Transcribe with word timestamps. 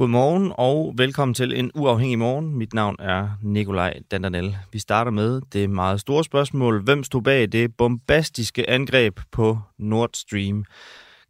Godmorgen 0.00 0.52
og 0.58 0.94
velkommen 0.96 1.34
til 1.34 1.58
en 1.58 1.70
uafhængig 1.74 2.18
morgen. 2.18 2.54
Mit 2.54 2.74
navn 2.74 2.96
er 2.98 3.28
Nikolaj 3.42 3.98
Dandanel. 4.10 4.56
Vi 4.72 4.78
starter 4.78 5.10
med 5.10 5.40
det 5.52 5.70
meget 5.70 6.00
store 6.00 6.24
spørgsmål. 6.24 6.82
Hvem 6.84 7.04
stod 7.04 7.22
bag 7.22 7.52
det 7.52 7.76
bombastiske 7.76 8.70
angreb 8.70 9.20
på 9.32 9.58
Nord 9.78 10.10
Stream? 10.14 10.64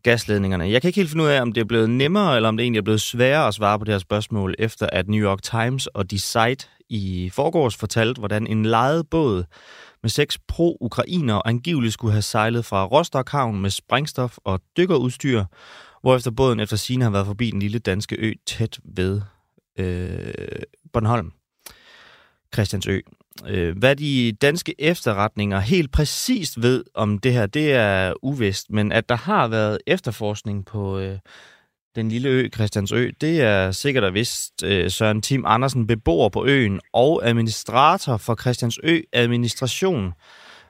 gasledningerne. 0.03 0.71
Jeg 0.71 0.83
kan 0.83 0.89
ikke 0.89 1.01
helt 1.01 1.11
finde 1.11 1.25
ud 1.25 1.29
af, 1.29 1.43
om 1.43 1.53
det 1.53 1.61
er 1.61 1.65
blevet 1.65 1.91
nemmere, 1.91 2.37
eller 2.37 2.49
om 2.49 2.57
det 2.57 2.65
egentlig 2.65 2.79
er 2.79 2.85
blevet 2.85 3.01
sværere 3.01 3.49
at 3.49 3.55
svare 3.55 3.79
på 3.79 3.85
det 3.85 3.95
her 3.95 3.99
spørgsmål, 3.99 4.55
efter 4.59 4.87
at 4.93 5.09
New 5.09 5.25
York 5.25 5.43
Times 5.43 5.87
og 5.87 6.09
The 6.09 6.19
Site 6.19 6.69
i 6.89 7.31
forgårs 7.33 7.77
fortalte, 7.77 8.19
hvordan 8.19 8.47
en 8.47 8.67
lejet 8.67 9.11
båd 9.11 9.45
med 10.03 10.11
seks 10.11 10.39
pro-ukrainer 10.49 11.43
angiveligt 11.45 11.93
skulle 11.93 12.13
have 12.13 12.23
sejlet 12.23 12.65
fra 12.65 12.85
Rostock 12.85 13.31
Havn 13.31 13.61
med 13.61 13.71
sprængstof 13.71 14.37
og 14.45 14.61
dykkerudstyr, 14.77 15.45
hvorefter 16.01 16.31
båden 16.31 16.61
efter 16.61 16.77
sine 16.77 17.05
har 17.05 17.11
været 17.11 17.27
forbi 17.27 17.51
den 17.51 17.61
lille 17.61 17.79
danske 17.79 18.17
ø 18.19 18.33
tæt 18.47 18.81
ved 18.85 19.21
øh, 19.79 20.63
Bornholm. 20.93 21.33
Christiansø. 22.55 23.01
Øh, 23.47 23.79
hvad 23.79 23.97
de 23.97 24.33
danske 24.33 24.75
efterretninger 24.79 25.61
helt 25.61 25.93
præcist 25.93 26.63
ved 26.63 26.85
om 26.95 27.19
det 27.19 27.33
her, 27.33 27.47
det 27.47 27.73
er 27.73 28.13
uvist, 28.23 28.71
men 28.71 28.93
at 28.93 29.09
der 29.09 29.17
har 29.17 29.49
været 29.49 29.79
efterforskning 29.87 30.67
på 30.67 30.99
øh, 30.99 31.19
den 31.97 32.09
lille 32.09 32.29
ø, 32.29 32.49
Christiansø, 32.55 33.11
det 33.21 33.41
er 33.41 33.71
sikkert 33.71 34.05
og 34.05 34.15
vist 34.15 34.63
øh, 34.65 34.91
Søren 34.91 35.23
Tim 35.23 35.45
Andersen, 35.47 35.87
beboer 35.87 36.29
på 36.29 36.47
øen 36.47 36.81
og 36.93 37.21
administrator 37.25 38.17
for 38.17 38.35
Christiansø 38.35 39.01
Administration. 39.13 40.13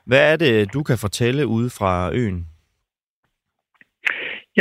Hvad 0.05 0.31
er 0.31 0.35
det, 0.35 0.73
du 0.73 0.83
kan 0.83 0.97
fortælle 0.97 1.47
ude 1.47 1.69
fra 1.69 2.13
øen? 2.13 2.47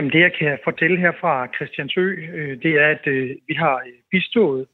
Jamen 0.00 0.12
det, 0.12 0.20
jeg 0.20 0.32
kan 0.32 0.58
fortælle 0.64 0.98
her 0.98 1.12
fra 1.20 1.48
Christiansø, 1.56 2.06
øh, 2.34 2.62
det 2.62 2.72
er, 2.82 2.88
at 2.88 3.06
øh, 3.06 3.30
vi 3.48 3.54
har 3.54 3.76
øh, 3.76 3.92
bistået 4.10 4.66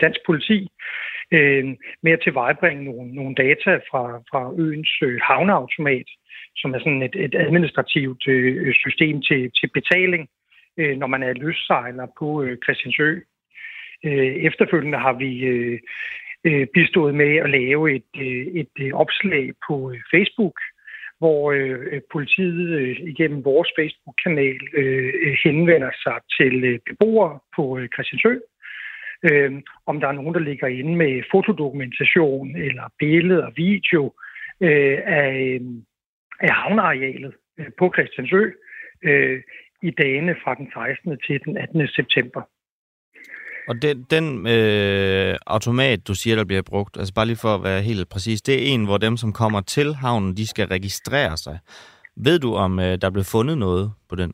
dansk 0.00 0.20
politi 0.26 0.68
med 2.02 2.12
at 2.12 2.20
tilvejebringe 2.22 2.84
nogle, 2.84 3.14
nogle 3.14 3.34
data 3.34 3.72
fra, 3.90 4.02
fra 4.30 4.52
øens 4.58 4.90
havneautomat, 5.22 6.08
som 6.56 6.74
er 6.74 6.78
sådan 6.78 7.02
et, 7.02 7.16
et 7.16 7.34
administrativt 7.34 8.22
system 8.84 9.22
til, 9.22 9.50
til 9.60 9.70
betaling, 9.74 10.28
når 10.76 11.06
man 11.06 11.22
er 11.22 11.32
løssejler 11.32 12.06
på 12.18 12.46
Christiansø. 12.64 13.20
Efterfølgende 14.48 14.98
har 14.98 15.12
vi 15.12 15.32
bistået 16.74 17.14
med 17.14 17.36
at 17.36 17.50
lave 17.50 17.96
et, 17.96 18.12
et 18.60 18.92
opslag 18.92 19.52
på 19.68 19.92
Facebook, 20.14 20.56
hvor 21.18 21.52
øh, 21.52 21.86
øh, 21.92 22.00
politiet 22.12 22.68
øh, 22.68 22.96
igennem 23.00 23.44
vores 23.44 23.70
Facebook-kanal 23.78 24.58
øh, 24.74 25.12
øh, 25.22 25.36
henvender 25.44 25.90
sig 26.04 26.18
til 26.38 26.64
øh, 26.64 26.78
beboere 26.86 27.38
på 27.56 27.78
øh, 27.78 27.88
Christiansø, 27.94 28.34
øh, 29.22 29.52
om 29.86 30.00
der 30.00 30.08
er 30.08 30.12
nogen, 30.12 30.34
der 30.34 30.40
ligger 30.40 30.66
inde 30.66 30.96
med 30.96 31.22
fotodokumentation 31.30 32.56
eller 32.56 32.84
billeder 32.98 33.46
og 33.46 33.52
video 33.56 34.14
øh, 34.60 34.98
af, 35.04 35.58
øh, 35.60 35.60
af 36.40 36.52
havnearealet 36.52 37.34
øh, 37.58 37.66
på 37.78 37.92
Christiansø 37.94 38.50
øh, 39.02 39.42
i 39.82 39.90
dagene 39.90 40.36
fra 40.44 40.54
den 40.54 40.70
16. 40.74 41.18
til 41.26 41.40
den 41.44 41.56
18. 41.56 41.88
september. 41.88 42.42
Og 43.68 43.74
den, 43.82 44.06
den 44.10 44.46
øh, 44.46 45.34
automat, 45.46 46.08
du 46.08 46.14
siger, 46.14 46.36
der 46.36 46.44
bliver 46.44 46.62
brugt, 46.62 46.96
altså 46.96 47.14
bare 47.14 47.26
lige 47.26 47.42
for 47.42 47.54
at 47.54 47.64
være 47.64 47.82
helt 47.82 48.08
præcis, 48.08 48.42
det 48.42 48.54
er 48.54 48.74
en, 48.74 48.84
hvor 48.84 48.98
dem, 48.98 49.16
som 49.16 49.32
kommer 49.32 49.60
til 49.60 49.94
havnen, 49.94 50.36
de 50.36 50.46
skal 50.46 50.66
registrere 50.66 51.36
sig. 51.36 51.58
Ved 52.16 52.38
du, 52.38 52.54
om 52.54 52.78
øh, 52.78 52.92
der 53.00 53.06
er 53.06 53.10
blevet 53.10 53.32
fundet 53.32 53.58
noget 53.58 53.92
på 54.08 54.16
den? 54.16 54.32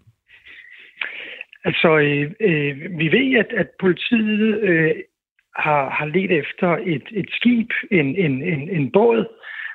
Altså, 1.65 1.99
øh, 1.99 2.31
øh, 2.41 2.99
vi 2.99 3.07
ved, 3.13 3.39
at, 3.39 3.51
at 3.61 3.69
politiet 3.81 4.61
øh, 4.61 4.95
har, 5.57 5.91
har 5.91 6.07
let 6.07 6.33
efter 6.33 6.69
et, 6.95 7.07
et 7.11 7.29
skib, 7.31 7.71
en, 7.91 8.17
en, 8.17 8.43
en, 8.43 8.69
en 8.69 8.93
båd, 8.93 9.27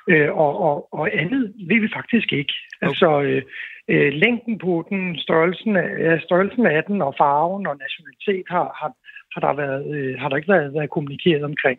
øh, 0.08 0.30
og, 0.32 0.52
og, 0.68 0.88
og 0.92 1.18
andet 1.20 1.54
ved 1.68 1.80
vi 1.80 1.88
faktisk 1.94 2.32
ikke. 2.32 2.54
Okay. 2.82 2.88
Altså, 2.88 3.22
øh, 3.22 3.42
øh, 3.88 4.12
længden 4.12 4.58
på 4.58 4.86
den, 4.90 5.18
størrelsen 5.18 5.76
af, 5.76 6.20
størrelsen 6.20 6.66
af 6.66 6.84
den 6.84 7.02
og 7.02 7.14
farven 7.18 7.66
og 7.66 7.76
nationalitet 7.84 8.46
har, 8.48 8.66
har, 8.80 8.92
har 9.34 9.40
der, 9.40 9.52
været, 9.62 9.82
øh, 9.96 10.18
har 10.20 10.28
der 10.28 10.36
ikke 10.36 10.52
været, 10.52 10.74
været 10.74 10.90
kommunikeret 10.90 11.42
omkring. 11.44 11.78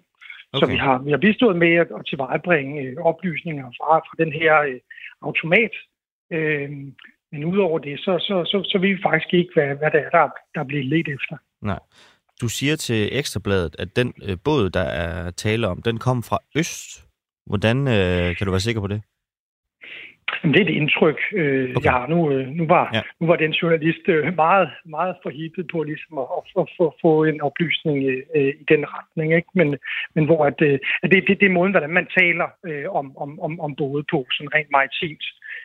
Okay. 0.53 0.59
Så 0.59 0.72
vi 0.72 0.78
har, 0.78 0.97
vi 1.06 1.12
har 1.12 1.17
bistået 1.17 1.57
med 1.57 1.73
at, 1.75 1.88
at 2.00 2.06
tilvejebringe 2.09 2.81
øh, 2.81 2.95
oplysninger 2.97 3.67
fra, 3.78 3.97
fra 3.97 4.23
den 4.23 4.31
her 4.34 4.62
øh, 4.62 4.79
automat. 5.22 5.73
Øh, 6.31 6.69
men 7.31 7.45
udover 7.45 7.79
det, 7.79 8.00
så, 8.00 8.13
så, 8.19 8.35
så, 8.45 8.63
så 8.72 8.78
ved 8.78 8.90
vi 8.95 9.01
faktisk 9.03 9.34
ikke, 9.34 9.51
hvad, 9.53 9.75
hvad 9.75 9.91
det 9.91 10.00
er, 10.06 10.09
der, 10.09 10.29
der 10.56 10.63
bliver 10.63 10.84
let 10.84 11.07
efter. 11.07 11.38
Nej. 11.61 11.79
Du 12.41 12.47
siger 12.47 12.75
til 12.75 13.17
Ekstrabladet, 13.17 13.75
at 13.79 13.95
den 13.95 14.13
øh, 14.28 14.38
båd, 14.45 14.69
der 14.69 14.88
er 15.03 15.31
tale 15.31 15.67
om, 15.67 15.81
den 15.81 15.97
kom 15.97 16.23
fra 16.23 16.40
øst. 16.56 17.07
Hvordan 17.45 17.78
øh, 17.88 18.35
kan 18.35 18.45
du 18.45 18.51
være 18.51 18.59
sikker 18.67 18.81
på 18.81 18.88
det? 18.88 19.01
Jamen, 20.40 20.53
det 20.53 20.62
er 20.62 20.66
det 20.66 20.74
indtryk, 20.81 21.19
øh, 21.34 21.69
okay. 21.75 21.86
jeg 21.86 21.92
har 21.92 22.08
nu. 22.08 22.31
Øh, 22.31 22.47
nu, 22.47 22.64
var, 22.68 22.90
ja. 22.94 23.02
nu 23.19 23.28
var 23.28 23.36
den 23.36 23.52
journalist 23.52 24.06
øh, 24.08 24.36
meget, 24.36 24.69
meget 24.86 25.16
forhippet 25.24 25.66
på 25.74 25.84
ligesom 25.84 26.18
at, 26.18 26.28
at, 26.38 26.44
at, 26.62 26.86
at 26.88 26.94
få 27.02 27.24
en 27.24 27.42
oplysning 27.42 27.97
øh, 28.36 28.53
i 28.62 28.66
den 28.74 28.81
retning. 28.96 29.36
Ikke? 29.36 29.52
Men, 29.53 29.78
men 30.16 30.25
hvor 30.25 30.46
at, 30.46 30.62
øh, 30.62 30.80
at 31.03 31.12
det, 31.12 31.24
det, 31.28 31.40
det 31.40 31.46
er 31.46 31.58
måden, 31.59 31.72
hvordan 31.72 31.90
man 31.90 32.08
taler 32.20 32.47
øh, 32.66 32.86
om, 33.00 33.18
om, 33.18 33.40
om, 33.40 33.59
om 33.59 33.75
både 33.75 34.03
på, 34.12 34.25
sådan 34.31 34.53
rent 34.56 34.72
maritimt. 34.72 35.24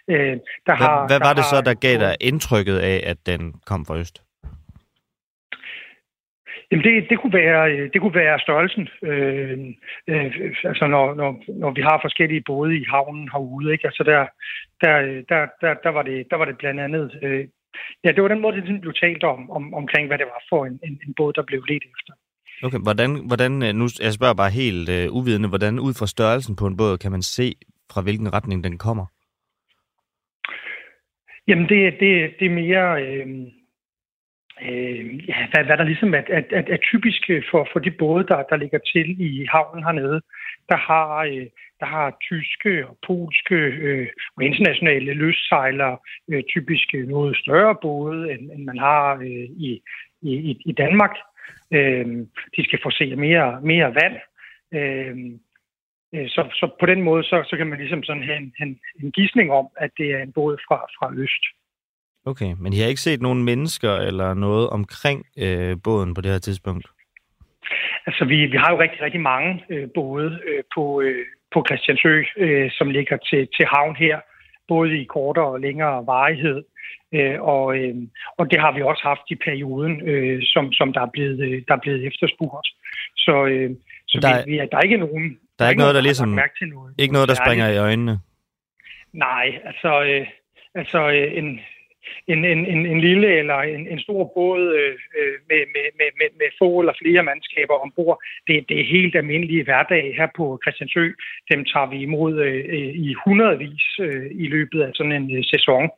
Øh, 0.09 0.17
der 0.17 0.39
hvad, 0.67 0.77
har, 0.77 1.07
hvad 1.07 1.19
var 1.19 1.33
der 1.33 1.41
det 1.41 1.45
så, 1.45 1.61
der 1.69 1.75
gav 1.75 1.97
dig 2.05 2.17
indtrykket 2.21 2.79
af, 2.79 2.99
at 3.07 3.19
den 3.27 3.55
kom 3.67 3.87
fra 3.87 3.97
Øst? 3.99 4.26
Jamen 6.71 6.85
det, 6.85 7.11
det, 7.11 7.19
kunne 7.21 7.33
være, 7.33 7.73
øh, 7.73 7.91
det 7.93 8.01
kunne 8.01 8.15
være 8.15 8.39
størrelsen. 8.39 8.89
Øh, 9.03 9.59
øh, 10.11 10.55
altså 10.65 10.87
når, 10.87 11.15
når, 11.15 11.31
når 11.63 11.71
vi 11.71 11.83
har 11.83 11.99
forskellige 12.03 12.43
både 12.47 12.77
i 12.77 12.85
havnen 12.93 13.29
herude, 13.33 13.73
ikke? 13.73 13.87
Altså 13.87 14.03
der, 14.03 14.21
der, 14.83 14.95
der, 15.31 15.41
der, 15.61 15.75
der, 15.85 15.91
var 15.97 16.03
det, 16.03 16.27
der 16.31 16.37
var 16.37 16.45
det 16.45 16.59
blandt 16.59 16.81
andet... 16.81 17.19
Øh, 17.23 17.45
ja, 18.05 18.13
det 18.13 18.23
var 18.23 18.29
den 18.29 18.41
måde, 18.41 18.57
det 18.57 18.81
blev 18.81 18.95
talt 18.95 19.25
om, 19.25 19.51
om, 19.51 19.75
omkring, 19.75 20.07
hvad 20.07 20.19
det 20.19 20.27
var 20.27 20.43
for 20.49 20.67
en, 20.67 20.81
en, 20.85 21.01
en 21.07 21.15
båd, 21.17 21.33
der 21.33 21.43
blev 21.43 21.63
let 21.69 21.85
efter. 21.97 22.13
Okay, 22.63 22.79
hvordan, 22.83 23.11
hvordan, 23.27 23.63
øh, 23.63 23.73
nu 23.75 23.85
jeg 24.03 24.13
spørger 24.13 24.35
bare 24.35 24.51
helt 24.51 24.89
øh, 24.89 25.07
uvidende, 25.19 25.49
hvordan 25.49 25.79
ud 25.79 25.95
fra 25.99 26.07
størrelsen 26.07 26.57
på 26.57 26.67
en 26.67 26.77
båd 26.77 26.99
kan 26.99 27.11
man 27.11 27.23
se, 27.23 27.55
fra 27.93 28.01
hvilken 28.03 28.33
retning 28.33 28.65
den 28.65 28.79
kommer? 28.79 29.07
Jamen 31.49 31.69
det, 31.69 31.81
det, 32.01 32.13
det 32.39 32.47
er 32.47 32.55
mere... 32.63 33.03
Øh, 33.03 33.27
øh, 34.63 35.29
ja, 35.29 35.47
hvad, 35.51 35.65
hvad 35.65 35.77
der 35.77 35.85
ligesom 35.85 36.15
er, 36.15 36.23
er, 36.29 36.43
er, 36.51 36.63
er 36.69 36.77
typisk 36.77 37.31
øh, 37.31 37.43
for, 37.51 37.69
for 37.73 37.81
de 37.81 37.91
både, 37.91 38.27
der, 38.27 38.43
der 38.43 38.57
ligger 38.57 38.79
til 38.79 39.21
i 39.21 39.47
havnen 39.53 39.85
hernede. 39.85 40.21
Der 40.69 40.77
har, 40.77 41.19
øh, 41.25 41.47
der 41.81 41.87
har 41.87 42.17
tyske 42.21 42.87
og 42.87 42.99
polske 43.07 43.55
øh, 43.55 44.09
og 44.37 44.45
internationale 44.45 45.13
løssejlere 45.15 45.99
øh, 46.31 46.43
typisk 46.43 46.95
øh, 46.95 47.09
noget 47.09 47.37
større 47.37 47.77
både, 47.83 48.33
end, 48.33 48.51
end 48.53 48.65
man 48.65 48.79
har 48.79 49.15
øh, 49.15 49.47
i, 49.67 49.83
i, 50.23 50.57
i 50.67 50.73
Danmark. 50.73 51.17
Øh, 51.75 52.07
de 52.57 52.65
skal 52.65 52.79
forse 52.83 53.17
mere, 53.17 53.61
mere 53.63 53.95
vand. 53.95 54.17
Øh, 54.75 55.17
øh, 56.15 56.29
så, 56.29 56.49
så 56.53 56.71
på 56.81 56.87
den 56.87 57.03
måde, 57.03 57.25
så, 57.25 57.45
så 57.51 57.57
kan 57.57 57.67
man 57.67 57.79
ligesom 57.79 58.03
sådan 58.03 58.23
have 58.23 58.37
en, 58.37 58.53
en, 58.61 58.79
en 59.03 59.13
gissning 59.13 59.53
om, 59.53 59.69
at 59.77 59.91
det 59.99 60.11
er 60.11 60.23
en 60.23 60.33
båd 60.33 60.57
fra, 60.69 60.77
fra 60.77 61.13
øst. 61.17 61.45
Okay, 62.27 62.55
men 62.61 62.73
I 62.73 62.79
har 62.79 62.89
ikke 62.89 63.01
set 63.01 63.23
nogen 63.23 63.45
mennesker 63.45 63.93
eller 64.09 64.35
noget 64.35 64.71
omkring 64.71 65.27
øh, 65.39 65.77
båden 65.85 66.15
på 66.15 66.21
det 66.21 66.31
her 66.31 66.39
tidspunkt? 66.39 66.87
Altså, 68.07 68.25
vi, 68.25 68.47
vi 68.47 68.57
har 68.57 68.71
jo 68.73 68.79
rigtig, 68.81 69.03
rigtig 69.03 69.21
mange 69.21 69.65
øh, 69.71 69.89
både 69.95 70.41
øh, 70.49 70.63
på, 70.75 71.01
øh, 71.01 71.27
på 71.55 71.65
Christiansø, 71.69 72.23
øh, 72.37 72.71
som 72.71 72.91
ligger 72.91 73.17
til, 73.17 73.49
til 73.57 73.67
havn 73.75 73.97
her, 73.97 74.21
både 74.69 75.01
i 75.01 75.05
kortere 75.05 75.47
og 75.47 75.61
længere 75.61 76.07
varighed. 76.07 76.63
Øh, 77.15 77.41
og, 77.41 77.79
øh, 77.79 77.95
og 78.39 78.51
det 78.51 78.61
har 78.61 78.73
vi 78.73 78.83
også 78.83 79.03
haft 79.03 79.27
i 79.31 79.35
perioden, 79.35 80.09
øh, 80.09 80.43
som, 80.43 80.73
som 80.73 80.93
der, 80.93 81.01
er 81.01 81.11
blevet, 81.13 81.41
øh, 81.41 81.63
der 81.69 81.75
er 81.75 81.83
blevet 81.83 82.07
efterspurgt. 82.07 82.69
Så, 83.17 83.47
øh, 83.47 83.71
så 84.09 84.19
der, 84.23 84.45
vi, 84.45 84.51
vi, 84.51 84.57
der 84.57 84.77
er 84.77 84.83
ikke 84.83 84.97
nogen... 84.97 85.25
Der 85.25 85.31
er, 85.31 85.57
der 85.59 85.65
er 85.65 85.71
ikke 85.71 85.81
noget, 85.81 85.95
der 85.95 86.01
ligesom... 86.01 86.29
Mærke 86.29 86.55
til 86.59 86.69
noget. 86.69 86.95
Ikke 86.99 87.13
noget, 87.13 87.29
der 87.29 87.35
springer 87.35 87.69
i 87.69 87.79
øjnene? 87.79 88.19
Nej, 89.13 89.47
altså... 89.65 90.05
Øh, 90.05 90.27
altså 90.75 91.11
øh, 91.11 91.39
en, 91.39 91.61
en, 92.33 92.45
en, 92.45 92.61
en, 92.73 92.87
en 92.93 93.01
lille 93.01 93.29
eller 93.41 93.59
en, 93.75 93.83
en 93.93 94.01
stor 94.07 94.23
båd 94.35 94.63
øh, 94.81 94.95
øh, 95.19 95.37
med, 95.51 95.63
med, 95.75 95.87
med, 95.99 96.11
med, 96.21 96.31
med 96.41 96.51
få 96.61 96.81
eller 96.81 96.95
flere 97.03 97.23
mandskaber 97.23 97.77
ombord. 97.85 98.17
Det, 98.47 98.55
det 98.69 98.77
er 98.81 98.93
helt 98.97 99.15
almindelige 99.17 99.65
hverdag 99.65 100.05
her 100.19 100.29
på 100.37 100.45
Christiansø. 100.63 101.05
Dem 101.51 101.61
tager 101.73 101.89
vi 101.93 101.99
imod 102.03 102.35
øh, 102.47 102.91
i 103.07 103.15
hundredvis 103.25 103.85
øh, 104.01 104.27
i 104.45 104.47
løbet 104.55 104.81
af 104.83 104.91
sådan 104.95 105.13
en 105.13 105.37
øh, 105.37 105.45
sæson. 105.45 105.91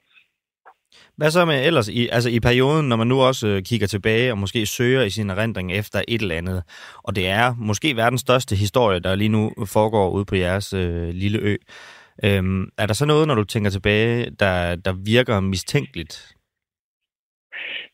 Hvad 1.17 1.31
så 1.31 1.45
med 1.45 1.67
ellers 1.67 1.89
i, 1.89 2.09
altså 2.13 2.31
i 2.31 2.41
perioden, 2.41 2.89
når 2.89 2.97
man 2.97 3.07
nu 3.07 3.21
også 3.21 3.49
øh, 3.49 3.63
kigger 3.63 3.87
tilbage 3.87 4.33
og 4.33 4.39
måske 4.39 4.67
søger 4.67 5.03
i 5.03 5.11
sin 5.11 5.31
erindring 5.31 5.73
efter 5.73 6.03
et 6.09 6.23
eller 6.23 6.35
andet, 6.35 6.63
og 7.05 7.17
det 7.17 7.27
er 7.29 7.55
måske 7.59 7.97
verdens 7.97 8.21
største 8.21 8.57
historie, 8.57 9.01
der 9.01 9.15
lige 9.15 9.29
nu 9.29 9.53
foregår 9.67 10.11
ude 10.11 10.25
på 10.25 10.35
jeres 10.35 10.73
øh, 10.73 11.09
lille 11.09 11.39
ø. 11.39 11.57
Øhm, 12.25 12.63
er 12.79 12.87
der 12.87 12.95
så 12.95 13.07
noget, 13.07 13.29
når 13.29 13.35
du 13.35 13.45
tænker 13.45 13.71
tilbage, 13.71 14.31
der, 14.31 14.77
der 14.77 14.93
virker 15.05 15.41
mistænkeligt? 15.41 16.35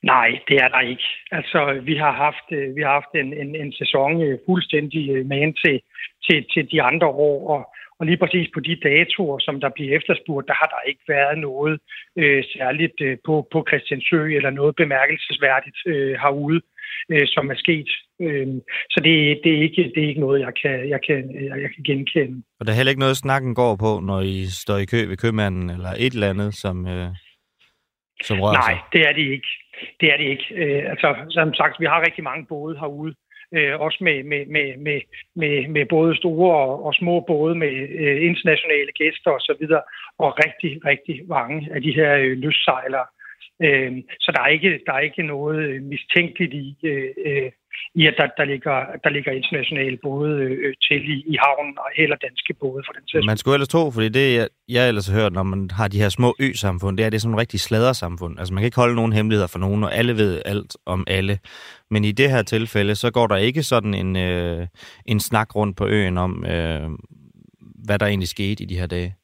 Nej, 0.03 0.29
det 0.49 0.57
er 0.57 0.69
der 0.69 0.81
ikke. 0.81 1.09
Altså, 1.31 1.81
vi 1.83 1.97
har 1.97 2.13
haft, 2.13 2.47
øh, 2.51 2.77
vi 2.77 2.83
har 2.83 2.93
haft 2.93 3.15
en, 3.15 3.33
en, 3.43 3.57
en 3.57 3.73
sæson 3.73 4.23
øh, 4.23 4.39
fuldstændig 4.47 5.11
øh, 5.11 5.55
til, 5.65 5.81
til, 6.27 6.47
til 6.53 6.71
de 6.73 6.83
andre 6.83 7.07
år, 7.07 7.39
og, 7.55 7.75
og 7.99 8.07
lige 8.07 8.23
præcis 8.23 8.49
på 8.55 8.61
de 8.61 8.77
datoer, 8.77 9.39
som 9.39 9.61
der 9.61 9.69
bliver 9.69 9.97
efterspurgt, 9.97 10.49
der 10.49 10.55
har 10.55 10.69
der 10.75 10.89
ikke 10.89 11.05
været 11.09 11.39
noget 11.39 11.81
øh, 12.17 12.45
særligt 12.45 13.01
øh, 13.01 13.17
på, 13.27 13.49
på 13.53 13.65
Christiansø 13.69 14.37
eller 14.37 14.51
noget 14.51 14.77
bemærkelsesværdigt 14.77 15.79
øh, 15.87 16.15
herude, 16.23 16.61
øh, 17.13 17.27
som 17.27 17.51
er 17.51 17.55
sket. 17.65 17.89
Øh, 18.23 18.47
så 18.91 19.01
det, 19.05 19.41
det, 19.45 19.51
er 19.57 19.63
ikke, 19.63 19.83
det 19.95 20.05
er 20.05 20.09
ikke 20.09 20.21
noget, 20.21 20.41
jeg 20.41 20.53
kan, 20.63 20.89
jeg, 20.89 21.01
kan, 21.07 21.21
jeg 21.63 21.71
kan 21.75 21.85
genkende. 21.85 22.43
Og 22.61 22.67
der 22.67 22.73
er 22.73 22.77
heller 22.77 22.91
ikke 22.91 23.07
noget, 23.07 23.17
snakken 23.17 23.55
går 23.55 23.77
på, 23.77 24.01
når 24.01 24.21
I 24.21 24.47
står 24.47 24.77
i 24.77 24.85
kø 24.85 25.07
ved 25.07 25.17
købmanden 25.17 25.71
eller 25.71 25.91
et 25.99 26.13
eller 26.13 26.31
andet, 26.31 26.55
som... 26.55 26.87
Øh 26.89 27.09
som 28.23 28.41
rører 28.41 28.53
Nej, 28.53 28.73
sig? 28.73 28.79
det 28.93 29.01
er 29.09 29.13
det 29.13 29.27
ikke. 29.37 29.51
Det 30.01 30.13
er 30.13 30.17
det 30.17 30.29
ikke. 30.35 30.47
Øh, 30.61 30.91
altså, 30.93 31.09
som 31.31 31.55
sagt, 31.55 31.81
vi 31.81 31.87
har 31.87 32.07
rigtig 32.07 32.25
mange 32.25 32.47
både 32.47 32.79
herude. 32.79 33.15
Øh, 33.57 33.81
også 33.81 33.99
med, 34.01 34.19
med, 34.31 34.43
med, 34.47 34.67
med, 34.87 35.01
med, 35.41 35.69
med 35.69 35.87
både 35.87 36.17
store 36.17 36.57
og, 36.57 36.85
og 36.87 36.95
små 36.95 37.15
både 37.21 37.55
med 37.55 37.75
øh, 38.03 38.17
internationale 38.31 38.93
gæster 39.01 39.31
osv. 39.31 39.35
Og, 39.35 39.41
så 39.41 39.55
videre, 39.61 39.83
og 40.19 40.29
rigtig, 40.45 40.73
rigtig 40.91 41.17
mange 41.29 41.69
af 41.75 41.81
de 41.83 41.93
her 41.99 42.13
øh, 42.15 42.37
løssejlere. 42.45 43.07
Øh, 43.63 43.93
så 44.21 44.33
der 44.37 44.43
er, 44.43 44.47
ikke, 44.47 44.81
der 44.87 44.93
er 44.93 45.01
ikke 45.01 45.23
noget 45.23 45.83
mistænkeligt 45.83 46.55
i, 46.55 46.77
øh, 46.85 47.11
øh 47.27 47.51
i 47.95 48.07
at 48.07 48.15
der, 48.19 48.29
der, 48.39 48.45
ligger, 48.45 48.79
der 49.05 49.11
ligger 49.11 49.33
internationale 49.33 49.99
både 50.03 50.31
øh, 50.41 50.75
til 50.83 51.11
i, 51.15 51.17
i 51.33 51.37
havnen, 51.45 51.79
og 51.79 51.89
heller 51.97 52.17
danske 52.17 52.55
både 52.55 52.83
for 52.87 52.93
den 52.93 53.05
tid. 53.07 53.23
Man 53.23 53.37
skulle 53.37 53.55
ellers 53.55 53.69
tro, 53.69 53.91
fordi 53.91 54.09
det, 54.09 54.37
jeg, 54.37 54.49
jeg 54.69 54.89
ellers 54.89 55.09
har 55.09 55.21
hørt, 55.21 55.33
når 55.33 55.43
man 55.43 55.71
har 55.71 55.89
de 55.89 56.01
her 56.01 56.09
små 56.09 56.35
ø-samfund, 56.41 56.97
det 56.97 57.07
er 57.07 57.11
det 57.11 57.17
er 57.17 57.21
sådan 57.21 57.35
en 57.35 57.41
rigtig 57.41 57.61
sladdersamfund. 57.61 58.39
Altså 58.39 58.55
man 58.55 58.61
kan 58.61 58.67
ikke 58.67 58.83
holde 58.85 58.95
nogen 58.95 59.13
hemmeligheder 59.13 59.49
for 59.53 59.59
nogen, 59.59 59.85
og 59.85 59.95
alle 59.95 60.13
ved 60.17 60.43
alt 60.45 60.77
om 60.87 61.05
alle. 61.07 61.39
Men 61.91 62.05
i 62.05 62.13
det 62.13 62.31
her 62.31 62.43
tilfælde, 62.43 62.95
så 62.95 63.11
går 63.11 63.27
der 63.27 63.37
ikke 63.37 63.63
sådan 63.63 63.95
en, 63.95 64.17
øh, 64.17 64.67
en 65.07 65.21
snak 65.21 65.57
rundt 65.57 65.77
på 65.77 65.87
øen 65.87 66.19
om, 66.19 66.45
øh, 66.47 66.89
hvad 67.87 67.99
der 67.99 68.07
egentlig 68.07 68.29
skete 68.29 68.63
i 68.63 68.67
de 68.67 68.79
her 68.79 68.87
dage. 68.87 69.15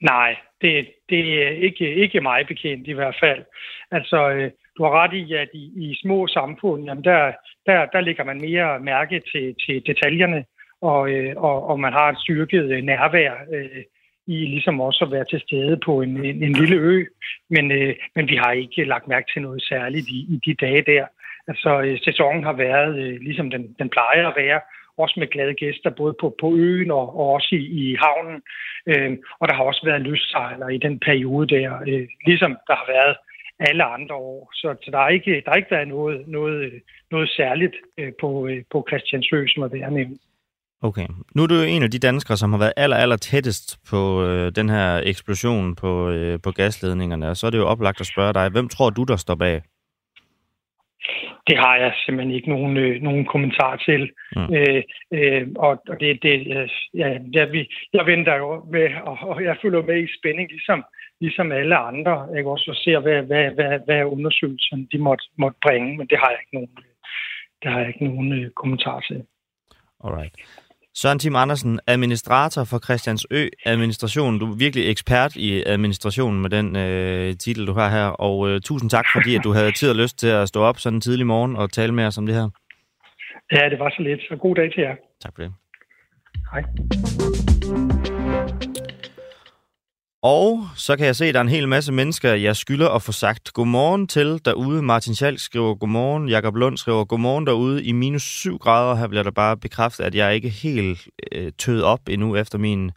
Nej, 0.00 0.36
det, 0.60 0.86
det 1.08 1.46
er 1.46 1.48
ikke, 1.48 1.94
ikke 1.94 2.20
mig 2.20 2.46
bekendt 2.46 2.88
i 2.88 2.92
hvert 2.92 3.16
fald. 3.20 3.44
Altså, 3.90 4.30
øh, 4.30 4.50
du 4.76 4.84
har 4.84 4.90
ret 5.02 5.14
i, 5.14 5.34
at 5.34 5.48
i, 5.54 5.64
i 5.76 5.98
små 6.02 6.26
samfund, 6.26 6.84
jamen 6.84 7.04
der, 7.04 7.32
der, 7.66 7.86
der 7.86 8.00
lægger 8.00 8.24
man 8.24 8.40
mere 8.40 8.80
mærke 8.80 9.22
til, 9.32 9.54
til 9.66 9.86
detaljerne, 9.86 10.44
og, 10.80 11.10
øh, 11.10 11.32
og, 11.36 11.68
og 11.68 11.80
man 11.80 11.92
har 11.92 12.08
et 12.08 12.18
styrket 12.18 12.64
øh, 12.70 12.82
nærvær 12.82 13.32
øh, 13.52 13.82
i 14.26 14.36
ligesom 14.46 14.80
også 14.80 15.04
at 15.04 15.12
være 15.12 15.24
til 15.24 15.40
stede 15.40 15.76
på 15.86 16.00
en, 16.00 16.24
en, 16.24 16.42
en 16.42 16.52
lille 16.52 16.76
ø. 16.76 17.04
Men, 17.50 17.72
øh, 17.72 17.94
men 18.14 18.28
vi 18.28 18.36
har 18.36 18.52
ikke 18.52 18.84
lagt 18.84 19.08
mærke 19.08 19.32
til 19.32 19.42
noget 19.42 19.62
særligt 19.62 20.08
i, 20.08 20.18
i 20.34 20.40
de 20.46 20.54
dage 20.54 20.82
der. 20.82 21.06
Altså, 21.48 21.80
øh, 21.80 21.98
sæsonen 22.04 22.44
har 22.44 22.52
været, 22.52 22.98
øh, 22.98 23.20
ligesom 23.20 23.50
den, 23.50 23.76
den 23.78 23.88
plejer 23.88 24.28
at 24.28 24.36
være, 24.36 24.60
også 24.98 25.20
med 25.20 25.26
glade 25.26 25.54
gæster, 25.54 25.90
både 25.90 26.14
på, 26.20 26.36
på 26.40 26.56
øen 26.56 26.90
og, 26.90 27.06
og 27.20 27.26
også 27.36 27.48
i, 27.52 27.64
i 27.82 27.96
havnen. 28.02 28.42
Øh, 28.86 29.18
og 29.40 29.48
der 29.48 29.54
har 29.54 29.64
også 29.64 29.82
været 29.84 30.02
løssejler 30.02 30.68
i 30.68 30.78
den 30.78 30.98
periode 30.98 31.46
der, 31.54 31.72
øh, 31.88 32.08
ligesom 32.26 32.52
der 32.68 32.76
har 32.80 32.86
været 32.96 33.16
alle 33.58 33.84
andre 33.84 34.14
år. 34.14 34.50
Så, 34.54 34.76
så 34.82 34.90
der 34.90 34.98
har 34.98 35.08
ikke, 35.08 35.42
der 35.44 35.50
har 35.50 35.56
ikke 35.56 35.70
været 35.70 35.88
noget, 35.88 36.28
noget, 36.28 36.82
noget 37.10 37.28
særligt 37.30 37.76
øh, 37.98 38.12
på, 38.20 38.46
øh, 38.46 38.62
på 38.72 38.86
Christiansø, 38.88 39.46
som 39.46 39.62
er 39.62 39.68
værd 39.68 39.92
nævnt. 39.92 40.20
Okay. 40.82 41.06
Nu 41.34 41.42
er 41.42 41.46
du 41.46 41.54
jo 41.54 41.62
en 41.62 41.82
af 41.82 41.90
de 41.90 41.98
danskere, 41.98 42.36
som 42.36 42.52
har 42.52 42.58
været 42.58 42.72
aller, 42.76 42.96
aller 42.96 43.16
tættest 43.16 43.78
på 43.90 44.24
øh, 44.26 44.52
den 44.52 44.68
her 44.68 45.00
eksplosion 45.04 45.74
på, 45.74 46.10
øh, 46.10 46.40
på 46.42 46.50
gasledningerne, 46.50 47.28
og 47.30 47.36
så 47.36 47.46
er 47.46 47.50
det 47.50 47.58
jo 47.58 47.66
oplagt 47.66 48.00
at 48.00 48.06
spørge 48.06 48.32
dig, 48.32 48.48
hvem 48.48 48.68
tror 48.68 48.90
du, 48.90 49.04
der 49.04 49.16
står 49.16 49.34
bag? 49.34 49.62
Det 51.46 51.58
har 51.58 51.76
jeg 51.76 51.92
simpelthen 52.04 52.34
ikke 52.34 52.48
nogen, 52.48 52.76
øh, 52.76 53.02
nogen 53.02 53.24
kommentar 53.24 53.76
til. 53.76 54.12
Mm. 54.36 54.54
Øh, 54.54 54.82
øh, 55.12 55.48
og, 55.56 55.82
og 55.88 56.00
det, 56.00 56.22
det 56.22 56.34
øh, 56.56 56.68
ja, 57.34 57.44
vi, 57.44 57.74
jeg 57.92 58.06
venter 58.06 58.36
jo 58.36 58.64
med, 58.72 58.88
og, 59.02 59.18
og 59.22 59.44
jeg 59.44 59.56
følger 59.62 59.82
med 59.82 60.02
i 60.02 60.14
spænding, 60.18 60.50
ligesom, 60.50 60.84
ligesom 61.20 61.52
alle 61.52 61.76
andre. 61.76 62.28
Jeg 62.34 62.46
også 62.46 62.70
og 62.70 62.76
ser, 62.76 62.98
hvad, 62.98 63.22
hvad, 63.22 63.50
hvad, 63.50 63.78
hvad 63.84 64.04
undersøgelsen 64.04 64.88
de 64.92 64.98
måtte, 64.98 65.24
måtte 65.38 65.58
bringe, 65.62 65.96
men 65.96 66.06
det 66.06 66.18
har 66.18 66.30
jeg 66.30 66.38
ikke 66.42 66.54
nogen, 66.54 66.76
det 67.62 67.70
har 67.72 67.78
jeg 67.78 67.88
ikke 67.88 68.04
nogen 68.04 68.32
øh, 68.32 68.50
kommentar 68.50 69.00
til. 69.00 69.24
Alright. 70.04 70.63
Søren 70.96 71.18
Tim 71.18 71.36
Andersen, 71.36 71.80
administrator 71.86 72.64
for 72.64 72.78
Christiansø 72.78 73.48
Administration. 73.66 74.38
Du 74.38 74.52
er 74.52 74.56
virkelig 74.56 74.90
ekspert 74.90 75.36
i 75.36 75.62
administrationen 75.66 76.42
med 76.42 76.50
den 76.50 76.76
øh, 76.76 77.36
titel, 77.36 77.66
du 77.66 77.72
har 77.72 77.88
her. 77.88 78.06
Og 78.06 78.48
øh, 78.48 78.60
tusind 78.60 78.90
tak, 78.90 79.04
fordi 79.14 79.34
at 79.34 79.44
du 79.44 79.52
havde 79.52 79.72
tid 79.72 79.90
og 79.90 79.96
lyst 79.96 80.18
til 80.18 80.28
at 80.28 80.48
stå 80.48 80.60
op 80.60 80.78
sådan 80.78 80.96
en 80.96 81.00
tidlig 81.00 81.26
morgen 81.26 81.56
og 81.56 81.72
tale 81.72 81.94
med 81.94 82.04
os 82.04 82.18
om 82.18 82.26
det 82.26 82.34
her. 82.34 82.48
Ja, 83.52 83.68
det 83.70 83.78
var 83.78 83.90
så 83.90 84.02
lidt. 84.02 84.20
Så 84.20 84.36
god 84.36 84.54
dag 84.54 84.72
til 84.72 84.82
jer. 84.82 84.94
Tak 85.20 85.32
for 85.36 85.42
det. 85.42 85.52
Hej. 86.52 86.62
Og 90.24 90.68
så 90.76 90.96
kan 90.96 91.06
jeg 91.06 91.16
se, 91.16 91.24
at 91.24 91.34
der 91.34 91.40
er 91.40 91.44
en 91.44 91.48
hel 91.48 91.68
masse 91.68 91.92
mennesker, 91.92 92.34
jeg 92.34 92.56
skylder 92.56 92.88
at 92.88 93.02
få 93.02 93.12
sagt 93.12 93.52
godmorgen 93.52 94.06
til 94.06 94.40
derude. 94.44 94.82
Martin 94.82 95.14
Schalk 95.14 95.40
skriver 95.40 95.74
godmorgen, 95.74 96.28
Jakob 96.28 96.56
Lund 96.56 96.76
skriver 96.76 97.04
godmorgen 97.04 97.46
derude 97.46 97.84
i 97.84 97.92
minus 97.92 98.22
7 98.22 98.58
grader. 98.58 98.94
Her 98.94 99.08
bliver 99.08 99.22
der 99.22 99.30
bare 99.30 99.56
bekræftet, 99.56 100.04
at 100.04 100.14
jeg 100.14 100.34
ikke 100.34 100.48
helt 100.48 101.08
øh, 101.32 101.52
tød 101.58 101.82
op 101.82 102.00
endnu 102.08 102.36
efter 102.36 102.58
min 102.58 102.90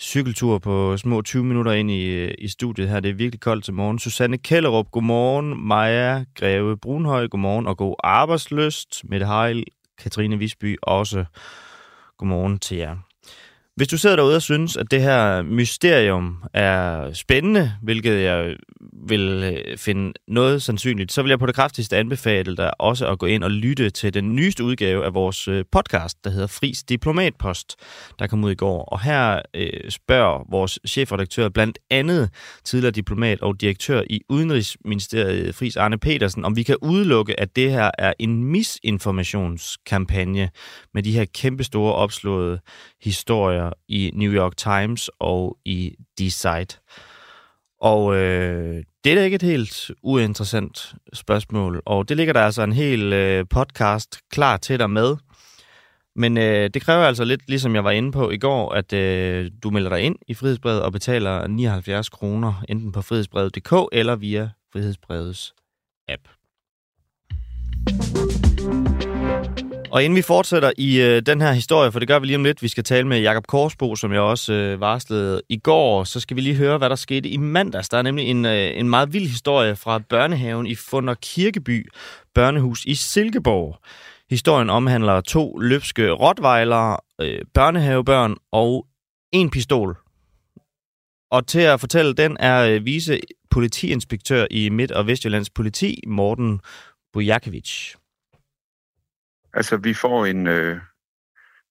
cykeltur 0.00 0.58
på 0.58 0.96
små 0.96 1.22
20 1.22 1.44
minutter 1.44 1.72
ind 1.72 1.90
i, 1.90 2.04
øh, 2.04 2.34
i 2.38 2.48
studiet 2.48 2.88
her. 2.88 3.00
Det 3.00 3.08
er 3.08 3.14
virkelig 3.14 3.40
koldt 3.40 3.64
til 3.64 3.74
morgen. 3.74 3.98
Susanne 3.98 4.38
Kellerup, 4.38 4.90
godmorgen. 4.90 5.66
Maja 5.66 6.24
Greve 6.34 6.76
Brunhøj, 6.76 7.28
godmorgen. 7.28 7.66
Og 7.66 7.76
god 7.76 7.94
arbejdsløst. 8.04 9.02
Mette 9.04 9.26
Heil, 9.26 9.64
Katrine 9.98 10.38
Visby, 10.38 10.76
også 10.82 11.24
godmorgen 12.18 12.58
til 12.58 12.76
jer. 12.76 13.09
Hvis 13.80 13.88
du 13.88 13.98
sidder 13.98 14.16
derude 14.16 14.36
og 14.36 14.42
synes, 14.42 14.76
at 14.76 14.90
det 14.90 15.02
her 15.02 15.42
mysterium 15.42 16.36
er 16.54 17.12
spændende, 17.12 17.72
hvilket 17.82 18.22
jeg 18.22 18.56
vil 19.08 19.20
øh, 19.20 19.78
finde 19.78 20.12
noget 20.28 20.62
sandsynligt, 20.62 21.12
så 21.12 21.22
vil 21.22 21.28
jeg 21.28 21.38
på 21.38 21.46
det 21.46 21.54
kraftigste 21.54 21.96
anbefale 21.96 22.56
dig 22.56 22.80
også 22.80 23.08
at 23.08 23.18
gå 23.18 23.26
ind 23.26 23.44
og 23.44 23.50
lytte 23.50 23.90
til 23.90 24.14
den 24.14 24.36
nyeste 24.36 24.64
udgave 24.64 25.04
af 25.04 25.14
vores 25.14 25.48
øh, 25.48 25.64
podcast, 25.72 26.24
der 26.24 26.30
hedder 26.30 26.46
Fris 26.46 26.82
Diplomatpost, 26.82 27.76
der 28.18 28.26
kom 28.26 28.44
ud 28.44 28.50
i 28.50 28.54
går. 28.54 28.84
Og 28.84 29.00
her 29.00 29.42
øh, 29.54 29.90
spørger 29.90 30.44
vores 30.50 30.78
chefredaktør 30.88 31.48
blandt 31.48 31.78
andet 31.90 32.30
tidligere 32.64 32.92
diplomat 32.92 33.40
og 33.40 33.60
direktør 33.60 34.02
i 34.10 34.20
Udenrigsministeriet, 34.28 35.54
Fris 35.54 35.76
Arne 35.76 35.98
Petersen, 35.98 36.44
om 36.44 36.56
vi 36.56 36.62
kan 36.62 36.76
udelukke, 36.82 37.40
at 37.40 37.56
det 37.56 37.70
her 37.70 37.90
er 37.98 38.12
en 38.18 38.44
misinformationskampagne 38.44 40.50
med 40.94 41.02
de 41.02 41.12
her 41.12 41.24
kæmpestore 41.34 41.94
opslåede 41.94 42.60
historier 43.02 43.69
i 43.88 44.10
New 44.14 44.32
York 44.32 44.56
Times 44.56 45.10
og 45.18 45.56
i 45.64 45.94
The 46.18 46.30
Site. 46.30 46.78
Og 47.80 48.16
øh, 48.16 48.84
det 49.04 49.12
er 49.12 49.16
da 49.16 49.24
ikke 49.24 49.34
et 49.34 49.42
helt 49.42 49.90
uinteressant 50.02 50.94
spørgsmål, 51.12 51.82
og 51.86 52.08
det 52.08 52.16
ligger 52.16 52.32
der 52.32 52.40
altså 52.40 52.62
en 52.62 52.72
hel 52.72 53.12
øh, 53.12 53.44
podcast 53.50 54.18
klar 54.30 54.56
til 54.56 54.78
dig 54.78 54.90
med. 54.90 55.16
Men 56.16 56.38
øh, 56.38 56.70
det 56.74 56.82
kræver 56.82 57.04
altså 57.04 57.24
lidt, 57.24 57.48
ligesom 57.48 57.74
jeg 57.74 57.84
var 57.84 57.90
inde 57.90 58.12
på 58.12 58.30
i 58.30 58.38
går, 58.38 58.72
at 58.72 58.92
øh, 58.92 59.50
du 59.62 59.70
melder 59.70 59.90
dig 59.90 60.00
ind 60.00 60.16
i 60.26 60.34
Frihedsbrevet 60.34 60.82
og 60.82 60.92
betaler 60.92 61.46
79 61.46 62.08
kroner, 62.08 62.64
enten 62.68 62.92
på 62.92 63.02
frihedsbrevet.dk 63.02 63.72
eller 63.92 64.16
via 64.16 64.50
Frihedsbrevets 64.72 65.54
app. 66.08 66.28
Og 69.90 70.04
inden 70.04 70.16
vi 70.16 70.22
fortsætter 70.22 70.72
i 70.78 71.00
øh, 71.00 71.22
den 71.26 71.40
her 71.40 71.52
historie, 71.52 71.92
for 71.92 71.98
det 71.98 72.08
gør 72.08 72.18
vi 72.18 72.26
lige 72.26 72.36
om 72.36 72.44
lidt, 72.44 72.62
vi 72.62 72.68
skal 72.68 72.84
tale 72.84 73.06
med 73.06 73.20
Jakob 73.20 73.46
Korsbo, 73.46 73.96
som 73.96 74.12
jeg 74.12 74.20
også 74.20 74.52
øh, 74.52 74.80
varslede 74.80 75.42
i 75.48 75.56
går, 75.56 76.04
så 76.04 76.20
skal 76.20 76.36
vi 76.36 76.40
lige 76.40 76.54
høre, 76.54 76.78
hvad 76.78 76.90
der 76.90 76.96
skete 76.96 77.28
i 77.28 77.36
mandags. 77.36 77.88
Der 77.88 77.98
er 77.98 78.02
nemlig 78.02 78.26
en, 78.26 78.44
øh, 78.44 78.70
en 78.74 78.90
meget 78.90 79.12
vild 79.12 79.26
historie 79.28 79.76
fra 79.76 79.98
børnehaven 79.98 80.66
i 80.66 80.74
Funder 80.74 81.14
Kirkeby, 81.14 81.88
børnehus 82.34 82.84
i 82.84 82.94
Silkeborg. 82.94 83.78
Historien 84.30 84.70
omhandler 84.70 85.20
to 85.20 85.58
løbske 85.58 86.10
rottweiler, 86.10 86.96
øh, 87.20 87.40
børnehavebørn 87.54 88.36
og 88.52 88.86
en 89.32 89.50
pistol. 89.50 89.96
Og 91.30 91.46
til 91.46 91.60
at 91.60 91.80
fortælle 91.80 92.14
den 92.14 92.36
er 92.40 92.64
øh, 92.64 92.84
vice 92.84 93.20
politiinspektør 93.50 94.46
i 94.50 94.68
Midt- 94.68 94.92
og 94.92 95.06
Vestjyllands 95.06 95.50
politi, 95.50 96.02
Morten 96.06 96.60
Bujakovic. 97.12 97.99
Altså, 99.54 99.76
vi 99.76 99.94
får 99.94 100.26
en, 100.26 100.46
øh, 100.46 100.80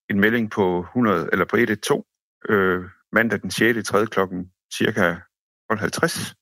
en 0.09 0.19
melding 0.19 0.51
på 0.51 0.79
100, 0.79 1.29
eller 1.31 1.45
på 1.45 1.55
112 1.55 2.03
øh, 2.49 2.85
mandag 3.11 3.41
den 3.41 3.51
6. 3.51 3.87
3. 3.87 4.05
klokken 4.07 4.51
cirka 4.73 5.15
12.50 5.73 6.33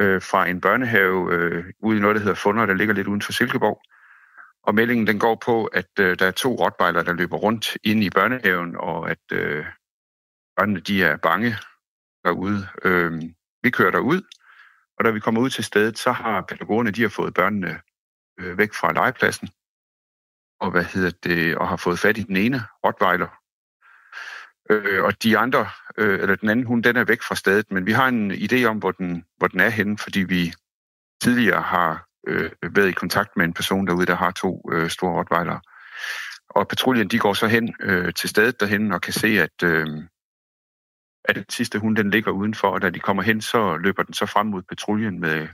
øh, 0.00 0.22
fra 0.22 0.46
en 0.46 0.60
børnehave 0.60 1.34
øh, 1.34 1.64
ude 1.82 1.98
i 1.98 2.00
noget, 2.00 2.16
der 2.16 2.22
hedder 2.22 2.34
Funder, 2.34 2.66
der 2.66 2.74
ligger 2.74 2.94
lidt 2.94 3.08
uden 3.08 3.22
for 3.22 3.32
Silkeborg. 3.32 3.80
Og 4.62 4.74
meldingen 4.74 5.06
den 5.06 5.18
går 5.18 5.42
på, 5.44 5.64
at 5.66 5.88
øh, 6.00 6.18
der 6.18 6.26
er 6.26 6.30
to 6.30 6.54
rottweiler, 6.54 7.02
der 7.02 7.12
løber 7.12 7.36
rundt 7.36 7.76
inde 7.84 8.06
i 8.06 8.10
børnehaven, 8.10 8.76
og 8.76 9.10
at 9.10 9.32
øh, 9.32 9.66
børnene 10.56 10.80
de 10.80 11.04
er 11.04 11.16
bange 11.16 11.56
derude. 12.24 12.68
Øh, 12.84 13.22
vi 13.62 13.70
kører 13.70 13.90
derud, 13.90 14.22
Og 14.98 15.04
da 15.04 15.10
vi 15.10 15.20
kommer 15.20 15.40
ud 15.40 15.50
til 15.50 15.64
stedet, 15.64 15.98
så 15.98 16.12
har 16.12 16.40
pædagogerne, 16.42 16.90
de 16.90 17.02
har 17.02 17.08
fået 17.08 17.34
børnene 17.34 17.80
øh, 18.40 18.58
væk 18.58 18.74
fra 18.74 18.92
legepladsen, 18.92 19.48
og 20.60 20.70
hvad 20.70 20.84
hedder 20.84 21.10
det, 21.22 21.56
og 21.56 21.68
har 21.68 21.76
fået 21.76 21.98
fat 21.98 22.18
i 22.18 22.22
den 22.22 22.36
ene, 22.36 22.62
Rottweiler. 22.84 23.28
Øh, 24.70 25.04
og 25.04 25.22
de 25.22 25.38
andre, 25.38 25.68
øh, 25.98 26.20
eller 26.20 26.36
den 26.36 26.48
anden 26.48 26.66
hund, 26.66 26.84
den 26.84 26.96
er 26.96 27.04
væk 27.04 27.22
fra 27.22 27.34
stedet, 27.34 27.70
men 27.70 27.86
vi 27.86 27.92
har 27.92 28.08
en 28.08 28.32
idé 28.32 28.64
om, 28.64 28.78
hvor 28.78 28.90
den, 28.90 29.24
hvor 29.36 29.48
den 29.48 29.60
er 29.60 29.68
henne, 29.68 29.98
fordi 29.98 30.20
vi 30.20 30.52
tidligere 31.22 31.62
har 31.62 32.08
øh, 32.26 32.50
været 32.62 32.88
i 32.88 32.92
kontakt 32.92 33.36
med 33.36 33.44
en 33.44 33.52
person 33.52 33.86
derude, 33.86 34.06
der 34.06 34.14
har 34.14 34.30
to 34.30 34.70
øh, 34.72 34.90
store 34.90 35.12
Rottweiler. 35.12 35.58
Og 36.50 36.68
patruljen, 36.68 37.08
de 37.08 37.18
går 37.18 37.32
så 37.32 37.46
hen 37.46 37.74
øh, 37.80 38.14
til 38.14 38.28
stedet 38.28 38.60
derhen 38.60 38.92
og 38.92 39.00
kan 39.00 39.12
se, 39.12 39.28
at, 39.28 39.62
øh, 39.64 39.86
at 41.24 41.36
den 41.36 41.44
sidste 41.48 41.78
hund, 41.78 41.96
den 41.96 42.10
ligger 42.10 42.30
udenfor, 42.30 42.68
og 42.68 42.82
da 42.82 42.90
de 42.90 43.00
kommer 43.00 43.22
hen, 43.22 43.40
så 43.40 43.76
løber 43.76 44.02
den 44.02 44.14
så 44.14 44.26
frem 44.26 44.46
mod 44.46 44.62
patruljen 44.62 45.20
med 45.20 45.48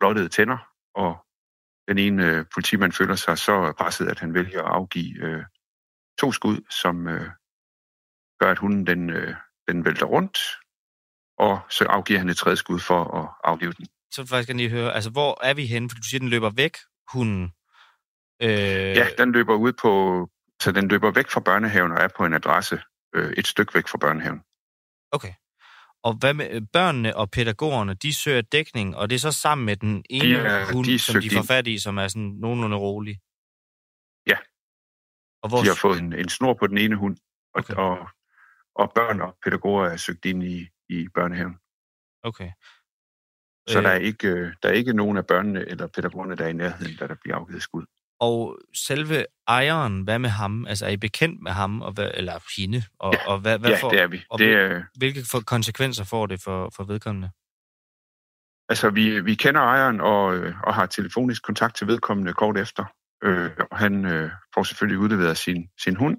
blottede 0.00 0.28
tænder, 0.28 0.58
og 0.94 1.24
den 1.90 1.98
ene 1.98 2.26
øh, 2.26 2.44
politimand 2.54 2.92
føler 2.92 3.14
sig 3.14 3.38
så 3.38 3.72
presset, 3.78 4.08
at 4.08 4.18
han 4.18 4.34
vælger 4.34 4.62
at 4.62 4.70
afgive 4.70 5.24
øh, 5.24 5.44
to 6.20 6.32
skud, 6.32 6.58
som 6.70 7.08
øh, 7.08 7.30
gør, 8.40 8.50
at 8.50 8.58
hunden 8.58 8.86
den, 8.86 9.10
øh, 9.10 9.34
den 9.68 9.84
vælter 9.84 10.06
rundt, 10.06 10.38
og 11.38 11.60
så 11.70 11.84
afgiver 11.84 12.18
han 12.18 12.28
et 12.28 12.36
tredje 12.36 12.56
skud 12.56 12.80
for 12.80 13.00
at 13.18 13.28
aflive 13.44 13.72
den. 13.72 13.86
Så 14.12 14.26
faktisk 14.26 14.46
kan 14.46 14.56
lige 14.56 14.70
høre, 14.70 14.94
altså 14.94 15.10
hvor 15.10 15.44
er 15.44 15.54
vi 15.54 15.66
henne? 15.66 15.90
For 15.90 15.96
du 15.96 16.02
siger, 16.02 16.20
den 16.20 16.28
løber 16.28 16.50
væk, 16.50 16.76
hunden. 17.12 17.52
Øh... 18.42 18.96
Ja, 19.00 19.06
den 19.18 19.32
løber 19.32 19.54
ud 19.54 19.72
på, 19.72 19.90
så 20.62 20.72
den 20.72 20.88
løber 20.88 21.10
væk 21.10 21.28
fra 21.30 21.40
børnehaven 21.40 21.92
og 21.92 21.98
er 21.98 22.08
på 22.16 22.24
en 22.24 22.34
adresse 22.34 22.82
øh, 23.14 23.32
et 23.36 23.46
stykke 23.46 23.74
væk 23.74 23.88
fra 23.88 23.98
børnehaven. 23.98 24.40
Okay. 25.12 25.32
Og 26.02 26.14
hvad 26.14 26.34
med 26.34 26.50
øh, 26.50 26.62
børnene 26.72 27.16
og 27.16 27.30
pædagogerne, 27.30 27.94
de 27.94 28.14
søger 28.14 28.40
dækning, 28.40 28.96
og 28.96 29.10
det 29.10 29.14
er 29.14 29.18
så 29.18 29.32
sammen 29.32 29.64
med 29.66 29.76
den 29.76 30.04
ene 30.10 30.36
er, 30.36 30.72
hund, 30.72 30.86
de 30.86 30.98
som 30.98 31.22
de 31.22 31.30
får 31.30 31.42
fat 31.42 31.66
i, 31.66 31.78
som 31.78 31.98
er 31.98 32.08
sådan 32.08 32.22
nogenlunde 32.22 32.76
rolig? 32.76 33.20
Ja. 34.26 34.38
Og 35.42 35.48
hvor... 35.48 35.58
De 35.58 35.68
har 35.68 35.78
fået 35.80 35.98
en, 35.98 36.12
en 36.12 36.28
snor 36.28 36.54
på 36.54 36.66
den 36.66 36.78
ene 36.78 36.96
hund, 36.96 37.16
og, 37.54 37.58
okay. 37.58 37.74
og, 37.74 38.08
og 38.74 38.92
børn 38.94 39.20
og 39.20 39.36
pædagoger 39.44 39.86
er 39.86 39.96
søgt 39.96 40.24
ind 40.24 40.42
i, 40.42 40.68
i 40.88 41.08
børnehaven. 41.14 41.56
Okay. 42.22 42.50
Så 43.68 43.78
øh... 43.78 43.84
der, 43.84 43.90
er 43.90 43.98
ikke, 43.98 44.28
der 44.62 44.68
er 44.68 44.72
ikke 44.72 44.92
nogen 44.92 45.16
af 45.16 45.26
børnene 45.26 45.68
eller 45.68 45.86
pædagogerne, 45.86 46.36
der 46.36 46.44
er 46.44 46.48
i 46.48 46.52
nærheden, 46.52 46.96
der, 46.98 47.06
der 47.06 47.14
bliver 47.14 47.36
afgivet 47.36 47.62
skud. 47.62 47.86
Og 48.20 48.58
selve 48.74 49.24
ejeren, 49.48 50.02
hvad 50.02 50.18
med 50.18 50.30
ham? 50.30 50.66
Altså, 50.66 50.86
er 50.86 50.90
I 50.90 50.96
bekendt 50.96 51.42
med 51.42 51.52
ham, 51.52 51.82
og 51.82 51.92
hvad, 51.92 52.10
eller 52.14 52.60
hende? 52.60 52.82
Og, 52.98 53.12
ja, 53.14 53.28
og 53.28 53.40
hvad, 53.40 53.58
hvad 53.58 53.70
ja 53.70 53.76
får, 53.82 53.90
det 53.90 54.00
er 54.00 54.06
vi. 54.06 54.22
Og 54.30 54.38
det 54.38 54.52
er... 54.52 54.82
Hvilke 54.98 55.22
konsekvenser 55.46 56.04
får 56.04 56.26
det 56.26 56.42
for, 56.42 56.72
for 56.76 56.84
vedkommende? 56.84 57.30
Altså, 58.68 58.90
vi, 58.90 59.20
vi 59.20 59.34
kender 59.34 59.60
ejeren 59.60 60.00
og, 60.00 60.24
og 60.64 60.74
har 60.74 60.86
telefonisk 60.86 61.42
kontakt 61.42 61.76
til 61.76 61.86
vedkommende 61.86 62.32
kort 62.32 62.58
efter. 62.58 62.84
Øh, 63.24 63.50
og 63.70 63.78
han 63.78 64.04
øh, 64.04 64.30
får 64.54 64.62
selvfølgelig 64.62 64.98
udleveret 64.98 65.36
sin, 65.36 65.68
sin 65.84 65.96
hund. 65.96 66.18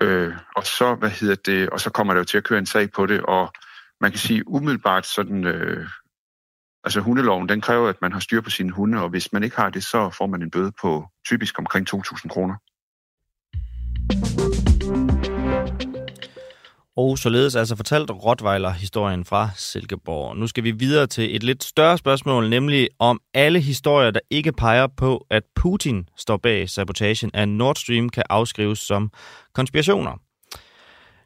Øh, 0.00 0.34
og 0.56 0.66
så, 0.66 0.94
hvad 0.94 1.10
hedder 1.10 1.34
det, 1.34 1.70
og 1.70 1.80
så 1.80 1.90
kommer 1.90 2.14
der 2.14 2.20
jo 2.20 2.24
til 2.24 2.38
at 2.38 2.44
køre 2.44 2.58
en 2.58 2.66
sag 2.66 2.90
på 2.90 3.06
det, 3.06 3.22
og 3.22 3.52
man 4.00 4.10
kan 4.10 4.18
sige 4.18 4.48
umiddelbart 4.48 5.06
sådan 5.06 5.44
øh, 5.44 5.88
Altså 6.86 7.00
hundeloven, 7.00 7.48
den 7.48 7.60
kræver, 7.60 7.88
at 7.88 7.96
man 8.02 8.12
har 8.12 8.20
styr 8.20 8.40
på 8.40 8.50
sine 8.50 8.70
hunde, 8.70 9.02
og 9.02 9.08
hvis 9.08 9.32
man 9.32 9.42
ikke 9.42 9.56
har 9.56 9.70
det, 9.70 9.84
så 9.84 10.10
får 10.10 10.26
man 10.26 10.42
en 10.42 10.50
bøde 10.50 10.72
på 10.80 11.04
typisk 11.28 11.58
omkring 11.58 11.94
2.000 11.94 12.28
kroner. 12.28 12.54
Og 16.96 17.18
således 17.18 17.56
altså 17.56 17.76
fortalt 17.76 18.10
Rottweiler-historien 18.10 19.24
fra 19.24 19.50
Silkeborg. 19.56 20.36
Nu 20.36 20.46
skal 20.46 20.64
vi 20.64 20.70
videre 20.70 21.06
til 21.06 21.36
et 21.36 21.42
lidt 21.42 21.64
større 21.64 21.98
spørgsmål, 21.98 22.50
nemlig 22.50 22.88
om 22.98 23.20
alle 23.34 23.60
historier, 23.60 24.10
der 24.10 24.20
ikke 24.30 24.52
peger 24.52 24.86
på, 24.96 25.26
at 25.30 25.42
Putin 25.56 26.08
står 26.16 26.36
bag 26.36 26.68
sabotagen 26.68 27.30
af 27.34 27.48
Nord 27.48 27.76
Stream, 27.76 28.08
kan 28.08 28.22
afskrives 28.30 28.78
som 28.78 29.10
konspirationer. 29.54 30.25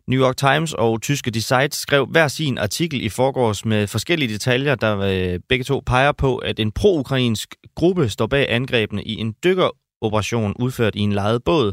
New 0.07 0.21
York 0.21 0.37
Times 0.37 0.75
og 0.75 1.03
tyske 1.03 1.31
Die 1.31 1.43
Zeit 1.43 1.75
skrev 1.75 2.07
hver 2.07 2.29
sin 2.29 2.59
artikel 2.59 3.03
i 3.03 3.09
forgårs 3.09 3.65
med 3.65 3.87
forskellige 3.87 4.33
detaljer, 4.33 4.75
der 4.75 4.99
øh, 4.99 5.41
begge 5.49 5.65
to 5.65 5.83
peger 5.87 6.13
på, 6.13 6.37
at 6.37 6.61
en 6.61 6.73
pro-ukrainsk 6.73 7.55
gruppe 7.75 8.09
står 8.09 8.27
bag 8.27 8.53
angrebene 8.53 9.03
i 9.05 9.17
en 9.17 9.35
dykkeroperation 9.45 10.55
udført 10.59 10.95
i 10.95 11.01
en 11.01 11.13
lejet 11.13 11.45
båd, 11.45 11.73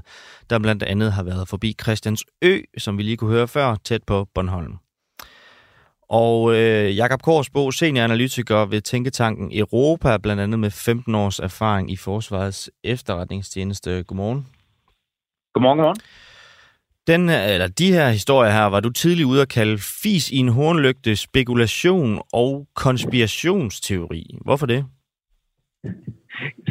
der 0.50 0.60
blandt 0.60 0.84
andet 0.84 1.13
har 1.13 1.24
været 1.24 1.48
forbi 1.48 1.75
Christians 1.81 2.24
Ø, 2.41 2.60
som 2.77 2.98
vi 2.98 3.03
lige 3.03 3.17
kunne 3.17 3.31
høre 3.31 3.48
før, 3.48 3.75
tæt 3.84 4.03
på 4.03 4.27
Bornholm. 4.34 4.77
Og 6.10 6.55
øh, 6.55 6.98
Jakob 6.98 7.22
Korsbo, 7.22 7.72
senioranalytiker 7.72 8.65
ved 8.65 8.81
Tænketanken 8.81 9.51
Europa, 9.53 10.17
blandt 10.17 10.41
andet 10.41 10.60
med 10.60 10.72
15 10.72 11.15
års 11.15 11.39
erfaring 11.39 11.91
i 11.91 11.96
Forsvarets 11.96 12.72
efterretningstjeneste. 12.84 14.03
Godmorgen. 14.03 14.48
Godmorgen, 15.53 15.77
godmorgen. 15.77 16.01
Den, 17.07 17.29
eller 17.29 17.67
de 17.67 17.93
her 17.93 18.09
historier 18.09 18.51
her, 18.51 18.65
var 18.65 18.79
du 18.79 18.89
tidlig 18.89 19.25
ude 19.25 19.41
at 19.41 19.49
kalde 19.49 19.77
fis 19.77 20.31
i 20.31 20.37
en 20.37 20.49
hornlygte, 20.49 21.15
spekulation 21.15 22.21
og 22.33 22.67
konspirationsteori. 22.75 24.37
Hvorfor 24.41 24.65
det? 24.65 24.85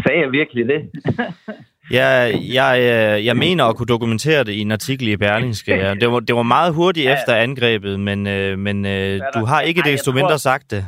Sagde 0.02 0.20
jeg 0.20 0.32
virkelig 0.32 0.66
det? 0.68 0.90
jeg, 1.98 2.40
jeg, 2.54 3.24
jeg 3.24 3.36
mener 3.36 3.64
at 3.64 3.76
kunne 3.76 3.86
dokumentere 3.86 4.44
det 4.44 4.52
i 4.52 4.60
en 4.60 4.72
artikel 4.72 5.08
i 5.08 5.16
Berlingske. 5.16 5.96
Det 6.00 6.10
var, 6.10 6.20
det 6.20 6.36
var 6.36 6.42
meget 6.42 6.74
hurtigt 6.74 7.06
ja. 7.06 7.12
efter 7.12 7.34
angrebet, 7.34 8.00
men, 8.00 8.26
øh, 8.26 8.58
men 8.58 8.86
øh, 8.86 9.20
du 9.34 9.44
har 9.44 9.60
ikke 9.60 9.82
desto 9.82 10.12
mindre 10.12 10.38
sagt 10.38 10.70
det 10.70 10.86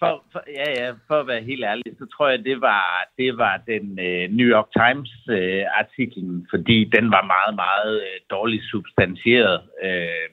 for, 0.00 0.24
for, 0.32 0.42
ja, 0.58 0.68
ja, 0.80 0.88
for 1.08 1.20
at 1.20 1.26
være 1.26 1.42
helt 1.42 1.64
ærlig, 1.64 1.84
så 1.98 2.06
tror 2.06 2.28
jeg, 2.28 2.44
det 2.44 2.60
var, 2.60 2.84
det 3.18 3.38
var 3.38 3.62
den 3.66 3.98
øh, 4.06 4.30
New 4.36 4.48
York 4.54 4.68
Times-artiklen, 4.82 6.36
øh, 6.40 6.46
fordi 6.50 6.84
den 6.84 7.10
var 7.10 7.24
meget, 7.34 7.54
meget 7.64 7.94
øh, 8.00 8.18
dårligt 8.30 8.64
substantieret. 8.64 9.60
Øh, 9.84 10.26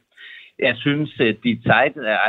jeg 0.59 0.75
synes, 0.77 1.19
at 1.19 1.37
de 1.43 1.61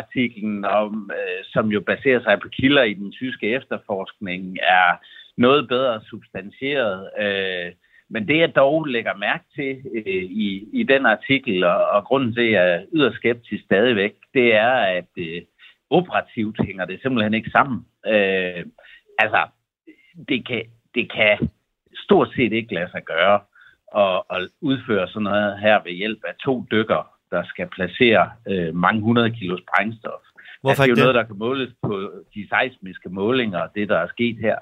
artiklen 0.00 0.64
om, 0.64 1.10
øh, 1.18 1.44
som 1.44 1.66
jo 1.68 1.80
baserer 1.80 2.22
sig 2.22 2.40
på 2.42 2.48
kilder 2.48 2.82
i 2.82 2.94
den 2.94 3.12
tyske 3.12 3.46
efterforskning, 3.54 4.58
er 4.62 4.90
noget 5.36 5.68
bedre 5.68 6.00
substantieret. 6.10 7.10
Øh, 7.20 7.72
men 8.10 8.28
det, 8.28 8.38
jeg 8.38 8.56
dog 8.56 8.84
lægger 8.84 9.14
mærke 9.16 9.44
til 9.54 9.82
øh, 9.94 10.24
i, 10.46 10.68
i 10.72 10.82
den 10.82 11.06
artikel, 11.06 11.64
og, 11.64 11.84
og 11.86 12.04
grunden 12.04 12.34
til, 12.34 12.40
at 12.42 12.52
jeg 12.52 12.74
er 12.74 12.84
yderst 12.92 13.16
skeptisk 13.16 13.64
stadigvæk, 13.64 14.14
det 14.34 14.54
er, 14.54 14.70
at 14.70 15.10
øh, 15.18 15.42
operativt 15.90 16.56
hænger 16.66 16.84
det 16.84 17.02
simpelthen 17.02 17.34
ikke 17.34 17.50
sammen. 17.50 17.86
Øh, 18.06 18.64
altså, 19.18 19.46
det 20.28 20.46
kan, 20.46 20.62
det 20.94 21.12
kan 21.12 21.50
stort 21.94 22.28
set 22.36 22.52
ikke 22.52 22.74
lade 22.74 22.90
sig 22.90 23.04
gøre 23.04 23.40
at, 23.96 24.22
at 24.30 24.48
udføre 24.60 25.08
sådan 25.08 25.22
noget 25.22 25.58
her 25.58 25.82
ved 25.82 25.92
hjælp 25.92 26.18
af 26.24 26.34
to 26.44 26.64
dykker, 26.70 27.12
der 27.30 27.42
skal 27.44 27.66
placere 27.68 28.30
øh, 28.48 28.74
mange 28.74 29.00
hundrede 29.02 29.30
kilos 29.30 29.60
brændstof. 29.68 30.20
Hvorfor 30.60 30.70
altså, 30.70 30.82
det 30.82 30.88
er 30.88 30.92
jo 30.92 30.94
det? 30.94 31.02
noget, 31.02 31.14
der 31.14 31.22
kan 31.22 31.38
måles 31.38 31.72
på 31.82 32.12
de 32.34 32.48
seismiske 32.48 33.08
målinger, 33.08 33.66
det 33.74 33.88
der 33.88 33.98
er 33.98 34.08
sket 34.08 34.36
her. 34.40 34.58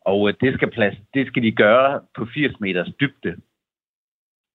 Og 0.00 0.28
øh, 0.28 0.34
det, 0.40 0.54
skal 0.54 0.70
plads, 0.70 0.96
det 1.14 1.26
skal 1.26 1.42
de 1.42 1.52
gøre 1.52 2.00
på 2.16 2.26
80 2.34 2.60
meters 2.60 2.90
dybde 3.00 3.36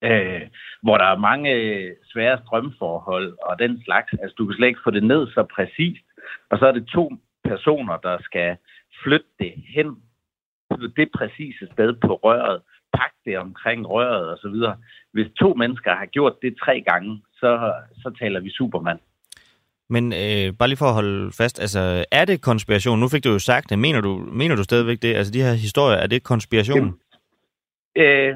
øh, 0.03 0.41
hvor 0.81 0.97
der 0.97 1.05
er 1.05 1.17
mange 1.17 1.53
øh, 1.53 1.95
svære 2.13 2.39
strømforhold 2.45 3.37
og 3.41 3.59
den 3.59 3.83
slags. 3.83 4.13
Altså, 4.21 4.35
du 4.37 4.45
kan 4.45 4.55
slet 4.55 4.67
ikke 4.67 4.79
få 4.83 4.91
det 4.91 5.03
ned 5.03 5.27
så 5.27 5.45
præcist. 5.55 6.05
Og 6.49 6.59
så 6.59 6.65
er 6.65 6.71
det 6.71 6.87
to 6.87 7.11
personer, 7.43 7.97
der 7.97 8.17
skal 8.21 8.57
flytte 9.03 9.31
det 9.39 9.53
hen 9.75 9.87
til 10.77 10.93
det 10.97 11.09
præcise 11.17 11.67
sted 11.73 11.93
på 11.93 12.13
røret, 12.23 12.61
pakke 12.93 13.17
det 13.25 13.37
omkring 13.37 13.89
røret 13.89 14.29
og 14.29 14.37
så 14.37 14.49
videre. 14.49 14.75
Hvis 15.11 15.27
to 15.39 15.53
mennesker 15.53 15.95
har 15.95 16.05
gjort 16.05 16.35
det 16.41 16.55
tre 16.63 16.81
gange, 16.81 17.21
så, 17.33 17.73
så 17.93 18.15
taler 18.19 18.39
vi 18.39 18.49
Superman. 18.49 18.99
Men 19.89 20.13
øh, 20.13 20.53
bare 20.59 20.69
lige 20.69 20.77
for 20.77 20.85
at 20.85 20.93
holde 20.93 21.31
fast, 21.31 21.59
altså 21.59 22.05
er 22.11 22.25
det 22.25 22.41
konspiration? 22.41 22.99
Nu 22.99 23.07
fik 23.07 23.23
du 23.23 23.31
jo 23.31 23.39
sagt 23.39 23.69
det. 23.69 23.79
Mener 23.79 24.01
du, 24.01 24.17
mener 24.17 24.55
du 24.55 24.63
stadigvæk 24.63 25.01
det? 25.01 25.15
Altså 25.15 25.33
de 25.33 25.41
her 25.41 25.53
historier, 25.53 25.97
er 25.97 26.07
det 26.07 26.23
konspiration? 26.23 26.99
øh, 27.95 28.35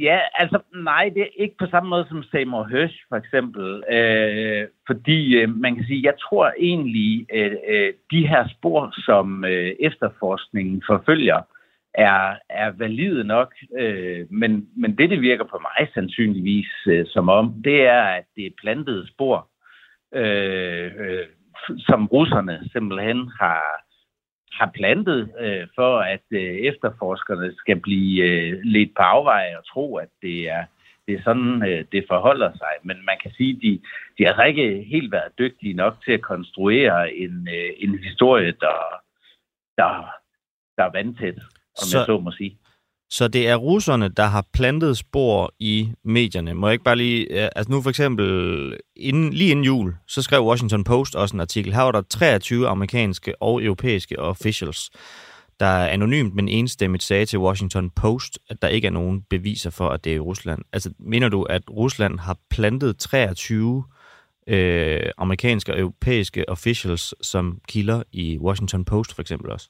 Ja, 0.00 0.20
altså 0.34 0.60
nej, 0.74 1.10
det 1.14 1.22
er 1.22 1.42
ikke 1.42 1.56
på 1.58 1.66
samme 1.66 1.90
måde 1.90 2.06
som 2.08 2.22
Seymour 2.22 2.64
Hersh 2.64 2.96
for 3.08 3.16
eksempel. 3.16 3.84
Øh, 3.90 4.68
fordi 4.86 5.36
øh, 5.36 5.48
man 5.56 5.74
kan 5.76 5.84
sige, 5.84 6.02
jeg 6.04 6.14
tror 6.20 6.52
egentlig, 6.58 7.26
øh, 7.34 7.52
øh, 7.68 7.92
de 8.10 8.26
her 8.26 8.48
spor, 8.48 8.92
som 9.04 9.44
øh, 9.44 9.72
efterforskningen 9.80 10.82
forfølger, 10.86 11.42
er, 11.94 12.34
er 12.50 12.70
valide 12.70 13.24
nok. 13.24 13.54
Øh, 13.78 14.26
men, 14.30 14.68
men 14.76 14.98
det, 14.98 15.10
det 15.10 15.20
virker 15.20 15.44
på 15.44 15.58
mig 15.62 15.88
sandsynligvis 15.94 16.70
øh, 16.86 17.06
som 17.06 17.28
om, 17.28 17.62
det 17.64 17.86
er, 17.86 18.02
at 18.02 18.24
det 18.36 18.46
er 18.46 18.60
plantede 18.62 19.08
spor, 19.08 19.48
øh, 20.14 20.90
øh, 20.98 21.26
som 21.78 22.06
russerne 22.06 22.60
simpelthen 22.72 23.30
har 23.40 23.87
har 24.52 24.70
plantet 24.74 25.32
øh, 25.40 25.66
for, 25.74 25.98
at 25.98 26.26
øh, 26.30 26.54
efterforskerne 26.70 27.54
skal 27.56 27.80
blive 27.80 28.24
øh, 28.24 28.60
lidt 28.62 28.90
på 28.96 29.02
afveje 29.02 29.58
og 29.58 29.66
tro, 29.66 29.96
at 29.96 30.08
det 30.22 30.50
er, 30.50 30.64
det 31.06 31.14
er 31.14 31.22
sådan, 31.24 31.68
øh, 31.68 31.84
det 31.92 32.04
forholder 32.08 32.52
sig. 32.52 32.72
Men 32.82 32.96
man 33.04 33.18
kan 33.22 33.32
sige, 33.36 33.50
at 33.56 33.62
de, 33.62 33.80
de 34.18 34.24
har 34.26 34.44
ikke 34.44 34.82
helt 34.82 35.12
været 35.12 35.38
dygtige 35.38 35.74
nok 35.74 35.94
til 36.04 36.12
at 36.12 36.22
konstruere 36.22 37.14
en, 37.14 37.48
øh, 37.48 37.70
en 37.78 37.98
historie, 37.98 38.52
der, 38.60 38.78
der, 39.76 40.10
der 40.76 40.84
er 40.84 40.92
vandtæt, 40.92 41.38
om 41.80 41.86
så, 41.90 41.98
jeg 41.98 42.06
så 42.06 42.18
må 42.18 42.30
sige. 42.30 42.58
Så 43.10 43.28
det 43.28 43.48
er 43.48 43.56
russerne, 43.56 44.08
der 44.08 44.26
har 44.26 44.46
plantet 44.52 44.98
spor 44.98 45.54
i 45.58 45.92
medierne. 46.04 46.54
Må 46.54 46.66
jeg 46.66 46.72
ikke 46.72 46.84
bare 46.84 46.96
lige... 46.96 47.42
Øh, 47.44 47.48
altså 47.56 47.70
nu 47.70 47.82
for 47.82 47.90
eksempel, 47.90 48.76
inden, 48.96 49.32
lige 49.32 49.50
inden 49.50 49.64
jul, 49.64 49.94
så 50.06 50.22
skrev 50.22 50.46
Washington 50.46 50.84
Post 50.84 51.16
også 51.16 51.36
en 51.36 51.40
artikel. 51.40 51.74
Her 51.74 51.82
var 51.82 51.92
der 51.92 52.02
23 52.10 52.68
amerikanske 52.68 53.42
og 53.42 53.62
europæiske 53.62 54.20
officials, 54.20 54.90
der 55.60 55.86
anonymt, 55.86 56.34
men 56.34 56.48
enstemmigt 56.48 57.02
sagde 57.02 57.26
til 57.26 57.38
Washington 57.38 57.90
Post, 57.90 58.38
at 58.50 58.62
der 58.62 58.68
ikke 58.68 58.86
er 58.86 58.92
nogen 58.92 59.22
beviser 59.30 59.70
for, 59.70 59.88
at 59.88 60.04
det 60.04 60.12
er 60.12 60.16
i 60.16 60.20
Rusland. 60.20 60.62
Altså, 60.72 60.90
mener 60.98 61.28
du, 61.28 61.42
at 61.42 61.62
Rusland 61.70 62.18
har 62.18 62.38
plantet 62.50 62.98
23 62.98 63.84
øh, 64.46 65.00
amerikanske 65.18 65.72
og 65.72 65.78
europæiske 65.78 66.48
officials 66.48 67.14
som 67.22 67.60
kilder 67.68 68.02
i 68.12 68.38
Washington 68.38 68.84
Post 68.84 69.14
for 69.14 69.22
eksempel 69.22 69.50
også? 69.50 69.68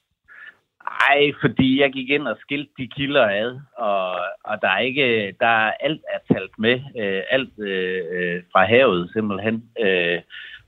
Nej, 0.89 1.31
fordi 1.41 1.81
jeg 1.81 1.91
gik 1.91 2.09
ind 2.09 2.27
og 2.27 2.37
skilte 2.39 2.71
de 2.77 2.87
kilder 2.87 3.27
ad, 3.27 3.59
og, 3.77 4.11
og 4.43 4.61
der 4.61 4.69
er 4.69 4.79
ikke, 4.79 5.35
der 5.39 5.47
er 5.47 5.71
alt 5.79 6.01
er 6.13 6.33
talt 6.33 6.59
med, 6.59 6.79
øh, 6.99 7.21
alt 7.29 7.59
øh, 7.59 8.43
fra 8.51 8.65
havet 8.65 9.09
simpelthen. 9.13 9.63
Øh, 9.79 10.19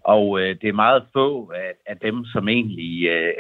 og 0.04 0.42
øh, 0.42 0.56
det 0.62 0.70
er 0.70 0.74
meget 0.74 1.04
få 1.14 1.52
af, 1.56 1.72
af 1.86 1.98
dem, 1.98 2.26
som 2.26 2.48
egentlig 2.48 3.08
øh, 3.10 3.34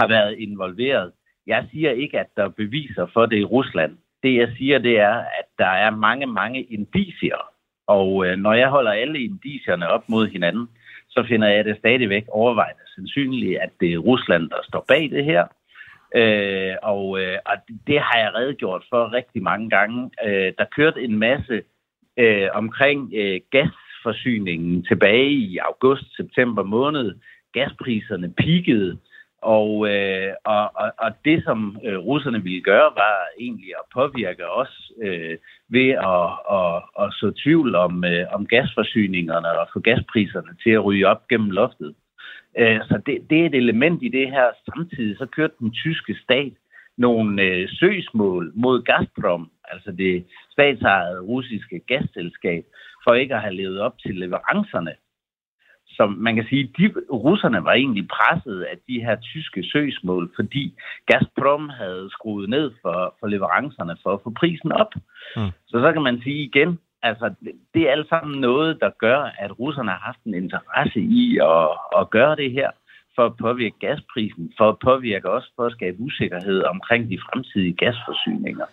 har 0.00 0.08
været 0.08 0.38
involveret. 0.38 1.12
Jeg 1.46 1.66
siger 1.72 1.90
ikke, 1.90 2.20
at 2.20 2.26
der 2.36 2.44
er 2.44 2.48
beviser 2.48 3.06
for 3.12 3.26
det 3.26 3.38
i 3.38 3.44
Rusland. 3.44 3.96
Det 4.22 4.36
jeg 4.36 4.48
siger, 4.58 4.78
det 4.78 4.98
er, 5.00 5.14
at 5.14 5.48
der 5.58 5.72
er 5.84 5.90
mange, 5.90 6.26
mange 6.26 6.62
indicier. 6.62 7.42
Og 7.86 8.26
øh, 8.26 8.36
når 8.36 8.52
jeg 8.52 8.68
holder 8.68 8.90
alle 8.90 9.18
indicierne 9.20 9.88
op 9.88 10.08
mod 10.08 10.28
hinanden, 10.28 10.68
så 11.08 11.24
finder 11.28 11.48
jeg 11.48 11.64
det 11.64 11.78
stadigvæk 11.78 12.24
overvejende 12.28 12.82
sandsynligt, 12.94 13.60
at 13.60 13.70
det 13.80 13.92
er 13.92 13.98
Rusland, 13.98 14.50
der 14.50 14.60
står 14.62 14.84
bag 14.88 15.10
det 15.10 15.24
her. 15.24 15.46
Øh, 16.14 16.74
og, 16.82 17.20
øh, 17.20 17.38
og 17.46 17.56
det 17.86 18.00
har 18.00 18.18
jeg 18.18 18.34
redegjort 18.34 18.84
for 18.90 19.12
rigtig 19.12 19.42
mange 19.42 19.70
gange. 19.70 20.10
Øh, 20.24 20.52
der 20.58 20.64
kørte 20.76 21.02
en 21.02 21.18
masse 21.18 21.62
øh, 22.16 22.48
omkring 22.52 23.12
øh, 23.14 23.40
gasforsyningen 23.50 24.84
tilbage 24.84 25.30
i 25.30 25.58
august-september 25.58 26.62
måned. 26.62 27.14
Gaspriserne 27.52 28.32
pikkede, 28.32 28.98
og, 29.42 29.88
øh, 29.88 30.32
og, 30.44 30.70
og, 30.74 30.92
og 30.98 31.10
det, 31.24 31.44
som 31.44 31.78
øh, 31.84 31.98
russerne 31.98 32.42
ville 32.42 32.62
gøre, 32.62 32.90
var 32.96 33.16
egentlig 33.40 33.72
at 33.78 33.84
påvirke 33.94 34.50
os 34.50 34.92
øh, 35.02 35.36
ved 35.68 35.90
at, 35.90 36.28
at, 36.58 36.82
at 37.02 37.12
så 37.12 37.32
tvivl 37.42 37.74
om, 37.74 38.04
øh, 38.04 38.26
om 38.32 38.46
gasforsyningerne 38.46 39.60
og 39.60 39.68
få 39.72 39.80
gaspriserne 39.80 40.56
til 40.62 40.70
at 40.70 40.84
ryge 40.84 41.06
op 41.06 41.28
gennem 41.28 41.50
loftet. 41.50 41.94
Øh, 42.58 42.80
så 42.88 43.00
det, 43.06 43.30
det 43.30 43.40
er 43.40 43.46
et 43.46 43.54
element 43.54 44.02
i 44.02 44.08
det 44.08 44.30
her. 44.30 44.46
Samtidig 44.64 45.16
så 45.18 45.26
kørte 45.26 45.54
den 45.58 45.70
tyske 45.72 46.14
stat 46.24 46.52
nogle 46.98 47.42
øh, 47.42 47.68
søgsmål 47.68 48.52
mod 48.54 48.82
Gazprom, 48.82 49.50
altså 49.64 49.92
det 49.92 50.24
statsejede 50.50 51.20
russiske 51.20 51.78
gasselskab, 51.78 52.64
for 53.04 53.14
ikke 53.14 53.34
at 53.34 53.40
have 53.42 53.54
levet 53.54 53.80
op 53.80 53.98
til 53.98 54.14
leverancerne. 54.14 54.94
Så 55.86 56.06
man 56.06 56.34
kan 56.34 56.46
sige, 56.48 56.62
at 56.62 56.70
de, 56.78 56.94
russerne 57.12 57.64
var 57.64 57.72
egentlig 57.72 58.08
presset 58.08 58.62
af 58.62 58.76
de 58.88 59.00
her 59.00 59.16
tyske 59.16 59.64
søgsmål, 59.64 60.32
fordi 60.36 60.74
Gazprom 61.06 61.68
havde 61.68 62.08
skruet 62.10 62.48
ned 62.48 62.70
for, 62.82 63.16
for 63.20 63.26
leverancerne 63.26 63.96
for 64.02 64.12
at 64.12 64.20
få 64.24 64.30
prisen 64.30 64.72
op. 64.72 64.92
Mm. 65.36 65.50
Så 65.66 65.76
så 65.84 65.92
kan 65.92 66.02
man 66.02 66.20
sige 66.22 66.42
igen, 66.44 66.78
altså, 67.02 67.34
det 67.74 67.82
er 67.82 67.92
alt 67.92 68.08
sammen 68.08 68.40
noget, 68.40 68.80
der 68.80 68.90
gør, 68.98 69.20
at 69.38 69.58
russerne 69.58 69.90
har 69.90 69.98
haft 69.98 70.24
en 70.24 70.34
interesse 70.34 71.00
i 71.00 71.38
at, 71.38 71.68
at 72.00 72.10
gøre 72.10 72.36
det 72.36 72.52
her, 72.52 72.70
for 73.14 73.26
at 73.26 73.36
påvirke 73.36 73.78
gasprisen, 73.80 74.52
for 74.58 74.68
at 74.68 74.78
påvirke 74.78 75.30
også 75.30 75.52
for 75.56 75.66
at 75.66 75.72
skabe 75.72 76.00
usikkerhed 76.00 76.62
omkring 76.62 77.10
de 77.10 77.18
fremtidige 77.18 77.72
gasforsyninger. 77.72 78.66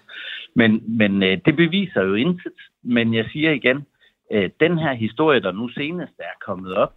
Men, 0.55 0.97
men 0.97 1.23
øh, 1.23 1.37
det 1.45 1.55
beviser 1.55 2.01
jo 2.01 2.13
intet. 2.13 2.59
Men 2.83 3.13
jeg 3.13 3.25
siger 3.31 3.51
igen, 3.51 3.85
øh, 4.31 4.49
den 4.59 4.77
her 4.77 4.93
historie, 4.93 5.39
der 5.39 5.51
nu 5.51 5.69
senest 5.69 6.13
er 6.19 6.45
kommet 6.45 6.73
op, 6.73 6.93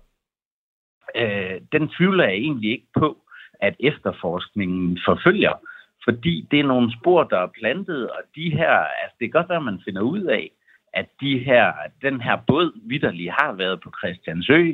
øh, 1.17 1.61
den 1.73 1.89
tvivler 1.89 2.25
jeg 2.25 2.35
egentlig 2.35 2.71
ikke 2.71 2.89
på, 2.99 3.19
at 3.61 3.77
efterforskningen 3.81 4.99
forfølger. 5.07 5.53
Fordi 6.05 6.49
det 6.51 6.61
er 6.61 6.65
nogle 6.65 6.93
spor, 7.01 7.25
der 7.25 7.39
er 7.39 7.57
plantet, 7.61 8.11
og 8.11 8.21
de 8.37 8.51
her, 8.51 8.71
altså 8.71 9.17
det 9.21 9.33
kan 9.33 9.41
godt 9.41 9.49
være, 9.49 9.59
at 9.59 9.65
man 9.65 9.83
finder 9.85 10.03
ud 10.03 10.23
af, 10.23 10.51
at 10.95 11.07
de 11.21 11.39
her, 11.39 11.73
den 12.03 12.21
her 12.21 12.37
båd 12.47 12.81
vidderlig 12.89 13.33
har 13.33 13.53
været 13.53 13.81
på 13.81 13.93
Christiansø 13.99 14.73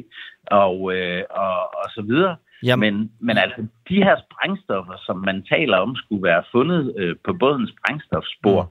og, 0.51 0.95
øh, 0.97 1.23
og, 1.31 1.61
og 1.61 1.91
så 1.91 2.03
videre. 2.03 2.37
Jamen. 2.63 2.95
Men, 2.95 3.13
men 3.21 3.39
altså, 3.39 3.67
de 3.89 4.05
her 4.05 4.17
sprængstoffer, 4.27 4.97
som 5.07 5.17
man 5.17 5.43
taler 5.43 5.77
om, 5.77 5.97
skulle 5.97 6.23
være 6.23 6.43
fundet 6.53 6.95
øh, 6.99 7.17
på 7.25 7.33
bådens 7.33 7.71
sprængstofspor, 7.71 8.63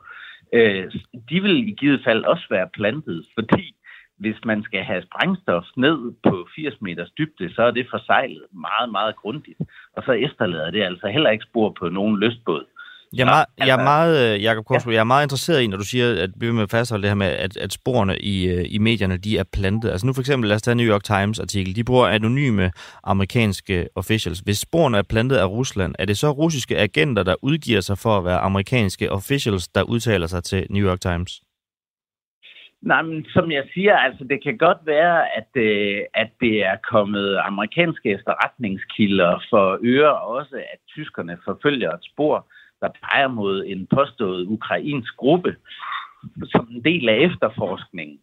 mm. 0.53 0.59
øh, 0.59 0.91
de 1.29 1.41
vil 1.41 1.67
i 1.67 1.71
givet 1.71 2.01
fald 2.03 2.23
også 2.23 2.45
være 2.49 2.69
plantet, 2.73 3.25
fordi 3.35 3.75
hvis 4.17 4.45
man 4.45 4.63
skal 4.63 4.83
have 4.83 5.03
sprængstof 5.03 5.63
ned 5.75 6.13
på 6.23 6.47
80 6.55 6.81
meters 6.81 7.11
dybde, 7.17 7.53
så 7.53 7.63
er 7.63 7.71
det 7.71 7.87
forsejlet 7.89 8.45
meget, 8.51 8.89
meget 8.91 9.15
grundigt. 9.15 9.59
Og 9.95 10.03
så 10.03 10.11
efterlader 10.11 10.71
det 10.71 10.83
altså 10.83 11.07
heller 11.07 11.29
ikke 11.29 11.45
spor 11.49 11.75
på 11.79 11.89
nogen 11.89 12.19
lystbåd. 12.19 12.65
Jeg 13.13 13.21
er 13.21 13.25
meget, 13.25 13.45
jeg 13.57 13.79
er 13.79 13.83
meget 13.83 14.35
øh, 14.35 14.43
Jacob 14.43 14.65
Korsbro, 14.65 14.89
ja. 14.89 14.95
jeg 14.95 14.99
er 14.99 15.13
meget 15.13 15.25
interesseret 15.25 15.61
i, 15.61 15.67
når 15.67 15.77
du 15.77 15.83
siger, 15.85 16.23
at 16.23 16.29
vi 16.37 16.51
vil 16.51 16.67
fastholde 16.67 17.01
det 17.01 17.09
her 17.09 17.15
med, 17.15 17.27
at, 17.27 17.57
at 17.57 17.73
sporene 17.73 18.17
i, 18.17 18.47
øh, 18.47 18.65
i 18.69 18.77
medierne, 18.77 19.17
de 19.17 19.37
er 19.37 19.43
plantet. 19.53 19.89
Altså 19.89 20.07
nu 20.07 20.13
for 20.13 20.21
eksempel, 20.21 20.47
lad 20.47 20.55
os 20.55 20.61
tage 20.61 20.75
New 20.75 20.85
York 20.93 21.03
Times 21.03 21.39
artikel. 21.39 21.75
De 21.75 21.83
bruger 21.83 22.07
anonyme 22.07 22.71
amerikanske 23.03 23.87
officials. 23.95 24.39
Hvis 24.39 24.59
sporene 24.59 24.97
er 24.97 25.03
plantet 25.09 25.35
af 25.35 25.45
Rusland, 25.45 25.95
er 25.99 26.05
det 26.05 26.17
så 26.17 26.31
russiske 26.31 26.77
agenter, 26.77 27.23
der 27.23 27.35
udgiver 27.41 27.81
sig 27.81 27.97
for 27.97 28.17
at 28.17 28.25
være 28.25 28.39
amerikanske 28.39 29.11
officials, 29.11 29.67
der 29.67 29.83
udtaler 29.83 30.27
sig 30.27 30.43
til 30.43 30.67
New 30.69 30.89
York 30.89 31.01
Times? 31.01 31.41
Nej, 32.81 33.01
men 33.01 33.25
som 33.25 33.51
jeg 33.51 33.63
siger, 33.73 33.95
altså 33.97 34.23
det 34.23 34.43
kan 34.43 34.57
godt 34.57 34.77
være, 34.85 35.37
at, 35.37 35.49
øh, 35.55 36.01
at 36.13 36.29
det 36.41 36.65
er 36.65 36.75
kommet 36.91 37.37
amerikanske 37.37 38.09
efterretningskilder 38.09 39.43
for 39.49 39.79
øre 39.83 40.19
også, 40.19 40.55
at 40.55 40.79
tyskerne 40.87 41.37
forfølger 41.45 41.91
et 41.91 42.05
spor 42.13 42.47
der 42.81 42.89
peger 43.03 43.27
mod 43.27 43.63
en 43.67 43.87
påstået 43.87 44.45
ukrainsk 44.45 45.15
gruppe 45.17 45.55
som 46.45 46.67
en 46.71 46.83
del 46.83 47.09
af 47.09 47.17
efterforskningen. 47.17 48.19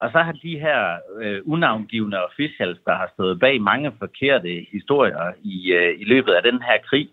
Og 0.00 0.10
så 0.12 0.18
har 0.18 0.32
de 0.32 0.58
her 0.58 0.98
øh, 1.20 1.42
unavngivende 1.46 2.24
officials, 2.26 2.78
der 2.86 2.94
har 2.94 3.10
stået 3.14 3.40
bag 3.40 3.60
mange 3.62 3.92
forkerte 3.98 4.66
historier 4.72 5.32
i, 5.42 5.72
øh, 5.72 6.00
i 6.00 6.04
løbet 6.04 6.32
af 6.32 6.42
den 6.42 6.62
her 6.62 6.78
krig, 6.90 7.08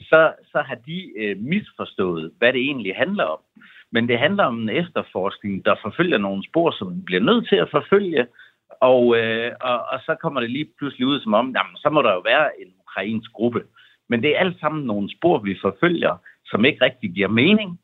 så, 0.00 0.32
så 0.52 0.62
har 0.66 0.74
de 0.74 1.12
øh, 1.18 1.36
misforstået, 1.38 2.32
hvad 2.38 2.52
det 2.52 2.60
egentlig 2.60 2.96
handler 2.96 3.24
om. 3.24 3.38
Men 3.92 4.08
det 4.08 4.18
handler 4.18 4.44
om 4.44 4.60
en 4.60 4.68
efterforskning, 4.68 5.64
der 5.64 5.74
forfølger 5.82 6.18
nogle 6.18 6.44
spor, 6.48 6.70
som 6.70 7.04
bliver 7.04 7.22
nødt 7.22 7.48
til 7.48 7.56
at 7.56 7.70
forfølge, 7.70 8.26
og, 8.80 9.16
øh, 9.18 9.52
og, 9.60 9.78
og 9.92 9.98
så 10.06 10.16
kommer 10.22 10.40
det 10.40 10.50
lige 10.50 10.68
pludselig 10.78 11.06
ud 11.06 11.20
som 11.20 11.34
om, 11.34 11.46
jamen, 11.56 11.76
så 11.76 11.90
må 11.90 12.02
der 12.02 12.12
jo 12.12 12.20
være 12.20 12.60
en 12.60 12.72
ukrainsk 12.80 13.32
gruppe. 13.32 13.62
Men 14.08 14.22
det 14.22 14.30
er 14.30 14.40
alt 14.40 14.60
sammen 14.60 14.84
nogle 14.84 15.10
spor, 15.16 15.38
vi 15.38 15.58
forfølger, 15.62 16.16
som 16.44 16.64
ikke 16.64 16.84
rigtig 16.84 17.10
giver 17.10 17.28
mening, 17.28 17.80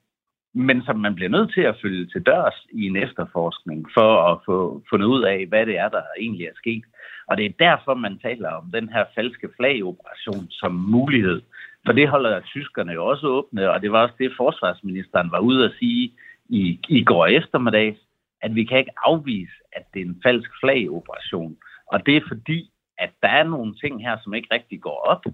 men 0.55 0.83
som 0.83 0.99
man 0.99 1.15
bliver 1.15 1.29
nødt 1.29 1.53
til 1.55 1.61
at 1.61 1.79
følge 1.83 2.07
til 2.07 2.23
dørs 2.23 2.67
i 2.73 2.87
en 2.87 2.97
efterforskning, 2.97 3.87
for 3.95 4.33
at 4.33 4.39
få 4.47 4.83
fundet 4.91 5.07
ud 5.07 5.23
af, 5.23 5.47
hvad 5.47 5.67
det 5.67 5.79
er, 5.79 5.89
der 5.89 6.03
egentlig 6.19 6.47
er 6.47 6.55
sket. 6.55 6.85
Og 7.29 7.37
det 7.37 7.47
er 7.47 7.53
derfor, 7.59 7.95
man 7.95 8.19
taler 8.19 8.51
om 8.51 8.71
den 8.73 8.89
her 8.89 9.05
falske 9.15 9.49
flagoperation 9.57 10.47
som 10.51 10.73
mulighed. 10.75 11.43
For 11.87 11.93
det 11.93 12.09
holder 12.09 12.41
tyskerne 12.41 12.93
jo 12.93 13.07
også 13.07 13.27
åbne, 13.27 13.71
og 13.71 13.83
det 13.83 13.93
var 13.93 14.03
også 14.03 14.15
det, 14.19 14.33
forsvarsministeren 14.37 15.31
var 15.31 15.39
ude 15.39 15.65
at 15.65 15.73
sige 15.79 16.13
i, 16.49 16.81
i 16.89 17.05
går 17.05 17.27
eftermiddag, 17.27 17.97
at 18.43 18.55
vi 18.55 18.65
kan 18.65 18.79
ikke 18.79 18.99
afvise, 19.07 19.53
at 19.73 19.83
det 19.95 20.03
er 20.03 20.07
en 20.07 20.21
falsk 20.23 20.51
flagoperation. 20.61 21.57
Og 21.93 22.07
det 22.07 22.17
er 22.17 22.21
fordi, 22.29 22.71
at 22.99 23.11
der 23.23 23.29
er 23.29 23.45
nogle 23.45 23.75
ting 23.75 24.03
her, 24.03 24.17
som 24.23 24.35
ikke 24.35 24.55
rigtig 24.55 24.81
går 24.81 24.99
op 25.13 25.25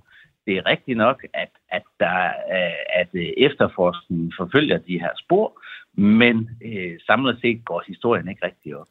det 0.49 0.57
er 0.57 0.67
rigtigt 0.73 0.99
nok, 0.99 1.19
at, 1.35 1.53
at, 1.69 1.83
der, 2.01 2.19
at 3.01 3.09
øh, 3.13 3.31
efterforskningen 3.47 4.33
forfølger 4.41 4.79
de 4.79 5.01
her 5.01 5.13
spor, 5.23 5.47
men 6.01 6.37
øh, 6.65 6.95
samlet 7.07 7.39
set 7.41 7.65
går 7.65 7.83
historien 7.87 8.29
ikke 8.29 8.47
rigtig 8.47 8.77
op. 8.77 8.87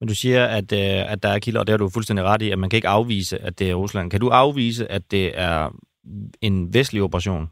Men 0.00 0.08
du 0.08 0.14
siger, 0.14 0.44
at, 0.58 0.72
øh, 0.72 1.12
at 1.12 1.22
der 1.22 1.28
er 1.28 1.38
kilder, 1.38 1.60
og 1.60 1.66
det 1.66 1.72
har 1.72 1.78
du 1.78 1.88
fuldstændig 1.94 2.24
ret 2.24 2.42
i, 2.42 2.50
at 2.50 2.58
man 2.58 2.70
kan 2.70 2.76
ikke 2.76 2.96
afvise, 2.98 3.38
at 3.38 3.58
det 3.58 3.70
er 3.70 3.74
Rusland. 3.74 4.10
Kan 4.10 4.20
du 4.20 4.28
afvise, 4.28 4.92
at 4.92 5.02
det 5.10 5.40
er 5.40 5.58
en 6.40 6.74
vestlig 6.74 7.02
operation? 7.02 7.50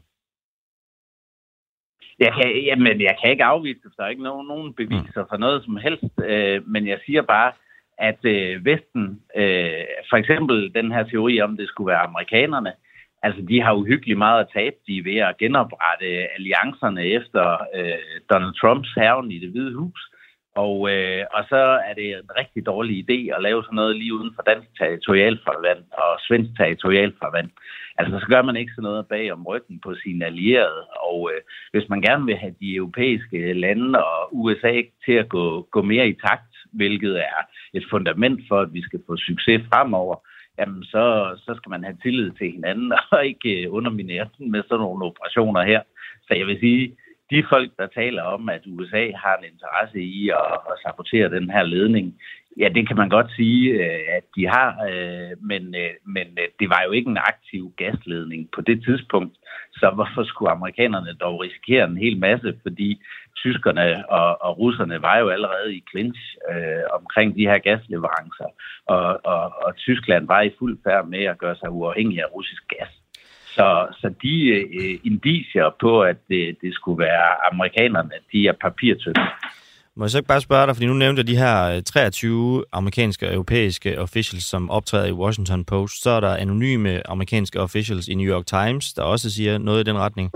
Jeg 2.19 2.31
kan, 2.37 2.63
jamen, 2.69 3.01
jeg 3.01 3.15
kan 3.21 3.31
ikke 3.31 3.43
afvise 3.43 3.79
det, 3.83 3.91
der 3.97 4.03
er 4.03 4.09
ikke 4.09 4.23
nogen, 4.23 4.47
nogen 4.47 4.73
beviser 4.73 5.23
for 5.29 5.37
noget 5.37 5.63
som 5.63 5.77
helst, 5.77 6.13
øh, 6.25 6.67
men 6.67 6.87
jeg 6.87 6.99
siger 7.05 7.21
bare, 7.21 7.51
at 7.97 8.25
øh, 8.25 8.65
Vesten, 8.65 9.05
øh, 9.35 9.85
for 10.09 10.17
eksempel 10.17 10.73
den 10.73 10.91
her 10.91 11.03
teori 11.03 11.41
om, 11.41 11.57
det 11.57 11.67
skulle 11.67 11.91
være 11.91 12.07
amerikanerne, 12.09 12.73
Altså, 13.23 13.41
de 13.49 13.61
har 13.61 13.73
uhyggeligt 13.73 14.17
meget 14.17 14.39
at 14.41 14.51
tabe. 14.53 14.75
De 14.87 14.97
er 14.97 15.03
ved 15.03 15.17
at 15.17 15.37
genoprette 15.37 16.05
alliancerne 16.37 17.03
efter 17.05 17.43
øh, 17.75 18.19
Donald 18.29 18.53
Trumps 18.61 18.89
herren 18.97 19.31
i 19.31 19.39
det 19.39 19.49
hvide 19.49 19.75
hus. 19.75 20.01
Og, 20.55 20.91
øh, 20.93 21.23
og 21.33 21.43
så 21.49 21.61
er 21.87 21.93
det 21.93 22.07
en 22.09 22.29
rigtig 22.39 22.65
dårlig 22.65 22.95
idé 23.03 23.35
at 23.35 23.41
lave 23.41 23.63
sådan 23.63 23.75
noget 23.75 23.95
lige 23.95 24.13
uden 24.13 24.31
for 24.35 24.41
dansk 24.41 24.69
territorialfarvand 24.79 25.83
og 25.91 26.19
svensk 26.27 26.51
territorialfarvand. 26.57 27.49
Altså, 27.97 28.19
så 28.19 28.25
gør 28.25 28.41
man 28.41 28.55
ikke 28.55 28.71
sådan 28.75 28.83
noget 28.83 29.07
bag 29.07 29.33
om 29.33 29.47
ryggen 29.47 29.79
på 29.85 29.95
sine 30.03 30.25
allierede. 30.25 30.81
Og 31.09 31.31
øh, 31.33 31.41
hvis 31.71 31.89
man 31.89 32.01
gerne 32.01 32.25
vil 32.25 32.37
have 32.37 32.55
de 32.59 32.75
europæiske 32.75 33.53
lande 33.53 34.03
og 34.05 34.35
USA 34.35 34.81
til 35.05 35.13
at 35.13 35.29
gå, 35.29 35.67
gå 35.71 35.81
mere 35.81 36.07
i 36.09 36.19
takt, 36.27 36.53
hvilket 36.73 37.19
er 37.19 37.39
et 37.73 37.85
fundament 37.89 38.41
for, 38.47 38.59
at 38.61 38.73
vi 38.73 38.81
skal 38.81 39.01
få 39.07 39.17
succes 39.17 39.61
fremover, 39.73 40.15
jamen 40.59 40.83
så, 40.83 41.03
så 41.45 41.53
skal 41.57 41.69
man 41.69 41.83
have 41.83 41.97
tillid 42.03 42.31
til 42.31 42.51
hinanden 42.51 42.93
og 43.11 43.25
ikke 43.25 43.61
øh, 43.61 43.73
underminere 43.73 44.27
den 44.37 44.51
med 44.51 44.63
sådan 44.63 44.79
nogle 44.79 45.05
operationer 45.05 45.63
her. 45.63 45.81
Så 46.27 46.33
jeg 46.33 46.47
vil 46.47 46.59
sige, 46.59 46.95
de 47.31 47.43
folk, 47.49 47.71
der 47.79 47.87
taler 47.87 48.23
om, 48.23 48.49
at 48.49 48.63
USA 48.67 49.03
har 49.23 49.35
en 49.37 49.45
interesse 49.53 49.99
i 50.01 50.29
at, 50.29 50.53
at 50.71 50.75
sabotere 50.85 51.29
den 51.37 51.49
her 51.49 51.63
ledning, 51.63 52.15
ja, 52.57 52.67
det 52.75 52.87
kan 52.87 52.97
man 52.97 53.09
godt 53.09 53.31
sige, 53.35 53.61
øh, 53.71 53.99
at 54.17 54.23
de 54.35 54.47
har, 54.47 54.69
øh, 54.89 55.31
men, 55.49 55.75
øh, 55.75 55.93
men 56.05 56.27
det 56.59 56.69
var 56.69 56.81
jo 56.85 56.91
ikke 56.91 57.09
en 57.09 57.25
aktiv 57.31 57.73
gasledning 57.77 58.49
på 58.55 58.61
det 58.61 58.83
tidspunkt. 58.85 59.35
Så 59.73 59.91
hvorfor 59.95 60.23
skulle 60.23 60.51
amerikanerne 60.51 61.13
dog 61.13 61.41
risikere 61.41 61.85
en 61.85 61.97
hel 61.97 62.17
masse? 62.19 62.59
Fordi 62.61 63.01
tyskerne 63.35 64.09
og, 64.09 64.41
og 64.41 64.57
russerne 64.59 65.01
var 65.01 65.17
jo 65.17 65.29
allerede 65.29 65.75
i 65.75 65.83
clinch 65.91 66.21
øh, 66.51 66.83
omkring 66.99 67.35
de 67.35 67.47
her 67.49 67.57
gasleverancer, 67.57 68.49
og, 68.85 69.19
og, 69.23 69.43
og 69.65 69.75
Tyskland 69.75 70.27
var 70.27 70.41
i 70.41 70.55
fuld 70.59 70.77
færd 70.83 71.07
med 71.07 71.23
at 71.23 71.37
gøre 71.37 71.55
sig 71.55 71.69
uafhængig 71.71 72.19
af 72.19 72.33
russisk 72.35 72.63
gas. 72.67 73.00
Så, 73.55 73.87
så 73.99 74.13
de 74.23 74.35
øh, 74.47 74.99
indicier 75.03 75.69
på, 75.81 76.01
at 76.01 76.17
det, 76.29 76.57
det 76.61 76.73
skulle 76.73 76.99
være 76.99 77.51
amerikanerne, 77.51 78.15
de 78.31 78.47
er 78.47 78.53
papirtynde. 78.61 79.21
Må 79.95 80.05
jeg 80.05 80.11
så 80.11 80.17
ikke 80.17 80.27
bare 80.27 80.41
spørge 80.41 80.67
dig, 80.67 80.75
fordi 80.75 80.87
nu 80.87 80.93
nævnte 80.93 81.19
jeg 81.19 81.27
de 81.27 81.37
her 81.37 81.75
øh, 81.75 81.83
23 81.83 82.65
amerikanske 82.71 83.27
og 83.27 83.33
europæiske 83.33 83.99
officials, 83.99 84.43
som 84.43 84.69
optræder 84.69 85.05
i 85.05 85.11
Washington 85.11 85.65
Post. 85.65 86.01
Så 86.03 86.09
er 86.09 86.19
der 86.19 86.35
anonyme 86.35 87.09
amerikanske 87.09 87.59
officials 87.59 88.07
i 88.07 88.15
New 88.15 88.33
York 88.33 88.45
Times, 88.45 88.93
der 88.93 89.03
også 89.03 89.29
siger 89.31 89.57
noget 89.57 89.79
i 89.79 89.89
den 89.89 89.97
retning 89.97 90.31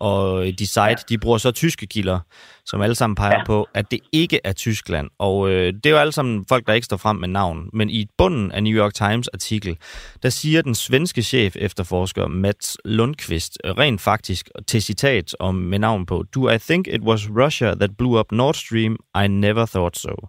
og 0.00 0.44
Decide, 0.58 0.84
ja. 0.84 0.94
de 1.08 1.18
bruger 1.18 1.38
så 1.38 1.50
tyske 1.50 1.86
kilder, 1.86 2.18
som 2.64 2.80
alle 2.80 2.94
sammen 2.94 3.14
peger 3.14 3.38
ja. 3.38 3.44
på, 3.44 3.68
at 3.74 3.90
det 3.90 4.00
ikke 4.12 4.40
er 4.44 4.52
Tyskland. 4.52 5.10
Og 5.18 5.50
øh, 5.50 5.72
det 5.72 5.86
er 5.86 5.90
jo 5.90 5.96
alle 5.96 6.12
sammen 6.12 6.44
folk, 6.48 6.66
der 6.66 6.72
ikke 6.72 6.84
står 6.84 6.96
frem 6.96 7.16
med 7.16 7.28
navn. 7.28 7.70
Men 7.72 7.90
i 7.90 8.06
bunden 8.18 8.52
af 8.52 8.62
New 8.62 8.72
York 8.72 8.94
Times 8.94 9.28
artikel, 9.28 9.76
der 10.22 10.30
siger 10.30 10.62
den 10.62 10.74
svenske 10.74 11.22
chef 11.22 11.56
efterforsker 11.56 12.26
Mats 12.26 12.76
Lundqvist 12.84 13.58
rent 13.64 14.00
faktisk 14.00 14.48
til 14.66 14.82
citat 14.82 15.36
om 15.40 15.54
med 15.54 15.78
navn 15.78 16.06
på, 16.06 16.24
Do 16.34 16.50
I 16.50 16.58
think 16.58 16.86
it 16.86 17.00
was 17.00 17.28
Russia 17.28 17.74
that 17.74 17.96
blew 17.98 18.18
up 18.18 18.32
Nord 18.32 18.54
Stream? 18.54 18.96
I 19.24 19.28
never 19.28 19.66
thought 19.66 19.98
so. 19.98 20.28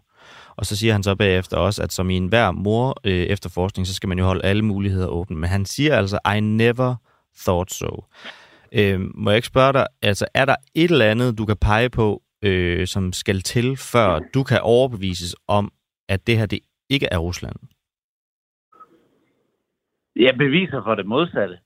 Og 0.55 0.65
så 0.65 0.75
siger 0.75 0.93
han 0.93 1.03
så 1.03 1.15
bagefter 1.15 1.57
også, 1.57 1.83
at 1.83 1.93
som 1.93 2.09
i 2.09 2.17
enhver 2.17 2.51
mor 2.51 2.97
øh, 3.03 3.23
efterforskning, 3.23 3.87
så 3.87 3.93
skal 3.93 4.09
man 4.09 4.19
jo 4.19 4.25
holde 4.25 4.45
alle 4.45 4.61
muligheder 4.61 5.07
åbne. 5.07 5.37
Men 5.37 5.49
han 5.49 5.65
siger 5.65 5.97
altså, 5.97 6.19
I 6.35 6.39
never 6.39 6.95
thought 7.39 7.73
so. 7.73 8.03
Øh, 8.77 8.99
må 9.15 9.29
jeg 9.29 9.37
ikke 9.37 9.47
spørge 9.47 9.73
dig, 9.73 9.87
altså 10.01 10.25
er 10.33 10.45
der 10.45 10.55
et 10.75 10.91
eller 10.91 11.05
andet, 11.05 11.37
du 11.37 11.45
kan 11.45 11.57
pege 11.57 11.89
på, 11.89 12.21
øh, 12.43 12.87
som 12.87 13.13
skal 13.13 13.41
til, 13.41 13.77
før 13.77 14.19
du 14.33 14.43
kan 14.43 14.59
overbevises 14.61 15.35
om, 15.47 15.71
at 16.09 16.27
det 16.27 16.37
her 16.37 16.45
det 16.45 16.59
ikke 16.89 17.07
er 17.11 17.17
Rusland? 17.17 17.55
Jeg 20.15 20.37
beviser 20.37 20.83
for 20.83 20.95
det 20.95 21.05
modsatte. 21.05 21.57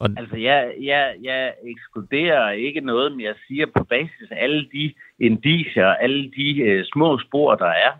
Og... 0.00 0.10
Altså, 0.16 0.36
jeg, 0.36 0.74
jeg, 0.80 1.16
jeg 1.22 1.54
ekskluderer 1.64 2.50
ikke 2.50 2.80
noget, 2.80 3.12
men 3.12 3.20
jeg 3.20 3.34
siger 3.46 3.66
på 3.76 3.84
basis 3.84 4.30
af 4.30 4.42
alle 4.44 4.68
de 4.72 4.94
indicier, 5.18 5.86
alle 5.86 6.30
de 6.30 6.58
øh, 6.60 6.84
små 6.92 7.18
spor, 7.18 7.54
der 7.54 7.66
er, 7.66 7.92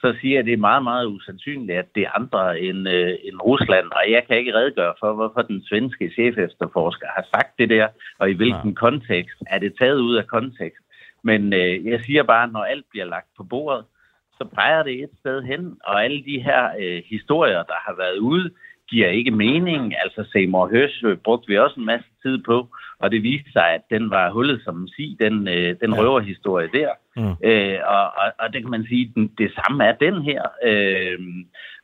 så 0.00 0.14
siger 0.20 0.34
jeg, 0.34 0.38
at 0.38 0.46
det 0.46 0.52
er 0.52 0.68
meget, 0.70 0.82
meget 0.82 1.06
usandsynligt, 1.06 1.78
at 1.78 1.94
det 1.94 2.02
er 2.02 2.16
andre 2.20 2.60
end, 2.60 2.88
øh, 2.88 3.14
end 3.24 3.40
Rusland. 3.40 3.86
Og 3.92 4.10
jeg 4.10 4.22
kan 4.26 4.36
ikke 4.36 4.54
redegøre 4.54 4.94
for, 5.00 5.12
hvorfor 5.14 5.42
den 5.42 5.64
svenske 5.68 6.10
chef 6.10 6.38
efterforsker 6.38 7.06
har 7.16 7.24
sagt 7.34 7.58
det 7.58 7.68
der, 7.70 7.88
og 8.18 8.30
i 8.30 8.34
hvilken 8.34 8.70
ja. 8.70 8.74
kontekst. 8.74 9.38
Er 9.46 9.58
det 9.58 9.74
taget 9.80 9.98
ud 9.98 10.16
af 10.16 10.26
kontekst? 10.26 10.84
Men 11.22 11.52
øh, 11.52 11.86
jeg 11.86 12.00
siger 12.00 12.22
bare, 12.22 12.44
at 12.44 12.52
når 12.52 12.64
alt 12.64 12.86
bliver 12.90 13.06
lagt 13.06 13.28
på 13.36 13.44
bordet, 13.44 13.84
så 14.38 14.44
peger 14.44 14.82
det 14.82 15.02
et 15.02 15.10
sted 15.20 15.42
hen, 15.42 15.76
og 15.84 16.04
alle 16.04 16.24
de 16.24 16.42
her 16.42 16.70
øh, 16.80 17.02
historier, 17.06 17.62
der 17.62 17.78
har 17.86 17.94
været 17.96 18.18
ude, 18.18 18.50
giver 18.90 19.08
ikke 19.08 19.30
mening. 19.30 19.94
Altså 20.02 20.30
Seymour 20.32 20.68
Hersh 20.68 21.04
øh, 21.04 21.16
brugte 21.16 21.48
vi 21.48 21.58
også 21.58 21.80
en 21.80 21.86
masse 21.86 22.08
tid 22.22 22.38
på, 22.42 22.68
og 22.98 23.10
det 23.10 23.22
viste 23.22 23.52
sig, 23.52 23.68
at 23.74 23.80
den 23.90 24.10
var 24.10 24.30
hullet 24.30 24.60
som 24.64 24.80
en 24.80 24.88
si, 24.88 25.16
den, 25.20 25.48
øh, 25.48 25.76
den 25.80 25.92
ja. 25.92 26.00
røverhistorie 26.00 26.68
der. 26.72 26.90
Mm. 27.16 27.48
Øh, 27.48 27.78
og, 27.86 28.06
og, 28.20 28.32
og 28.38 28.52
det 28.52 28.62
kan 28.62 28.70
man 28.70 28.86
sige, 28.88 29.12
den, 29.14 29.32
det 29.38 29.50
samme 29.54 29.84
er 29.84 29.92
den 29.92 30.22
her. 30.22 30.42
Øh, 30.64 31.18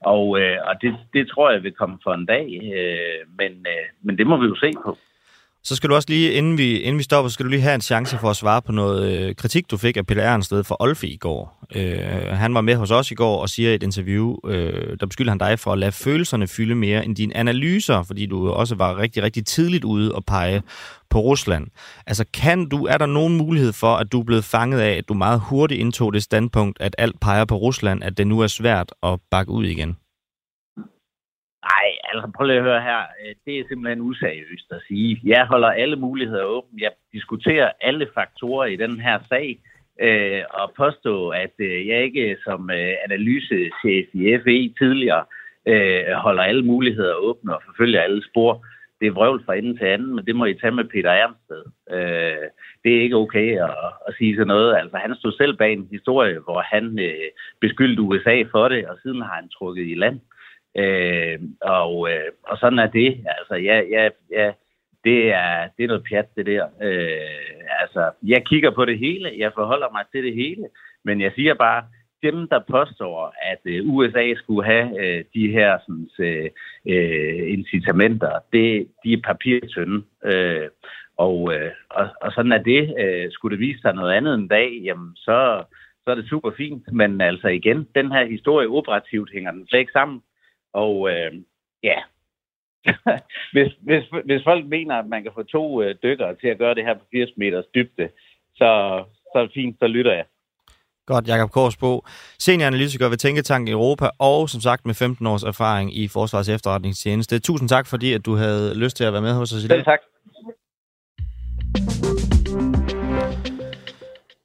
og 0.01 0.41
øh, 0.41 0.59
og 0.69 0.75
det, 0.83 0.97
det 1.13 1.29
tror 1.29 1.51
jeg 1.51 1.63
vil 1.63 1.73
komme 1.73 1.99
for 2.03 2.15
en 2.15 2.27
dag, 2.27 2.47
øh, 2.77 3.23
men, 3.39 3.53
øh, 3.73 3.87
men 4.03 4.19
det 4.19 4.27
må 4.27 4.37
vi 4.37 4.47
jo 4.47 4.55
se 4.55 4.73
på. 4.85 4.97
Så 5.65 5.77
skal 5.77 5.91
du 5.91 5.95
også 5.95 6.09
lige, 6.09 6.33
inden 6.33 6.59
vi, 6.59 6.79
inden 6.79 6.99
vi 6.99 7.03
stopper, 7.03 7.29
så 7.29 7.33
skal 7.33 7.45
du 7.45 7.51
lige 7.51 7.61
have 7.61 7.75
en 7.75 7.81
chance 7.81 8.19
for 8.19 8.31
at 8.31 8.37
svare 8.37 8.63
på 8.63 8.73
noget 8.73 9.13
øh, 9.13 9.35
kritik, 9.35 9.71
du 9.71 9.77
fik 9.77 9.97
af 9.97 10.07
Peter 10.07 10.23
Ernsted 10.23 10.65
fra 10.65 10.77
Olfe 10.81 11.09
i 11.09 11.17
går. 11.17 11.67
Øh, 11.75 12.27
han 12.27 12.55
var 12.55 12.61
med 12.61 12.77
hos 12.77 12.91
os 12.91 13.11
i 13.11 13.15
går 13.15 13.41
og 13.41 13.49
siger 13.49 13.71
i 13.71 13.75
et 13.75 13.83
interview, 13.83 14.37
øh, 14.47 14.97
der 15.01 15.07
beskylder 15.07 15.31
han 15.31 15.39
dig 15.39 15.59
for 15.59 15.73
at 15.73 15.79
lade 15.79 15.93
følelserne 15.93 16.49
fylde 16.49 16.75
mere 16.75 17.05
end 17.05 17.17
dine 17.17 17.37
analyser, 17.37 18.03
fordi 18.03 18.27
du 18.27 18.51
også 18.51 18.75
var 18.75 18.99
rigtig, 18.99 19.23
rigtig 19.23 19.47
tidligt 19.47 19.85
ude 19.85 20.15
og 20.15 20.25
pege 20.25 20.63
på 21.11 21.21
Rusland. 21.21 21.67
Altså 22.07 22.25
kan 22.35 22.69
du, 22.69 22.87
er 22.87 22.99
der 22.99 23.07
nogen 23.07 23.37
mulighed 23.37 23.73
for, 23.73 23.97
at 23.97 24.13
du 24.13 24.21
er 24.21 24.25
blevet 24.25 24.45
fanget 24.45 24.81
af, 24.81 24.97
at 24.97 25.09
du 25.09 25.15
meget 25.15 25.41
hurtigt 25.41 25.81
indtog 25.81 26.13
det 26.13 26.23
standpunkt, 26.23 26.81
at 26.81 26.95
alt 26.99 27.21
peger 27.21 27.45
på 27.45 27.57
Rusland, 27.57 28.05
at 28.05 28.19
det 28.19 28.27
nu 28.27 28.41
er 28.41 28.47
svært 28.47 28.93
at 29.03 29.19
bakke 29.31 29.53
ud 29.53 29.67
igen? 29.67 29.97
Altså 32.13 32.31
prøv 32.37 32.47
lige 32.47 32.57
at 32.57 32.63
høre 32.63 32.83
her. 32.83 33.01
Øh, 33.21 33.35
det 33.45 33.59
er 33.59 33.65
simpelthen 33.69 34.01
useriøst 34.01 34.69
at 34.71 34.83
sige. 34.89 35.21
Jeg 35.25 35.47
holder 35.47 35.69
alle 35.69 35.97
muligheder 35.97 36.45
åbne. 36.45 36.83
Jeg 36.83 36.93
diskuterer 37.13 37.71
alle 37.81 38.07
faktorer 38.15 38.67
i 38.67 38.77
den 38.77 39.01
her 39.01 39.19
sag. 39.29 39.59
Øh, 40.01 40.43
og 40.51 40.73
påstå, 40.77 41.29
at 41.29 41.55
øh, 41.59 41.89
jeg 41.89 42.03
ikke 42.03 42.37
som 42.45 42.71
øh, 42.71 42.95
analysechef 43.07 44.07
i 44.13 44.39
FE 44.45 44.75
tidligere 44.79 45.25
øh, 45.69 46.13
holder 46.15 46.43
alle 46.43 46.65
muligheder 46.65 47.15
åbne 47.15 47.55
og 47.57 47.63
forfølger 47.67 48.01
alle 48.01 48.23
spor. 48.31 48.67
Det 49.01 49.07
er 49.09 49.13
vrøvl 49.13 49.45
fra 49.45 49.55
ende 49.55 49.79
til 49.79 49.85
anden, 49.85 50.15
men 50.15 50.27
det 50.27 50.37
må 50.37 50.45
I 50.45 50.55
tage 50.55 50.75
med 50.79 50.85
Peter 50.85 51.11
Ernsted. 51.11 51.63
Øh, 51.91 52.47
det 52.85 52.97
er 52.97 53.03
ikke 53.03 53.17
okay 53.17 53.59
at, 53.59 53.77
at 54.09 54.15
sige 54.19 54.35
sådan 54.37 54.47
noget. 54.47 54.77
Altså, 54.77 54.97
han 54.97 55.15
stod 55.15 55.33
selv 55.33 55.57
bag 55.57 55.73
en 55.73 55.89
historie, 55.91 56.39
hvor 56.39 56.61
han 56.61 56.99
øh, 56.99 57.29
beskyldte 57.61 58.03
USA 58.03 58.43
for 58.51 58.69
det, 58.69 58.87
og 58.87 58.99
siden 59.03 59.23
har 59.23 59.35
han 59.35 59.49
trukket 59.49 59.87
i 59.87 59.95
land. 59.95 60.15
Øh, 60.15 60.42
Øh, 60.77 61.39
og, 61.61 62.11
øh, 62.11 62.31
og 62.43 62.59
sådan 62.59 62.79
er 62.79 62.87
det. 62.87 63.25
Altså, 63.39 63.55
ja, 63.55 63.81
ja, 63.91 64.09
ja, 64.31 64.53
det 65.05 65.33
er, 65.33 65.69
det 65.77 65.85
er 65.85 65.89
noget 65.89 66.07
pjat, 66.09 66.37
det 66.37 66.47
der. 66.47 66.65
Øh, 66.83 67.81
altså, 67.81 68.11
jeg 68.23 68.47
kigger 68.47 68.71
på 68.71 68.85
det 68.85 68.99
hele, 68.99 69.35
jeg 69.39 69.53
forholder 69.55 69.89
mig 69.93 70.05
til 70.13 70.25
det 70.25 70.35
hele, 70.35 70.65
men 71.05 71.21
jeg 71.21 71.33
siger 71.37 71.55
bare, 71.55 71.85
dem, 72.23 72.49
der 72.49 72.61
påstår, 72.71 73.35
at 73.43 73.61
øh, 73.65 73.89
USA 73.89 74.35
skulle 74.37 74.65
have 74.65 74.87
øh, 75.05 75.25
de 75.35 75.51
her 75.51 75.79
sådan, 75.79 76.09
øh, 76.19 76.51
øh, 76.87 77.53
incitamenter, 77.53 78.39
det, 78.53 78.89
de 79.05 79.13
er 79.13 79.21
papirtynde. 79.25 80.05
Øh, 80.25 80.69
og, 81.17 81.55
øh, 81.55 81.71
og, 81.91 82.09
og 82.21 82.33
sådan 82.33 82.53
er 82.53 82.63
det. 82.63 82.95
Øh, 82.99 83.31
skulle 83.31 83.57
det 83.57 83.67
vise 83.67 83.81
sig 83.81 83.95
noget 83.95 84.13
andet 84.13 84.35
en 84.35 84.49
dag, 84.49 84.81
jamen 84.85 85.17
så, 85.17 85.65
så 86.05 86.11
er 86.11 86.15
det 86.15 86.29
super 86.29 86.51
fint. 86.57 86.93
Men 86.93 87.21
altså 87.21 87.49
igen, 87.49 87.89
den 87.95 88.13
her 88.13 88.25
historie 88.25 88.69
operativt 88.69 89.31
hænger 89.33 89.51
den 89.51 89.67
slet 89.69 89.81
ikke 89.81 89.93
sammen. 89.93 90.23
Og 90.73 91.11
øh, 91.11 91.33
ja, 91.83 91.99
hvis, 93.55 93.73
hvis, 93.81 94.05
hvis 94.25 94.43
folk 94.45 94.67
mener, 94.67 94.95
at 94.95 95.07
man 95.07 95.23
kan 95.23 95.33
få 95.35 95.43
to 95.43 95.83
øh, 95.83 95.95
dykkere 96.03 96.35
til 96.35 96.49
at 96.49 96.59
gøre 96.59 96.75
det 96.75 96.85
her 96.85 96.95
på 96.95 97.05
80 97.13 97.31
meters 97.37 97.65
dybde, 97.75 98.09
så, 98.55 98.71
så 99.33 99.49
fint, 99.55 99.77
så 99.79 99.87
lytter 99.87 100.13
jeg. 100.13 100.25
Godt, 101.07 101.29
Jakob 101.29 101.51
Korsbo, 101.51 102.03
senioranalytiker 102.39 103.09
ved 103.09 103.17
Tænketank 103.17 103.69
Europa, 103.69 104.09
og 104.19 104.49
som 104.49 104.61
sagt 104.61 104.87
med 104.87 104.95
15 104.95 105.27
års 105.27 105.43
erfaring 105.43 105.97
i 105.97 106.09
Forsvars 106.09 106.49
efterretningstjeneste. 106.49 107.39
Tusind 107.39 107.69
tak, 107.69 107.87
fordi 107.87 108.13
at 108.13 108.27
du 108.27 108.35
havde 108.35 108.79
lyst 108.79 108.97
til 108.97 109.05
at 109.05 109.13
være 109.13 109.23
med 109.23 109.35
hos 109.35 109.53
os 109.53 109.65
i 109.65 109.69
dag. 109.69 109.77
Selv 109.77 109.85
tak. 109.85 110.01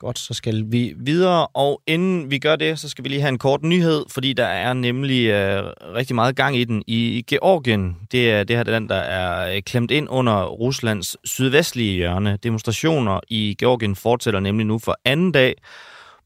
Godt, 0.08 0.20
så 0.20 0.34
skal 0.34 0.64
vi 0.68 0.94
videre, 0.98 1.48
og 1.48 1.82
inden 1.88 2.32
vi 2.32 2.40
gør 2.40 2.56
det, 2.56 2.80
så 2.80 2.90
skal 2.90 3.04
vi 3.04 3.10
lige 3.10 3.22
have 3.22 3.30
en 3.30 3.38
kort 3.38 3.64
nyhed, 3.64 4.06
fordi 4.10 4.34
der 4.34 4.46
er 4.46 4.74
nemlig 4.74 5.26
øh, 5.28 5.64
rigtig 5.96 6.16
meget 6.16 6.36
gang 6.36 6.58
i 6.58 6.64
den 6.64 6.84
i 6.88 7.26
Georgien. 7.30 7.98
Det 8.12 8.32
er 8.32 8.44
det 8.44 8.56
her 8.56 8.64
land, 8.64 8.90
der 8.90 8.96
er 8.96 9.56
øh, 9.56 9.62
klemt 9.62 9.92
ind 9.92 10.08
under 10.10 10.44
Ruslands 10.44 11.30
sydvestlige 11.30 11.96
hjørne. 11.96 12.38
Demonstrationer 12.44 13.20
i 13.28 13.56
Georgien 13.60 13.96
fortsætter 13.96 14.40
nemlig 14.40 14.66
nu 14.66 14.80
for 14.80 14.98
anden 15.06 15.32
dag. 15.32 15.56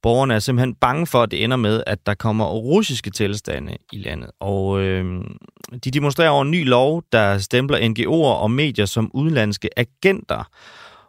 Borgerne 0.01 0.33
er 0.33 0.39
simpelthen 0.39 0.75
bange 0.75 1.07
for, 1.07 1.23
at 1.23 1.31
det 1.31 1.43
ender 1.43 1.57
med, 1.57 1.83
at 1.87 2.05
der 2.05 2.13
kommer 2.13 2.45
russiske 2.45 3.09
tilstande 3.09 3.77
i 3.91 3.97
landet. 3.97 4.29
Og 4.39 4.81
øh, 4.81 5.23
de 5.83 5.91
demonstrerer 5.91 6.29
over 6.29 6.41
en 6.41 6.51
ny 6.51 6.67
lov, 6.67 7.03
der 7.11 7.37
stempler 7.37 7.77
NGO'er 7.77 8.41
og 8.41 8.51
medier 8.51 8.85
som 8.85 9.11
udenlandske 9.13 9.69
agenter. 9.79 10.43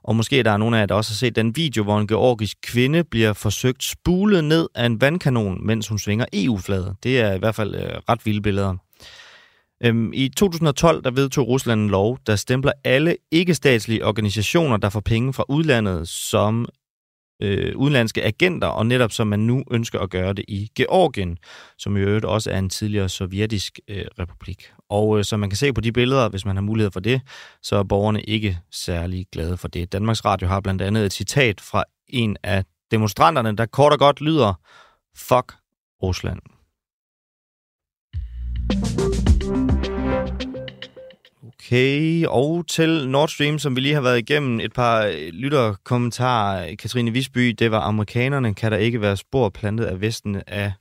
Og 0.04 0.16
måske 0.16 0.42
der 0.42 0.50
er 0.50 0.56
nogle 0.56 0.76
af 0.76 0.80
jer, 0.80 0.86
der 0.86 0.94
også 0.94 1.10
har 1.10 1.16
set 1.16 1.36
den 1.36 1.56
video, 1.56 1.82
hvor 1.82 1.98
en 1.98 2.06
georgisk 2.06 2.56
kvinde 2.62 3.04
bliver 3.04 3.32
forsøgt 3.32 3.84
spulet 3.84 4.44
ned 4.44 4.68
af 4.74 4.86
en 4.86 5.00
vandkanon, 5.00 5.66
mens 5.66 5.88
hun 5.88 5.98
svinger 5.98 6.26
EU-flaget. 6.32 6.96
Det 7.02 7.20
er 7.20 7.32
i 7.34 7.38
hvert 7.38 7.54
fald 7.54 7.74
øh, 7.74 7.90
ret 8.08 8.26
vilde 8.26 8.42
billeder. 8.42 8.76
Øhm, 9.84 10.10
I 10.14 10.28
2012 10.28 11.04
der 11.04 11.10
vedtog 11.10 11.48
Rusland 11.48 11.80
en 11.80 11.88
lov, 11.88 12.18
der 12.26 12.36
stempler 12.36 12.72
alle 12.84 13.16
ikke-statslige 13.30 14.06
organisationer, 14.06 14.76
der 14.76 14.88
får 14.88 15.00
penge 15.00 15.32
fra 15.32 15.44
udlandet, 15.48 16.08
som 16.08 16.66
øh, 17.42 17.76
udenlandske 17.76 18.24
agenter, 18.24 18.66
og 18.66 18.86
netop 18.86 19.12
som 19.12 19.26
man 19.26 19.40
nu 19.40 19.64
ønsker 19.70 19.98
at 20.00 20.10
gøre 20.10 20.32
det 20.32 20.44
i 20.48 20.70
Georgien, 20.76 21.38
som 21.78 21.96
i 21.96 22.00
øvrigt 22.00 22.24
også 22.24 22.50
er 22.50 22.58
en 22.58 22.70
tidligere 22.70 23.08
sovjetisk 23.08 23.80
øh, 23.88 24.04
republik. 24.18 24.72
Og 24.88 25.18
øh, 25.18 25.24
som 25.24 25.40
man 25.40 25.50
kan 25.50 25.56
se 25.56 25.72
på 25.72 25.80
de 25.80 25.92
billeder, 25.92 26.28
hvis 26.28 26.44
man 26.44 26.56
har 26.56 26.62
mulighed 26.62 26.90
for 26.90 27.00
det, 27.00 27.20
så 27.62 27.76
er 27.76 27.82
borgerne 27.82 28.22
ikke 28.22 28.58
særlig 28.70 29.26
glade 29.32 29.56
for 29.56 29.68
det. 29.68 29.92
Danmarks 29.92 30.24
Radio 30.24 30.48
har 30.48 30.60
blandt 30.60 30.82
andet 30.82 31.06
et 31.06 31.12
citat 31.12 31.60
fra 31.60 31.84
en 32.08 32.36
af 32.42 32.64
demonstranterne, 32.90 33.56
der 33.56 33.66
kort 33.66 33.92
og 33.92 33.98
godt 33.98 34.20
lyder, 34.20 34.54
fuck 35.16 35.54
Rusland. 36.02 36.40
Okay, 41.66 42.24
og 42.28 42.64
til 42.68 43.08
Nord 43.08 43.28
Stream, 43.28 43.58
som 43.58 43.76
vi 43.76 43.80
lige 43.80 43.94
har 43.94 44.00
været 44.00 44.18
igennem, 44.18 44.60
et 44.60 44.72
par 44.72 45.04
øh, 45.04 45.28
lytterkommentarer. 45.32 46.76
Katrine 46.76 47.10
Visby, 47.10 47.48
det 47.48 47.70
var 47.70 47.80
amerikanerne, 47.80 48.54
kan 48.54 48.72
der 48.72 48.78
ikke 48.78 49.00
være 49.00 49.16
spor 49.16 49.48
plantet 49.48 49.84
af 49.84 50.00
Vesten, 50.00 50.42
af, 50.46 50.72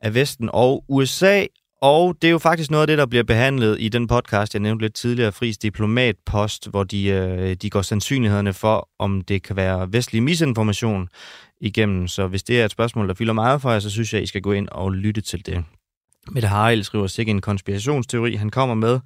af 0.00 0.14
Vesten 0.14 0.50
og 0.52 0.84
USA. 0.88 1.44
Og 1.82 2.16
det 2.22 2.28
er 2.28 2.32
jo 2.32 2.38
faktisk 2.38 2.70
noget 2.70 2.82
af 2.82 2.86
det, 2.86 2.98
der 2.98 3.06
bliver 3.06 3.24
behandlet 3.24 3.76
i 3.80 3.88
den 3.88 4.06
podcast, 4.06 4.54
jeg 4.54 4.60
nævnte 4.60 4.84
lidt 4.84 4.94
tidligere, 4.94 5.32
Fris 5.32 5.58
Diplomatpost, 5.58 6.70
hvor 6.70 6.84
de, 6.84 7.06
øh, 7.06 7.54
de 7.54 7.70
går 7.70 7.82
sandsynlighederne 7.82 8.52
for, 8.52 8.88
om 8.98 9.20
det 9.20 9.42
kan 9.42 9.56
være 9.56 9.92
vestlig 9.92 10.22
misinformation 10.22 11.08
igennem. 11.60 12.08
Så 12.08 12.26
hvis 12.26 12.42
det 12.42 12.60
er 12.60 12.64
et 12.64 12.70
spørgsmål, 12.70 13.08
der 13.08 13.14
fylder 13.14 13.32
meget 13.32 13.62
for 13.62 13.70
jer, 13.70 13.78
så 13.78 13.90
synes 13.90 14.14
jeg, 14.14 14.22
I 14.22 14.26
skal 14.26 14.42
gå 14.42 14.52
ind 14.52 14.68
og 14.68 14.92
lytte 14.92 15.20
til 15.20 15.46
det. 15.46 15.64
Mette 16.30 16.48
Harald 16.48 16.82
skriver 16.82 17.06
sikkert 17.06 17.34
en 17.34 17.40
konspirationsteori, 17.40 18.34
han 18.34 18.50
kommer 18.50 18.74
med 18.74 19.00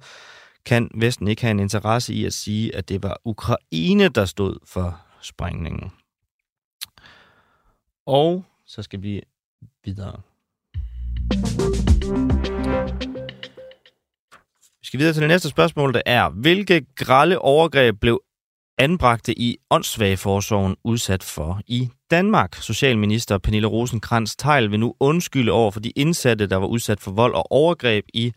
kan 0.65 0.89
Vesten 0.95 1.27
ikke 1.27 1.41
have 1.41 1.51
en 1.51 1.59
interesse 1.59 2.13
i 2.13 2.25
at 2.25 2.33
sige, 2.33 2.75
at 2.75 2.89
det 2.89 3.03
var 3.03 3.21
Ukraine, 3.25 4.07
der 4.09 4.25
stod 4.25 4.55
for 4.65 5.01
sprængningen. 5.21 5.91
Og 8.05 8.45
så 8.65 8.81
skal 8.81 9.01
vi 9.01 9.21
videre. 9.85 10.21
Vi 14.79 14.85
skal 14.85 14.99
videre 14.99 15.13
til 15.13 15.21
det 15.21 15.27
næste 15.27 15.49
spørgsmål, 15.49 15.93
der 15.93 16.01
er, 16.05 16.29
hvilke 16.29 16.85
grælde 16.95 17.39
overgreb 17.39 17.99
blev 17.99 18.21
anbragte 18.77 19.39
i 19.39 19.57
åndssvageforsorgen 19.69 20.75
udsat 20.83 21.23
for 21.23 21.61
i 21.67 21.89
Danmark? 22.11 22.55
Socialminister 22.55 23.37
Pernille 23.37 23.67
rosenkrantz 23.67 24.35
teil 24.35 24.71
vil 24.71 24.79
nu 24.79 24.95
undskylde 24.99 25.51
over 25.51 25.71
for 25.71 25.79
de 25.79 25.89
indsatte, 25.89 26.47
der 26.47 26.55
var 26.55 26.67
udsat 26.67 26.99
for 26.99 27.11
vold 27.11 27.33
og 27.33 27.51
overgreb 27.51 28.05
i 28.13 28.33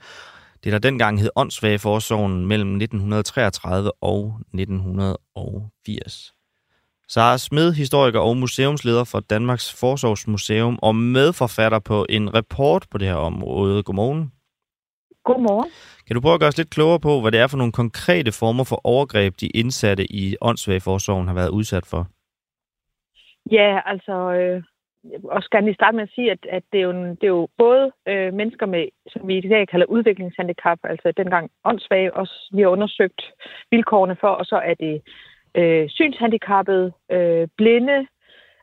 det, 0.64 0.72
der 0.72 0.79
dengang 0.79 1.20
hed 1.20 1.31
Åndssvageforsorgen 1.37 2.46
mellem 2.46 2.68
1933 2.68 3.92
og 4.00 4.40
1980. 4.55 6.35
Sara 7.09 7.38
Smed, 7.38 7.72
historiker 7.72 8.20
og 8.20 8.37
museumsleder 8.37 9.05
for 9.05 9.20
Danmarks 9.20 9.81
Forsorgsmuseum 9.81 10.79
og 10.83 10.96
medforfatter 10.96 11.79
på 11.79 12.07
en 12.09 12.35
rapport 12.35 12.87
på 12.90 12.98
det 12.98 13.09
her 13.09 13.14
område. 13.14 13.83
Godmorgen. 13.83 14.33
Godmorgen. 15.24 15.70
Kan 16.07 16.14
du 16.14 16.20
prøve 16.20 16.35
at 16.35 16.40
gøre 16.40 16.48
os 16.48 16.57
lidt 16.57 16.70
klogere 16.70 17.00
på, 17.00 17.20
hvad 17.20 17.33
det 17.33 17.40
er 17.40 17.46
for 17.46 17.57
nogle 17.57 17.72
konkrete 17.72 18.33
former 18.33 18.64
for 18.64 18.81
overgreb, 18.85 19.35
de 19.40 19.46
indsatte 19.46 20.12
i 20.12 20.37
åndssvageforsorgen 20.40 21.27
har 21.27 21.35
været 21.35 21.48
udsat 21.48 21.87
for? 21.87 22.07
Ja, 23.50 23.81
altså, 23.87 24.33
øh, 24.33 24.62
og 25.25 25.43
gerne 25.51 25.67
lige 25.67 25.75
starte 25.75 25.97
med 25.97 26.03
at 26.03 26.14
sige, 26.14 26.31
at, 26.31 26.38
at 26.51 26.62
det, 26.73 26.79
er 26.81 26.85
jo, 26.85 26.93
det 26.93 27.25
er 27.25 27.37
jo 27.38 27.49
både 27.59 27.93
øh, 28.09 28.35
mennesker 28.35 28.67
med, 28.67 28.88
som 29.07 29.29
vi 29.29 29.38
i 29.38 29.49
dag 29.49 29.69
kalder 29.69 29.87
udviklingshandicap, 29.87 30.79
altså 30.85 31.12
dengang 31.17 31.51
åndssvage, 31.64 32.14
også 32.14 32.35
vi 32.53 32.61
har 32.62 32.69
undersøgt 32.69 33.23
vilkårene 33.71 34.17
for, 34.21 34.29
og 34.29 34.47
så 34.47 34.57
er 34.57 34.75
det 34.75 35.03
øh, 35.55 35.88
synshandicappede, 35.88 36.93
øh, 37.11 37.49
blinde, 37.57 38.07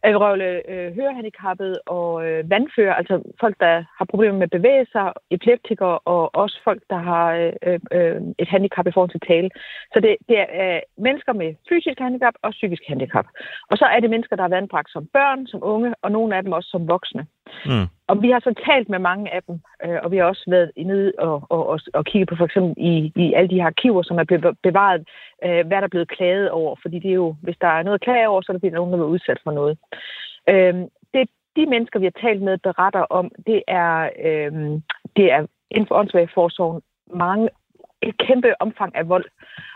Avrøvle 0.04 0.70
øh, 0.72 0.96
hørehandicappede 0.96 1.80
og 1.86 2.28
øh, 2.28 2.50
vandfører, 2.50 2.94
altså 2.94 3.16
folk, 3.40 3.56
der 3.60 3.84
har 3.98 4.06
problemer 4.06 4.38
med 4.38 4.44
at 4.44 4.58
bevæge 4.58 4.86
sig, 4.92 5.14
epileptikere 5.30 6.00
og 6.00 6.36
også 6.36 6.58
folk, 6.64 6.82
der 6.90 6.98
har 6.98 7.26
øh, 7.68 7.80
øh, 7.92 8.22
et 8.40 8.48
handicap 8.48 8.88
i 8.88 8.92
forhold 8.92 9.12
til 9.12 9.28
tale. 9.28 9.50
Så 9.94 10.00
det, 10.00 10.16
det 10.30 10.38
er 10.40 10.76
øh, 10.76 10.82
mennesker 10.98 11.34
med 11.34 11.50
fysisk 11.70 12.00
handicap 12.00 12.34
og 12.42 12.52
psykisk 12.52 12.84
handicap. 12.88 13.26
Og 13.72 13.78
så 13.78 13.86
er 13.86 14.00
det 14.00 14.10
mennesker, 14.10 14.36
der 14.36 14.44
har 14.44 14.50
været 14.50 14.70
som 14.88 15.06
børn, 15.14 15.48
som 15.48 15.60
unge, 15.64 15.96
og 16.02 16.12
nogle 16.12 16.36
af 16.36 16.44
dem 16.44 16.52
også 16.52 16.70
som 16.70 16.88
voksne. 16.88 17.26
Mm. 17.66 17.88
Og 18.12 18.22
vi 18.22 18.30
har 18.32 18.40
så 18.40 18.54
talt 18.66 18.90
med 18.90 19.00
mange 19.00 19.34
af 19.34 19.44
dem, 19.44 19.56
øh, 19.86 20.00
og 20.04 20.12
vi 20.12 20.18
har 20.18 20.26
også 20.26 20.44
været 20.48 20.72
nede 20.78 21.12
og, 21.18 21.44
og, 21.50 21.68
og, 21.68 21.80
og 21.94 22.06
kigget 22.06 22.30
på 22.30 22.36
for 22.36 22.46
eksempel 22.46 22.74
i, 22.78 23.12
i 23.16 23.34
alle 23.34 23.50
de 23.50 23.62
her 23.62 23.66
arkiver, 23.66 24.04
som 24.04 24.18
er 24.18 24.24
blevet 24.24 24.58
bevaret, 24.64 25.08
øh, 25.46 25.68
hvad 25.68 25.78
der 25.78 25.88
er 25.88 25.96
blevet 25.96 26.12
klaget 26.18 26.50
over. 26.50 26.76
Fordi 26.82 27.00
det 27.00 27.12
er 27.12 27.20
jo, 27.26 27.36
hvis 27.42 27.58
der 27.62 27.68
er 27.68 27.84
noget 27.84 28.00
at 28.00 28.06
klage 28.08 28.28
over, 28.28 28.42
så 28.42 28.52
er 28.52 28.58
der 28.58 28.72
nogen, 28.72 28.94
der 28.94 29.00
er 29.00 29.14
udsat 29.16 29.40
for 29.44 29.52
noget. 29.52 29.78
Øh, 30.50 30.74
det, 31.14 31.30
de 31.56 31.66
mennesker, 31.66 32.00
vi 32.00 32.06
har 32.06 32.22
talt 32.22 32.42
med, 32.42 32.58
beretter 32.58 33.00
om, 33.20 33.32
det 33.48 33.62
er, 33.68 34.10
øh, 34.28 34.52
det 35.18 35.32
er 35.32 35.46
inden 35.72 35.88
for 35.88 35.96
åndssvageforsorgen 35.96 36.82
mange, 37.14 37.50
et 38.02 38.18
kæmpe 38.18 38.62
omfang 38.62 38.96
af 38.96 39.10
vold. 39.10 39.26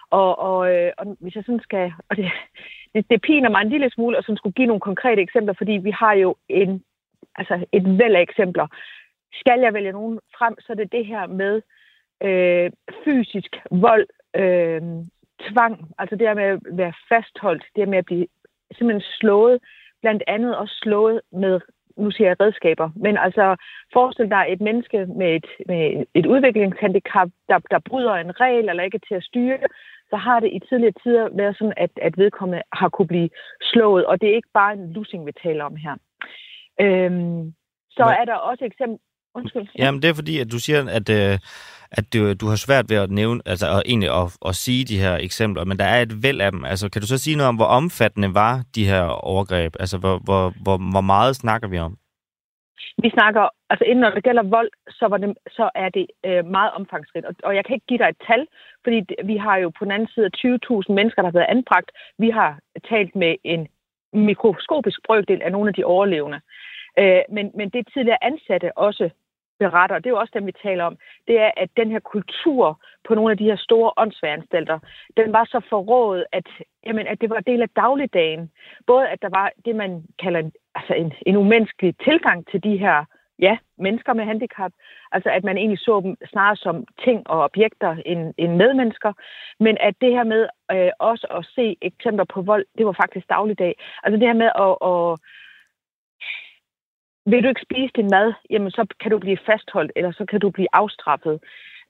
Og, 0.10 0.40
og, 0.40 0.74
øh, 0.74 0.92
og 0.98 1.18
hvis 1.20 1.36
jeg 1.36 1.44
sådan 1.44 1.68
skal, 1.68 1.94
og 2.10 2.18
det, 2.18 2.26
det, 2.94 3.10
det 3.10 3.22
piner 3.22 3.50
mig 3.50 3.62
en 3.62 3.70
lille 3.70 3.90
smule, 3.90 4.18
og 4.18 4.24
som 4.24 4.38
skulle 4.38 4.54
give 4.54 4.68
nogle 4.68 4.88
konkrete 4.90 5.22
eksempler, 5.22 5.54
fordi 5.58 5.72
vi 5.72 5.92
har 5.92 6.14
jo 6.14 6.36
en 6.50 6.84
altså 7.38 7.66
et 7.72 7.98
væld 8.00 8.16
af 8.16 8.22
eksempler. 8.22 8.68
Skal 9.34 9.60
jeg 9.60 9.74
vælge 9.74 9.92
nogen 9.92 10.20
frem, 10.38 10.56
så 10.60 10.68
er 10.70 10.76
det 10.76 10.92
det 10.92 11.06
her 11.06 11.28
med 11.28 11.62
øh, 12.24 12.72
fysisk 13.04 13.56
vold, 13.72 14.08
øh, 14.36 14.82
tvang, 15.50 15.74
altså 15.98 16.16
det 16.16 16.28
her 16.28 16.34
med 16.34 16.44
at 16.44 16.60
være 16.72 16.94
fastholdt, 17.10 17.64
det 17.76 17.84
her 17.84 17.92
med 17.92 17.98
at 17.98 18.06
blive 18.06 18.28
simpelthen 18.78 19.12
slået, 19.20 19.60
blandt 20.02 20.24
andet 20.28 20.58
også 20.58 20.76
slået 20.84 21.22
med, 21.32 21.62
nu 21.98 22.12
siger 22.12 22.28
jeg 22.28 22.40
redskaber, 22.40 22.90
men 22.96 23.18
altså 23.18 23.56
forestil 23.94 24.30
dig 24.30 24.46
et 24.50 24.62
menneske 24.62 25.06
med 25.06 25.36
et, 25.36 25.48
med 25.68 26.06
et 26.14 26.26
udviklingshandicap, 26.26 27.30
der, 27.50 27.60
der 27.72 27.80
bryder 27.80 28.14
en 28.14 28.40
regel 28.40 28.70
eller 28.70 28.84
ikke 28.84 29.00
er 29.02 29.08
til 29.08 29.16
at 29.16 29.24
styre, 29.24 29.58
så 30.10 30.16
har 30.16 30.40
det 30.40 30.50
i 30.54 30.60
tidligere 30.60 30.94
tider 31.04 31.30
været 31.32 31.58
sådan, 31.58 31.74
at, 31.78 31.92
at 32.02 32.18
vedkommende 32.18 32.64
har 32.74 32.90
kunne 32.90 33.08
blive 33.08 33.30
slået, 33.62 34.06
og 34.06 34.22
det 34.22 34.30
er 34.30 34.36
ikke 34.36 34.54
bare 34.54 34.74
en 34.74 34.94
losing, 34.94 35.26
vi 35.26 35.32
taler 35.32 35.64
om 35.64 35.76
her. 35.76 35.96
Øhm, 36.82 37.54
så 37.92 38.04
Men... 38.06 38.14
er 38.20 38.26
der 38.26 38.36
også 38.36 38.66
eksempel... 38.66 39.00
Undskyld. 39.36 39.68
Ja. 39.78 39.86
Jamen, 39.86 40.02
det 40.02 40.10
er 40.10 40.14
fordi, 40.14 40.40
at 40.40 40.52
du 40.52 40.60
siger, 40.60 40.80
at, 40.98 41.10
øh, 41.10 41.40
at 41.92 42.14
du, 42.14 42.34
du 42.34 42.46
har 42.48 42.56
svært 42.56 42.90
ved 42.90 42.98
at 42.98 43.12
nævne, 43.12 43.42
altså 43.46 43.68
at, 43.76 43.84
egentlig 43.86 44.10
at, 44.22 44.38
at 44.46 44.56
sige 44.56 44.86
de 44.86 45.00
her 45.00 45.16
eksempler, 45.16 45.66
men 45.66 45.80
der 45.80 45.86
er 45.86 46.02
et 46.02 46.24
væld 46.24 46.42
af 46.42 46.52
dem. 46.52 46.66
Altså, 46.66 46.90
kan 46.90 47.02
du 47.02 47.08
så 47.08 47.18
sige 47.18 47.36
noget 47.36 47.50
om, 47.50 47.56
hvor 47.56 47.66
omfattende 47.66 48.34
var 48.34 48.64
de 48.76 48.86
her 48.86 49.04
overgreb? 49.04 49.76
Altså, 49.80 49.98
hvor, 49.98 50.18
hvor, 50.18 50.54
hvor, 50.64 50.78
hvor 50.92 51.02
meget 51.02 51.36
snakker 51.36 51.68
vi 51.68 51.80
om? 51.80 51.98
Vi 53.04 53.10
snakker, 53.10 53.50
altså 53.70 53.86
inden 53.86 54.02
når 54.02 54.10
det 54.10 54.24
gælder 54.24 54.44
vold, 54.44 54.70
så, 54.90 55.06
var 55.08 55.18
det, 55.18 55.38
så 55.58 55.70
er 55.76 55.90
det 55.90 56.06
øh, 56.26 56.46
meget 56.46 56.72
omfangsrigt. 56.72 57.26
Og, 57.26 57.36
og 57.44 57.56
jeg 57.56 57.66
kan 57.66 57.74
ikke 57.74 57.86
give 57.86 58.00
dig 58.00 58.10
et 58.10 58.22
tal, 58.28 58.48
fordi 58.84 58.98
vi 59.26 59.38
har 59.38 59.58
jo 59.58 59.70
på 59.70 59.86
den 59.86 59.92
anden 59.92 60.10
side 60.16 60.30
20.000 60.38 60.94
mennesker, 60.98 61.22
der 61.22 61.30
har 61.30 61.40
været 61.40 61.54
anbragt. 61.56 61.92
Vi 62.18 62.30
har 62.30 62.60
talt 62.90 63.16
med 63.16 63.36
en 63.44 63.68
mikroskopisk 64.16 65.00
brøkdel 65.06 65.42
af 65.42 65.52
nogle 65.52 65.68
af 65.68 65.74
de 65.74 65.84
overlevende. 65.84 66.42
Øh, 67.00 67.22
men, 67.30 67.52
men 67.56 67.70
det 67.70 67.88
tidligere 67.94 68.24
ansatte 68.24 68.78
også 68.78 69.10
beretter, 69.60 70.00
det 70.00 70.06
er 70.06 70.16
jo 70.16 70.20
også 70.20 70.32
dem, 70.34 70.46
vi 70.46 70.52
taler 70.52 70.84
om, 70.84 70.98
det 71.28 71.40
er, 71.40 71.52
at 71.58 71.70
den 71.78 71.92
her 71.92 72.00
kultur 72.00 72.82
på 73.08 73.16
nogle 73.16 73.32
af 73.32 73.38
de 73.38 73.44
her 73.44 73.56
store 73.56 73.92
åndsværanstalter, 73.98 74.80
den 75.18 75.34
var 75.34 75.46
så 75.46 75.62
forrådet, 75.70 76.26
at, 76.32 76.48
jamen, 76.86 77.08
at 77.08 77.22
det 77.22 77.30
var 77.30 77.40
del 77.40 77.62
af 77.62 77.70
dagligdagen. 77.70 78.52
Både 78.88 79.08
at 79.10 79.22
der 79.22 79.30
var 79.30 79.52
det, 79.66 79.76
man 79.76 80.06
kalder 80.20 80.40
en, 80.40 80.52
altså 80.76 80.94
en, 80.94 81.14
en 81.26 81.36
umenneskelig 81.36 81.96
tilgang 82.04 82.48
til 82.52 82.64
de 82.64 82.78
her 82.78 83.06
ja, 83.40 83.58
mennesker 83.78 84.14
med 84.14 84.26
handicap. 84.26 84.72
Altså 85.12 85.30
at 85.30 85.44
man 85.44 85.58
egentlig 85.58 85.80
så 85.80 86.02
dem 86.02 86.16
snarere 86.32 86.56
som 86.56 86.86
ting 87.04 87.30
og 87.30 87.40
objekter 87.44 87.96
end, 88.06 88.34
end 88.38 88.56
medmennesker. 88.56 89.14
Men 89.60 89.78
at 89.80 89.96
det 90.02 90.12
her 90.12 90.24
med 90.24 90.48
øh, 90.72 90.92
også 91.00 91.28
at 91.38 91.46
se 91.56 91.78
eksempler 91.82 92.26
på 92.34 92.42
vold, 92.42 92.66
det 92.78 92.86
var 92.86 92.92
faktisk 92.92 93.30
dagligdag. 93.30 93.74
Altså 94.04 94.20
det 94.20 94.28
her 94.28 94.42
med 94.44 94.52
at, 94.66 94.74
at 94.92 95.20
vil 97.32 97.44
du 97.44 97.50
ikke 97.50 97.68
spise 97.70 97.94
din 97.96 98.10
mad, 98.12 98.34
jamen 98.50 98.72
så 98.72 98.86
kan 99.00 99.12
du 99.12 99.20
blive 99.20 99.38
fastholdt, 99.46 99.92
eller 99.96 100.12
så 100.12 100.26
kan 100.26 100.40
du 100.40 100.50
blive 100.50 100.68
afstraffet. 100.74 101.40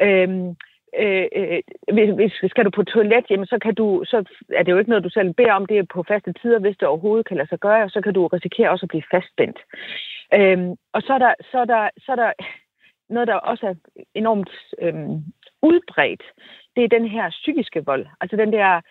Øhm, 0.02 0.56
Øh, 1.00 1.28
øh, 1.36 1.60
hvis, 1.94 2.10
hvis, 2.16 2.52
skal 2.52 2.66
du 2.66 2.70
på 2.70 2.84
toilet, 2.84 3.26
jamen 3.30 3.46
så, 3.46 3.58
kan 3.60 3.76
du, 3.76 4.04
så 4.06 4.18
er 4.50 4.64
det 4.64 4.72
jo 4.72 4.78
ikke 4.78 4.90
noget, 4.90 5.04
du 5.04 5.10
selv 5.10 5.34
beder 5.34 5.54
om. 5.54 5.66
Det 5.66 5.78
er 5.78 5.84
på 5.94 6.04
faste 6.08 6.34
tider, 6.34 6.60
hvis 6.60 6.78
det 6.78 6.88
overhovedet 6.88 7.28
kan 7.28 7.38
lade 7.38 7.50
sig 7.50 7.60
gøre, 7.60 7.84
og 7.84 7.90
så 7.92 8.02
kan 8.02 8.14
du 8.14 8.28
risikere 8.28 8.70
også 8.70 8.86
at 8.86 8.90
blive 8.90 9.10
fastspændt. 9.12 9.60
Øhm, 10.34 10.72
og 10.94 11.02
så 11.02 11.14
er, 11.14 11.18
der, 11.18 11.34
så, 11.52 11.58
er 11.58 11.66
der, 11.66 11.90
så 11.98 12.12
er 12.12 12.16
der 12.16 12.32
noget, 13.10 13.28
der 13.28 13.36
også 13.36 13.68
er 13.68 13.76
enormt 14.14 14.50
øhm, 14.82 15.24
udbredt. 15.62 16.24
Det 16.76 16.84
er 16.84 16.98
den 16.98 17.08
her 17.08 17.30
psykiske 17.30 17.86
vold. 17.86 18.06
Altså 18.22 18.38
den 18.38 18.54
der 18.54 18.82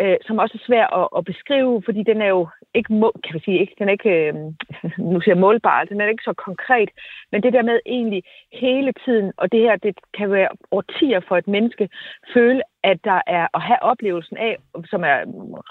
øh, 0.00 0.16
som 0.26 0.38
også 0.38 0.54
er 0.58 0.66
svær 0.66 0.86
at, 1.00 1.08
at 1.18 1.24
beskrive, 1.24 1.82
fordi 1.84 2.02
den 2.02 2.20
er 2.22 2.26
jo 2.26 2.48
ikke, 2.74 2.92
må, 2.92 3.12
kan 3.24 3.34
man 3.34 3.42
sige, 3.44 3.60
ikke, 3.60 3.74
den 3.78 3.88
er 3.88 3.92
ikke, 3.92 4.10
øh, 4.10 4.34
nu 5.12 5.20
siger 5.20 5.34
målbar, 5.34 5.80
altså 5.80 5.92
den 5.94 6.00
er 6.00 6.06
ikke 6.08 6.30
så 6.30 6.32
konkret, 6.32 6.90
men 7.32 7.42
det 7.42 7.52
der 7.52 7.62
med 7.62 7.80
egentlig 7.86 8.22
hele 8.52 8.92
tiden, 9.04 9.32
og 9.36 9.52
det 9.52 9.60
her, 9.60 9.76
det 9.76 9.94
kan 10.18 10.30
være 10.30 10.48
årtier 10.70 11.20
for 11.28 11.36
et 11.36 11.48
menneske, 11.48 11.88
føle, 12.34 12.62
at 12.82 12.98
der 13.04 13.20
er, 13.26 13.46
at 13.54 13.62
have 13.62 13.82
oplevelsen 13.82 14.36
af, 14.36 14.56
som 14.90 15.04
er 15.04 15.18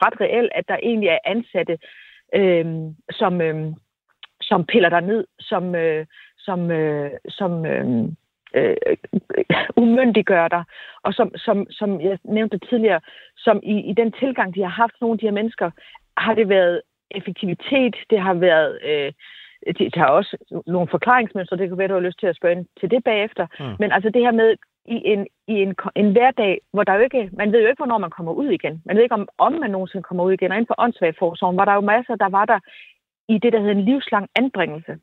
ret 0.03 0.21
reel, 0.21 0.49
at 0.51 0.67
der 0.67 0.77
egentlig 0.83 1.09
er 1.09 1.19
ansatte, 1.25 1.77
øh, 2.35 2.65
som, 3.11 3.41
øh, 3.41 3.73
som 4.41 4.65
piller 4.65 4.89
dig 4.89 5.01
ned, 5.01 5.25
som, 5.39 5.75
øh, 5.75 6.05
som, 6.37 6.71
øh, 6.71 7.11
som 7.29 7.65
øh, 7.65 8.09
øh, 8.55 8.75
umyndiggør 9.81 10.47
dig, 10.47 10.63
og 11.03 11.13
som, 11.13 11.37
som, 11.37 11.67
som 11.69 12.01
jeg 12.01 12.17
nævnte 12.23 12.57
tidligere, 12.57 13.01
som 13.37 13.59
i, 13.63 13.79
i 13.89 13.93
den 13.93 14.11
tilgang, 14.11 14.55
de 14.55 14.61
har 14.61 14.69
haft 14.83 14.95
nogle 15.01 15.13
af 15.13 15.19
de 15.19 15.25
her 15.25 15.39
mennesker, 15.39 15.71
har 16.17 16.33
det 16.33 16.49
været 16.49 16.81
effektivitet, 17.11 17.95
det 18.09 18.19
har 18.19 18.33
været... 18.33 18.79
Øh, 18.83 19.11
de, 19.79 19.89
de 19.89 19.99
har 19.99 20.07
også 20.07 20.61
nogle 20.67 20.87
forklaringsmønstre, 20.87 21.57
det 21.57 21.69
kan 21.69 21.77
være, 21.77 21.87
du 21.87 21.93
har 21.93 22.07
lyst 22.07 22.19
til 22.19 22.27
at 22.27 22.35
spørge 22.35 22.55
ind 22.55 22.65
til 22.79 22.91
det 22.91 23.03
bagefter. 23.03 23.47
Mm. 23.59 23.75
Men 23.79 23.91
altså 23.91 24.09
det 24.09 24.21
her 24.21 24.31
med 24.31 24.55
i 24.85 25.01
en, 25.05 25.27
i 25.47 25.53
en, 25.53 25.75
en 25.95 26.11
hverdag, 26.11 26.61
hvor 26.73 26.83
der 26.83 26.93
jo 26.93 26.99
ikke, 26.99 27.29
man 27.33 27.51
ved 27.51 27.61
jo 27.61 27.67
ikke, 27.67 27.79
hvornår 27.79 27.97
man 27.97 28.09
kommer 28.09 28.31
ud 28.31 28.49
igen. 28.49 28.81
Man 28.85 28.95
ved 28.95 29.03
ikke, 29.03 29.15
om, 29.15 29.27
om 29.37 29.53
man 29.53 29.71
nogensinde 29.71 30.03
kommer 30.03 30.23
ud 30.23 30.33
igen. 30.33 30.51
Og 30.51 30.57
inden 30.57 30.67
for 30.67 30.75
åndssvagforsorgen 30.77 31.57
var 31.57 31.65
der 31.65 31.73
jo 31.73 31.81
masser, 31.81 32.15
der 32.15 32.29
var 32.29 32.45
der 32.45 32.59
i 33.29 33.37
det, 33.37 33.53
der 33.53 33.59
hedder 33.59 33.75
en 33.75 33.85
livslang 33.85 34.29
anbringelse 34.35 34.97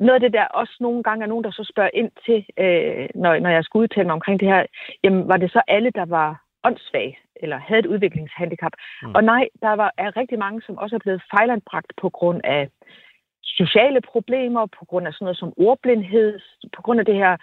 noget 0.00 0.14
af 0.14 0.20
det 0.20 0.32
der 0.32 0.44
også 0.44 0.76
nogle 0.80 1.02
gange 1.02 1.22
er 1.22 1.28
nogen, 1.28 1.44
der 1.44 1.50
så 1.50 1.70
spørger 1.72 1.90
ind 1.94 2.10
til, 2.26 2.38
øh, 2.58 3.08
når, 3.14 3.38
når 3.38 3.50
jeg 3.50 3.64
skal 3.64 3.78
udtale 3.78 4.06
mig 4.06 4.14
omkring 4.14 4.40
det 4.40 4.48
her, 4.48 4.66
jamen 5.04 5.28
var 5.28 5.36
det 5.36 5.50
så 5.52 5.62
alle, 5.68 5.90
der 5.90 6.04
var 6.04 6.44
åndssvage 6.64 7.18
eller 7.36 7.58
havde 7.58 7.78
et 7.78 7.86
udviklingshandicap? 7.86 8.72
Mm. 9.02 9.14
Og 9.14 9.24
nej, 9.24 9.48
der 9.62 9.72
var, 9.72 9.92
er 9.98 10.16
rigtig 10.16 10.38
mange, 10.38 10.62
som 10.62 10.78
også 10.78 10.96
er 10.96 11.04
blevet 11.04 11.22
fejlanbragt 11.30 11.92
på 12.02 12.10
grund 12.10 12.40
af 12.44 12.68
sociale 13.42 14.00
problemer, 14.00 14.66
på 14.78 14.84
grund 14.84 15.06
af 15.06 15.12
sådan 15.12 15.24
noget 15.24 15.38
som 15.38 15.52
ordblindhed, 15.56 16.40
på 16.76 16.82
grund 16.82 17.00
af 17.00 17.06
det 17.06 17.14
her, 17.14 17.36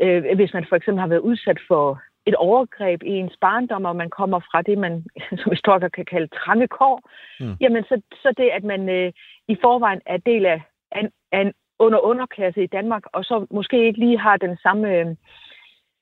øh, 0.00 0.36
hvis 0.36 0.52
man 0.54 0.66
for 0.68 0.76
eksempel 0.76 1.00
har 1.00 1.08
været 1.08 1.28
udsat 1.30 1.58
for 1.68 2.02
et 2.26 2.34
overgreb 2.34 3.02
i 3.02 3.08
ens 3.08 3.36
barndom, 3.40 3.84
og 3.84 3.96
man 3.96 4.10
kommer 4.10 4.40
fra 4.40 4.62
det, 4.62 4.78
man 4.78 5.04
som 5.40 5.52
historiker 5.52 5.88
kan 5.88 6.04
kalde 6.04 6.28
trange 6.28 6.68
kår, 6.68 7.10
mm. 7.40 7.56
jamen 7.60 7.84
så, 7.84 8.00
så 8.12 8.34
det, 8.36 8.48
at 8.48 8.64
man 8.64 8.88
øh, 8.88 9.12
i 9.48 9.56
forvejen 9.62 10.00
er 10.06 10.16
del 10.16 10.46
af, 10.46 10.62
af, 10.92 11.02
af 11.32 11.40
en 11.40 11.52
under 11.78 11.98
underklasse 11.98 12.62
i 12.62 12.66
Danmark, 12.66 13.02
og 13.12 13.24
så 13.24 13.46
måske 13.50 13.86
ikke 13.86 14.00
lige 14.00 14.18
har 14.18 14.36
den 14.36 14.56
samme... 14.62 14.94
Øh, 14.94 15.06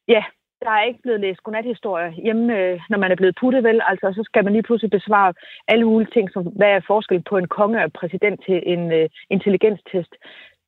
ja, 0.09 0.23
der 0.65 0.71
er 0.71 0.83
ikke 0.83 1.03
blevet 1.03 1.21
læst 1.21 1.43
godnathistorier 1.43 2.11
hjemme, 2.11 2.59
øh, 2.59 2.81
når 2.91 2.99
man 2.99 3.11
er 3.13 3.17
blevet 3.17 3.39
puttet, 3.41 3.65
vel? 3.65 3.81
Altså, 3.87 4.13
så 4.17 4.23
skal 4.25 4.45
man 4.45 4.53
lige 4.53 4.63
pludselig 4.63 4.91
besvare 4.91 5.35
alle 5.69 5.85
mulige 5.85 6.11
ting, 6.13 6.31
som 6.31 6.43
hvad 6.43 6.69
er 6.69 6.81
forskel 6.87 7.23
på 7.23 7.37
en 7.37 7.49
konge 7.49 7.85
og 7.85 7.93
præsident 7.93 8.41
til 8.47 8.63
en 8.67 8.93
øh, 8.93 9.09
intelligenstest. 9.31 10.15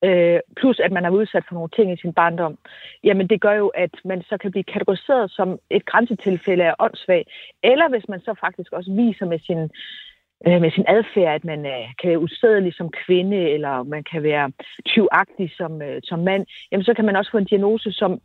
Øh, 0.03 0.39
plus 0.59 0.79
at 0.79 0.91
man 0.91 1.05
er 1.05 1.09
udsat 1.09 1.43
for 1.47 1.53
nogle 1.55 1.69
ting 1.75 1.93
i 1.93 2.01
sin 2.01 2.13
barndom, 2.13 2.57
jamen 3.03 3.29
det 3.29 3.41
gør 3.41 3.53
jo, 3.53 3.67
at 3.67 3.93
man 4.05 4.21
så 4.21 4.37
kan 4.37 4.51
blive 4.51 4.63
kategoriseret 4.63 5.31
som 5.31 5.59
et 5.69 5.85
grænsetilfælde 5.85 6.63
af 6.63 6.75
åndssvag, 6.79 7.25
eller 7.63 7.89
hvis 7.89 8.07
man 8.09 8.19
så 8.19 8.33
faktisk 8.39 8.71
også 8.71 8.91
viser 8.91 9.25
med 9.25 9.39
sin 9.39 9.69
øh, 10.45 10.61
med 10.61 10.71
sin 10.71 10.85
adfærd, 10.87 11.35
at 11.35 11.45
man 11.45 11.65
øh, 11.65 11.87
kan 11.99 12.09
være 12.09 12.19
usædelig 12.19 12.73
som 12.73 12.91
kvinde, 13.05 13.37
eller 13.37 13.83
man 13.83 14.03
kan 14.03 14.23
være 14.23 14.51
tyvagtig 14.85 15.51
som, 15.57 15.81
øh, 15.81 15.99
som 16.03 16.19
mand, 16.19 16.45
jamen 16.71 16.83
så 16.83 16.93
kan 16.93 17.05
man 17.05 17.15
også 17.15 17.31
få 17.31 17.37
en 17.37 17.51
diagnose, 17.51 17.91
som 17.91 18.21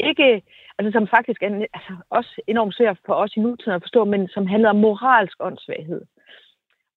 ikke, 0.00 0.42
altså 0.78 0.92
som 0.92 1.06
faktisk 1.06 1.42
er 1.42 1.66
altså, 1.74 1.92
også 2.10 2.40
enormt 2.46 2.74
svært 2.74 2.98
for 3.06 3.14
os 3.14 3.36
i 3.36 3.40
nutiden 3.40 3.76
at 3.76 3.82
forstå, 3.82 4.04
men 4.04 4.28
som 4.28 4.46
handler 4.46 4.70
om 4.70 4.76
moralsk 4.76 5.36
åndssvaghed. 5.40 6.02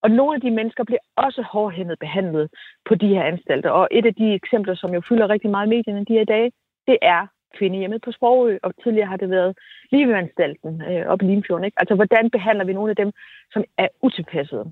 Og 0.04 0.12
nogle 0.12 0.36
af 0.36 0.42
de 0.42 0.52
mennesker 0.52 0.84
bliver 0.84 1.00
også 1.16 1.42
hårdhændet 1.42 2.00
behandlet 2.00 2.50
på 2.88 2.96
de 2.96 3.08
her 3.08 3.24
anstalter. 3.24 3.70
Og 3.70 3.88
et 3.92 4.06
af 4.06 4.16
de 4.16 4.34
eksempler, 4.34 4.76
som 4.76 4.94
jo 4.94 5.02
fylder 5.10 5.30
rigtig 5.30 5.50
meget 5.50 5.68
i 5.68 5.70
medierne 5.70 6.06
de 6.06 6.14
her 6.14 6.26
dage, 6.26 6.52
det 6.88 6.98
er 7.02 7.28
kvindehjemmet 7.58 8.02
på 8.06 8.12
Sprogø, 8.12 8.58
og 8.64 8.74
tidligere 8.84 9.08
har 9.08 9.18
det 9.18 9.30
været 9.30 9.58
Ligevandstalten 9.92 10.82
øh, 10.90 11.04
op 11.12 11.22
i 11.22 11.26
Limfjorden. 11.26 11.66
Ikke? 11.66 11.80
Altså, 11.82 11.96
hvordan 11.96 12.30
behandler 12.30 12.66
vi 12.66 12.74
nogle 12.74 12.90
af 12.90 12.96
dem, 12.96 13.12
som 13.54 13.64
er 13.78 13.88
utilpassede? 14.02 14.66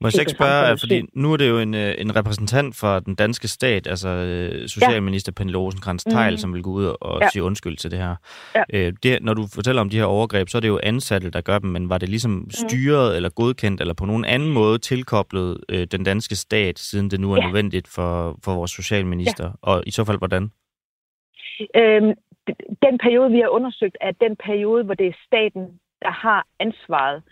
Må 0.00 0.08
jeg 0.08 0.20
ikke 0.20 0.30
spørge, 0.30 0.78
fordi 0.78 1.02
nu 1.14 1.32
er 1.32 1.36
det 1.36 1.48
jo 1.48 1.58
en, 1.58 1.74
øh, 1.74 1.94
en 1.98 2.16
repræsentant 2.16 2.76
for 2.76 2.98
den 2.98 3.14
danske 3.14 3.48
stat, 3.48 3.86
altså 3.86 4.08
øh, 4.08 4.68
Socialminister 4.68 5.32
ja. 5.32 5.34
Pernille 5.34 5.58
rosenkrantz 5.58 6.04
teil 6.04 6.32
mm. 6.32 6.38
som 6.38 6.54
vil 6.54 6.62
gå 6.62 6.70
ud 6.70 6.94
og 7.00 7.20
ja. 7.22 7.28
sige 7.32 7.42
undskyld 7.42 7.76
til 7.76 7.90
det 7.90 7.98
her. 7.98 8.14
Ja. 8.54 8.62
Øh, 8.72 8.92
det, 9.02 9.22
når 9.22 9.34
du 9.34 9.46
fortæller 9.54 9.80
om 9.80 9.90
de 9.90 9.96
her 9.96 10.04
overgreb, 10.04 10.48
så 10.48 10.58
er 10.58 10.60
det 10.60 10.68
jo 10.68 10.80
ansatte, 10.82 11.30
der 11.30 11.40
gør 11.40 11.58
dem, 11.58 11.70
men 11.70 11.88
var 11.88 11.98
det 11.98 12.08
ligesom 12.08 12.30
mm. 12.30 12.50
styret 12.50 13.12
mm. 13.12 13.16
eller 13.16 13.28
godkendt, 13.28 13.80
eller 13.80 13.94
på 13.94 14.04
nogen 14.04 14.24
anden 14.24 14.52
måde 14.52 14.78
tilkoblet 14.78 15.58
øh, 15.68 15.86
den 15.92 16.04
danske 16.04 16.36
stat, 16.36 16.78
siden 16.78 17.10
det 17.10 17.20
nu 17.20 17.32
er 17.32 17.36
ja. 17.36 17.46
nødvendigt 17.46 17.88
for, 17.88 18.38
for 18.44 18.54
vores 18.54 18.70
socialminister? 18.70 19.44
Ja. 19.44 19.50
Og 19.62 19.82
i 19.86 19.90
så 19.90 20.04
fald, 20.04 20.18
hvordan? 20.18 20.50
Øhm, 21.76 22.14
den 22.82 22.98
periode, 22.98 23.30
vi 23.30 23.40
har 23.40 23.48
undersøgt, 23.48 23.96
er 24.00 24.10
den 24.10 24.36
periode, 24.36 24.84
hvor 24.84 24.94
det 24.94 25.06
er 25.06 25.22
staten, 25.26 25.80
der 26.02 26.10
har 26.10 26.46
ansvaret. 26.58 27.22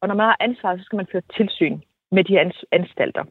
Og 0.00 0.08
når 0.08 0.14
man 0.14 0.26
har 0.26 0.36
ansvaret, 0.40 0.80
så 0.80 0.84
skal 0.84 0.96
man 0.96 1.06
føre 1.12 1.22
tilsyn 1.36 1.80
med 2.12 2.24
de 2.24 2.40
anstalter. 2.72 3.24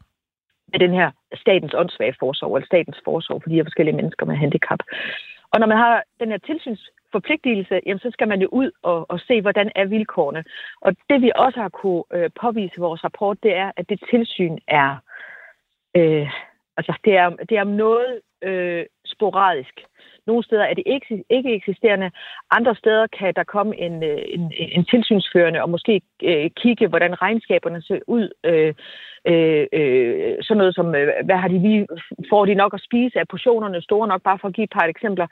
Med 0.71 0.79
den 0.79 0.93
her 0.93 1.11
statens 1.33 1.73
åndssvage 1.73 2.15
forsorg, 2.19 2.55
eller 2.55 2.65
statens 2.65 2.97
forsorg 3.05 3.43
for 3.43 3.49
de 3.49 3.55
her 3.55 3.63
forskellige 3.63 3.95
mennesker 3.95 4.25
med 4.25 4.35
handicap. 4.35 4.79
Og 5.51 5.59
når 5.59 5.67
man 5.67 5.77
har 5.77 6.03
den 6.19 6.29
her 6.31 6.37
tilsynsforpligtelse, 6.37 7.81
jamen, 7.85 7.99
så 7.99 8.09
skal 8.11 8.27
man 8.27 8.41
jo 8.41 8.47
ud 8.51 8.71
og, 8.83 9.05
og 9.09 9.19
se, 9.19 9.41
hvordan 9.41 9.71
er 9.75 9.85
vilkårene. 9.85 10.43
Og 10.81 10.95
det 11.09 11.21
vi 11.21 11.31
også 11.35 11.59
har 11.59 11.69
kunne 11.69 12.03
øh, 12.13 12.29
påvise 12.41 12.73
i 12.77 12.79
vores 12.79 13.03
rapport, 13.03 13.43
det 13.43 13.55
er, 13.55 13.71
at 13.77 13.89
det 13.89 13.99
tilsyn 14.09 14.57
er, 14.67 14.95
øh, 15.97 16.29
altså 16.77 16.93
det 17.05 17.17
er, 17.17 17.29
det 17.29 17.57
er 17.57 17.61
om 17.61 17.67
noget 17.67 18.21
øh, 18.41 18.85
sporadisk. 19.05 19.85
Nogle 20.27 20.43
steder 20.43 20.63
er 20.63 20.73
det 20.73 20.83
ikke, 20.85 21.23
ikke 21.29 21.53
eksisterende. 21.53 22.11
Andre 22.51 22.75
steder 22.75 23.07
kan 23.07 23.33
der 23.35 23.43
komme 23.43 23.79
en, 23.79 24.03
øh, 24.03 24.21
en, 24.27 24.53
en 24.57 24.85
tilsynsførende 24.85 25.61
og 25.61 25.69
måske 25.69 26.01
øh, 26.23 26.49
kigge, 26.61 26.87
hvordan 26.87 27.21
regnskaberne 27.21 27.81
ser 27.81 27.99
ud. 28.07 28.29
Øh, 28.43 28.73
øh, 29.27 29.67
øh, 29.73 30.35
sådan 30.41 30.57
noget 30.57 30.75
som, 30.75 30.95
øh, 30.95 31.25
hvad 31.25 31.35
har 31.35 31.47
de 31.47 31.59
lige, 31.59 31.87
får 32.29 32.45
de 32.45 32.55
nok 32.55 32.73
at 32.73 32.83
spise? 32.87 33.19
Er 33.19 33.25
portionerne 33.29 33.81
store 33.81 34.07
nok? 34.07 34.23
Bare 34.23 34.39
for 34.41 34.47
at 34.47 34.53
give 34.53 34.63
et 34.63 34.77
par 34.77 34.87
eksempler. 34.87 35.27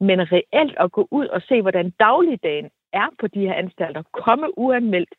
Men 0.00 0.32
reelt 0.32 0.76
at 0.80 0.92
gå 0.92 1.08
ud 1.10 1.26
og 1.26 1.42
se, 1.48 1.62
hvordan 1.62 1.90
dagligdagen 1.90 2.70
er 2.92 3.08
på 3.20 3.26
de 3.26 3.40
her 3.40 3.54
anstalter. 3.54 4.02
Komme 4.12 4.58
uanmeldt. 4.58 5.14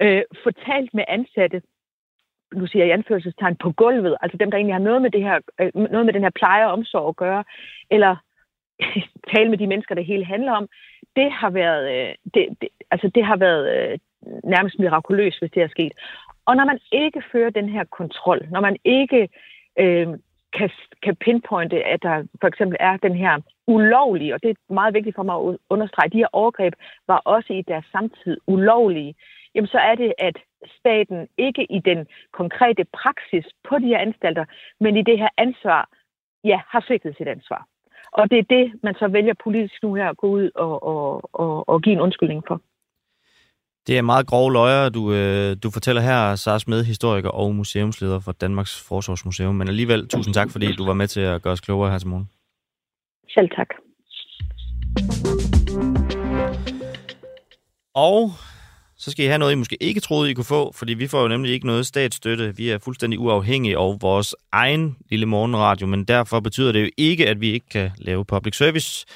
Øh, 0.00 0.22
fortalt 0.42 0.94
med 0.94 1.04
ansatte, 1.08 1.62
nu 2.54 2.66
siger 2.66 2.84
jeg 2.84 2.88
i 2.88 2.98
anførselstegn, 2.98 3.56
på 3.56 3.72
gulvet, 3.72 4.16
altså 4.22 4.36
dem, 4.36 4.50
der 4.50 4.56
egentlig 4.58 4.74
har 4.74 4.88
noget 4.88 5.02
med, 5.02 5.10
det 5.10 5.22
her, 5.22 5.38
øh, 5.60 5.70
noget 5.74 6.06
med 6.06 6.14
den 6.14 6.22
her 6.22 6.30
pleje 6.30 6.66
og 6.66 6.72
omsorg 6.72 7.08
at 7.08 7.16
gøre, 7.16 7.44
eller 7.90 8.16
tale 9.34 9.50
med 9.50 9.58
de 9.58 9.66
mennesker, 9.66 9.94
det 9.94 10.04
hele 10.04 10.24
handler 10.24 10.52
om, 10.52 10.68
det 11.16 11.32
har 11.32 11.50
været, 11.50 11.84
øh, 11.94 12.14
det, 12.34 12.46
det, 12.60 12.68
altså 12.90 13.10
det 13.14 13.24
har 13.24 13.36
været 13.36 13.64
øh, 13.76 13.98
nærmest 14.44 14.78
mirakuløst, 14.78 15.40
hvis 15.40 15.50
det 15.50 15.62
er 15.62 15.68
sket. 15.68 15.92
Og 16.46 16.56
når 16.56 16.64
man 16.64 16.78
ikke 16.92 17.22
fører 17.32 17.50
den 17.50 17.68
her 17.68 17.84
kontrol, 17.84 18.46
når 18.50 18.60
man 18.60 18.76
ikke 18.84 19.28
øh, 19.78 20.08
kan, 20.52 20.70
kan 21.02 21.16
pinpointe, 21.16 21.84
at 21.84 22.02
der 22.02 22.24
for 22.40 22.48
eksempel 22.48 22.76
er 22.80 22.96
den 22.96 23.14
her 23.14 23.40
ulovlige, 23.66 24.34
og 24.34 24.42
det 24.42 24.50
er 24.50 24.74
meget 24.74 24.94
vigtigt 24.94 25.16
for 25.16 25.22
mig 25.22 25.36
at 25.36 25.58
understrege, 25.70 26.10
de 26.10 26.18
her 26.18 26.28
overgreb 26.32 26.74
var 27.06 27.18
også 27.18 27.52
i 27.52 27.62
deres 27.62 27.84
samtid 27.92 28.36
ulovlige, 28.46 29.14
jamen 29.54 29.68
så 29.68 29.78
er 29.78 29.94
det, 29.94 30.12
at 30.18 30.36
staten 30.78 31.28
ikke 31.38 31.72
i 31.72 31.78
den 31.78 32.06
konkrete 32.32 32.84
praksis 32.84 33.46
på 33.68 33.78
de 33.78 33.86
her 33.86 33.98
anstalter, 33.98 34.44
men 34.80 34.96
i 34.96 35.02
det 35.02 35.18
her 35.18 35.28
ansvar, 35.36 35.88
ja, 36.44 36.60
har 36.68 36.84
svigtet 36.86 37.16
sit 37.16 37.28
ansvar. 37.28 37.66
Og 38.12 38.30
det 38.30 38.38
er 38.38 38.46
det, 38.56 38.72
man 38.82 38.94
så 38.94 39.08
vælger 39.08 39.34
politisk 39.44 39.82
nu 39.82 39.94
her 39.94 40.08
at 40.08 40.16
gå 40.16 40.26
ud 40.26 40.50
og, 40.54 40.82
og, 40.82 41.30
og, 41.32 41.68
og 41.68 41.82
give 41.82 41.92
en 41.92 42.00
undskyldning 42.00 42.42
for. 42.48 42.60
Det 43.86 43.98
er 43.98 44.02
meget 44.02 44.26
grove 44.26 44.52
løjer, 44.52 44.88
du, 44.88 45.12
øh, 45.12 45.56
du 45.62 45.70
fortæller 45.70 46.02
her, 46.02 46.34
Sars 46.34 46.68
med 46.68 46.84
historiker 46.84 47.28
og 47.28 47.54
museumsleder 47.54 48.20
for 48.20 48.32
Danmarks 48.32 48.88
Forsvarsmuseum. 48.88 49.54
Men 49.54 49.68
alligevel, 49.68 50.08
tusind 50.08 50.34
tak, 50.34 50.50
fordi 50.50 50.72
du 50.72 50.86
var 50.86 50.92
med 50.92 51.06
til 51.06 51.20
at 51.20 51.42
gøre 51.42 51.52
os 51.52 51.60
klogere 51.60 51.90
her 51.90 51.98
til 51.98 52.08
morgen. 52.08 52.28
Selv 53.28 53.48
tak. 53.56 53.68
Og 57.94 58.30
så 58.98 59.10
skal 59.10 59.24
I 59.24 59.28
have 59.28 59.38
noget, 59.38 59.52
I 59.52 59.54
måske 59.54 59.82
ikke 59.82 60.00
troede, 60.00 60.30
I 60.30 60.34
kunne 60.34 60.44
få, 60.44 60.72
fordi 60.76 60.94
vi 60.94 61.06
får 61.06 61.22
jo 61.22 61.28
nemlig 61.28 61.52
ikke 61.52 61.66
noget 61.66 61.86
statsstøtte. 61.86 62.56
Vi 62.56 62.70
er 62.70 62.78
fuldstændig 62.78 63.18
uafhængige 63.18 63.78
af 63.78 63.96
vores 64.00 64.34
egen 64.52 64.96
lille 65.10 65.26
morgenradio, 65.26 65.86
men 65.86 66.04
derfor 66.04 66.40
betyder 66.40 66.72
det 66.72 66.82
jo 66.82 66.90
ikke, 66.96 67.28
at 67.28 67.40
vi 67.40 67.52
ikke 67.52 67.68
kan 67.68 67.90
lave 67.98 68.24
public 68.24 68.56
service. 68.56 69.06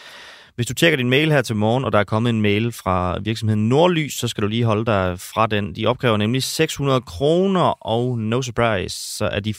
Hvis 0.54 0.66
du 0.66 0.74
tjekker 0.74 0.96
din 0.96 1.10
mail 1.10 1.32
her 1.32 1.42
til 1.42 1.56
morgen, 1.56 1.84
og 1.84 1.92
der 1.92 1.98
er 1.98 2.04
kommet 2.04 2.30
en 2.30 2.42
mail 2.42 2.72
fra 2.72 3.18
virksomheden 3.18 3.68
Nordlys, 3.68 4.14
så 4.14 4.28
skal 4.28 4.42
du 4.42 4.48
lige 4.48 4.64
holde 4.64 4.84
dig 4.84 5.20
fra 5.20 5.46
den. 5.46 5.76
De 5.76 5.86
opkræver 5.86 6.16
nemlig 6.16 6.42
600 6.42 7.00
kroner, 7.00 7.86
og 7.86 8.18
no 8.18 8.42
surprise, 8.42 9.16
så 9.16 9.24
er 9.24 9.40
de 9.40 9.54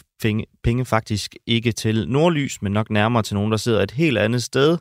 penge 0.63 0.85
faktisk 0.85 1.35
ikke 1.47 1.71
til 1.71 2.09
Nordlys, 2.09 2.61
men 2.61 2.71
nok 2.71 2.89
nærmere 2.89 3.23
til 3.23 3.35
nogen, 3.35 3.51
der 3.51 3.57
sidder 3.57 3.83
et 3.83 3.91
helt 3.91 4.17
andet 4.17 4.43
sted 4.43 4.77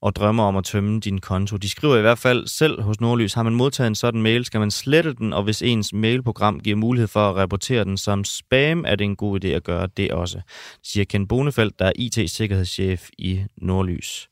og 0.00 0.16
drømmer 0.16 0.44
om 0.44 0.56
at 0.56 0.64
tømme 0.64 1.00
din 1.00 1.20
konto. 1.20 1.56
De 1.56 1.70
skriver 1.70 1.96
i 1.96 2.00
hvert 2.00 2.18
fald 2.18 2.46
selv 2.46 2.82
hos 2.82 3.00
Nordlys, 3.00 3.34
har 3.34 3.42
man 3.42 3.54
modtaget 3.54 3.88
en 3.88 3.94
sådan 3.94 4.22
mail, 4.22 4.44
skal 4.44 4.60
man 4.60 4.70
slette 4.70 5.14
den, 5.14 5.32
og 5.32 5.42
hvis 5.42 5.62
ens 5.62 5.92
mailprogram 5.92 6.60
giver 6.60 6.76
mulighed 6.76 7.08
for 7.08 7.30
at 7.30 7.36
rapportere 7.36 7.84
den 7.84 7.96
som 7.96 8.24
spam, 8.24 8.84
er 8.86 8.96
det 8.96 9.04
en 9.04 9.16
god 9.16 9.44
idé 9.44 9.48
at 9.48 9.64
gøre 9.64 9.88
det 9.96 10.12
også, 10.12 10.40
siger 10.82 11.04
Ken 11.04 11.28
Bonefeldt, 11.28 11.78
der 11.78 11.84
er 11.84 11.92
IT-sikkerhedschef 11.96 13.08
i 13.18 13.44
Nordlys. 13.56 14.28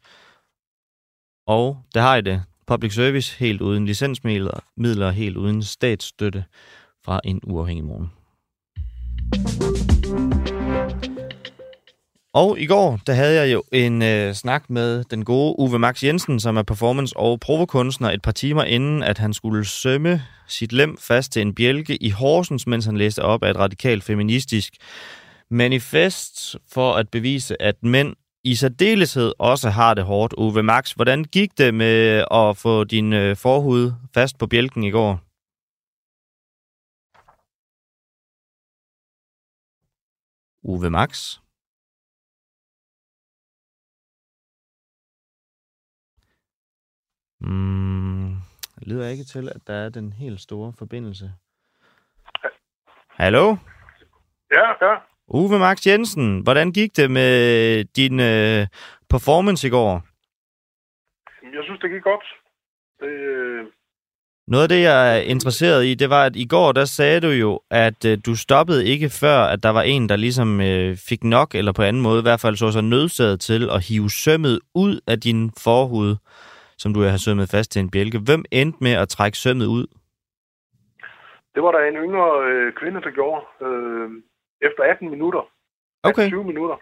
Og 1.46 1.82
der 1.94 2.00
har 2.00 2.16
I 2.16 2.20
det. 2.20 2.42
Public 2.66 2.94
service 2.94 3.38
helt 3.38 3.60
uden 3.60 3.86
licensmidler, 3.86 4.60
midler 4.76 5.10
helt 5.10 5.36
uden 5.36 5.62
statsstøtte 5.62 6.44
fra 7.04 7.20
en 7.24 7.40
uafhængig 7.44 7.84
morgen. 7.84 8.10
Og 12.42 12.60
i 12.60 12.66
går, 12.66 13.00
der 13.06 13.12
havde 13.12 13.40
jeg 13.40 13.52
jo 13.52 13.62
en 13.72 14.02
øh, 14.02 14.34
snak 14.34 14.70
med 14.70 15.04
den 15.04 15.24
gode 15.24 15.58
Uwe 15.58 15.78
Max 15.78 16.04
Jensen, 16.04 16.40
som 16.40 16.56
er 16.56 16.62
performance- 16.62 17.16
og 17.16 17.40
provokunstner, 17.40 18.10
et 18.10 18.22
par 18.22 18.32
timer 18.32 18.64
inden, 18.64 19.02
at 19.02 19.18
han 19.18 19.34
skulle 19.34 19.64
sømme 19.64 20.22
sit 20.46 20.72
lem 20.72 20.96
fast 20.98 21.32
til 21.32 21.42
en 21.42 21.54
bjælke 21.54 21.96
i 21.96 22.10
Horsens, 22.10 22.66
mens 22.66 22.84
han 22.84 22.96
læste 22.96 23.22
op 23.22 23.42
af 23.42 23.50
et 23.50 23.56
radikalt 23.56 24.04
feministisk 24.04 24.74
manifest 25.50 26.56
for 26.68 26.94
at 26.94 27.08
bevise, 27.08 27.62
at 27.62 27.76
mænd 27.82 28.16
i 28.44 28.54
særdeleshed 28.54 29.32
også 29.38 29.70
har 29.70 29.94
det 29.94 30.04
hårdt. 30.04 30.34
Uwe 30.38 30.62
Max, 30.62 30.92
hvordan 30.92 31.24
gik 31.24 31.58
det 31.58 31.74
med 31.74 32.24
at 32.30 32.56
få 32.56 32.84
din 32.84 33.12
øh, 33.12 33.36
forhud 33.36 33.92
fast 34.14 34.38
på 34.38 34.46
bjælken 34.46 34.82
i 34.82 34.90
går? 34.90 35.20
Uwe 40.62 40.90
Max? 40.90 41.38
Mm, 47.40 48.34
det 48.78 48.86
lyder 48.88 49.08
ikke 49.08 49.24
til, 49.24 49.48
at 49.48 49.60
der 49.66 49.74
er 49.74 49.88
den 49.88 50.12
helt 50.12 50.40
store 50.40 50.72
forbindelse. 50.78 51.32
Hallo? 53.10 53.56
Ja, 54.50 54.86
ja. 54.86 54.94
Uwe 55.28 55.58
Max 55.58 55.86
Jensen, 55.86 56.40
hvordan 56.40 56.72
gik 56.72 56.96
det 56.96 57.10
med 57.10 57.84
din 57.84 58.20
øh, 58.20 58.66
performance 59.08 59.66
i 59.66 59.70
går? 59.70 60.02
Jeg 61.42 61.64
synes, 61.64 61.80
det 61.80 61.90
gik 61.90 62.02
godt. 62.02 62.24
Det, 63.00 63.08
øh, 63.08 63.66
Noget 64.48 64.62
af 64.62 64.68
det, 64.68 64.82
jeg 64.82 65.16
er 65.16 65.20
interesseret 65.20 65.84
i, 65.86 65.94
det 65.94 66.10
var, 66.10 66.24
at 66.24 66.36
i 66.36 66.46
går, 66.46 66.72
der 66.72 66.84
sagde 66.84 67.20
du 67.20 67.28
jo, 67.28 67.60
at 67.70 68.04
øh, 68.04 68.18
du 68.26 68.36
stoppede 68.36 68.86
ikke 68.86 69.10
før, 69.10 69.38
at 69.38 69.62
der 69.62 69.68
var 69.70 69.82
en, 69.82 70.08
der 70.08 70.16
ligesom 70.16 70.60
øh, 70.60 70.96
fik 70.96 71.24
nok, 71.24 71.54
eller 71.54 71.72
på 71.72 71.82
anden 71.82 72.02
måde 72.02 72.18
i 72.18 72.22
hvert 72.22 72.40
fald 72.40 72.56
så 72.56 72.72
sig 72.72 72.82
nødsaget 72.84 73.40
til 73.40 73.70
at 73.70 73.84
hive 73.84 74.10
sømmet 74.10 74.60
ud 74.74 75.00
af 75.06 75.20
din 75.20 75.52
forhud, 75.58 76.16
som 76.78 76.94
du 76.94 77.00
har 77.00 77.16
sømmet 77.16 77.50
fast 77.50 77.72
til 77.72 77.80
en 77.80 77.90
bjælke. 77.90 78.18
Hvem 78.18 78.44
endte 78.50 78.78
med 78.80 78.92
at 78.92 79.08
trække 79.08 79.38
sømmet 79.38 79.66
ud? 79.66 79.86
det 81.56 81.64
var 81.64 81.72
der 81.72 81.80
en 81.80 81.98
yngre 82.06 82.28
øh, 82.48 82.72
kvinde, 82.80 83.00
der 83.06 83.10
gjorde. 83.18 83.42
Øh, 83.66 84.08
efter 84.68 84.82
18 84.82 85.10
minutter. 85.10 85.42
Okay. 86.02 86.28
20 86.28 86.44
minutter. 86.44 86.76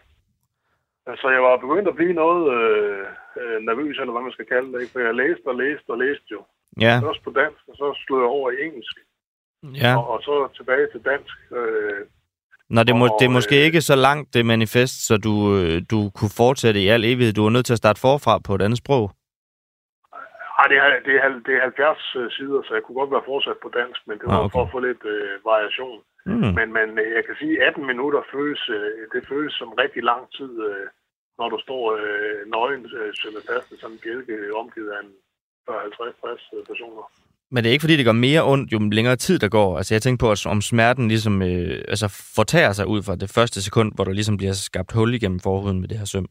Så 1.20 1.26
jeg 1.36 1.42
var 1.42 1.56
begyndt 1.64 1.88
at 1.88 1.94
blive 2.00 2.12
noget 2.22 2.42
øh, 2.56 3.06
øh, 3.40 3.58
nervøs, 3.68 3.96
eller 3.98 4.12
hvad 4.12 4.22
man 4.22 4.36
skal 4.36 4.46
kalde 4.54 4.68
det. 4.72 4.80
Ikke? 4.80 4.92
For 4.92 5.00
jeg 5.00 5.14
læste 5.22 5.46
og 5.52 5.56
læste 5.62 5.88
og 5.94 5.98
læste 6.04 6.28
jo. 6.36 6.40
Ja, 6.80 6.94
Først 7.06 7.22
på 7.24 7.30
dansk, 7.40 7.62
og 7.70 7.74
så 7.80 7.86
slog 8.02 8.18
jeg 8.20 8.28
over 8.36 8.50
i 8.50 8.56
engelsk. 8.66 8.96
ja. 9.84 9.92
Og, 9.98 10.04
og 10.12 10.18
så 10.26 10.34
tilbage 10.58 10.86
til 10.92 11.00
dansk. 11.10 11.34
Øh, 11.58 12.00
Nå, 12.74 12.82
det, 12.82 12.96
må, 12.96 13.04
Og, 13.06 13.16
det 13.20 13.26
er 13.26 13.34
måske 13.38 13.56
øh, 13.60 13.66
ikke 13.66 13.80
så 13.80 13.96
langt, 13.96 14.34
det 14.34 14.46
manifest, 14.46 15.06
så 15.06 15.16
du, 15.16 15.34
øh, 15.58 15.82
du 15.90 15.98
kunne 16.16 16.34
fortsætte 16.42 16.80
i 16.80 16.88
al 16.88 17.04
evighed. 17.04 17.32
Du 17.32 17.46
er 17.46 17.50
nødt 17.50 17.66
til 17.66 17.76
at 17.76 17.82
starte 17.84 18.00
forfra 18.00 18.38
på 18.38 18.54
et 18.54 18.62
andet 18.62 18.78
sprog. 18.78 19.10
Ej, 20.64 20.68
det, 20.72 20.78
er, 20.84 20.88
det, 21.06 21.14
er, 21.24 21.28
det 21.46 21.52
er 21.56 21.62
70 21.62 22.16
øh, 22.20 22.30
sider, 22.36 22.60
så 22.62 22.70
jeg 22.76 22.82
kunne 22.84 23.00
godt 23.00 23.14
være 23.14 23.28
fortsat 23.30 23.58
på 23.64 23.68
dansk, 23.80 24.00
men 24.08 24.16
det 24.18 24.26
var 24.28 24.34
Ah, 24.34 24.40
ah, 24.40 24.44
okay. 24.44 24.54
for 24.54 24.62
at 24.66 24.72
få 24.74 24.78
lidt 24.88 25.04
øh, 25.14 25.32
variation. 25.52 25.98
Mm. 26.30 26.50
Men, 26.58 26.68
men 26.78 26.88
øh, 27.02 27.10
jeg 27.16 27.24
kan 27.28 27.36
sige, 27.40 27.54
at 27.62 27.68
18 27.68 27.86
minutter 27.90 28.20
føles, 28.34 28.62
øh, 28.76 29.02
det 29.14 29.22
føles 29.32 29.54
som 29.60 29.70
rigtig 29.82 30.02
lang 30.10 30.22
tid, 30.38 30.52
øh, 30.68 30.86
når 31.38 31.48
du 31.52 31.58
står 31.66 31.82
øh, 32.00 32.38
nøgen 32.54 32.82
øh, 32.98 33.10
sømmet 33.20 33.42
fast 33.50 33.68
i 33.74 33.76
sådan 33.80 33.94
en 33.94 34.02
bjælke 34.04 34.34
øh, 34.44 34.50
omgivet 34.62 34.90
af 34.96 35.00
en 35.06 35.12
50-60 35.68 36.68
personer. 36.70 37.04
Men 37.50 37.58
det 37.64 37.68
er 37.68 37.72
ikke, 37.72 37.82
fordi 37.82 37.96
det 37.96 38.04
gør 38.04 38.12
mere 38.28 38.42
ondt, 38.52 38.72
jo 38.72 38.78
længere 38.78 39.16
tid 39.16 39.38
der 39.38 39.48
går. 39.48 39.76
Altså, 39.78 39.94
jeg 39.94 40.02
tænker 40.02 40.26
på, 40.26 40.50
om 40.50 40.60
smerten 40.60 41.08
ligesom 41.08 41.42
øh, 41.42 41.84
altså, 41.88 42.06
fortager 42.36 42.72
sig 42.72 42.86
ud 42.86 43.02
fra 43.02 43.16
det 43.16 43.30
første 43.30 43.62
sekund, 43.62 43.92
hvor 43.94 44.04
der 44.04 44.12
ligesom 44.12 44.36
bliver 44.36 44.52
skabt 44.52 44.92
hul 44.92 45.14
igennem 45.14 45.40
forhuden 45.40 45.80
med 45.80 45.88
det 45.88 45.98
her 45.98 46.04
søm. 46.04 46.28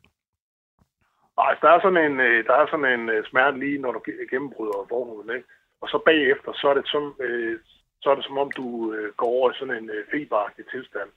Nej, 1.37 1.49
altså, 1.49 1.61
der 1.65 1.71
er 1.73 1.81
sådan 1.81 2.03
en, 2.07 2.17
øh, 2.27 2.39
der 2.47 2.55
er 2.61 2.67
sådan 2.67 2.91
en 2.99 3.09
øh, 3.09 3.25
smerte 3.29 3.59
lige, 3.59 3.77
når 3.83 3.91
du 3.91 4.01
gennembryder 4.31 4.89
forhuden, 4.93 5.29
ikke? 5.37 5.47
Og 5.81 5.87
så 5.91 5.97
bagefter, 6.09 6.51
så 6.53 6.65
er 6.71 6.75
det 6.79 6.87
som, 6.93 7.03
øh, 7.25 7.59
så 8.01 8.07
er 8.11 8.15
det 8.15 8.25
som 8.25 8.37
om, 8.43 8.49
du 8.59 8.67
øh, 8.93 9.09
går 9.19 9.29
over 9.37 9.47
i 9.51 9.57
sådan 9.59 9.77
en 9.81 9.89
øh, 9.95 10.03
feberagtig 10.13 10.65
tilstand, 10.73 11.09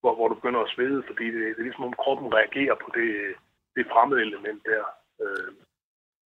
hvor, 0.00 0.14
hvor 0.14 0.28
du 0.28 0.34
begynder 0.34 0.60
at 0.62 0.72
svede, 0.74 1.02
fordi 1.08 1.26
det, 1.34 1.42
det 1.54 1.60
er 1.60 1.68
ligesom 1.68 1.88
om 1.90 2.00
kroppen 2.02 2.28
reagerer 2.38 2.76
på 2.84 2.88
det, 2.98 3.08
øh, 3.24 3.34
det 3.76 3.84
fremmede 3.92 4.20
element 4.28 4.62
der. 4.72 4.84
Øh, 5.22 5.50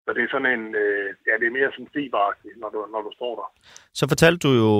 så 0.05 0.09
det 0.15 0.23
er 0.23 0.31
sådan 0.31 0.51
en, 0.59 0.65
øh, 0.83 1.07
ja, 1.27 1.33
det 1.39 1.47
er 1.47 1.57
mere 1.59 1.71
sådan 1.71 1.93
feberagtigt, 1.97 2.55
når 2.61 2.69
du, 2.69 2.79
når 2.93 3.01
du 3.07 3.11
står 3.19 3.33
der. 3.39 3.47
Så 3.99 4.03
fortalte 4.11 4.47
du 4.47 4.51
jo, 4.63 4.73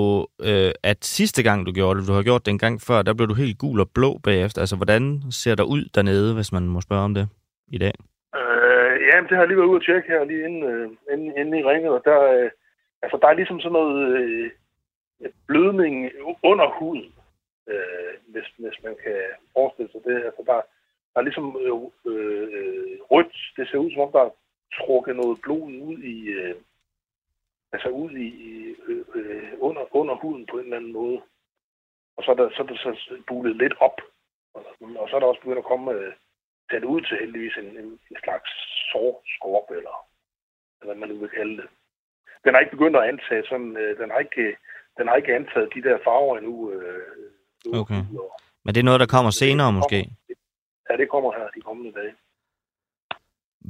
øh, 0.48 0.72
at 0.82 1.04
sidste 1.04 1.42
gang 1.42 1.66
du 1.66 1.72
gjorde 1.72 2.00
det, 2.00 2.08
du 2.08 2.12
har 2.12 2.22
gjort 2.22 2.46
det 2.46 2.52
en 2.52 2.64
gang 2.64 2.80
før, 2.88 3.02
der 3.02 3.14
blev 3.14 3.28
du 3.28 3.34
helt 3.34 3.58
gul 3.58 3.80
og 3.80 3.90
blå 3.94 4.10
bagefter. 4.24 4.60
Altså, 4.60 4.76
hvordan 4.76 5.22
ser 5.30 5.54
der 5.54 5.64
ud 5.74 5.82
dernede, 5.94 6.34
hvis 6.34 6.52
man 6.52 6.68
må 6.68 6.80
spørge 6.80 7.04
om 7.04 7.14
det 7.14 7.28
i 7.68 7.78
dag? 7.78 7.92
Øh, 9.02 9.08
ja, 9.08 9.20
det 9.20 9.30
har 9.30 9.38
jeg 9.38 9.48
lige 9.48 9.58
været 9.58 9.72
ude 9.72 9.80
at 9.80 9.86
tjekke 9.86 10.08
her, 10.08 10.24
lige 10.24 10.44
inden, 10.44 10.62
øh, 10.62 10.90
inden, 11.12 11.38
inden 11.38 11.54
I 11.54 11.62
ringede, 11.62 11.94
og 11.94 12.04
der, 12.04 12.20
øh, 12.22 12.50
altså, 13.02 13.16
der 13.22 13.28
er 13.28 13.32
ligesom 13.40 13.60
sådan 13.60 13.72
noget 13.72 14.20
øh, 14.20 14.50
blødning 15.46 16.10
under 16.42 16.68
huden, 16.78 17.14
øh, 17.66 18.12
hvis, 18.28 18.46
hvis 18.58 18.78
man 18.84 18.96
kan 19.04 19.18
forestille 19.56 19.92
sig 19.92 20.00
det. 20.04 20.24
Altså, 20.24 20.42
der, 20.46 20.60
der 21.12 21.18
er 21.20 21.22
ligesom 21.28 21.56
øh, 21.60 21.74
øh, 22.12 22.98
rødt, 23.12 23.36
det 23.56 23.68
ser 23.68 23.78
ud 23.78 23.90
som 23.90 24.00
om, 24.00 24.12
der 24.12 24.20
er 24.20 24.30
trukket 24.80 25.16
noget 25.16 25.40
blod 25.42 25.72
ud 25.88 25.98
i, 25.98 26.26
øh, 26.28 26.54
altså 27.72 27.88
ud 27.88 28.10
i, 28.10 28.30
øh, 28.88 29.04
øh, 29.14 29.52
under, 29.58 29.96
under 29.96 30.14
huden 30.14 30.46
på 30.46 30.58
en 30.58 30.64
eller 30.64 30.76
anden 30.76 30.92
måde. 30.92 31.20
Og 32.16 32.24
så 32.24 32.30
er 32.30 32.34
der 32.34 32.50
så, 32.50 32.62
er 32.62 32.66
der 32.66 32.76
så 32.76 33.22
bulet 33.28 33.56
lidt 33.56 33.74
op, 33.80 34.00
og, 34.54 34.64
og 34.96 35.08
så 35.08 35.16
er 35.16 35.20
der 35.20 35.26
også 35.26 35.40
begyndt 35.40 35.58
at 35.58 35.64
komme 35.64 35.92
øh, 35.92 36.12
taget 36.72 36.84
ud 36.94 37.00
til 37.08 37.16
heldigvis 37.22 37.56
en, 37.62 37.68
en, 37.82 37.88
en 38.12 38.16
slags 38.24 38.50
sårskorp, 38.90 39.68
eller, 39.78 39.96
eller 40.80 40.86
hvad 40.88 40.98
man 41.00 41.08
nu 41.08 41.16
vil 41.22 41.36
kalde 41.38 41.56
det. 41.60 41.68
Den 42.44 42.50
har 42.54 42.60
ikke 42.60 42.76
begyndt 42.76 42.96
at 42.96 43.08
antage 43.12 43.42
sådan, 43.50 43.72
øh, 43.82 43.90
den 44.00 44.08
har 44.12 44.18
ikke, 44.26 44.46
den 44.98 45.04
har 45.08 45.16
ikke 45.16 45.34
antaget 45.40 45.74
de 45.74 45.82
der 45.88 45.96
farver 46.06 46.34
endnu. 46.38 46.54
Øh, 46.72 47.02
nu 47.64 47.70
Okay. 47.80 48.00
Og, 48.22 48.30
Men 48.64 48.70
det 48.74 48.80
er 48.80 48.88
noget, 48.90 49.00
der 49.04 49.14
kommer 49.16 49.30
senere 49.42 49.70
måske. 49.78 49.98
ja, 50.90 50.92
det 51.00 51.08
kommer 51.14 51.30
her 51.38 51.46
de 51.56 51.60
kommende 51.68 51.92
dage. 52.00 52.14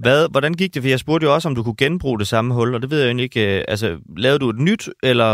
Hvad, 0.05 0.20
hvordan 0.34 0.55
gik 0.61 0.74
det? 0.74 0.82
For 0.82 0.88
jeg 0.94 0.98
spurgte 1.05 1.26
jo 1.26 1.34
også, 1.34 1.48
om 1.48 1.55
du 1.55 1.62
kunne 1.64 1.82
genbruge 1.84 2.18
det 2.22 2.28
samme 2.34 2.55
hul, 2.55 2.74
og 2.74 2.80
det 2.82 2.90
ved 2.90 2.98
jeg 3.00 3.07
egentlig 3.09 3.28
ikke. 3.30 3.44
øh, 3.59 3.64
Altså, 3.72 3.88
lavede 4.24 4.38
du 4.44 4.48
et 4.55 4.61
nyt, 4.68 4.84
eller 5.11 5.30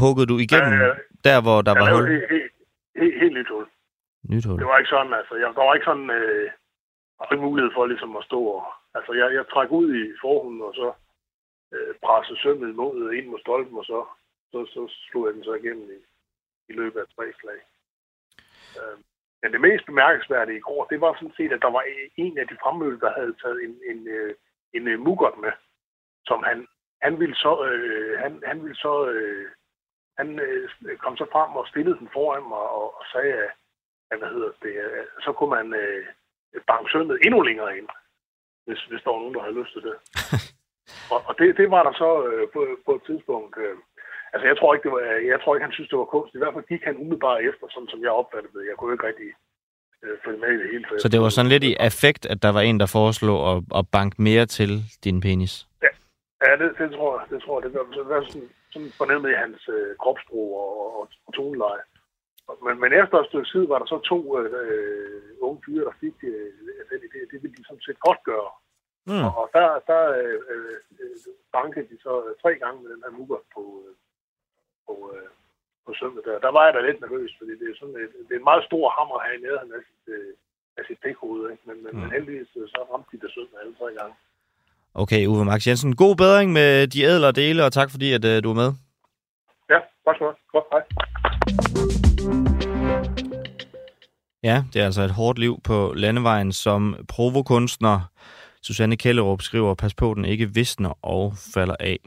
huggede 0.00 0.26
du 0.32 0.36
igennem 0.46 0.72
Øh, 0.80 0.96
der, 1.28 1.38
hvor 1.46 1.58
der 1.66 1.72
Jeg 1.74 1.82
var 1.82 1.94
hul? 1.94 2.04
helt, 2.12 2.24
helt, 3.00 3.14
helt, 3.22 3.34
nyt 3.38 3.48
hul. 3.54 3.66
Nyt 4.32 4.44
hul. 4.48 4.58
Det 4.60 4.66
var 4.70 4.78
ikke 4.78 4.92
sådan, 4.96 5.12
altså. 5.20 5.34
Jeg, 5.42 5.48
der 5.58 5.64
var 5.68 5.74
ikke 5.74 5.90
sådan 5.92 6.10
øh, 6.20 6.46
har 7.20 7.32
ikke 7.32 7.44
mulighed 7.44 7.72
for 7.74 7.86
ligesom 7.86 8.16
at 8.16 8.24
stå 8.24 8.40
og... 8.44 8.64
Altså, 8.94 9.12
jeg, 9.12 9.34
jeg 9.34 9.48
trak 9.48 9.70
ud 9.70 9.88
i 9.94 10.02
forhunden, 10.20 10.62
og 10.62 10.74
så 10.74 10.92
øh, 11.74 11.94
pressede 12.04 12.38
sømmet 12.40 12.74
mod, 12.74 13.12
ind 13.12 13.26
mod 13.26 13.40
stolpen, 13.40 13.78
og 13.78 13.84
så, 13.84 14.06
så, 14.52 14.58
så 14.74 14.94
slog 15.10 15.26
jeg 15.26 15.34
den 15.34 15.44
så 15.44 15.54
igennem 15.54 15.90
i, 15.90 16.00
i 16.68 16.72
løbet 16.72 17.00
af 17.00 17.06
tre 17.16 17.32
slag. 17.40 17.60
Øh, 18.78 18.98
men 19.42 19.52
det 19.52 19.60
mest 19.60 19.86
bemærkelsesværdige 19.86 20.58
i 20.58 20.66
går, 20.68 20.84
det 20.84 21.00
var 21.00 21.14
sådan 21.14 21.36
set, 21.36 21.52
at 21.52 21.62
der 21.62 21.70
var 21.70 21.84
en 22.16 22.38
af 22.38 22.48
de 22.48 22.56
fremmødte, 22.62 23.00
der 23.00 23.12
havde 23.12 23.34
taget 23.42 23.64
en, 23.64 23.74
en, 23.90 24.08
øh, 24.08 24.34
en, 24.72 24.88
en 24.88 25.04
muggert 25.04 25.38
med, 25.38 25.52
som 26.26 26.42
han, 26.42 26.66
han 27.02 27.20
ville 27.20 27.34
så, 27.34 27.64
øh, 27.64 28.18
han, 28.18 28.42
han 28.46 28.62
ville 28.62 28.76
så, 28.76 29.08
øh, 29.10 29.50
han 30.18 30.38
øh, 30.38 30.70
kom 30.98 31.16
så 31.16 31.26
frem 31.32 31.56
og 31.56 31.68
stillede 31.68 31.98
den 31.98 32.08
foran 32.12 32.48
mig 32.48 32.64
og, 32.78 32.98
og 32.98 33.04
sagde, 33.12 33.32
at, 33.32 33.50
at 34.10 34.18
hvad 34.18 34.28
hedder 34.28 34.52
det, 34.62 34.74
øh, 34.84 35.06
så 35.20 35.32
kunne 35.32 35.50
man 35.50 35.74
øh, 35.74 36.06
banke 36.70 36.88
sømmet 36.92 37.18
endnu 37.26 37.40
længere 37.48 37.78
ind, 37.78 37.88
hvis, 38.66 38.80
hvis 38.90 39.02
der 39.02 39.10
var 39.10 39.20
nogen, 39.22 39.34
der 39.34 39.44
havde 39.44 39.60
lyst 39.60 39.72
til 39.74 39.82
det. 39.88 39.96
og 41.12 41.18
og 41.28 41.32
det, 41.38 41.56
det 41.60 41.68
var 41.74 41.82
der 41.88 41.94
så 42.02 42.10
øh, 42.28 42.44
på, 42.54 42.60
på 42.86 42.92
et 42.98 43.02
tidspunkt. 43.08 43.52
Øh, 43.64 43.76
altså, 44.32 44.46
jeg 44.50 44.56
tror, 44.58 44.74
ikke, 44.74 44.84
det 44.86 44.92
var, 44.94 45.02
jeg 45.32 45.40
tror 45.40 45.54
ikke, 45.54 45.68
han 45.68 45.76
synes, 45.76 45.90
det 45.90 45.98
var 45.98 46.12
kunst. 46.14 46.34
I 46.34 46.42
hvert 46.42 46.54
fald 46.54 46.70
gik 46.72 46.82
han 46.88 47.00
umiddelbart 47.02 47.40
efter, 47.50 47.64
sådan 47.70 47.92
som 47.92 48.02
jeg 48.06 48.12
opfattede 48.20 48.54
det. 48.56 48.70
Jeg 48.70 48.76
kunne 48.76 48.94
ikke 48.94 49.08
rigtig 49.10 49.30
øh, 50.04 50.16
følge 50.24 50.40
med 50.44 50.50
i 50.54 50.58
det 50.62 50.68
hele. 50.72 50.84
Så 51.04 51.08
det 51.12 51.20
var 51.20 51.28
sådan 51.28 51.52
lidt 51.54 51.64
i 51.70 51.74
affekt, 51.88 52.22
at 52.32 52.38
der 52.44 52.52
var 52.56 52.62
en, 52.68 52.80
der 52.82 52.94
foreslog 52.98 53.38
at, 53.50 53.58
at 53.78 53.84
banke 53.96 54.16
mere 54.28 54.46
til 54.46 54.70
din 55.04 55.20
penis? 55.26 55.54
Ja, 56.46 56.52
det, 56.60 56.68
det 56.78 56.88
tror 56.96 57.10
jeg. 57.18 57.24
Det 57.30 57.38
tror 57.42 57.54
jeg. 57.56 57.62
Det 57.64 57.78
var, 57.78 57.86
det 57.96 58.08
var 58.08 58.24
sådan, 58.28 58.50
sådan 58.72 58.90
fornemmet 59.00 59.30
i 59.30 59.40
hans 59.44 59.60
øh, 59.76 59.96
kropssprog 60.02 60.48
og, 60.62 60.72
og, 61.00 61.08
og 61.26 61.34
toneleje. 61.34 61.82
Men, 62.66 62.74
men 62.82 62.90
efter 63.02 63.16
et 63.18 63.30
stykke 63.30 63.50
tid 63.52 63.64
var 63.72 63.78
der 63.78 63.86
så 63.86 63.98
to 64.12 64.18
øh, 64.40 65.20
unge 65.46 65.60
fyre, 65.64 65.84
der 65.88 66.00
fik 66.04 66.16
øh, 66.32 66.50
den 66.90 67.00
idé. 67.08 67.18
Det 67.30 67.38
ville 67.42 67.56
de 67.56 67.64
sådan 67.68 67.86
set 67.86 68.00
godt 68.06 68.20
gøre. 68.30 68.50
Mm. 69.10 69.24
Og, 69.26 69.32
og 69.40 69.46
der, 69.56 69.66
der 69.90 70.02
øh, 70.22 70.40
øh, 70.52 70.76
bankede 71.56 71.86
de 71.90 71.96
så 72.06 72.12
tre 72.42 72.52
gange 72.62 72.78
med 72.82 72.90
den 72.92 73.02
her 73.04 73.12
mugger 73.18 73.40
på, 73.54 73.62
øh, 73.84 73.94
på, 74.86 74.94
øh, 75.14 75.30
på 75.86 75.90
søndag. 76.00 76.22
Der, 76.28 76.38
der 76.46 76.52
var 76.56 76.64
jeg 76.64 76.74
da 76.74 76.80
lidt 76.80 77.00
nervøs, 77.00 77.32
fordi 77.38 77.52
det 77.60 77.66
er, 77.68 77.76
sådan 77.80 77.98
et, 78.04 78.12
det 78.26 78.32
er 78.34 78.42
en 78.42 78.50
meget 78.50 78.64
stor 78.68 78.84
hammer 78.96 79.18
her 79.24 79.32
i 79.38 79.42
nærheden 79.46 79.72
af 79.78 79.82
sit, 79.88 80.04
øh, 80.16 80.32
af 80.78 80.82
sit 80.88 80.98
dækhoved. 81.04 81.42
Ikke? 81.52 81.64
Men, 81.68 81.76
men, 81.84 81.92
mm. 81.92 82.00
men 82.00 82.08
heldigvis 82.16 82.48
så 82.74 82.80
ramte 82.90 83.08
de 83.12 83.22
det 83.22 83.30
søndag 83.34 83.58
alle 83.62 83.74
tre 83.80 83.88
gange. 83.98 84.14
Okay, 85.02 85.26
Uwe 85.26 85.44
Max 85.44 85.66
Jensen. 85.66 85.96
God 85.96 86.16
bedring 86.16 86.52
med 86.52 86.86
de 86.92 87.02
ædlere 87.10 87.32
dele, 87.32 87.64
og 87.64 87.72
tak 87.72 87.90
fordi, 87.90 88.08
at 88.18 88.24
uh, 88.30 88.36
du 88.44 88.50
er 88.50 88.58
med. 88.62 88.70
Ja, 89.72 89.78
tak 90.04 90.14
skal 90.16 90.26
du 90.26 90.34
Godt, 90.52 90.66
hej. 90.72 90.82
Ja, 94.42 94.64
det 94.72 94.80
er 94.80 94.84
altså 94.84 95.02
et 95.02 95.10
hårdt 95.10 95.38
liv 95.38 95.60
på 95.64 95.92
landevejen 95.96 96.52
som 96.52 96.96
provokunstner. 97.08 98.00
Susanne 98.62 98.96
Kellerup 98.96 99.42
skriver, 99.42 99.74
pas 99.74 99.94
på, 99.94 100.14
den 100.14 100.24
ikke 100.24 100.54
visner 100.54 101.04
og 101.06 101.36
falder 101.54 101.76
af. 101.80 101.98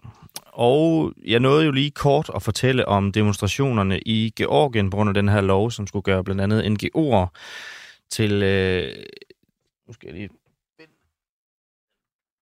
Og 0.46 1.14
jeg 1.26 1.40
nåede 1.40 1.66
jo 1.66 1.72
lige 1.72 1.92
kort 1.92 2.32
at 2.36 2.44
fortælle 2.44 2.88
om 2.88 3.12
demonstrationerne 3.12 4.00
i 4.00 4.34
Georgien 4.36 4.90
på 4.90 4.98
grund 4.98 5.10
af 5.10 5.14
den 5.14 5.30
her 5.30 5.42
lov, 5.42 5.72
som 5.72 5.88
skulle 5.88 6.04
gøre 6.04 6.24
blandt 6.24 6.42
andet 6.42 6.64
NGO'er 6.64 7.28
til... 8.10 8.44
Øh, 8.44 8.96
nu 9.88 9.94
skal 9.94 10.08
jeg 10.08 10.16
lige 10.16 10.30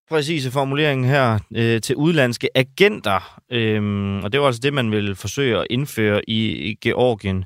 præcise 0.10 0.52
formulering 0.52 1.08
her, 1.08 1.40
øh, 1.56 1.82
til 1.82 1.96
udlandske 1.96 2.50
agenter. 2.56 3.42
Øhm, 3.50 4.24
og 4.24 4.32
det 4.32 4.40
var 4.40 4.48
altså 4.48 4.62
det, 4.64 4.74
man 4.74 4.92
ville 4.92 5.16
forsøge 5.16 5.58
at 5.58 5.68
indføre 5.70 6.30
i, 6.30 6.70
i 6.70 6.74
Georgien. 6.74 7.46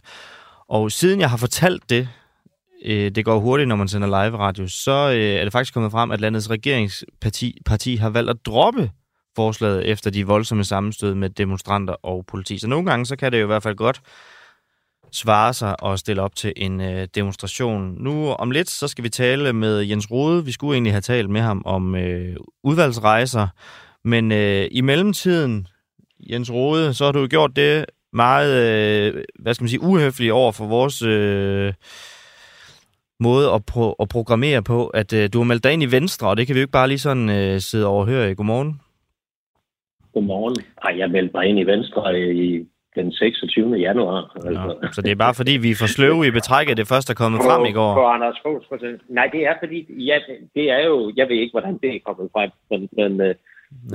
Og 0.67 0.91
siden 0.91 1.19
jeg 1.19 1.29
har 1.29 1.37
fortalt 1.37 1.89
det, 1.89 2.09
øh, 2.85 3.11
det 3.11 3.25
går 3.25 3.39
hurtigt, 3.39 3.67
når 3.67 3.75
man 3.75 3.87
sender 3.87 4.07
live 4.07 4.37
radio, 4.37 4.67
så 4.67 5.11
øh, 5.11 5.35
er 5.39 5.43
det 5.43 5.51
faktisk 5.51 5.73
kommet 5.73 5.91
frem, 5.91 6.11
at 6.11 6.21
landets 6.21 6.49
regeringsparti 6.49 7.57
parti 7.65 7.95
har 7.95 8.09
valgt 8.09 8.29
at 8.29 8.45
droppe 8.45 8.91
forslaget 9.35 9.85
efter 9.89 10.11
de 10.11 10.27
voldsomme 10.27 10.63
sammenstød 10.63 11.15
med 11.15 11.29
demonstranter 11.29 11.93
og 11.93 12.25
politi. 12.25 12.59
Så 12.59 12.67
nogle 12.67 12.85
gange, 12.85 13.05
så 13.05 13.15
kan 13.15 13.31
det 13.31 13.39
jo 13.39 13.43
i 13.43 13.47
hvert 13.47 13.63
fald 13.63 13.75
godt 13.75 14.01
svare 15.11 15.53
sig 15.53 15.83
og 15.83 15.99
stille 15.99 16.21
op 16.21 16.35
til 16.35 16.53
en 16.55 16.81
øh, 16.81 17.07
demonstration. 17.15 17.95
Nu 18.03 18.29
om 18.31 18.51
lidt, 18.51 18.69
så 18.69 18.87
skal 18.87 19.03
vi 19.03 19.09
tale 19.09 19.53
med 19.53 19.79
Jens 19.79 20.11
Rode. 20.11 20.45
Vi 20.45 20.51
skulle 20.51 20.75
egentlig 20.75 20.93
have 20.93 21.01
talt 21.01 21.29
med 21.29 21.41
ham 21.41 21.61
om 21.65 21.95
øh, 21.95 22.35
udvalgsrejser, 22.63 23.47
men 24.03 24.31
øh, 24.31 24.67
i 24.71 24.81
mellemtiden, 24.81 25.67
Jens 26.19 26.51
Rode, 26.51 26.93
så 26.93 27.05
har 27.05 27.11
du 27.11 27.27
gjort 27.27 27.55
det 27.55 27.85
meget, 28.13 28.51
øh, 28.61 29.23
hvad 29.39 29.53
skal 29.53 29.63
man 29.63 29.69
sige, 29.69 29.81
uhøfligt 29.81 30.31
over 30.31 30.51
for 30.51 30.65
vores 30.65 31.01
øh, 31.01 31.73
måde 33.29 33.47
at, 33.55 33.61
pro- 33.71 33.95
at 34.03 34.07
programmere 34.15 34.61
på, 34.63 34.87
at 34.87 35.09
øh, 35.13 35.29
du 35.33 35.37
har 35.37 35.45
meldt 35.45 35.63
dig 35.63 35.73
ind 35.73 35.83
i 35.83 35.91
Venstre, 35.97 36.25
og 36.29 36.37
det 36.37 36.43
kan 36.45 36.53
vi 36.53 36.59
jo 36.59 36.67
ikke 36.67 36.79
bare 36.79 36.87
lige 36.87 37.05
sådan 37.07 37.29
øh, 37.29 37.59
sidde 37.59 37.87
og 37.87 38.07
høre. 38.07 38.35
Godmorgen. 38.35 38.71
Godmorgen. 40.13 40.55
Ej, 40.85 40.93
jeg 40.99 41.09
meldte 41.15 41.31
mig 41.33 41.45
ind 41.49 41.59
i 41.59 41.63
Venstre 41.63 42.19
i 42.19 42.67
den 42.95 43.11
26. 43.11 43.75
januar. 43.75 44.21
Altså. 44.35 44.89
Så 44.91 45.01
det 45.01 45.11
er 45.11 45.15
bare 45.15 45.33
fordi, 45.33 45.51
vi 45.51 45.71
er 45.71 45.75
for 45.75 45.87
sløve 45.95 46.27
i 46.27 46.31
betrækket, 46.31 46.77
det 46.77 46.87
første 46.87 47.11
er 47.11 47.15
kommet 47.21 47.39
på, 47.39 47.47
frem 47.49 47.65
i 47.65 47.71
går? 47.71 47.93
På 47.93 48.05
Anders 48.15 48.39
Foghs 48.43 48.65
Nej, 49.09 49.27
det 49.33 49.41
er 49.49 49.55
fordi, 49.63 50.05
ja, 50.09 50.17
det 50.55 50.65
er 50.71 50.81
jo, 50.89 51.13
jeg 51.17 51.29
ved 51.29 51.35
ikke, 51.35 51.55
hvordan 51.57 51.77
det 51.83 51.89
er 51.95 51.99
kommet 52.05 52.29
frem, 52.33 52.49
men, 52.71 52.81
men, 52.99 53.11
ja. 53.27 53.33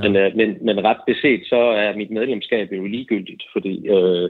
men, 0.01 0.11
øh, 0.21 0.35
men, 0.39 0.49
men 0.65 0.85
ret 0.87 1.01
beset, 1.07 1.41
så 1.51 1.59
er 1.83 1.97
mit 1.97 2.11
medlemskab 2.11 2.71
jo 2.71 2.85
ligegyldigt, 2.85 3.43
fordi 3.53 3.87
øh, 3.87 4.29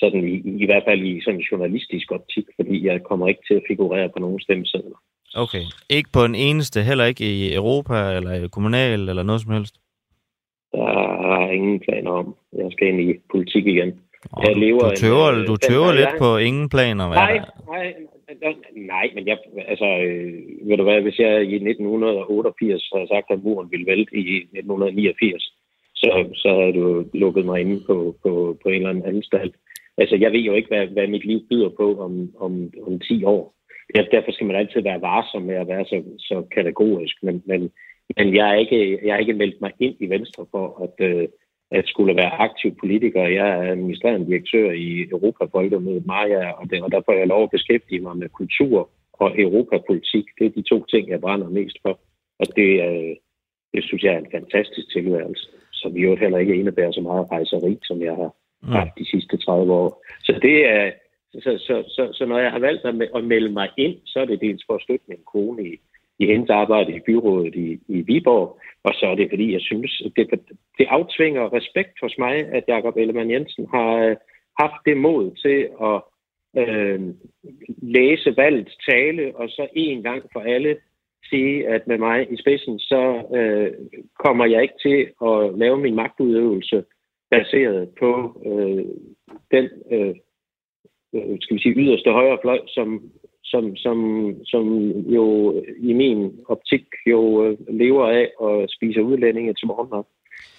sådan 0.00 0.28
i, 0.28 0.34
i 0.62 0.66
hvert 0.66 0.84
fald 0.88 1.00
i 1.02 1.20
sådan 1.24 1.40
journalistisk 1.40 2.12
optik, 2.12 2.46
fordi 2.56 2.86
jeg 2.86 3.02
kommer 3.02 3.28
ikke 3.28 3.44
til 3.48 3.54
at 3.54 3.66
figurere 3.68 4.08
på 4.08 4.18
nogen 4.18 4.40
stemmesedler. 4.40 4.98
Okay. 5.34 5.64
Ikke 5.90 6.10
på 6.12 6.24
en 6.24 6.34
eneste, 6.34 6.82
heller 6.82 7.04
ikke 7.04 7.24
i 7.24 7.54
Europa, 7.54 7.96
eller 8.16 8.48
kommunal, 8.48 9.08
eller 9.08 9.22
noget 9.22 9.40
som 9.40 9.52
helst? 9.52 9.74
Der 10.72 11.44
er 11.46 11.50
ingen 11.50 11.80
planer 11.80 12.10
om. 12.10 12.34
Jeg 12.52 12.68
skal 12.72 12.88
ind 12.88 13.00
i 13.00 13.14
politik 13.30 13.66
igen. 13.66 14.00
Oh, 14.32 14.44
jeg 14.46 14.56
lever 14.56 14.78
du 14.88 14.94
tøver, 14.96 15.28
en, 15.32 15.46
du 15.46 15.56
tøver 15.56 15.92
lidt 15.92 16.12
jeg... 16.12 16.18
på 16.18 16.36
ingen 16.36 16.68
planer, 16.68 17.04
hvad 17.08 17.16
nej, 17.16 17.36
nej, 17.68 17.86
nej, 18.94 19.10
men 19.14 19.26
jeg, 19.26 19.38
altså, 19.72 19.88
øh, 20.06 20.32
ved 20.68 20.76
du 20.76 20.82
hvad, 20.82 21.00
hvis 21.00 21.18
jeg 21.18 21.42
i 21.42 21.54
1988 21.54 22.90
havde 22.94 23.08
sagt, 23.08 23.30
at 23.30 23.42
muren 23.42 23.70
ville 23.70 23.86
vælte 23.86 24.16
i 24.16 24.36
1989, 24.36 25.54
så, 25.94 26.08
så 26.34 26.48
havde 26.60 26.72
du 26.72 27.04
lukket 27.14 27.44
mig 27.44 27.60
inde 27.60 27.80
på, 27.86 28.16
på, 28.22 28.56
på 28.62 28.68
en 28.68 28.74
eller 28.74 28.90
anden 28.90 29.06
anstalt. 29.14 29.54
Altså, 29.98 30.16
jeg 30.16 30.32
ved 30.32 30.40
jo 30.40 30.54
ikke, 30.54 30.68
hvad, 30.68 30.86
hvad 30.86 31.06
mit 31.08 31.24
liv 31.24 31.40
byder 31.50 31.68
på 31.68 32.00
om, 32.00 32.32
om, 32.40 32.72
om 32.86 33.00
10 33.00 33.24
år. 33.24 33.54
Derfor 34.12 34.32
skal 34.32 34.46
man 34.46 34.56
altid 34.56 34.80
være 34.82 35.02
varsom 35.02 35.42
med 35.42 35.54
at 35.54 35.68
være 35.68 35.84
så, 35.84 36.02
så 36.18 36.44
kategorisk, 36.54 37.16
men, 37.22 37.42
men, 37.46 37.70
men 38.16 38.34
jeg, 38.34 38.50
er 38.50 38.54
ikke, 38.54 38.98
jeg 39.04 39.14
har 39.14 39.20
ikke 39.20 39.32
meldt 39.32 39.60
mig 39.60 39.72
ind 39.78 39.96
i 40.00 40.10
Venstre 40.10 40.46
for 40.50 40.66
at, 40.84 41.06
øh, 41.06 41.28
at 41.70 41.84
skulle 41.86 42.16
være 42.16 42.40
aktiv 42.46 42.76
politiker. 42.80 43.22
Jeg 43.22 43.48
er 43.48 43.70
administrerende 43.70 44.26
direktør 44.26 44.70
i 44.70 45.08
Europafolkemødet 45.10 46.06
Maja, 46.06 46.50
og, 46.50 46.70
det, 46.70 46.82
og 46.82 46.92
der 46.92 47.00
får 47.06 47.12
jeg 47.12 47.26
lov 47.26 47.42
at 47.42 47.50
beskæftige 47.50 48.00
mig 48.00 48.16
med 48.16 48.28
kultur 48.28 48.90
og 49.12 49.40
europapolitik. 49.40 50.24
Det 50.38 50.46
er 50.46 50.50
de 50.50 50.62
to 50.62 50.84
ting, 50.84 51.08
jeg 51.08 51.20
brænder 51.20 51.48
mest 51.48 51.78
for. 51.82 52.00
Og 52.38 52.46
det, 52.56 52.70
øh, 52.88 53.16
det 53.74 53.84
synes 53.84 54.02
jeg 54.02 54.14
er 54.14 54.18
en 54.18 54.34
fantastisk 54.36 54.92
tilværelse, 54.92 55.48
som 55.72 55.92
jo 55.92 56.16
heller 56.16 56.38
ikke 56.38 56.56
indebærer 56.56 56.92
så 56.92 57.00
meget 57.00 57.30
rejseri, 57.30 57.78
som 57.82 58.02
jeg 58.02 58.14
har 58.14 58.30
mm. 58.62 58.90
de 58.98 59.10
sidste 59.10 59.36
30 59.36 59.72
år. 59.72 60.04
Så 60.22 60.38
det 60.42 60.68
er, 60.70 60.90
så, 61.32 61.58
så, 61.66 61.84
så, 61.88 62.12
så 62.12 62.26
når 62.26 62.38
jeg 62.38 62.50
har 62.50 62.58
valgt 62.58 62.84
at 63.16 63.24
melde 63.24 63.52
mig 63.52 63.68
ind, 63.76 63.96
så 64.04 64.20
er 64.20 64.24
det 64.24 64.40
dels 64.40 64.64
for 64.66 64.74
at 64.74 64.82
støtte 64.82 65.04
min 65.08 65.24
kone 65.32 65.62
i, 65.68 65.80
i 66.18 66.26
hendes 66.26 66.50
arbejde 66.50 66.96
i 66.96 67.00
byrådet 67.06 67.54
i, 67.54 67.78
i 67.88 68.00
Viborg, 68.00 68.60
og 68.84 68.94
så 68.94 69.06
er 69.06 69.14
det 69.14 69.28
fordi, 69.30 69.52
jeg 69.52 69.60
synes, 69.60 70.02
det, 70.16 70.40
det 70.78 70.86
aftvinger 70.88 71.52
respekt 71.52 71.94
hos 72.02 72.14
mig, 72.18 72.36
at 72.48 72.64
Jakob 72.68 72.96
Ellemann 72.96 73.30
Jensen 73.30 73.66
har 73.74 73.96
øh, 73.96 74.16
haft 74.60 74.80
det 74.86 74.96
mod 74.96 75.30
til 75.44 75.68
at 75.88 75.98
øh, 76.62 77.00
læse 77.82 78.36
valgets 78.36 78.76
tale, 78.88 79.36
og 79.36 79.48
så 79.48 79.68
en 79.74 80.02
gang 80.02 80.22
for 80.32 80.40
alle 80.40 80.76
sige, 81.30 81.68
at 81.68 81.86
med 81.86 81.98
mig 81.98 82.32
i 82.32 82.36
spidsen, 82.36 82.78
så 82.78 83.22
øh, 83.36 83.72
kommer 84.24 84.46
jeg 84.46 84.62
ikke 84.62 84.80
til 84.82 85.00
at 85.28 85.58
lave 85.58 85.78
min 85.78 85.94
magtudøvelse 85.94 86.84
baseret 87.30 87.88
på 88.00 88.10
øh, 88.46 88.84
den 89.50 89.64
øh, 89.92 90.14
øh 91.14 91.36
skal 91.40 91.56
vi 91.56 91.62
sige, 91.62 91.74
yderste 91.74 92.10
højre 92.10 92.38
fløj, 92.42 92.60
som 92.66 93.10
som, 93.52 93.76
som, 93.76 93.98
som 94.44 94.64
jo 95.16 95.26
i 95.78 95.92
min 95.92 96.32
optik 96.48 96.84
jo 97.06 97.44
øh, 97.44 97.56
lever 97.68 98.06
af 98.06 98.30
og 98.38 98.66
spiser 98.68 99.00
udlændinge 99.00 99.54
til 99.54 99.66
morgenmad. 99.66 100.04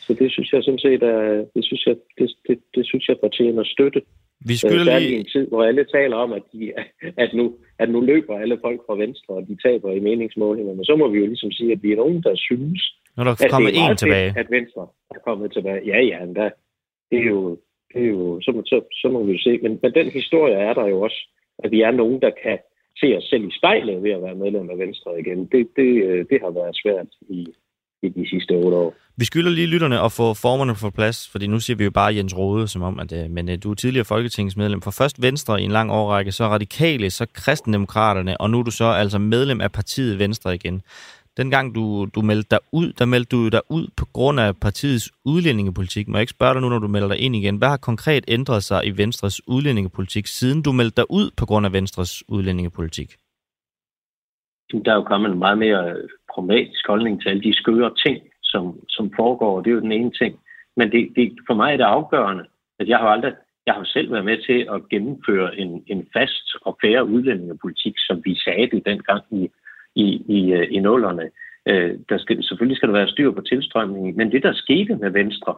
Så 0.05 0.13
det 0.13 0.31
synes 0.31 0.53
jeg 0.53 0.63
sådan 0.63 0.79
set 0.79 1.03
er, 1.03 1.45
det 1.55 1.65
synes 1.65 1.85
jeg, 1.85 1.95
det, 2.17 2.29
det, 2.47 2.59
det 2.75 2.85
synes 2.85 3.07
jeg 3.09 3.17
fortjener 3.23 3.63
støtte. 3.63 4.01
Vi 4.45 4.55
skulle 4.57 4.83
lige... 4.83 5.15
i 5.15 5.19
en 5.19 5.25
tid, 5.25 5.47
hvor 5.47 5.63
alle 5.63 5.85
taler 5.85 6.15
om, 6.15 6.31
at, 6.33 6.43
de, 6.53 6.73
at, 7.17 7.33
nu, 7.33 7.57
at 7.79 7.89
nu 7.89 8.01
løber 8.01 8.39
alle 8.39 8.57
folk 8.61 8.81
fra 8.85 8.95
venstre, 8.95 9.33
og 9.33 9.47
de 9.47 9.57
taber 9.65 9.91
i 9.91 9.99
meningsmålingerne. 9.99 10.85
Så 10.85 10.95
må 10.95 11.07
vi 11.07 11.19
jo 11.19 11.25
ligesom 11.25 11.51
sige, 11.51 11.71
at 11.71 11.83
vi 11.83 11.91
er 11.91 11.95
nogen, 11.95 12.23
der 12.23 12.35
synes, 12.35 12.81
Når 13.17 13.23
der 13.23 13.31
er 13.31 13.49
kommet 13.49 13.73
en 13.77 13.97
tilbage. 13.97 14.33
at 14.37 14.51
venstre 14.51 14.87
er 15.15 15.19
kommet 15.27 15.53
tilbage. 15.53 15.81
Ja, 15.85 15.99
ja, 16.01 16.23
endda. 16.23 16.49
Det 17.11 17.19
er 17.19 17.29
jo, 17.35 17.57
det 17.93 18.01
er 18.03 18.07
jo 18.07 18.41
så, 18.41 18.61
så, 18.65 18.81
så 19.01 19.07
må 19.13 19.23
vi 19.23 19.31
jo 19.31 19.39
se. 19.39 19.59
Men, 19.63 19.79
men 19.81 19.93
den 19.93 20.09
historie 20.09 20.55
er 20.55 20.73
der 20.73 20.87
jo 20.87 21.01
også, 21.01 21.19
at 21.63 21.71
vi 21.71 21.81
er 21.81 21.91
nogen, 21.91 22.21
der 22.21 22.31
kan 22.43 22.57
se 23.01 23.17
os 23.17 23.23
selv 23.23 23.43
i 23.47 23.51
spejlet 23.59 24.03
ved 24.03 24.11
at 24.11 24.21
være 24.21 24.35
medlem 24.35 24.69
af 24.69 24.77
Venstre 24.77 25.19
igen. 25.19 25.39
Det, 25.45 25.67
det, 25.75 26.03
øh, 26.03 26.25
det 26.29 26.37
har 26.43 26.51
været 26.59 26.75
svært 26.83 27.07
i, 27.29 27.47
i 28.01 28.09
de 28.09 28.29
sidste 28.29 28.51
otte 28.51 28.77
år. 28.77 28.93
Vi 29.17 29.25
skylder 29.25 29.51
lige 29.51 29.67
lytterne 29.67 30.01
at 30.01 30.11
få 30.11 30.33
formerne 30.33 30.73
på 30.81 30.89
plads, 30.89 31.29
fordi 31.31 31.47
nu 31.47 31.59
siger 31.59 31.77
vi 31.77 31.83
jo 31.83 31.91
bare 31.91 32.15
Jens 32.15 32.37
Rode, 32.37 32.67
som 32.67 32.81
om, 32.81 32.99
at 32.99 33.11
øh, 33.13 33.29
men, 33.29 33.49
øh, 33.49 33.57
du 33.63 33.71
er 33.71 33.75
tidligere 33.75 34.05
folketingsmedlem 34.05 34.81
for 34.81 34.91
først 34.91 35.21
Venstre 35.21 35.61
i 35.61 35.63
en 35.63 35.71
lang 35.71 35.91
årrække, 35.91 36.31
så 36.31 36.43
Radikale, 36.43 37.09
så 37.09 37.25
Kristendemokraterne, 37.33 38.41
og 38.41 38.49
nu 38.49 38.59
er 38.59 38.63
du 38.63 38.71
så 38.71 38.85
altså 38.85 39.19
medlem 39.19 39.61
af 39.61 39.71
partiet 39.71 40.19
Venstre 40.19 40.55
igen. 40.55 40.81
Dengang 41.41 41.75
du, 41.75 42.05
du 42.15 42.21
meldte 42.21 42.49
dig 42.55 42.59
ud, 42.79 42.87
der 42.99 43.05
meldte 43.05 43.35
du 43.35 43.49
dig 43.49 43.61
ud 43.69 43.85
på 43.99 44.05
grund 44.13 44.39
af 44.39 44.49
partiets 44.65 45.11
udlændingepolitik. 45.25 46.07
Må 46.07 46.17
jeg 46.17 46.21
ikke 46.21 46.37
spørge 46.37 46.53
dig 46.53 46.61
nu, 46.61 46.69
når 46.69 46.79
du 46.79 46.87
melder 46.87 47.07
dig 47.07 47.19
ind 47.25 47.35
igen? 47.35 47.57
Hvad 47.57 47.67
har 47.67 47.77
konkret 47.77 48.23
ændret 48.27 48.63
sig 48.63 48.79
i 48.89 48.91
Venstres 49.01 49.47
udlændingepolitik, 49.47 50.27
siden 50.27 50.61
du 50.63 50.71
meldte 50.71 50.97
dig 51.01 51.07
ud 51.09 51.31
på 51.37 51.45
grund 51.45 51.65
af 51.65 51.73
Venstres 51.73 52.23
udlændingepolitik? 52.29 53.09
Der 54.85 54.91
er 54.91 54.95
jo 54.95 55.03
kommet 55.03 55.31
en 55.31 55.39
meget 55.39 55.57
mere 55.57 55.91
øh, 55.91 56.09
pragmatisk 56.33 56.87
holdning 56.87 57.21
til 57.21 57.29
alle 57.29 57.43
de 57.43 57.53
skøre 57.53 57.91
ting, 58.05 58.17
som, 58.43 58.63
som 58.89 59.11
foregår. 59.15 59.61
Det 59.61 59.69
er 59.69 59.75
jo 59.75 59.81
den 59.81 59.91
ene 59.91 60.11
ting. 60.11 60.39
Men 60.77 60.91
det, 60.91 61.01
det, 61.15 61.25
for 61.47 61.53
mig 61.53 61.73
er 61.73 61.77
det 61.77 61.83
afgørende, 61.83 62.45
at 62.79 62.87
jeg 62.87 62.97
har 62.97 63.07
aldrig 63.07 63.33
jeg 63.65 63.73
har 63.73 63.83
selv 63.83 64.11
været 64.11 64.25
med 64.25 64.37
til 64.47 64.59
at 64.73 64.89
gennemføre 64.89 65.57
en, 65.57 65.83
en 65.87 66.07
fast 66.13 66.47
og 66.61 66.77
færre 66.81 67.05
udlændingepolitik, 67.05 67.95
som 67.97 68.21
vi 68.25 68.35
sagde 68.45 68.67
det 68.73 68.85
dengang 68.85 69.23
i 69.31 69.49
i, 70.05 70.07
i, 70.37 70.39
øh, 70.53 70.67
i 70.71 70.79
nullerne. 70.79 71.25
Øh, 71.69 71.97
der 72.09 72.17
skal, 72.17 72.43
selvfølgelig 72.43 72.77
skal 72.77 72.89
der 72.89 72.99
være 72.99 73.13
styr 73.13 73.31
på 73.31 73.41
tilstrømningen, 73.41 74.17
men 74.17 74.31
det, 74.31 74.43
der 74.43 74.53
skete 74.53 74.95
med 74.95 75.09
Venstre 75.09 75.55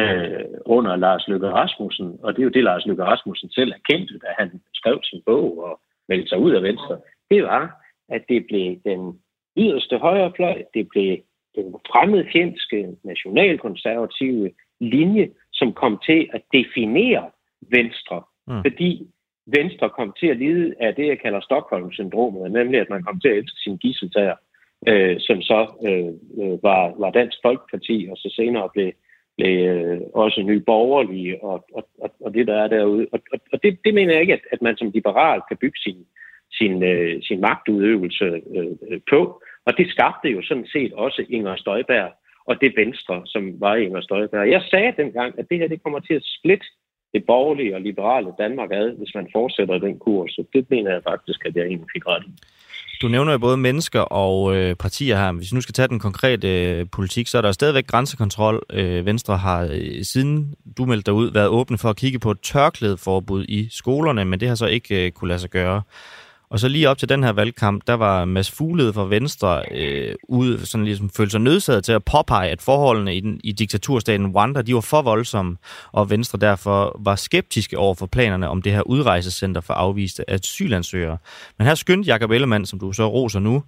øh, 0.00 0.44
under 0.64 0.96
Lars 0.96 1.28
Løkke 1.28 1.50
Rasmussen, 1.50 2.18
og 2.22 2.32
det 2.32 2.40
er 2.40 2.44
jo 2.44 2.56
det, 2.56 2.64
Lars 2.64 2.86
Løkke 2.86 3.04
Rasmussen 3.04 3.50
selv 3.50 3.72
erkendte, 3.72 4.18
da 4.18 4.26
han 4.38 4.60
skrev 4.74 4.98
sin 5.02 5.22
bog 5.26 5.58
og 5.58 5.80
meldte 6.08 6.28
sig 6.28 6.38
ud 6.38 6.52
af 6.52 6.62
Venstre, 6.62 6.98
det 7.30 7.42
var, 7.42 7.64
at 8.08 8.22
det 8.28 8.46
blev 8.48 8.76
den 8.84 9.20
yderste 9.56 9.98
højrefløj, 9.98 10.62
det 10.74 10.88
blev 10.88 11.18
den 11.56 11.74
fremmedfjendske, 11.90 12.96
nationalkonservative 13.04 14.50
linje, 14.80 15.30
som 15.52 15.72
kom 15.72 16.00
til 16.06 16.28
at 16.32 16.42
definere 16.52 17.30
Venstre. 17.60 18.22
Mm. 18.46 18.62
Fordi 18.62 19.08
Venstre 19.56 19.90
kom 19.90 20.12
til 20.20 20.26
at 20.26 20.36
lide 20.36 20.74
af 20.80 20.94
det, 20.94 21.06
jeg 21.06 21.18
kalder 21.18 21.40
Stockholm-syndromet, 21.40 22.52
nemlig 22.52 22.80
at 22.80 22.90
man 22.90 23.02
kom 23.02 23.20
til 23.20 23.28
at 23.28 23.36
elske 23.36 23.60
sin 23.60 23.76
gisseltager, 23.76 24.36
øh, 24.88 25.16
som 25.18 25.42
så 25.42 25.60
øh, 25.88 26.12
øh, 26.42 26.62
var, 26.62 26.94
var 26.98 27.10
Dansk 27.10 27.38
Folkeparti, 27.42 28.08
og 28.10 28.16
så 28.16 28.32
senere 28.36 28.68
blev, 28.74 28.92
blev 29.36 29.68
øh, 29.68 30.00
også 30.14 30.42
nye 30.42 30.60
borgerlige, 30.60 31.44
og, 31.44 31.64
og, 31.74 31.88
og, 32.00 32.10
og 32.20 32.34
det, 32.34 32.46
der 32.46 32.62
er 32.62 32.68
derude. 32.68 33.06
Og, 33.12 33.20
og, 33.32 33.38
og 33.52 33.62
det, 33.62 33.78
det 33.84 33.94
mener 33.94 34.12
jeg 34.12 34.20
ikke, 34.20 34.32
at, 34.32 34.44
at 34.52 34.62
man 34.62 34.76
som 34.76 34.90
liberal 34.90 35.40
kan 35.48 35.56
bygge 35.56 35.78
sin, 35.78 36.06
sin, 36.52 36.82
øh, 36.82 37.22
sin 37.22 37.40
magtudøvelse 37.40 38.24
øh, 38.56 38.72
øh 38.90 39.00
på. 39.10 39.42
Og 39.66 39.78
det 39.78 39.90
skabte 39.90 40.28
jo 40.28 40.42
sådan 40.42 40.66
set 40.66 40.92
også 40.92 41.24
Inger 41.28 41.56
Støjberg 41.56 42.10
og 42.46 42.60
det 42.60 42.72
venstre, 42.76 43.22
som 43.26 43.60
var 43.60 43.74
Inger 43.76 44.00
Støjberg. 44.00 44.50
Jeg 44.50 44.62
sagde 44.70 44.92
dengang, 44.96 45.38
at 45.38 45.46
det 45.50 45.58
her 45.58 45.68
det 45.68 45.82
kommer 45.82 46.00
til 46.00 46.14
at 46.14 46.24
splitte 46.38 46.66
det 47.14 47.22
borgerlige 47.26 47.74
og 47.74 47.80
liberale 47.80 48.30
Danmark 48.38 48.70
ad, 48.72 48.98
hvis 48.98 49.14
man 49.14 49.26
fortsætter 49.36 49.78
den 49.78 49.98
kurs. 49.98 50.30
Så 50.30 50.42
det 50.52 50.70
mener 50.70 50.90
jeg 50.90 51.02
faktisk, 51.10 51.40
at 51.46 51.56
jeg 51.56 51.64
egentlig 51.64 51.88
fik 51.94 52.06
ret 52.06 52.24
i. 52.26 52.32
Du 53.02 53.08
nævner 53.08 53.32
jo 53.32 53.38
både 53.38 53.56
mennesker 53.56 54.00
og 54.00 54.56
øh, 54.56 54.74
partier 54.76 55.16
her. 55.16 55.32
Hvis 55.32 55.52
vi 55.52 55.54
nu 55.54 55.60
skal 55.60 55.72
tage 55.72 55.88
den 55.88 55.98
konkrete 55.98 56.72
øh, 56.72 56.86
politik, 56.92 57.26
så 57.26 57.38
er 57.38 57.42
der 57.42 57.52
stadigvæk 57.52 57.86
grænsekontrol. 57.86 58.62
Øh, 58.72 59.06
Venstre 59.06 59.36
har 59.36 59.68
øh, 59.72 60.02
siden 60.02 60.54
du 60.78 60.84
meldte 60.84 61.06
dig 61.06 61.14
ud 61.14 61.32
været 61.32 61.48
åbne 61.48 61.78
for 61.78 61.90
at 61.90 61.96
kigge 61.96 62.18
på 62.18 62.30
et 62.30 62.40
tørklædeforbud 62.40 63.44
i 63.48 63.68
skolerne, 63.70 64.24
men 64.24 64.40
det 64.40 64.48
har 64.48 64.54
så 64.54 64.66
ikke 64.66 65.06
øh, 65.06 65.12
kunne 65.12 65.28
lade 65.28 65.38
sig 65.40 65.50
gøre. 65.50 65.82
Og 66.50 66.60
så 66.60 66.68
lige 66.68 66.88
op 66.88 66.98
til 66.98 67.08
den 67.08 67.24
her 67.24 67.32
valgkamp, 67.32 67.86
der 67.86 67.94
var 67.94 68.24
Mads 68.24 68.50
Fuglede 68.50 68.92
fra 68.92 69.04
Venstre 69.04 69.62
øh, 69.70 70.14
ude, 70.28 70.66
sådan 70.66 70.84
ligesom 70.84 71.10
følte 71.10 71.30
sig 71.30 71.40
nødsaget 71.40 71.84
til 71.84 71.92
at 71.92 72.04
påpege, 72.04 72.50
at 72.50 72.62
forholdene 72.62 73.16
i, 73.16 73.20
den, 73.20 73.40
i 73.44 73.52
diktaturstaten 73.52 74.26
Rwanda, 74.26 74.62
de 74.62 74.74
var 74.74 74.80
for 74.80 75.02
voldsomme, 75.02 75.56
og 75.92 76.10
Venstre 76.10 76.38
derfor 76.38 77.00
var 77.00 77.16
skeptiske 77.16 77.78
over 77.78 77.94
for 77.94 78.06
planerne 78.06 78.48
om 78.48 78.62
det 78.62 78.72
her 78.72 78.82
udrejsecenter 78.82 79.60
for 79.60 79.74
afviste 79.74 80.30
asylansøgere. 80.30 81.18
Men 81.58 81.66
her 81.66 81.74
skyndte 81.74 82.06
Jakob 82.06 82.30
Ellemann, 82.30 82.66
som 82.66 82.78
du 82.78 82.92
så 82.92 83.08
roser 83.08 83.40
nu, 83.40 83.62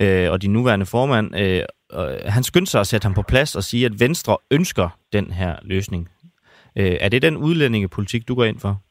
øh, 0.00 0.30
og 0.30 0.42
din 0.42 0.52
nuværende 0.52 0.86
formand, 0.86 1.36
øh, 1.36 1.62
øh, 1.94 2.16
han 2.24 2.42
skyndte 2.42 2.70
sig 2.70 2.80
at 2.80 2.86
sætte 2.86 3.04
ham 3.04 3.14
på 3.14 3.22
plads 3.22 3.56
og 3.56 3.64
sige, 3.64 3.86
at 3.86 4.00
Venstre 4.00 4.36
ønsker 4.50 4.88
den 5.12 5.30
her 5.30 5.56
løsning. 5.62 6.08
Øh, 6.76 6.96
er 7.00 7.08
det 7.08 7.22
den 7.22 7.36
udlændingepolitik, 7.36 8.28
du 8.28 8.34
går 8.34 8.44
ind 8.44 8.60
for? 8.60 8.82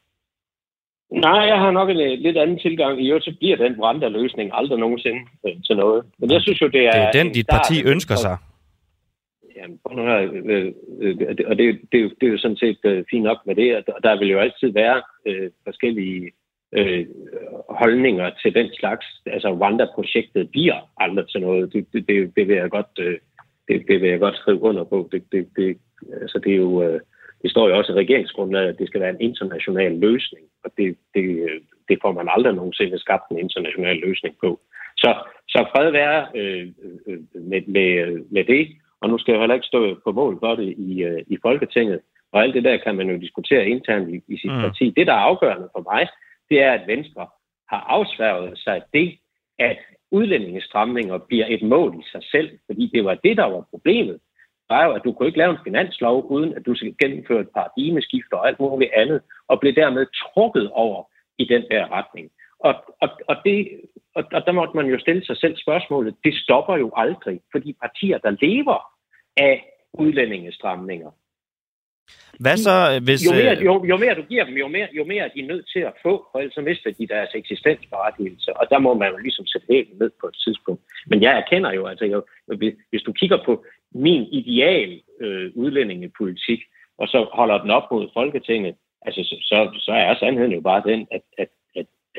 Nej, 1.10 1.40
jeg 1.40 1.58
har 1.58 1.70
nok 1.70 1.90
en 1.90 1.96
uh, 1.96 2.18
lidt 2.18 2.36
anden 2.36 2.58
tilgang. 2.58 3.02
I 3.02 3.08
øvrigt 3.08 3.24
så 3.24 3.34
bliver 3.38 3.56
den 3.56 3.76
Rwanda-løsning 3.80 4.50
aldrig 4.54 4.78
nogensinde 4.78 5.20
uh, 5.42 5.52
til 5.66 5.76
noget. 5.76 6.04
Men 6.18 6.30
jeg 6.30 6.40
synes 6.42 6.60
jo, 6.60 6.66
det 6.66 6.86
er... 6.86 6.92
Det 6.92 7.18
er 7.18 7.22
den, 7.22 7.32
dit 7.32 7.46
parti 7.50 7.74
ønsker 7.86 8.14
sig. 8.14 8.36
Jamen, 9.56 9.78
prøv 9.84 9.96
nu 9.96 10.02
her, 10.02 10.18
øh, 10.44 10.72
øh, 11.00 11.16
og 11.46 11.58
det, 11.58 11.80
det, 11.92 12.12
det 12.20 12.26
er 12.26 12.32
jo 12.32 12.38
sådan 12.38 12.56
set 12.56 12.78
øh, 12.84 13.04
fint 13.10 13.24
nok 13.24 13.38
med 13.46 13.54
det, 13.54 13.76
og 13.76 14.02
der 14.02 14.18
vil 14.18 14.28
jo 14.28 14.38
altid 14.38 14.72
være 14.72 15.02
øh, 15.26 15.50
forskellige 15.64 16.30
øh, 16.72 17.06
holdninger 17.68 18.30
til 18.42 18.54
den 18.54 18.74
slags. 18.74 19.06
Altså, 19.26 19.48
Rwanda-projektet 19.48 20.50
bliver 20.50 20.90
aldrig 20.96 21.28
til 21.28 21.40
noget. 21.40 21.72
Det, 21.72 21.86
det, 21.92 22.08
det, 22.08 22.32
det 22.36 22.48
vil 22.48 22.56
jeg 22.56 22.70
godt, 22.70 22.92
øh, 22.98 23.18
det, 23.68 23.84
det 23.88 24.00
vil 24.00 24.10
jeg 24.10 24.20
godt 24.20 24.36
skrive 24.36 24.62
under 24.62 24.84
på. 24.84 25.08
Det, 25.12 25.22
det, 25.32 25.48
det, 25.56 25.78
altså, 26.20 26.38
det 26.44 26.52
er 26.52 26.56
jo... 26.56 26.82
Øh, 26.82 27.00
det 27.42 27.50
står 27.50 27.68
jo 27.68 27.76
også 27.76 27.92
i 27.92 28.00
regeringsgrundlaget, 28.02 28.68
at 28.68 28.78
det 28.78 28.86
skal 28.86 29.00
være 29.00 29.10
en 29.10 29.20
international 29.20 29.92
løsning, 29.92 30.44
og 30.64 30.70
det, 30.76 30.96
det, 31.14 31.48
det 31.88 31.98
får 32.02 32.12
man 32.12 32.28
aldrig 32.30 32.54
nogensinde 32.54 32.98
skabt 32.98 33.30
en 33.30 33.38
international 33.38 33.96
løsning 33.96 34.34
på. 34.40 34.60
Så, 34.96 35.10
så 35.48 35.66
fred 35.72 35.90
være 35.90 36.26
øh, 36.34 36.68
øh, 37.06 37.18
med, 37.34 37.62
med, 37.66 38.24
med 38.30 38.44
det, 38.44 38.68
og 39.00 39.08
nu 39.08 39.18
skal 39.18 39.32
jeg 39.32 39.40
heller 39.40 39.54
ikke 39.54 39.66
stå 39.66 40.00
på 40.04 40.12
mål 40.12 40.38
for 40.40 40.54
det 40.54 40.74
i, 40.78 41.02
øh, 41.02 41.22
i 41.26 41.36
Folketinget, 41.42 42.00
og 42.32 42.42
alt 42.42 42.54
det 42.54 42.64
der 42.64 42.76
kan 42.76 42.94
man 42.94 43.10
jo 43.10 43.16
diskutere 43.16 43.68
internt 43.68 44.08
i, 44.14 44.20
i 44.34 44.38
sit 44.38 44.52
mm. 44.52 44.60
parti. 44.60 44.90
Det, 44.96 45.06
der 45.06 45.12
er 45.12 45.28
afgørende 45.30 45.68
for 45.76 45.82
mig, 45.92 46.08
det 46.50 46.62
er, 46.62 46.72
at 46.72 46.86
Venstre 46.86 47.26
har 47.68 47.80
afsværget 47.88 48.58
sig 48.58 48.82
det, 48.94 49.18
at 49.58 49.78
udlændingestramninger 50.10 51.18
bliver 51.18 51.46
et 51.48 51.62
mål 51.62 51.94
i 52.00 52.04
sig 52.12 52.22
selv, 52.30 52.50
fordi 52.66 52.90
det 52.94 53.04
var 53.04 53.14
det, 53.14 53.36
der 53.36 53.44
var 53.44 53.66
problemet 53.70 54.18
var 54.70 54.84
jo, 54.84 54.92
at 54.92 55.04
du 55.04 55.12
kunne 55.12 55.26
ikke 55.26 55.38
lave 55.38 55.50
en 55.50 55.64
finanslov, 55.64 56.26
uden 56.30 56.54
at 56.54 56.66
du 56.66 56.74
skal 56.74 56.94
gennemføre 57.00 57.40
et 57.40 57.50
paradigmeskift 57.54 58.32
og 58.32 58.48
alt 58.48 58.60
muligt 58.60 58.92
andet, 58.92 59.20
og 59.48 59.60
blev 59.60 59.74
dermed 59.74 60.06
trukket 60.22 60.70
over 60.70 61.04
i 61.38 61.44
den 61.44 61.62
der 61.70 61.92
retning. 61.92 62.30
Og, 62.60 62.74
og, 63.00 63.08
og, 63.28 63.36
det, 63.44 63.80
og, 64.14 64.24
og 64.32 64.46
der 64.46 64.52
måtte 64.52 64.76
man 64.76 64.86
jo 64.86 64.98
stille 64.98 65.24
sig 65.24 65.36
selv 65.36 65.56
spørgsmålet, 65.56 66.14
det 66.24 66.34
stopper 66.34 66.76
jo 66.76 66.90
aldrig, 66.96 67.40
fordi 67.52 67.76
partier, 67.80 68.18
der 68.18 68.36
lever 68.40 68.80
af 69.36 69.64
udlændingestramninger, 69.92 71.10
hvad 72.40 72.56
så, 72.56 73.00
hvis... 73.04 73.26
Jo 73.26 73.32
mere, 73.32 73.56
øh, 73.56 73.64
jo, 73.64 73.84
jo 73.84 73.96
mere 73.96 74.14
du 74.14 74.22
giver 74.22 74.44
dem, 74.44 74.54
jo 74.54 74.68
mere, 74.68 74.88
jo 74.92 75.04
mere 75.04 75.24
er 75.24 75.28
de 75.36 75.42
nødt 75.42 75.66
til 75.72 75.80
at 75.80 75.94
få, 76.02 76.26
for 76.30 76.38
ellers 76.38 76.54
så 76.54 76.60
mister 76.60 76.90
de 76.90 77.06
deres 77.06 77.30
eksistensberettigelse, 77.34 78.56
og 78.56 78.66
der 78.70 78.78
må 78.78 78.94
man 78.94 79.10
jo 79.12 79.16
ligesom 79.16 79.46
sætte 79.46 79.66
helt 79.70 79.98
ned 80.00 80.10
på 80.20 80.26
et 80.26 80.36
tidspunkt. 80.44 80.82
Men 81.06 81.22
jeg 81.22 81.32
erkender 81.38 81.72
jo, 81.72 81.86
altså 81.86 82.04
jo, 82.04 82.22
hvis 82.90 83.02
du 83.06 83.12
kigger 83.12 83.38
på 83.44 83.64
min 83.94 84.22
ideal 84.40 85.00
øh, 85.20 85.50
udlændingepolitik, 85.54 86.60
og 86.98 87.08
så 87.08 87.28
holder 87.32 87.58
den 87.62 87.70
op 87.70 87.86
mod 87.90 88.08
Folketinget, 88.14 88.74
altså 89.02 89.20
så, 89.22 89.36
så, 89.40 89.80
så 89.86 89.92
er 89.92 90.14
sandheden 90.14 90.52
jo 90.52 90.60
bare 90.60 90.82
den, 90.90 91.06
at, 91.10 91.22
at, 91.38 91.48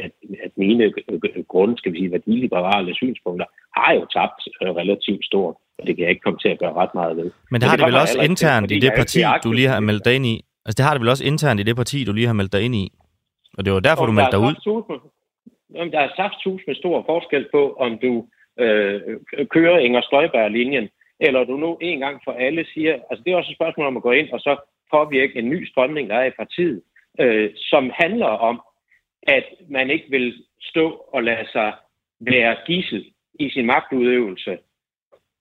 at, 0.03 0.11
at, 0.45 0.51
mine 0.57 0.93
grunde, 1.47 1.77
skal 1.77 1.93
vi 1.93 1.97
sige, 1.97 2.11
værdiliberale 2.11 2.95
synspunkter, 2.95 3.45
har 3.77 3.93
jo 3.93 4.05
tabt 4.17 4.41
øh, 4.61 4.69
relativt 4.81 5.25
stort, 5.25 5.55
og 5.79 5.87
det 5.87 5.95
kan 5.95 6.03
jeg 6.03 6.09
ikke 6.09 6.21
komme 6.21 6.39
til 6.39 6.49
at 6.49 6.59
gøre 6.59 6.73
ret 6.73 6.93
meget 6.93 7.17
ved. 7.17 7.31
Men 7.51 7.61
det 7.61 7.69
har 7.69 7.75
det, 7.75 7.85
det 7.85 7.93
vel 7.93 8.01
også 8.01 8.21
internt 8.21 8.71
i 8.71 8.79
det 8.79 8.91
parti, 8.95 9.19
du 9.43 9.51
lige 9.51 9.67
har 9.67 9.79
meldt 9.79 10.05
dig 10.05 10.15
ind 10.15 10.25
i? 10.25 10.35
Altså 10.65 10.75
det 10.77 10.85
har 10.85 10.93
det 10.93 11.01
vel 11.01 11.09
også 11.09 11.25
internt 11.25 11.59
i 11.59 11.63
det 11.63 11.75
parti, 11.75 12.03
du 12.03 12.13
lige 12.13 12.27
har 12.27 12.33
meldt 12.33 12.53
dig 12.53 12.61
ind 12.61 12.75
i? 12.75 12.85
Og 13.57 13.65
det 13.65 13.73
var 13.73 13.79
derfor, 13.79 14.05
du 14.05 14.11
meldte 14.11 14.31
dig 14.31 14.39
ud? 14.47 14.55
Jamen, 15.75 15.91
der 15.93 15.99
er 15.99 16.09
saftsus 16.15 16.61
med 16.67 16.75
stor 16.75 17.03
forskel 17.05 17.47
på, 17.51 17.61
om 17.85 17.91
du 18.03 18.25
øh, 18.59 19.01
kører 19.55 19.77
Inger 19.77 20.01
Støjberg-linjen, 20.01 20.89
eller 21.19 21.43
du 21.43 21.57
nu 21.57 21.77
en 21.81 21.99
gang 21.99 22.21
for 22.25 22.31
alle 22.31 22.65
siger, 22.73 22.93
altså 23.09 23.21
det 23.23 23.31
er 23.31 23.37
også 23.37 23.51
et 23.51 23.57
spørgsmål 23.57 23.87
om 23.87 23.97
at 23.97 24.03
gå 24.03 24.11
ind 24.11 24.29
og 24.29 24.39
så 24.39 24.53
påvirke 24.91 25.39
en 25.39 25.49
ny 25.49 25.69
strømning, 25.71 26.09
der 26.09 26.15
er 26.15 26.25
i 26.25 26.39
partiet, 26.41 26.81
øh, 27.19 27.49
som 27.55 27.91
handler 27.93 28.31
om, 28.49 28.61
at 29.23 29.45
man 29.69 29.89
ikke 29.89 30.09
vil 30.09 30.43
stå 30.61 30.89
og 30.89 31.23
lade 31.23 31.47
sig 31.51 31.73
være 32.19 32.57
gissel 32.65 33.13
i 33.39 33.49
sin 33.49 33.65
magtudøvelse, 33.65 34.57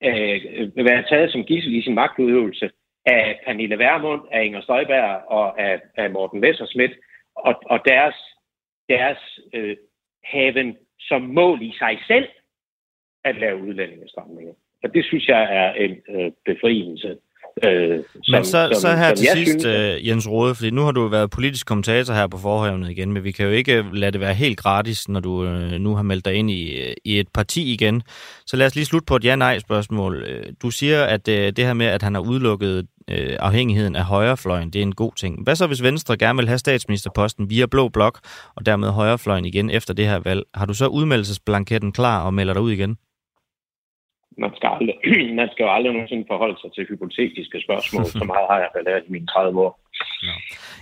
øh, 0.05 0.77
være 0.77 1.05
taget 1.09 1.33
som 1.33 1.45
gissel 1.45 1.75
i 1.75 1.83
sin 1.83 1.95
magtudøvelse 1.95 2.71
af 3.07 3.41
Pernille 3.45 3.79
Vermund, 3.79 4.23
af 4.33 4.45
Inger 4.45 4.61
Støjberg 4.61 5.23
og 5.27 5.61
af, 5.61 5.81
af 5.97 6.11
Morten 6.11 6.41
Messerschmidt 6.41 6.93
og, 7.37 7.63
og 7.67 7.81
deres, 7.85 8.15
deres 8.89 9.41
øh, 9.53 9.77
haven 10.25 10.77
som 11.01 11.23
mål 11.23 11.63
i 11.63 11.73
sig 11.79 11.99
selv 12.07 12.29
at 13.25 13.37
lave 13.37 13.63
udlændingestramninger. 13.63 14.55
Og 14.83 14.95
det 14.95 15.05
synes 15.05 15.29
jeg 15.29 15.57
er 15.57 15.73
en 15.73 16.03
øh, 16.09 16.33
befrielse. 16.45 17.19
Øh, 17.63 17.99
som, 18.13 18.35
men 18.35 18.45
så, 18.45 18.69
som, 18.73 18.81
så 18.81 18.97
her 18.97 19.09
som 19.09 19.17
til 19.17 19.29
sidst, 19.35 19.61
synes, 19.61 19.65
øh, 19.65 20.09
Jens 20.09 20.29
Rode, 20.29 20.55
fordi 20.55 20.71
nu 20.71 20.83
har 20.83 20.93
du 20.93 21.09
været 21.09 21.31
politisk 21.31 21.67
kommentator 21.67 22.15
her 22.15 22.27
på 22.27 22.39
forhævnet 22.39 22.91
igen, 22.91 23.13
men 23.13 23.25
vi 23.25 23.33
kan 23.33 23.47
jo 23.47 23.53
ikke 23.53 23.85
lade 23.93 24.13
det 24.13 24.21
være 24.21 24.35
helt 24.35 24.59
gratis, 24.59 25.09
når 25.09 25.21
du 25.21 25.45
øh, 25.45 25.71
nu 25.73 25.95
har 25.95 26.03
meldt 26.03 26.25
dig 26.25 26.35
ind 26.35 26.51
i, 26.51 26.95
i 27.05 27.21
et 27.21 27.29
parti 27.29 27.73
igen. 27.73 28.03
Så 28.47 28.57
lad 28.57 28.67
os 28.67 28.75
lige 28.75 28.85
slutte 28.85 29.07
på 29.07 29.17
et 29.17 29.25
ja-nej-spørgsmål. 29.25 30.25
Øh, 30.29 30.45
du 30.63 30.71
siger, 30.71 31.05
at 31.05 31.29
øh, 31.29 31.53
det 31.57 31.65
her 31.65 31.73
med, 31.73 31.87
at 31.87 32.03
han 32.03 32.15
har 32.15 32.21
udelukket 32.21 32.87
øh, 33.11 33.37
afhængigheden 33.41 33.97
af 33.97 34.05
højrefløjen, 34.05 34.71
det 34.71 34.79
er 34.79 34.83
en 34.83 34.95
god 34.95 35.13
ting. 35.17 35.43
Hvad 35.43 35.57
så, 35.57 35.67
hvis 35.67 35.83
Venstre 35.83 36.17
gerne 36.17 36.37
vil 36.37 36.49
have 36.49 36.59
statsministerposten 36.59 37.51
via 37.51 37.67
Blå 37.67 37.89
Blok, 37.89 38.19
og 38.57 38.67
dermed 38.67 38.89
højrefløjen 38.89 39.45
igen 39.45 39.71
efter 39.71 39.95
det 39.95 40.07
her 40.07 40.19
valg? 40.19 40.43
Har 40.55 40.67
du 40.67 40.75
så 40.75 40.87
udmeldelsesblanketten 40.87 41.93
klar 41.93 42.23
og 42.25 42.35
melder 42.35 42.53
dig 42.53 42.63
ud 42.63 42.73
igen? 42.73 42.97
Man 44.45 44.51
skal, 44.57 44.69
aldrig, 44.77 44.97
man 45.41 45.49
skal 45.53 45.63
jo 45.65 45.71
aldrig 45.77 45.93
nogensinde 45.93 46.25
forholde 46.33 46.57
sig 46.63 46.71
til 46.75 46.87
hypotetiske 46.91 47.59
spørgsmål. 47.67 48.05
Så 48.21 48.25
meget 48.33 48.47
har 48.51 48.59
jeg 48.59 48.71
lært 48.89 49.03
i 49.09 49.13
mine 49.13 49.27
30 49.27 49.61
år. 49.67 49.73
Ja. 50.27 50.35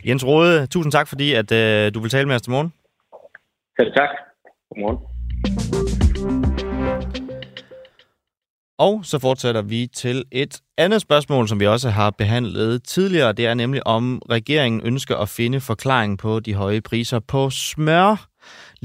Jens 0.08 0.26
Rode, 0.26 0.66
tusind 0.66 0.92
tak, 0.92 1.08
fordi 1.08 1.28
at, 1.40 1.52
øh, 1.52 1.94
du 1.94 1.98
vil 2.00 2.10
tale 2.10 2.26
med 2.28 2.34
os 2.34 2.42
til 2.42 2.52
morgen. 2.52 2.72
Selv 3.78 3.92
tak. 3.98 4.10
Godmorgen. 4.68 4.98
Og 8.78 9.04
så 9.04 9.18
fortsætter 9.18 9.62
vi 9.62 9.86
til 9.86 10.24
et 10.32 10.60
andet 10.78 11.00
spørgsmål, 11.00 11.48
som 11.48 11.60
vi 11.60 11.66
også 11.66 11.90
har 11.90 12.10
behandlet 12.10 12.82
tidligere. 12.82 13.32
Det 13.32 13.46
er 13.46 13.54
nemlig, 13.54 13.86
om 13.86 14.22
regeringen 14.30 14.80
ønsker 14.84 15.16
at 15.16 15.28
finde 15.28 15.60
forklaring 15.60 16.18
på 16.18 16.40
de 16.40 16.54
høje 16.54 16.80
priser 16.80 17.20
på 17.20 17.50
smør. 17.50 18.26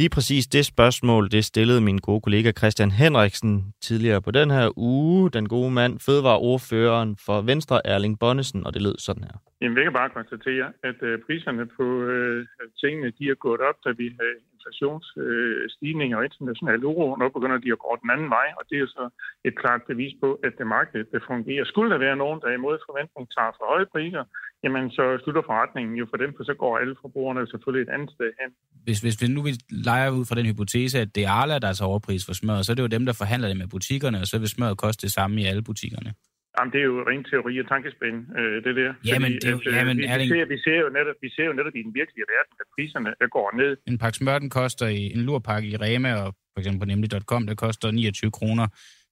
Lige 0.02 0.10
præcis 0.10 0.48
det 0.48 0.66
spørgsmål, 0.66 1.32
det 1.32 1.46
stillede 1.46 1.82
min 1.82 1.98
gode 1.98 2.22
kollega 2.22 2.52
Christian 2.52 2.92
Henriksen 2.92 3.74
tidligere 3.82 4.22
på 4.22 4.32
den 4.32 4.52
her 4.52 4.78
uge. 4.78 5.32
Den 5.32 5.50
gode 5.50 5.72
mand, 5.72 6.00
fødevareordføreren 6.00 7.18
for 7.26 7.42
Venstre, 7.42 7.88
Erling 7.88 8.20
Bonnesen, 8.20 8.66
og 8.66 8.74
det 8.74 8.82
lød 8.82 8.96
sådan 8.98 9.24
her. 9.24 9.51
Jamen, 9.62 9.78
jeg 9.78 9.86
kan 9.86 10.00
bare 10.02 10.18
konstatere, 10.20 10.68
at 10.90 11.00
øh, 11.10 11.16
priserne 11.26 11.66
på 11.78 11.86
øh, 12.12 12.48
tingene, 12.82 13.08
de 13.18 13.24
er 13.34 13.38
gået 13.46 13.62
op, 13.70 13.78
da 13.86 13.90
vi 14.02 14.08
havde 14.20 14.36
inflationsstigninger 14.56 16.18
og 16.18 16.26
international 16.30 16.82
uro. 16.92 17.06
Nu 17.16 17.26
begynder 17.38 17.60
de 17.66 17.76
at 17.76 17.84
gå 17.86 17.92
den 18.04 18.10
anden 18.16 18.30
vej, 18.38 18.48
og 18.60 18.64
det 18.70 18.78
er 18.80 18.88
så 18.98 19.06
et 19.48 19.56
klart 19.62 19.82
bevis 19.90 20.14
på, 20.24 20.30
at 20.48 20.54
det 20.60 20.68
marked 20.76 21.04
det 21.14 21.22
fungerer. 21.32 21.64
Skulle 21.66 21.92
der 21.94 22.00
være 22.06 22.18
nogen, 22.24 22.40
der 22.44 22.50
imod 22.60 22.78
forventning 22.90 23.26
tager 23.36 23.52
for 23.58 23.66
høje 23.72 23.88
priser, 23.94 24.24
jamen 24.64 24.86
så 24.98 25.04
slutter 25.24 25.44
forretningen 25.50 25.94
jo 26.02 26.06
for 26.12 26.18
dem, 26.24 26.32
for 26.38 26.44
så 26.50 26.54
går 26.62 26.74
alle 26.82 26.96
forbrugerne 27.02 27.48
selvfølgelig 27.52 27.84
et 27.88 27.94
andet 27.96 28.10
sted 28.16 28.30
hen. 28.40 28.50
Hvis, 28.86 29.00
hvis 29.04 29.18
vi 29.22 29.28
nu 29.36 29.42
vil 29.48 29.56
lege 29.90 30.10
ud 30.18 30.24
fra 30.30 30.36
den 30.40 30.46
hypotese, 30.52 30.96
at 31.04 31.10
det 31.16 31.24
er 31.26 31.34
Arla, 31.42 31.56
der 31.64 31.70
er 31.70 31.86
overpris 31.92 32.24
for 32.26 32.34
smør, 32.40 32.62
så 32.62 32.72
er 32.72 32.76
det 32.78 32.86
jo 32.88 32.96
dem, 32.96 33.06
der 33.10 33.16
forhandler 33.22 33.48
det 33.52 33.58
med 33.62 33.70
butikkerne, 33.76 34.18
og 34.24 34.28
så 34.32 34.36
vil 34.42 34.50
smøret 34.56 34.78
koste 34.84 35.02
det 35.06 35.12
samme 35.18 35.36
i 35.42 35.46
alle 35.52 35.64
butikkerne. 35.70 36.12
Jamen, 36.56 36.72
det 36.74 36.80
er 36.84 36.88
jo 36.92 36.98
ren 37.10 37.24
teori 37.32 37.54
og 37.62 37.68
tankespind, 37.74 38.18
øh, 38.40 38.58
det 38.66 38.74
der. 38.80 38.92
Jamen, 39.12 39.32
det 39.42 39.44
er 39.44 39.52
jo, 39.52 39.58
at, 39.58 39.68
øh, 39.68 39.74
jamen, 39.80 39.98
vi, 39.98 40.06
Erling... 40.06 40.30
vi, 40.32 40.38
ser, 40.38 40.46
vi, 40.54 40.58
ser 40.66 40.78
jo 40.84 40.90
netop, 40.98 41.16
vi 41.26 41.30
ser 41.36 41.46
jo 41.50 41.54
netop 41.60 41.76
i 41.80 41.84
den 41.88 41.94
virkelige 42.00 42.26
verden, 42.34 42.54
at 42.62 42.68
priserne 42.76 43.10
der 43.22 43.28
går 43.38 43.48
ned. 43.62 43.72
En 43.88 43.98
pakke 43.98 44.18
smør, 44.18 44.40
den 44.40 44.50
koster 44.50 44.88
i 44.88 45.04
en 45.16 45.22
lurpakke 45.28 45.68
i 45.70 45.76
Rema, 45.76 46.12
og 46.24 46.30
for 46.54 46.60
eksempel 46.60 46.80
på 46.80 46.86
nemlig.com, 46.86 47.48
der 47.48 47.56
koster 47.56 47.92
29 47.92 48.32
kroner. 48.32 48.68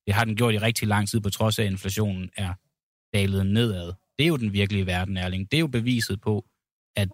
Det 0.05 0.13
har 0.13 0.25
den 0.25 0.35
gjort 0.35 0.53
i 0.53 0.57
rigtig 0.57 0.87
lang 0.87 1.09
tid, 1.09 1.19
på 1.21 1.29
trods 1.29 1.59
af, 1.59 1.63
at 1.63 1.71
inflationen 1.71 2.29
er 2.37 2.53
dalet 3.13 3.45
nedad. 3.45 3.93
Det 4.17 4.23
er 4.23 4.27
jo 4.27 4.37
den 4.37 4.53
virkelige 4.53 4.85
verden, 4.85 5.17
Erling. 5.17 5.51
Det 5.51 5.57
er 5.57 5.61
jo 5.61 5.67
beviset 5.67 6.21
på, 6.21 6.45
at 6.95 7.09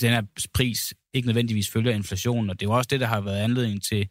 den 0.00 0.10
her 0.10 0.22
pris 0.54 0.94
ikke 1.14 1.28
nødvendigvis 1.28 1.70
følger 1.70 1.92
inflationen, 1.92 2.50
og 2.50 2.60
det 2.60 2.66
er 2.66 2.70
jo 2.70 2.76
også 2.76 2.88
det, 2.90 3.00
der 3.00 3.06
har 3.06 3.20
været 3.20 3.40
anledning 3.44 3.82
til 3.82 4.08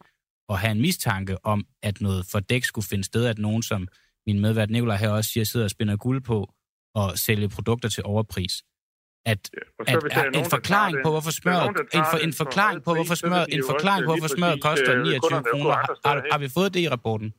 at 0.50 0.60
have 0.60 0.72
en 0.72 0.82
mistanke 0.82 1.46
om, 1.46 1.66
at 1.84 2.02
noget 2.02 2.26
fordæk 2.32 2.64
skulle 2.64 2.88
finde 2.88 3.04
sted, 3.04 3.26
at 3.26 3.38
nogen, 3.38 3.64
som 3.64 3.88
min 4.28 4.40
medvært 4.40 4.70
Nikolaj 4.70 4.98
her 4.98 5.10
også 5.10 5.30
siger, 5.30 5.44
sidder 5.44 5.66
og 5.66 5.70
spinder 5.72 5.98
guld 5.98 6.22
på 6.24 6.54
og 6.96 7.18
sælge 7.18 7.50
produkter 7.50 7.90
til 7.90 8.04
overpris. 8.04 8.54
At, 9.26 9.50
ja, 9.88 9.96
at, 9.96 10.04
at 10.12 10.36
en 10.36 10.50
forklaring 10.50 10.98
på, 11.06 11.10
hvorfor 11.12 11.32
smøret, 11.32 11.70
en, 11.98 12.04
for, 12.12 12.18
en 12.18 12.34
forklaring 12.34 12.84
på, 12.84 12.94
hvorfor 12.94 13.16
smøret, 13.16 13.48
en 13.54 13.64
forklaring 13.70 14.06
på, 14.06 14.12
hvorfor 14.14 14.36
smøret 14.38 14.62
koster 14.62 15.04
29 15.04 15.38
øh, 15.38 15.44
kroner, 15.52 15.76
har, 16.08 16.28
har, 16.32 16.38
vi 16.38 16.50
fået 16.50 16.74
det 16.74 16.80
i 16.80 16.90
rapporten? 16.90 17.34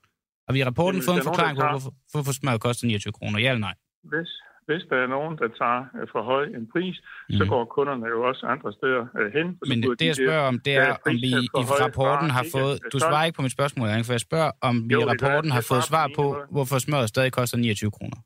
Har 0.47 0.53
vi 0.53 0.59
i 0.59 0.65
rapporten 0.65 1.03
fået 1.03 1.17
en 1.17 1.23
forklaring 1.23 1.59
på, 1.59 1.67
hvorfor, 1.71 1.93
hvorfor 2.13 2.33
smøret 2.33 2.61
koster 2.61 2.87
29 2.87 3.13
kroner? 3.13 3.39
Ja 3.39 3.49
eller 3.49 3.61
nej? 3.69 3.75
Hvis, 4.13 4.31
hvis 4.67 4.83
der 4.91 4.97
er 5.05 5.09
nogen, 5.17 5.33
der 5.41 5.49
tager 5.61 5.83
øh, 5.99 6.07
for 6.13 6.23
høj 6.23 6.45
en 6.59 6.67
pris, 6.73 6.97
mm. 7.29 7.35
så 7.39 7.45
går 7.53 7.65
kunderne 7.65 8.07
jo 8.15 8.19
også 8.29 8.43
andre 8.47 8.73
steder 8.79 9.03
øh, 9.19 9.33
hen. 9.37 9.47
Men 9.71 9.83
det, 9.83 9.99
det, 10.01 10.07
jeg 10.07 10.17
spørger 10.17 10.45
om, 10.51 10.59
det 10.67 10.75
er, 10.77 10.91
om 11.09 11.15
vi 11.27 11.33
i 11.61 11.65
rapporten 11.85 12.31
har 12.31 12.47
fået... 12.55 12.75
Du 12.93 12.99
svarer 12.99 13.25
ikke 13.25 13.37
på 13.37 13.43
mit 13.43 13.53
spørgsmål, 13.59 13.87
for 14.07 14.13
jeg 14.13 14.25
spørger, 14.29 14.51
om 14.61 14.75
vi 14.89 14.95
i 14.95 15.05
rapporten 15.13 15.51
har 15.51 15.65
fået 15.71 15.85
svar 15.85 16.07
på, 16.19 16.25
hvorfor 16.51 16.79
smøret 16.79 17.09
stadig 17.09 17.33
koster 17.33 17.59
29 17.59 17.91
kroner. 17.91 18.19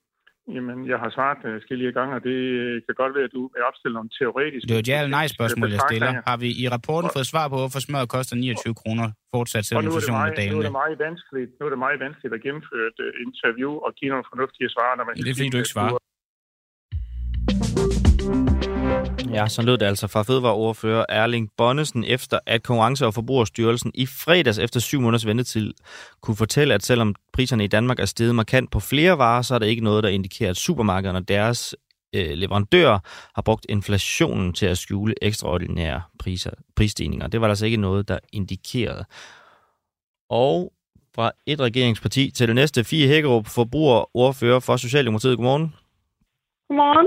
Jamen, 0.55 0.79
jeg 0.93 0.99
har 1.05 1.11
svaret 1.17 1.41
uh, 1.45 1.51
forskellige 1.59 1.93
gange, 1.99 2.13
og 2.19 2.23
det 2.29 2.39
kan 2.87 2.95
godt 3.03 3.13
være, 3.17 3.27
at 3.31 3.35
du 3.39 3.43
er 3.59 3.63
opstillet 3.71 3.97
nogle 3.99 4.11
teoretiske... 4.19 4.65
Det 4.67 4.75
er 4.75 4.79
jo 4.79 4.85
et 4.87 4.91
ja 4.93 4.97
eller 5.01 5.15
nej 5.19 5.27
spørgsmål, 5.37 5.69
jeg 5.77 5.83
stiller. 5.89 6.13
Har 6.31 6.37
vi 6.45 6.49
i 6.63 6.65
rapporten 6.75 7.09
fået 7.17 7.27
svar 7.33 7.47
på, 7.53 7.57
hvorfor 7.63 7.81
smøret 7.87 8.09
koster 8.17 8.35
29 8.37 8.75
kroner 8.81 9.07
fortsat 9.35 9.63
til 9.65 9.75
inflationen 9.77 10.27
af 10.31 10.35
dagen? 10.41 10.53
Nu 10.53 10.59
er 10.63 10.67
det 10.71 10.79
meget 10.83 10.99
vanskeligt, 11.07 11.51
nu 11.59 11.63
er 11.69 11.73
det 11.75 11.81
meget 11.87 11.99
vanskeligt 12.07 12.33
at 12.37 12.41
gennemføre 12.47 12.87
et 12.93 12.99
uh, 13.07 13.11
interview 13.27 13.71
og 13.85 13.91
give 13.99 14.11
nogle 14.13 14.27
fornuftige 14.33 14.69
svar. 14.75 14.89
Når 14.99 15.05
man 15.07 15.13
det 15.15 15.31
er 15.33 15.39
fordi, 15.41 15.51
du 15.55 15.59
ikke 15.63 15.75
svarer. 15.77 16.06
Ja, 19.37 19.49
så 19.49 19.63
lød 19.63 19.79
det 19.79 19.87
altså 19.87 20.07
fra 20.07 20.23
fødevareordfører 20.23 21.05
Erling 21.09 21.51
Bonnesen, 21.57 22.05
efter 22.05 22.39
at 22.47 22.63
Konkurrence- 22.63 23.07
og 23.07 23.15
Forbrugerstyrelsen 23.15 23.91
i 23.95 24.07
fredags 24.07 24.59
efter 24.59 24.81
syv 24.81 25.01
måneders 25.01 25.27
ventetid 25.27 25.75
kunne 26.21 26.37
fortælle, 26.37 26.75
at 26.75 26.85
selvom 26.85 27.15
priserne 27.33 27.65
i 27.65 27.67
Danmark 27.67 28.01
er 28.01 28.05
steget 28.05 28.35
markant 28.35 28.71
på 28.71 28.81
flere 28.81 29.19
varer, 29.19 29.43
så 29.43 29.55
er 29.55 29.59
der 29.59 29.67
ikke 29.67 29.85
noget, 29.85 30.05
der 30.05 30.11
indikerer, 30.11 30.51
at 30.51 30.57
supermarkederne 30.57 31.19
og 31.19 31.29
deres 31.29 31.75
øh, 32.15 32.31
leverandører 32.31 32.99
har 33.35 33.43
brugt 33.43 33.67
inflationen 33.69 34.53
til 34.53 34.67
at 34.67 34.79
skjule 34.79 35.15
ekstraordinære 35.23 36.03
priser, 36.19 36.51
prisstigninger. 36.77 37.27
Det 37.27 37.41
var 37.41 37.49
altså 37.49 37.65
ikke 37.65 37.77
noget, 37.77 38.09
der 38.09 38.19
indikerede. 38.33 39.05
Og 40.31 40.73
fra 41.15 41.31
et 41.47 41.61
regeringsparti 41.61 42.31
til 42.31 42.49
det 42.49 42.55
næste, 42.55 42.85
fire 42.85 43.09
Hækkerup, 43.09 43.47
forbrugerordfører 43.47 44.61
for 44.61 44.77
Socialdemokratiet. 44.77 45.37
Godmorgen. 45.37 45.75
Godmorgen. 46.69 47.07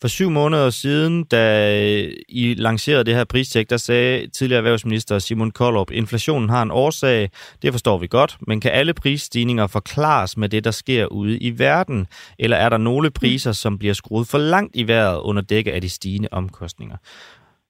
For 0.00 0.08
syv 0.08 0.30
måneder 0.30 0.70
siden, 0.70 1.24
da 1.24 1.74
øh, 1.82 2.12
I 2.28 2.54
lancerede 2.54 3.04
det 3.04 3.14
her 3.14 3.24
pristjek, 3.24 3.70
der 3.70 3.76
sagde 3.76 4.26
tidligere 4.26 4.58
erhvervsminister 4.58 5.18
Simon 5.18 5.50
Koldrup, 5.50 5.90
inflationen 5.90 6.48
har 6.48 6.62
en 6.62 6.70
årsag, 6.70 7.30
det 7.62 7.72
forstår 7.72 7.98
vi 7.98 8.06
godt, 8.06 8.36
men 8.46 8.60
kan 8.60 8.70
alle 8.70 8.94
prisstigninger 8.94 9.66
forklares 9.66 10.36
med 10.36 10.48
det, 10.48 10.64
der 10.64 10.70
sker 10.70 11.06
ude 11.06 11.38
i 11.38 11.58
verden? 11.58 12.06
Eller 12.38 12.56
er 12.56 12.68
der 12.68 12.76
nogle 12.76 13.10
priser, 13.10 13.52
som 13.52 13.78
bliver 13.78 13.94
skruet 13.94 14.28
for 14.28 14.38
langt 14.38 14.76
i 14.76 14.88
vejret 14.88 15.20
under 15.20 15.42
dække 15.42 15.72
af 15.72 15.80
de 15.80 15.88
stigende 15.88 16.28
omkostninger? 16.32 16.96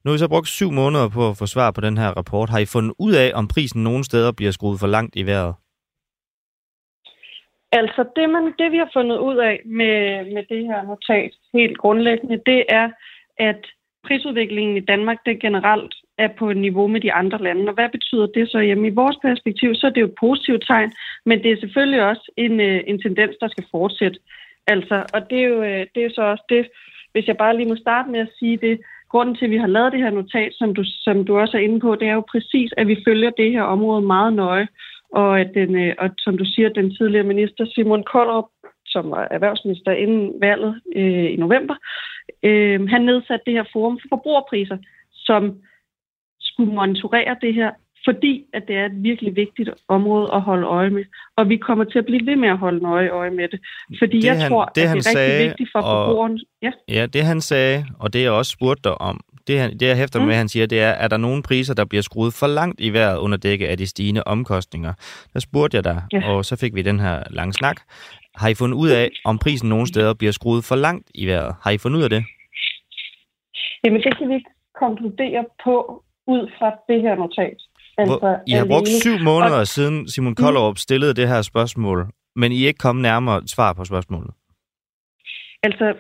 Nu 0.04 0.10
har 0.10 0.16
I 0.16 0.18
så 0.18 0.28
brugt 0.28 0.48
syv 0.48 0.72
måneder 0.72 1.08
på 1.08 1.28
at 1.28 1.36
få 1.36 1.46
svar 1.46 1.70
på 1.70 1.80
den 1.80 1.98
her 1.98 2.08
rapport. 2.08 2.50
Har 2.50 2.58
I 2.58 2.64
fundet 2.64 2.94
ud 2.98 3.12
af, 3.12 3.32
om 3.34 3.48
prisen 3.48 3.82
nogle 3.82 4.04
steder 4.04 4.32
bliver 4.32 4.52
skruet 4.52 4.80
for 4.80 4.86
langt 4.86 5.16
i 5.16 5.22
vejret? 5.22 5.54
Altså 7.72 8.04
det, 8.16 8.30
man, 8.30 8.54
det 8.58 8.72
vi 8.72 8.76
har 8.76 8.90
fundet 8.92 9.18
ud 9.18 9.36
af 9.36 9.60
med, 9.64 10.24
med 10.34 10.44
det 10.48 10.66
her 10.66 10.82
notat 10.82 11.30
helt 11.54 11.78
grundlæggende, 11.78 12.40
det 12.46 12.64
er, 12.68 12.90
at 13.38 13.66
prisudviklingen 14.06 14.76
i 14.76 14.80
Danmark 14.92 15.18
det 15.26 15.40
generelt 15.40 15.94
er 16.18 16.28
på 16.38 16.50
et 16.50 16.56
niveau 16.56 16.86
med 16.86 17.00
de 17.00 17.12
andre 17.12 17.38
lande. 17.42 17.68
Og 17.68 17.74
hvad 17.74 17.88
betyder 17.88 18.26
det 18.26 18.50
så? 18.50 18.58
Jamen 18.58 18.84
i 18.84 18.98
vores 19.02 19.16
perspektiv, 19.22 19.74
så 19.74 19.86
er 19.86 19.90
det 19.90 20.00
jo 20.00 20.06
et 20.06 20.20
positivt 20.20 20.64
tegn, 20.66 20.92
men 21.26 21.42
det 21.42 21.52
er 21.52 21.60
selvfølgelig 21.60 22.02
også 22.02 22.32
en, 22.36 22.60
øh, 22.60 22.80
en 22.86 23.02
tendens, 23.02 23.36
der 23.40 23.48
skal 23.48 23.64
fortsætte. 23.70 24.18
Altså, 24.66 24.96
og 25.14 25.30
det 25.30 25.38
er, 25.38 25.48
jo, 25.48 25.62
øh, 25.62 25.86
det 25.92 26.00
er 26.00 26.08
jo 26.08 26.14
så 26.14 26.22
også 26.22 26.44
det, 26.48 26.68
hvis 27.12 27.26
jeg 27.26 27.36
bare 27.36 27.56
lige 27.56 27.68
må 27.68 27.76
starte 27.76 28.10
med 28.10 28.20
at 28.20 28.32
sige 28.38 28.56
det, 28.56 28.80
grunden 29.08 29.36
til, 29.36 29.44
at 29.44 29.50
vi 29.50 29.56
har 29.56 29.66
lavet 29.66 29.92
det 29.92 30.00
her 30.00 30.10
notat, 30.10 30.52
som 30.54 30.74
du, 30.74 30.82
som 30.84 31.24
du 31.24 31.38
også 31.38 31.56
er 31.56 31.60
inde 31.60 31.80
på, 31.80 31.94
det 31.94 32.08
er 32.08 32.14
jo 32.14 32.24
præcis, 32.32 32.70
at 32.76 32.86
vi 32.88 33.02
følger 33.06 33.30
det 33.30 33.52
her 33.52 33.62
område 33.62 34.02
meget 34.02 34.32
nøje 34.32 34.68
og 35.12 35.40
at 35.40 35.50
den, 35.54 35.76
øh, 35.76 35.94
og 35.98 36.10
som 36.18 36.38
du 36.38 36.44
siger, 36.44 36.68
den 36.68 36.94
tidligere 36.94 37.26
minister 37.26 37.66
Simon 37.66 38.04
Koldrup, 38.04 38.48
som 38.86 39.10
var 39.10 39.28
erhvervsminister 39.30 39.92
inden 39.92 40.40
valget 40.40 40.80
øh, 40.96 41.32
i 41.32 41.36
november, 41.36 41.74
øh, 42.42 42.88
han 42.88 43.02
nedsatte 43.02 43.44
det 43.46 43.54
her 43.54 43.64
forum 43.72 43.98
for 44.02 44.08
forbrugerpriser, 44.08 44.78
som 45.12 45.62
skulle 46.40 46.74
monitorere 46.74 47.36
det 47.40 47.54
her, 47.54 47.70
fordi 48.06 48.44
at 48.52 48.62
det 48.68 48.76
er 48.76 48.86
et 48.86 49.02
virkelig 49.02 49.36
vigtigt 49.36 49.70
område 49.88 50.26
at 50.34 50.40
holde 50.42 50.66
øje 50.66 50.90
med. 50.90 51.04
Og 51.36 51.48
vi 51.48 51.56
kommer 51.56 51.84
til 51.84 51.98
at 51.98 52.04
blive 52.04 52.26
ved 52.26 52.36
med 52.36 52.48
at 52.48 52.58
holde 52.58 52.80
nøje 52.82 53.08
øje 53.08 53.30
med 53.30 53.48
det. 53.48 53.60
Fordi 53.98 54.16
det, 54.16 54.24
jeg 54.24 54.40
han, 54.40 54.50
tror, 54.50 54.64
det, 54.64 54.70
at 54.70 54.74
det 54.74 54.84
er 54.84 54.94
rigtig 54.94 55.12
sagde, 55.12 55.48
vigtigt 55.48 55.68
for 55.72 55.80
forbrugeren. 55.80 56.40
Ja. 56.62 56.70
ja, 56.88 57.06
det 57.06 57.22
han 57.24 57.40
sagde, 57.40 57.86
og 57.98 58.12
det 58.12 58.22
jeg 58.22 58.30
også 58.30 58.50
spurgte 58.50 58.82
dig 58.84 59.00
om, 59.00 59.20
det, 59.46 59.58
han, 59.58 59.70
det 59.78 59.86
jeg 59.86 59.96
hæfter 59.96 60.20
mm. 60.20 60.26
med, 60.26 60.34
han 60.34 60.48
siger, 60.48 60.66
det 60.66 60.80
er, 60.80 60.88
er 61.04 61.08
der 61.08 61.16
nogle 61.16 61.42
priser, 61.42 61.74
der 61.74 61.84
bliver 61.84 62.02
skruet 62.02 62.34
for 62.34 62.46
langt 62.46 62.80
i 62.80 62.92
vejret 62.92 63.18
under 63.18 63.36
dække 63.36 63.68
af 63.68 63.78
de 63.78 63.86
stigende 63.86 64.22
omkostninger? 64.26 64.92
Der 65.32 65.40
spurgte 65.40 65.76
jeg 65.76 65.84
dig, 65.84 66.02
ja. 66.12 66.30
og 66.30 66.44
så 66.44 66.56
fik 66.56 66.74
vi 66.74 66.82
den 66.82 67.00
her 67.00 67.22
lange 67.30 67.52
snak. 67.52 67.76
Har 68.36 68.48
I 68.48 68.54
fundet 68.54 68.76
ud 68.76 68.88
af, 68.88 69.10
om 69.24 69.38
prisen 69.38 69.68
nogle 69.68 69.86
steder 69.86 70.14
bliver 70.14 70.32
skruet 70.32 70.64
for 70.64 70.76
langt 70.76 71.10
i 71.14 71.26
vejret? 71.26 71.54
Har 71.62 71.70
I 71.70 71.78
fundet 71.78 71.98
ud 71.98 72.04
af 72.04 72.10
det? 72.10 72.24
Jamen, 73.84 74.02
det 74.02 74.18
kan 74.18 74.28
vi 74.28 74.34
ikke 74.34 74.50
konkludere 74.78 75.44
på 75.64 76.02
ud 76.26 76.50
fra 76.58 76.68
det 76.88 77.02
her 77.02 77.14
notat. 77.14 77.58
Altså, 77.98 78.18
Hvor, 78.18 78.42
I 78.46 78.52
har 78.52 78.64
brugt 78.64 78.88
syv 78.88 79.18
måneder 79.24 79.60
og... 79.60 79.66
siden 79.66 80.08
Simon 80.08 80.34
Koldrup 80.34 80.78
stillede 80.78 81.14
det 81.14 81.28
her 81.28 81.42
spørgsmål, 81.42 82.06
men 82.36 82.52
I 82.52 82.62
er 82.62 82.66
ikke 82.66 82.78
kommet 82.78 83.02
nærmere 83.02 83.42
svar 83.46 83.72
på 83.72 83.84
spørgsmålet. 83.84 84.30
Altså, 85.62 85.94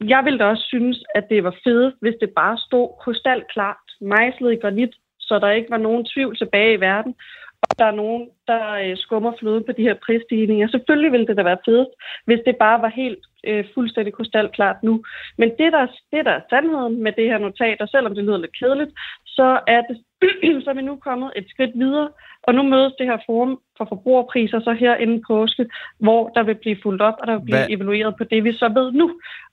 jeg 0.00 0.24
ville 0.24 0.38
da 0.38 0.44
også 0.44 0.64
synes, 0.68 1.04
at 1.14 1.24
det 1.30 1.44
var 1.44 1.54
fedt, 1.64 1.94
hvis 2.00 2.14
det 2.20 2.30
bare 2.36 2.58
stod 2.58 2.88
krystalklart, 3.02 3.86
mejslet 4.00 4.52
i 4.52 4.56
granit, 4.56 4.94
så 5.20 5.38
der 5.38 5.50
ikke 5.50 5.70
var 5.70 5.78
nogen 5.78 6.06
tvivl 6.14 6.36
tilbage 6.36 6.74
i 6.74 6.80
verden, 6.80 7.14
og 7.62 7.78
der 7.78 7.84
er 7.84 8.00
nogen, 8.02 8.28
der 8.46 8.64
øh, 8.84 8.96
skummer 8.96 9.32
fløden 9.40 9.64
på 9.66 9.72
de 9.72 9.82
her 9.82 9.96
prisstigninger. 10.06 10.68
Selvfølgelig 10.68 11.12
ville 11.12 11.26
det 11.26 11.36
da 11.36 11.42
være 11.42 11.64
fedt, 11.64 11.88
hvis 12.24 12.40
det 12.46 12.56
bare 12.56 12.82
var 12.82 12.92
helt 13.02 13.24
øh, 13.44 13.64
fuldstændig 13.74 14.12
krystalklart 14.14 14.82
nu. 14.82 15.04
Men 15.38 15.48
det 15.58 15.72
der, 15.72 15.86
det, 16.12 16.24
der 16.24 16.34
er 16.36 16.48
sandheden 16.50 17.02
med 17.02 17.12
det 17.12 17.26
her 17.30 17.38
notat, 17.38 17.80
og 17.80 17.88
selvom 17.88 18.14
det 18.14 18.24
lyder 18.24 18.38
lidt 18.38 18.58
kedeligt, 18.58 18.92
så 19.26 19.60
er, 19.66 19.80
det, 19.88 19.96
så 20.64 20.70
er 20.70 20.74
vi 20.74 20.82
nu 20.82 20.96
kommet 20.96 21.30
et 21.36 21.46
skridt 21.48 21.70
videre, 21.74 22.08
og 22.42 22.54
nu 22.54 22.62
mødes 22.62 22.92
det 22.98 23.06
her 23.06 23.18
forum 23.26 23.60
for 23.76 23.84
forbrugerpriser 23.88 24.60
så 24.60 24.72
her 24.72 24.96
inden 24.96 25.24
påske, 25.26 25.66
hvor 25.98 26.28
der 26.28 26.42
vil 26.42 26.54
blive 26.54 26.76
fuldt 26.82 27.02
op, 27.02 27.14
og 27.20 27.26
der 27.26 27.34
vil 27.36 27.44
blive 27.44 27.58
Hvad? 27.58 27.70
evalueret 27.70 28.14
på 28.18 28.24
det, 28.24 28.44
vi 28.44 28.52
så 28.52 28.68
ved 28.78 28.92
nu. 28.92 29.06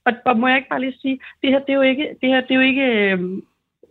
Og, 0.05 0.13
og 0.26 0.38
må 0.39 0.47
jeg 0.47 0.57
ikke 0.57 0.70
bare 0.70 0.82
lige 0.82 0.97
sige, 1.01 1.20
det 1.41 1.49
her, 1.51 1.59
det 1.59 1.70
er 1.70 1.80
jo 1.82 1.82
ikke, 1.82 2.07
det 2.22 2.30
her, 2.30 2.41
det 2.41 2.51
er 2.51 2.55
jo 2.55 2.61
ikke 2.72 2.88
øh, 3.01 3.20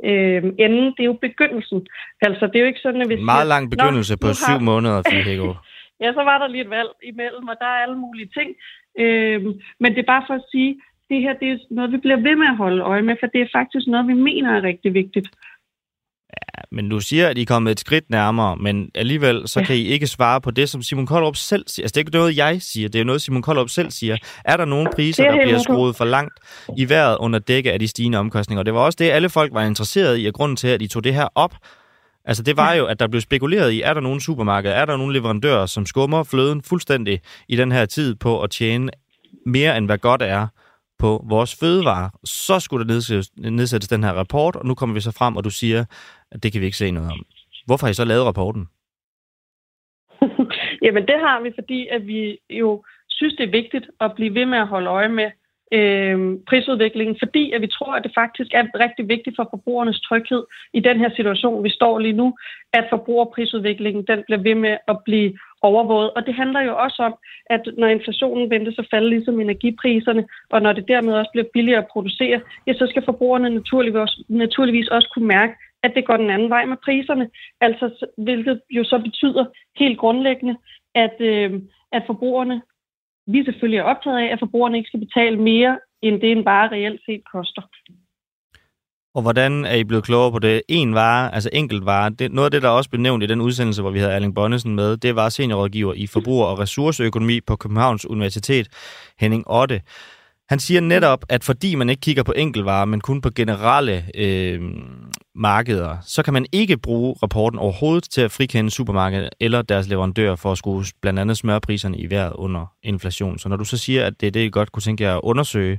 øh, 0.08 0.42
enden, 0.64 0.86
det 0.94 1.00
er 1.00 1.10
jo 1.12 1.18
begyndelsen. 1.28 1.86
Altså, 2.20 2.46
det 2.46 2.56
er 2.56 2.60
jo 2.60 2.66
ikke 2.66 2.84
sådan, 2.86 3.00
at 3.00 3.06
hvis... 3.06 3.20
Meget 3.24 3.46
lang 3.46 3.70
begyndelse 3.70 4.16
på 4.16 4.28
syv 4.32 4.52
har... 4.52 4.58
måneder, 4.58 5.02
Figo. 5.10 5.52
ja, 6.02 6.12
så 6.12 6.22
var 6.30 6.38
der 6.38 6.48
lige 6.48 6.64
et 6.64 6.70
valg 6.70 6.90
imellem, 7.02 7.48
og 7.48 7.56
der 7.60 7.66
er 7.66 7.82
alle 7.84 7.98
mulige 7.98 8.30
ting. 8.38 8.50
Øh, 8.98 9.44
men 9.80 9.90
det 9.94 9.98
er 10.00 10.12
bare 10.14 10.24
for 10.26 10.34
at 10.34 10.44
sige, 10.50 10.80
det 11.10 11.22
her 11.22 11.32
det 11.40 11.48
er 11.50 11.58
noget, 11.70 11.92
vi 11.92 11.96
bliver 11.96 12.16
ved 12.16 12.36
med 12.36 12.46
at 12.46 12.56
holde 12.56 12.82
øje 12.82 13.02
med, 13.02 13.16
for 13.20 13.26
det 13.26 13.40
er 13.40 13.56
faktisk 13.58 13.86
noget, 13.86 14.08
vi 14.08 14.14
mener 14.14 14.50
er 14.50 14.62
rigtig 14.62 14.94
vigtigt. 14.94 15.28
Men 16.74 16.88
du 16.88 17.00
siger, 17.00 17.28
at 17.28 17.38
I 17.38 17.42
er 17.42 17.46
kommet 17.46 17.70
et 17.70 17.80
skridt 17.80 18.10
nærmere, 18.10 18.56
men 18.56 18.90
alligevel 18.94 19.48
så 19.48 19.62
kan 19.62 19.76
I 19.76 19.82
ikke 19.84 20.06
svare 20.06 20.40
på 20.40 20.50
det, 20.50 20.68
som 20.68 20.82
Simon 20.82 21.06
Koldrup 21.06 21.36
selv 21.36 21.64
siger. 21.66 21.84
Altså, 21.84 21.92
det 21.92 21.96
er 21.96 22.00
ikke 22.00 22.10
noget, 22.10 22.36
jeg 22.36 22.62
siger, 22.62 22.88
det 22.88 23.00
er 23.00 23.04
noget, 23.04 23.22
Simon 23.22 23.42
Koldrup 23.42 23.68
selv 23.68 23.90
siger. 23.90 24.16
Er 24.44 24.56
der 24.56 24.64
nogle 24.64 24.90
priser, 24.94 25.24
der 25.24 25.42
bliver 25.42 25.58
skruet 25.58 25.96
for 25.96 26.04
langt 26.04 26.34
i 26.76 26.88
vejret 26.88 27.16
under 27.20 27.38
dække 27.38 27.72
af 27.72 27.78
de 27.78 27.88
stigende 27.88 28.18
omkostninger? 28.18 28.60
Og 28.60 28.66
det 28.66 28.74
var 28.74 28.80
også 28.80 28.96
det, 28.96 29.10
alle 29.10 29.28
folk 29.28 29.54
var 29.54 29.62
interesseret 29.62 30.20
i, 30.20 30.26
og 30.26 30.34
grunden 30.34 30.56
til, 30.56 30.68
at 30.68 30.82
I 30.82 30.86
tog 30.86 31.04
det 31.04 31.14
her 31.14 31.28
op, 31.34 31.54
Altså 32.26 32.42
det 32.42 32.56
var 32.56 32.72
jo, 32.72 32.86
at 32.86 33.00
der 33.00 33.08
blev 33.08 33.20
spekuleret 33.20 33.72
i, 33.72 33.82
er 33.82 33.94
der 33.94 34.00
nogle 34.00 34.20
supermarkeder, 34.20 34.74
er 34.74 34.84
der 34.84 34.96
nogle 34.96 35.12
leverandører, 35.12 35.66
som 35.66 35.86
skummer 35.86 36.22
fløden 36.22 36.62
fuldstændig 36.62 37.20
i 37.48 37.56
den 37.56 37.72
her 37.72 37.86
tid 37.86 38.14
på 38.14 38.42
at 38.42 38.50
tjene 38.50 38.90
mere 39.46 39.78
end 39.78 39.86
hvad 39.86 39.98
godt 39.98 40.22
er 40.22 40.46
på 41.04 41.24
vores 41.34 41.52
fødevarer. 41.60 42.10
Så 42.24 42.60
skulle 42.60 42.84
der 42.84 42.92
nedsættes, 42.94 43.28
nedsættes 43.36 43.88
den 43.88 44.04
her 44.04 44.12
rapport, 44.12 44.56
og 44.56 44.66
nu 44.66 44.74
kommer 44.74 44.94
vi 44.94 45.00
så 45.00 45.12
frem, 45.18 45.36
og 45.36 45.44
du 45.44 45.50
siger, 45.50 45.80
at 46.32 46.42
det 46.42 46.52
kan 46.52 46.60
vi 46.60 46.66
ikke 46.66 46.82
se 46.82 46.90
noget 46.90 47.10
om. 47.12 47.20
Hvorfor 47.66 47.86
har 47.86 47.90
I 47.90 47.94
så 47.94 48.04
lavet 48.04 48.26
rapporten? 48.26 48.64
Jamen 50.84 51.06
det 51.10 51.18
har 51.26 51.40
vi, 51.42 51.50
fordi 51.58 51.86
at 51.86 52.06
vi 52.06 52.38
jo 52.50 52.84
synes, 53.08 53.34
det 53.38 53.44
er 53.46 53.58
vigtigt 53.60 53.86
at 54.00 54.10
blive 54.16 54.34
ved 54.34 54.46
med 54.46 54.58
at 54.58 54.68
holde 54.74 54.90
øje 54.90 55.08
med, 55.08 55.30
øh, 55.78 56.18
prisudviklingen, 56.48 57.16
fordi 57.22 57.52
at 57.52 57.60
vi 57.60 57.66
tror, 57.66 57.92
at 57.94 58.04
det 58.04 58.12
faktisk 58.14 58.50
er 58.54 58.64
rigtig 58.84 59.08
vigtigt 59.08 59.36
for 59.36 59.46
forbrugernes 59.50 60.00
tryghed 60.00 60.42
i 60.72 60.80
den 60.80 60.96
her 60.98 61.10
situation, 61.16 61.64
vi 61.64 61.70
står 61.70 61.98
lige 61.98 62.20
nu, 62.22 62.36
at 62.72 62.86
forbrugerprisudviklingen 62.90 64.04
den 64.10 64.22
bliver 64.26 64.42
ved 64.42 64.54
med 64.54 64.76
at 64.88 64.96
blive 65.04 65.38
overvåget. 65.64 66.10
Og 66.10 66.26
det 66.26 66.34
handler 66.34 66.60
jo 66.60 66.76
også 66.76 67.02
om, 67.02 67.14
at 67.50 67.62
når 67.78 67.86
inflationen 67.86 68.50
ventes 68.50 68.78
at 68.78 68.86
falde 68.90 69.08
ligesom 69.10 69.40
energipriserne, 69.40 70.24
og 70.50 70.62
når 70.62 70.72
det 70.72 70.88
dermed 70.88 71.12
også 71.14 71.30
bliver 71.32 71.46
billigere 71.52 71.82
at 71.82 71.92
producere, 71.92 72.40
ja, 72.66 72.72
så 72.72 72.86
skal 72.90 73.04
forbrugerne 73.04 73.50
naturligvis, 73.50 74.18
naturligvis 74.28 74.88
også 74.88 75.08
kunne 75.14 75.26
mærke, 75.26 75.54
at 75.82 75.92
det 75.94 76.06
går 76.06 76.16
den 76.16 76.30
anden 76.30 76.50
vej 76.50 76.64
med 76.64 76.76
priserne. 76.84 77.30
Altså, 77.60 78.06
hvilket 78.18 78.60
jo 78.70 78.84
så 78.84 78.98
betyder 78.98 79.44
helt 79.78 79.98
grundlæggende, 79.98 80.56
at, 80.94 81.16
øh, 81.20 81.52
at 81.92 82.02
forbrugerne 82.06 82.62
vi 83.26 83.44
selvfølgelig 83.44 83.78
er 83.78 83.82
optaget 83.82 84.18
af, 84.18 84.32
at 84.32 84.38
forbrugerne 84.38 84.76
ikke 84.76 84.88
skal 84.88 85.00
betale 85.00 85.36
mere, 85.36 85.78
end 86.02 86.20
det 86.20 86.32
en 86.32 86.44
bare 86.44 86.70
reelt 86.70 87.00
set 87.06 87.22
koster. 87.32 87.62
Og 89.14 89.22
hvordan 89.22 89.64
er 89.64 89.74
I 89.74 89.84
blevet 89.84 90.04
klogere 90.04 90.32
på 90.32 90.38
det? 90.38 90.62
En 90.68 90.94
vare, 90.94 91.34
altså 91.34 91.50
enkelt 91.52 91.86
vare. 91.86 92.10
Det, 92.10 92.32
noget 92.32 92.44
af 92.44 92.50
det, 92.50 92.62
der 92.62 92.68
også 92.68 92.90
blev 92.90 93.00
nævnt 93.00 93.22
i 93.22 93.26
den 93.26 93.40
udsendelse, 93.40 93.82
hvor 93.82 93.90
vi 93.90 93.98
havde 93.98 94.12
Erling 94.12 94.34
Bonnesen 94.34 94.74
med, 94.74 94.96
det 94.96 95.16
var 95.16 95.28
seniorrådgiver 95.28 95.94
i 95.94 96.06
forbruger- 96.06 96.46
og 96.46 96.58
ressourceøkonomi 96.58 97.40
på 97.40 97.56
Københavns 97.56 98.06
Universitet, 98.06 98.68
Henning 99.18 99.44
Otte. 99.46 99.80
Han 100.48 100.58
siger 100.58 100.80
netop, 100.80 101.24
at 101.28 101.44
fordi 101.44 101.74
man 101.74 101.90
ikke 101.90 102.00
kigger 102.00 102.22
på 102.22 102.32
enkeltvarer, 102.36 102.84
men 102.84 103.00
kun 103.00 103.20
på 103.20 103.30
generelle 103.30 104.04
øh, 104.14 104.60
markeder, 105.34 105.96
så 106.06 106.22
kan 106.22 106.32
man 106.32 106.46
ikke 106.52 106.76
bruge 106.76 107.16
rapporten 107.22 107.58
overhovedet 107.58 108.04
til 108.10 108.20
at 108.20 108.32
frikende 108.32 108.70
supermarkedet 108.70 109.30
eller 109.40 109.62
deres 109.62 109.88
leverandører 109.88 110.36
for 110.36 110.52
at 110.52 110.58
skrue 110.58 110.84
blandt 111.02 111.20
andet 111.20 111.36
smørpriserne 111.36 111.98
i 111.98 112.10
vejret 112.10 112.32
under 112.32 112.66
inflation. 112.82 113.38
Så 113.38 113.48
når 113.48 113.56
du 113.56 113.64
så 113.64 113.76
siger, 113.76 114.06
at 114.06 114.20
det 114.20 114.26
er 114.26 114.30
det, 114.30 114.40
I 114.40 114.48
godt 114.48 114.72
kunne 114.72 114.82
tænke 114.82 115.04
jer 115.04 115.14
at 115.14 115.20
undersøge, 115.22 115.78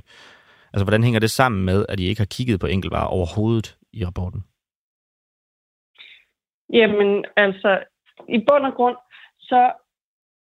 altså 0.72 0.84
hvordan 0.84 1.04
hænger 1.04 1.20
det 1.20 1.30
sammen 1.30 1.64
med, 1.64 1.86
at 1.88 2.00
I 2.00 2.06
ikke 2.06 2.20
har 2.20 2.34
kigget 2.36 2.60
på 2.60 2.66
enkeltvarer 2.66 3.06
overhovedet 3.06 3.78
i 3.92 4.04
rapporten? 4.04 4.44
Jamen, 6.72 7.24
altså, 7.36 7.78
i 8.28 8.38
bund 8.48 8.66
og 8.66 8.74
grund, 8.74 8.96
så 9.40 9.72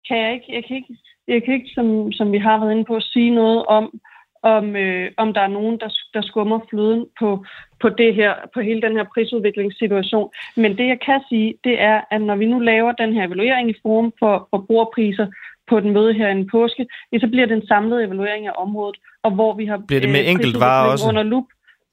kan 0.08 0.18
jeg 0.18 0.32
ikke, 0.34 0.54
jeg 0.54 0.64
kan 0.64 0.76
ikke, 0.76 0.96
jeg 1.28 1.42
kan 1.44 1.54
ikke 1.54 1.70
som, 1.74 2.12
som 2.12 2.32
vi 2.32 2.38
har 2.38 2.58
været 2.58 2.72
inde 2.72 2.84
på, 2.84 3.00
sige 3.00 3.30
noget 3.30 3.66
om, 3.66 4.00
om, 4.42 4.76
øh, 4.76 5.10
om 5.16 5.34
der 5.34 5.40
er 5.40 5.56
nogen, 5.58 5.80
der, 5.80 5.88
der 6.14 6.22
skummer 6.22 6.60
fløden 6.70 7.06
på, 7.18 7.44
på, 7.80 7.88
det 7.88 8.14
her, 8.14 8.34
på 8.54 8.60
hele 8.60 8.82
den 8.82 8.96
her 8.96 9.04
prisudviklingssituation. 9.14 10.30
Men 10.56 10.78
det, 10.78 10.86
jeg 10.86 10.98
kan 11.06 11.20
sige, 11.28 11.54
det 11.64 11.80
er, 11.80 12.00
at 12.10 12.22
når 12.22 12.36
vi 12.36 12.46
nu 12.46 12.58
laver 12.58 12.92
den 12.92 13.12
her 13.12 13.26
evaluering 13.26 13.70
i 13.70 13.80
forum 13.82 14.12
for 14.18 14.48
forbrugerpriser 14.50 15.26
på 15.70 15.80
den 15.80 15.92
møde 15.92 16.12
her 16.14 16.28
i 16.36 16.44
påske, 16.44 16.86
så 17.20 17.28
bliver 17.32 17.46
det 17.46 17.56
en 17.56 17.66
samlet 17.66 18.04
evaluering 18.04 18.46
af 18.46 18.52
området, 18.56 18.96
og 19.22 19.30
hvor 19.30 19.52
vi 19.54 19.64
har 19.66 19.78
bliver 19.88 20.00
det 20.00 20.10
med 20.10 20.20
øh, 20.20 20.30
enkelt 20.30 20.60
varer 20.60 20.92
også? 20.92 21.08
under 21.08 21.22
lup 21.22 21.48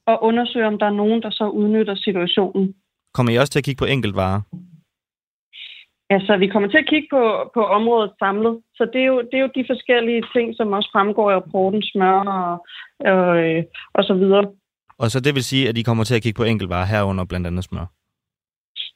og 0.06 0.22
undersøge, 0.22 0.66
om 0.66 0.78
der 0.78 0.86
er 0.86 1.00
nogen, 1.02 1.22
der 1.22 1.30
så 1.30 1.48
udnytter 1.48 1.94
situationen. 1.94 2.74
Kommer 3.14 3.32
I 3.32 3.36
også 3.36 3.52
til 3.52 3.58
at 3.58 3.64
kigge 3.64 3.80
på 3.82 3.90
enkeltvarer? 3.94 4.40
Altså, 6.10 6.36
vi 6.36 6.46
kommer 6.48 6.68
til 6.68 6.78
at 6.78 6.88
kigge 6.92 7.08
på, 7.10 7.50
på 7.54 7.62
området 7.64 8.10
samlet. 8.18 8.60
Så 8.74 8.90
det 8.92 9.00
er, 9.00 9.06
jo, 9.06 9.18
det 9.20 9.34
er 9.34 9.44
jo 9.46 9.50
de 9.54 9.64
forskellige 9.72 10.22
ting, 10.34 10.56
som 10.56 10.72
også 10.72 10.88
fremgår 10.92 11.30
i 11.30 11.34
rapporten, 11.34 11.82
smør 11.82 12.18
og, 12.38 12.66
og, 13.12 13.36
øh, 13.44 13.64
og 13.94 14.04
så 14.04 14.14
videre. 14.14 14.44
Og 14.98 15.10
så 15.10 15.20
det 15.20 15.34
vil 15.34 15.44
sige, 15.44 15.68
at 15.68 15.78
I 15.78 15.82
kommer 15.82 16.04
til 16.04 16.14
at 16.14 16.22
kigge 16.22 16.36
på 16.36 16.44
enkeltvarer 16.44 16.86
herunder 16.86 17.24
blandt 17.24 17.46
andet 17.46 17.64
smør? 17.64 17.86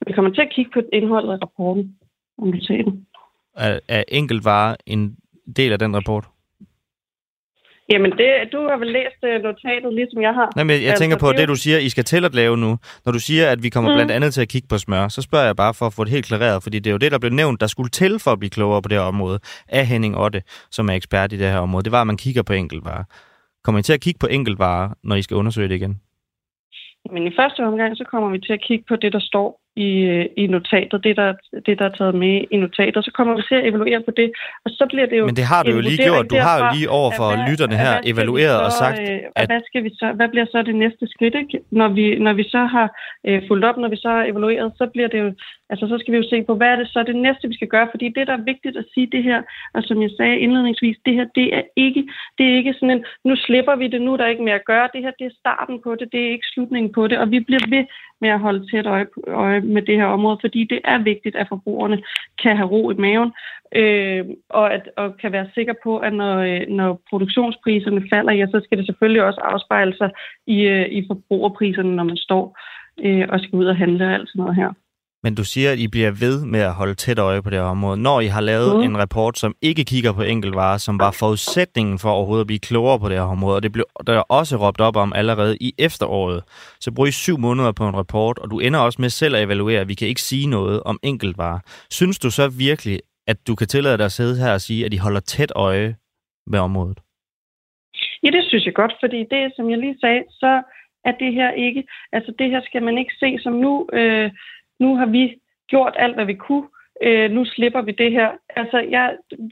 Vi 0.06 0.12
kommer 0.12 0.30
til 0.30 0.40
at 0.40 0.52
kigge 0.54 0.70
på 0.74 0.80
indholdet 0.92 1.32
af 1.32 1.38
rapporten, 1.42 1.96
om 2.38 2.52
du 2.52 2.58
ser 2.60 2.82
den. 2.82 3.06
Er, 3.56 3.80
er 3.88 4.04
enkeltvarer 4.08 4.76
en 4.86 5.16
del 5.56 5.72
af 5.72 5.78
den 5.78 5.96
rapport? 5.96 6.24
Jamen, 7.92 8.10
det, 8.10 8.28
du 8.52 8.60
har 8.70 8.76
vel 8.76 8.92
læst 8.98 9.20
uh, 9.22 9.42
notatet, 9.42 9.94
ligesom 9.94 10.22
jeg 10.22 10.34
har. 10.34 10.52
Nej, 10.56 10.64
men 10.64 10.76
jeg 10.76 10.88
altså, 10.88 11.02
tænker 11.02 11.18
på 11.18 11.28
det, 11.28 11.38
det, 11.38 11.48
du 11.48 11.56
siger, 11.56 11.78
I 11.78 11.88
skal 11.88 12.04
til 12.04 12.24
at 12.24 12.34
lave 12.34 12.56
nu. 12.56 12.78
Når 13.04 13.12
du 13.12 13.18
siger, 13.18 13.50
at 13.50 13.62
vi 13.62 13.68
kommer 13.68 13.90
mm. 13.90 13.96
blandt 13.96 14.12
andet 14.12 14.34
til 14.34 14.42
at 14.42 14.48
kigge 14.48 14.68
på 14.68 14.78
smør, 14.78 15.08
så 15.08 15.22
spørger 15.22 15.46
jeg 15.46 15.56
bare 15.56 15.74
for 15.74 15.86
at 15.86 15.92
få 15.92 16.04
det 16.04 16.12
helt 16.12 16.26
klareret, 16.26 16.62
fordi 16.62 16.78
det 16.78 16.86
er 16.90 16.92
jo 16.92 16.98
det, 16.98 17.12
der 17.12 17.18
blev 17.18 17.32
nævnt, 17.32 17.60
der 17.60 17.66
skulle 17.66 17.90
til 17.90 18.18
for 18.18 18.30
at 18.30 18.38
blive 18.38 18.50
klogere 18.50 18.82
på 18.82 18.88
det 18.88 18.98
her 18.98 19.04
område, 19.04 19.38
af 19.68 19.86
Henning 19.86 20.18
Otte, 20.18 20.42
som 20.70 20.88
er 20.88 20.94
ekspert 20.94 21.32
i 21.32 21.38
det 21.38 21.48
her 21.48 21.58
område. 21.58 21.84
Det 21.84 21.92
var, 21.92 22.00
at 22.00 22.06
man 22.06 22.16
kigger 22.16 22.42
på 22.42 22.52
enkeltvarer. 22.52 23.04
Kommer 23.64 23.78
I 23.78 23.82
til 23.82 23.92
at 23.92 24.00
kigge 24.00 24.18
på 24.18 24.26
enkeltvarer, 24.26 24.88
når 25.04 25.16
I 25.16 25.22
skal 25.22 25.36
undersøge 25.36 25.68
det 25.68 25.74
igen? 25.74 26.00
Men 27.12 27.26
i 27.26 27.32
første 27.38 27.60
omgang, 27.60 27.96
så 27.96 28.04
kommer 28.10 28.28
vi 28.30 28.38
til 28.38 28.52
at 28.52 28.62
kigge 28.68 28.84
på 28.88 28.96
det, 28.96 29.12
der 29.12 29.20
står 29.20 29.61
i, 29.76 29.90
i 30.36 30.46
notatet, 30.46 31.04
det 31.04 31.16
der, 31.16 31.32
det 31.66 31.78
der 31.78 31.84
er 31.84 31.94
taget 31.98 32.14
med 32.14 32.44
i 32.50 32.56
notatet, 32.56 33.04
så 33.04 33.10
kommer 33.14 33.36
vi 33.36 33.42
til 33.48 33.54
at 33.54 33.66
evaluere 33.68 34.00
på 34.06 34.12
det, 34.20 34.28
og 34.64 34.70
så 34.70 34.86
bliver 34.90 35.06
det 35.06 35.18
jo... 35.18 35.26
Men 35.26 35.36
det 35.36 35.44
har 35.44 35.62
du 35.62 35.70
jo 35.70 35.80
lige 35.80 36.02
gjort, 36.08 36.30
du 36.30 36.38
har 36.48 36.56
jo 36.58 36.64
lige 36.76 36.90
over 36.90 37.10
for 37.18 37.28
hvad, 37.36 37.50
lytterne 37.50 37.76
her 37.84 37.94
evalueret 38.12 38.58
så, 38.58 38.64
og 38.66 38.72
sagt, 38.72 39.00
øh, 39.00 39.18
at... 39.36 39.46
Hvad, 39.48 39.60
skal 39.68 39.84
vi 39.84 39.90
så, 40.00 40.06
hvad 40.16 40.28
bliver 40.28 40.46
så 40.52 40.62
det 40.62 40.76
næste 40.84 41.04
skridt, 41.14 41.34
ikke? 41.34 41.60
Når, 41.70 41.88
vi, 41.88 42.18
når 42.18 42.32
vi 42.32 42.44
så 42.54 42.62
har 42.74 42.88
øh, 43.26 43.42
fulgt 43.48 43.64
op, 43.64 43.76
når 43.76 43.88
vi 43.88 43.96
så 43.96 44.08
har 44.08 44.24
evalueret, 44.24 44.72
så 44.78 44.84
bliver 44.92 45.08
det 45.08 45.18
jo, 45.24 45.28
altså 45.72 45.86
så 45.88 45.96
skal 45.98 46.12
vi 46.12 46.18
jo 46.18 46.30
se 46.30 46.42
på, 46.42 46.54
hvad 46.54 46.68
er 46.68 46.76
det 46.76 46.88
så 46.88 47.02
det 47.02 47.16
næste, 47.16 47.48
vi 47.48 47.54
skal 47.54 47.68
gøre, 47.68 47.88
fordi 47.90 48.08
det, 48.08 48.26
der 48.26 48.32
er 48.36 48.48
vigtigt 48.52 48.76
at 48.76 48.90
sige 48.94 49.08
det 49.14 49.22
her, 49.22 49.42
og 49.74 49.82
som 49.82 50.02
jeg 50.02 50.10
sagde 50.16 50.38
indledningsvis, 50.38 50.96
det 51.06 51.14
her, 51.14 51.26
det 51.34 51.56
er 51.58 51.62
ikke, 51.76 52.02
det 52.38 52.44
er 52.46 52.56
ikke 52.56 52.74
sådan 52.74 52.90
en, 52.90 53.04
nu 53.24 53.36
slipper 53.36 53.76
vi 53.76 53.86
det, 53.88 54.02
nu 54.02 54.12
er 54.12 54.16
der 54.16 54.26
ikke 54.26 54.42
mere 54.42 54.60
at 54.60 54.70
gøre, 54.72 54.88
det 54.94 55.02
her, 55.02 55.12
det 55.18 55.26
er 55.26 55.38
starten 55.42 55.80
på 55.84 55.94
det, 55.94 56.12
det 56.12 56.20
er 56.20 56.30
ikke 56.30 56.52
slutningen 56.54 56.92
på 56.92 57.06
det, 57.08 57.18
og 57.18 57.30
vi 57.30 57.40
bliver 57.40 57.66
ved 57.68 57.84
med 58.20 58.30
at 58.30 58.40
holde 58.40 58.66
tæt 58.70 58.86
øje, 58.86 59.06
øje 59.26 59.60
med 59.60 59.82
det 59.82 59.96
her 59.96 60.06
område, 60.16 60.38
fordi 60.40 60.64
det 60.64 60.80
er 60.84 60.98
vigtigt, 60.98 61.36
at 61.36 61.48
forbrugerne 61.48 62.02
kan 62.42 62.56
have 62.56 62.68
ro 62.68 62.90
i 62.90 62.94
maven, 62.94 63.32
øh, 63.74 64.24
og, 64.48 64.74
at, 64.74 64.88
og 64.96 65.16
kan 65.16 65.32
være 65.32 65.50
sikre 65.54 65.74
på, 65.84 65.98
at 65.98 66.12
når, 66.12 66.36
øh, 66.38 66.68
når 66.68 67.00
produktionspriserne 67.10 68.02
falder, 68.12 68.32
ja, 68.32 68.46
så 68.46 68.60
skal 68.64 68.78
det 68.78 68.86
selvfølgelig 68.86 69.22
også 69.24 69.40
afspejle 69.40 69.96
sig 69.96 70.10
i, 70.46 70.58
øh, 70.62 70.88
i 70.88 71.06
forbrugerpriserne, 71.06 71.96
når 71.96 72.04
man 72.04 72.16
står 72.16 72.58
øh, 73.04 73.26
og 73.28 73.40
skal 73.40 73.58
ud 73.58 73.66
og 73.66 73.76
handle 73.76 74.04
og 74.06 74.12
alt 74.12 74.28
sådan 74.28 74.40
noget 74.40 74.56
her. 74.56 74.72
Men 75.24 75.34
du 75.34 75.44
siger, 75.44 75.72
at 75.72 75.78
I 75.78 75.88
bliver 75.88 76.10
ved 76.10 76.44
med 76.44 76.60
at 76.60 76.74
holde 76.74 76.94
tæt 76.94 77.18
øje 77.18 77.42
på 77.42 77.50
det 77.50 77.58
her 77.58 77.64
område. 77.64 78.02
Når 78.02 78.20
I 78.20 78.26
har 78.26 78.40
lavet 78.40 78.76
mm. 78.76 78.82
en 78.82 78.98
rapport, 78.98 79.38
som 79.38 79.54
ikke 79.62 79.84
kigger 79.84 80.12
på 80.12 80.22
enkeltvarer, 80.22 80.78
som 80.78 80.98
var 80.98 81.10
forudsætningen 81.10 81.98
for 81.98 82.10
overhovedet 82.10 82.40
at 82.40 82.46
blive 82.46 82.58
klogere 82.58 82.98
på 82.98 83.08
det 83.08 83.16
her 83.16 83.24
område, 83.24 83.56
og 83.56 83.62
det 83.62 83.72
blev 83.72 83.84
der 84.06 84.12
er 84.12 84.20
også 84.20 84.56
råbt 84.56 84.80
op 84.80 84.96
om 84.96 85.12
allerede 85.12 85.56
i 85.60 85.74
efteråret, 85.78 86.42
så 86.80 86.92
bruger 86.94 87.08
I 87.08 87.12
syv 87.12 87.38
måneder 87.38 87.72
på 87.72 87.88
en 87.88 87.96
rapport, 87.96 88.38
og 88.38 88.50
du 88.50 88.58
ender 88.58 88.80
også 88.80 89.02
med 89.02 89.10
selv 89.10 89.36
at 89.36 89.42
evaluere, 89.42 89.80
at 89.80 89.88
vi 89.88 89.94
kan 89.94 90.08
ikke 90.08 90.22
sige 90.22 90.46
noget 90.46 90.82
om 90.82 90.98
enkeltvarer. 91.02 91.60
Synes 91.90 92.18
du 92.18 92.30
så 92.30 92.48
virkelig, 92.48 93.00
at 93.26 93.36
du 93.46 93.54
kan 93.54 93.66
tillade 93.66 93.98
dig 93.98 94.04
at 94.04 94.12
sidde 94.12 94.44
her 94.44 94.52
og 94.52 94.60
sige, 94.60 94.84
at 94.86 94.94
I 94.94 94.96
holder 94.96 95.20
tæt 95.20 95.52
øje 95.56 95.96
med 96.46 96.58
området? 96.58 96.98
Ja, 98.22 98.30
det 98.30 98.44
synes 98.48 98.64
jeg 98.66 98.74
godt, 98.74 98.94
fordi 99.00 99.20
det, 99.30 99.52
som 99.56 99.70
jeg 99.70 99.78
lige 99.78 99.98
sagde, 100.00 100.22
så 100.30 100.62
er 101.04 101.12
det 101.22 101.34
her 101.34 101.50
ikke, 101.50 101.84
altså 102.12 102.34
det 102.38 102.50
her 102.50 102.60
skal 102.64 102.82
man 102.82 102.98
ikke 102.98 103.14
se 103.20 103.38
som 103.38 103.52
nu, 103.52 103.88
øh, 103.92 104.30
nu 104.82 104.96
har 105.00 105.06
vi 105.06 105.24
gjort 105.72 105.94
alt, 106.04 106.14
hvad 106.14 106.26
vi 106.32 106.34
kunne, 106.46 106.66
øh, 107.06 107.30
nu 107.30 107.44
slipper 107.44 107.82
vi 107.82 107.92
det 108.02 108.10
her. 108.12 108.30
Altså, 108.60 108.78
ja, 108.78 109.04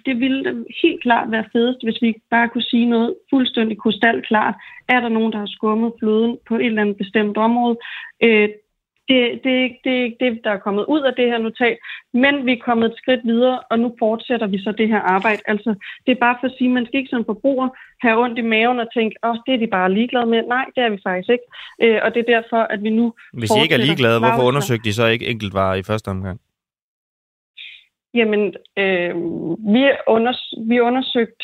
det 0.06 0.20
ville 0.20 0.64
helt 0.82 1.02
klart 1.02 1.30
være 1.30 1.50
fedest, 1.52 1.84
hvis 1.84 2.02
vi 2.02 2.10
bare 2.30 2.48
kunne 2.48 2.70
sige 2.72 2.86
noget 2.86 3.14
fuldstændig 3.30 3.78
krystalklart. 3.78 4.54
Er 4.88 5.00
der 5.00 5.08
nogen, 5.08 5.32
der 5.32 5.38
har 5.38 5.50
skummet 5.56 5.92
floden 5.98 6.38
på 6.48 6.54
et 6.56 6.66
eller 6.66 6.82
andet 6.82 6.96
bestemt 6.96 7.36
område? 7.36 7.76
Øh, 8.22 8.48
det, 9.10 9.20
det, 9.44 9.54
det 9.84 9.92
er 9.98 10.04
ikke 10.04 10.20
det, 10.24 10.44
der 10.44 10.50
er 10.50 10.64
kommet 10.66 10.84
ud 10.94 11.02
af 11.08 11.14
det 11.14 11.26
her 11.30 11.38
notat, 11.38 11.78
men 12.12 12.34
vi 12.46 12.52
er 12.52 12.64
kommet 12.68 12.86
et 12.90 12.98
skridt 13.00 13.22
videre, 13.24 13.58
og 13.70 13.78
nu 13.78 13.88
fortsætter 13.98 14.46
vi 14.46 14.58
så 14.64 14.72
det 14.72 14.88
her 14.88 15.00
arbejde. 15.16 15.42
Altså, 15.46 15.70
det 16.06 16.12
er 16.12 16.24
bare 16.26 16.36
for 16.40 16.46
at 16.46 16.54
sige, 16.58 16.70
at 16.70 16.76
man 16.78 16.86
skal 16.86 16.98
ikke 16.98 17.14
som 17.14 17.24
forbruger 17.24 17.68
have 18.04 18.22
ondt 18.24 18.38
i 18.38 18.42
maven 18.42 18.78
og 18.80 18.88
tænke, 18.94 19.16
åh, 19.22 19.30
oh, 19.30 19.36
det 19.46 19.54
er 19.54 19.58
de 19.58 19.66
bare 19.66 19.92
ligeglade 19.92 20.26
med. 20.26 20.42
Nej, 20.42 20.66
det 20.74 20.82
er 20.84 20.90
vi 20.90 20.98
faktisk 21.06 21.30
ikke. 21.30 21.46
Øh, 21.82 21.98
og 22.04 22.14
det 22.14 22.20
er 22.20 22.32
derfor, 22.36 22.60
at 22.74 22.82
vi 22.82 22.90
nu 22.90 23.14
Hvis 23.32 23.50
I 23.50 23.62
ikke 23.62 23.74
er 23.74 23.86
ligeglade, 23.88 24.18
hvorfor 24.18 24.48
undersøgte 24.50 24.84
de 24.88 24.94
så 24.94 25.06
ikke 25.06 25.26
enkeltvarer 25.26 25.74
i 25.74 25.82
første 25.82 26.08
omgang? 26.08 26.40
Jamen, 28.14 28.42
øh, 28.82 29.14
vi, 29.74 29.82
unders- 30.14 30.58
vi 30.68 30.80
undersøgt 30.80 31.42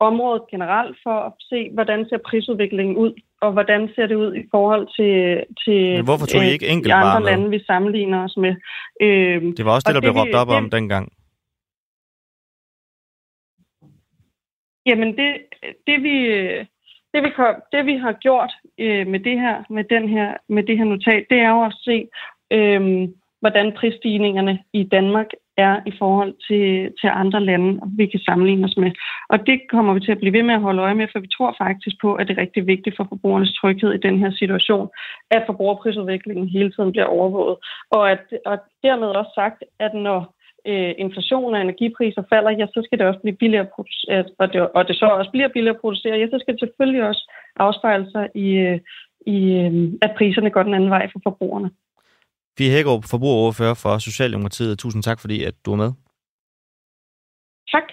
området 0.00 0.42
generelt 0.50 0.96
for 1.02 1.16
at 1.28 1.32
se, 1.50 1.70
hvordan 1.72 2.06
ser 2.08 2.18
prisudviklingen 2.26 2.96
ud 2.96 3.12
og 3.40 3.52
hvordan 3.52 3.88
ser 3.94 4.06
det 4.06 4.14
ud 4.14 4.34
i 4.34 4.44
forhold 4.50 4.86
til, 4.96 5.44
til 5.64 5.94
Men 5.96 6.04
hvorfor 6.04 6.26
tog 6.26 6.44
I 6.44 6.50
ikke 6.52 6.66
de 6.66 6.70
enkeltvarer 6.70 7.04
andre 7.16 7.20
med? 7.20 7.30
lande, 7.30 7.50
vi 7.50 7.64
sammenligner 7.66 8.24
os 8.24 8.36
med? 8.36 8.54
Øh, 9.00 9.42
Det 9.56 9.64
var 9.64 9.72
også 9.74 9.84
det, 9.88 9.94
der 9.94 10.00
blev 10.00 10.12
det, 10.14 10.20
råbt 10.20 10.34
op 10.34 10.48
det- 10.48 10.56
om 10.56 10.70
dengang. 10.70 11.12
Jamen 14.86 15.16
det, 15.16 15.30
det 15.86 16.02
vi 16.02 16.16
det 17.14 17.22
vi, 17.22 17.30
kom, 17.36 17.54
det 17.72 17.86
vi 17.86 17.96
har 17.96 18.12
gjort 18.12 18.52
øh, 18.78 19.06
med 19.06 19.20
det 19.20 19.40
her 19.40 19.64
med 19.70 19.84
den 19.84 20.08
her 20.08 20.36
med 20.48 20.62
det 20.62 20.78
her 20.78 20.84
notat, 20.84 21.24
det 21.30 21.38
er 21.38 21.48
jo 21.50 21.62
at 21.64 21.74
se 21.80 22.08
øh, 22.50 23.08
hvordan 23.40 23.72
prisstigningerne 23.76 24.64
i 24.72 24.82
Danmark 24.84 25.26
er 25.66 25.74
i 25.86 25.92
forhold 25.98 26.32
til, 26.48 26.92
til 27.00 27.08
andre 27.22 27.40
lande, 27.44 27.80
vi 27.96 28.06
kan 28.06 28.20
sammenligne 28.20 28.64
os 28.64 28.76
med. 28.76 28.90
Og 29.28 29.46
det 29.46 29.60
kommer 29.70 29.94
vi 29.94 30.00
til 30.00 30.12
at 30.12 30.18
blive 30.18 30.32
ved 30.32 30.42
med 30.42 30.54
at 30.54 30.66
holde 30.66 30.82
øje 30.82 30.94
med, 30.94 31.06
for 31.12 31.18
vi 31.20 31.34
tror 31.36 31.54
faktisk 31.58 31.96
på, 32.00 32.14
at 32.14 32.28
det 32.28 32.38
er 32.38 32.42
rigtig 32.42 32.66
vigtigt 32.66 32.96
for 32.96 33.06
forbrugernes 33.08 33.52
tryghed 33.60 33.92
i 33.92 34.04
den 34.06 34.18
her 34.18 34.30
situation, 34.30 34.88
at 35.30 35.42
forbrugerprisudviklingen 35.46 36.48
hele 36.48 36.70
tiden 36.72 36.92
bliver 36.92 37.06
overvåget. 37.16 37.56
Og, 37.90 38.10
at, 38.10 38.22
og 38.46 38.58
dermed 38.82 39.06
også 39.06 39.32
sagt, 39.34 39.64
at 39.78 39.94
når 39.94 40.34
øh, 40.66 40.94
inflation 40.98 41.54
og 41.54 41.60
energipriser 41.60 42.22
falder, 42.32 42.50
ja, 42.50 42.66
så 42.66 42.80
skal 42.84 42.98
det 42.98 43.06
også 43.06 43.20
blive 43.20 43.36
billigere 43.36 43.66
at 43.66 43.72
producere, 43.74 44.24
og 44.38 44.52
det, 44.52 44.60
og 44.76 44.88
det 44.88 44.96
så 44.96 45.06
også 45.06 45.30
bliver 45.30 45.48
billigere 45.48 45.74
at 45.74 45.80
producere, 45.80 46.18
ja, 46.18 46.26
så 46.26 46.38
skal 46.40 46.54
det 46.54 46.60
selvfølgelig 46.60 47.02
også 47.04 47.32
afspejle 47.56 48.10
sig 48.10 48.28
i, 48.34 48.48
øh, 48.66 48.78
i 49.26 49.38
øh, 49.60 49.72
at 50.02 50.14
priserne 50.18 50.50
går 50.50 50.62
den 50.62 50.74
anden 50.74 50.90
vej 50.90 51.08
for 51.12 51.20
forbrugerne. 51.22 51.70
Fie 52.58 52.70
Hækkerup, 52.70 53.04
forbrugeroverfører 53.04 53.74
for 53.74 53.98
Socialdemokratiet. 53.98 54.78
Tusind 54.78 55.02
tak, 55.02 55.20
fordi 55.20 55.44
at 55.44 55.54
du 55.64 55.72
er 55.72 55.76
med. 55.76 55.92
Tak. 57.72 57.86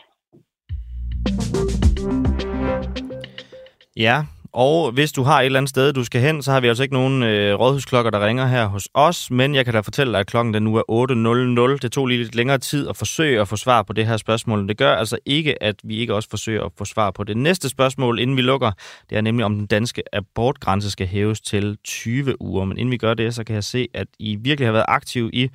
Ja, 3.96 4.26
og 4.56 4.92
hvis 4.92 5.12
du 5.12 5.24
har 5.24 5.42
et 5.42 5.46
eller 5.46 5.60
andet 5.60 5.70
sted, 5.70 5.94
du 5.94 6.04
skal 6.04 6.22
hen, 6.22 6.42
så 6.42 6.52
har 6.52 6.60
vi 6.60 6.68
altså 6.68 6.84
ikke 6.84 6.96
nogen 6.96 7.24
øh, 7.24 7.60
rådhusklokker, 7.60 8.12
der 8.12 8.26
ringer 8.26 8.46
her 8.48 8.66
hos 8.66 8.90
os, 8.94 9.32
men 9.32 9.56
jeg 9.56 9.66
kan 9.66 9.74
da 9.74 9.80
fortælle 9.80 10.14
dig, 10.14 10.20
at 10.20 10.28
klokken 10.28 10.54
den 10.54 10.64
nu 10.64 10.76
er 10.76 11.72
8.00. 11.72 11.78
Det 11.82 11.92
tog 11.92 12.08
lige 12.08 12.18
lidt 12.24 12.36
længere 12.36 12.58
tid 12.58 12.88
at 12.90 12.98
forsøge 12.98 13.42
at 13.42 13.48
få 13.48 13.56
svar 13.56 13.84
på 13.84 13.94
det 13.94 14.08
her 14.08 14.18
spørgsmål. 14.18 14.68
Det 14.68 14.78
gør 14.78 14.96
altså 14.96 15.18
ikke, 15.26 15.64
at 15.64 15.76
vi 15.84 15.98
ikke 15.98 16.14
også 16.14 16.30
forsøger 16.30 16.64
at 16.64 16.72
få 16.78 16.86
svar 16.86 17.12
på 17.12 17.24
det 17.24 17.38
næste 17.38 17.70
spørgsmål, 17.70 18.20
inden 18.20 18.38
vi 18.38 18.42
lukker. 18.42 18.72
Det 19.10 19.18
er 19.18 19.22
nemlig, 19.22 19.46
om 19.46 19.56
den 19.56 19.66
danske 19.66 20.04
abortgrænse 20.14 20.92
skal 20.92 21.08
hæves 21.08 21.42
til 21.42 21.78
20 21.84 22.42
uger. 22.42 22.66
Men 22.66 22.78
inden 22.78 22.92
vi 22.92 22.98
gør 22.98 23.14
det, 23.14 23.36
så 23.36 23.44
kan 23.44 23.56
jeg 23.56 23.64
se, 23.64 23.88
at 23.94 24.08
I 24.20 24.36
virkelig 24.36 24.68
har 24.68 24.74
været 24.74 24.86
aktive 24.88 25.30
i 25.34 25.50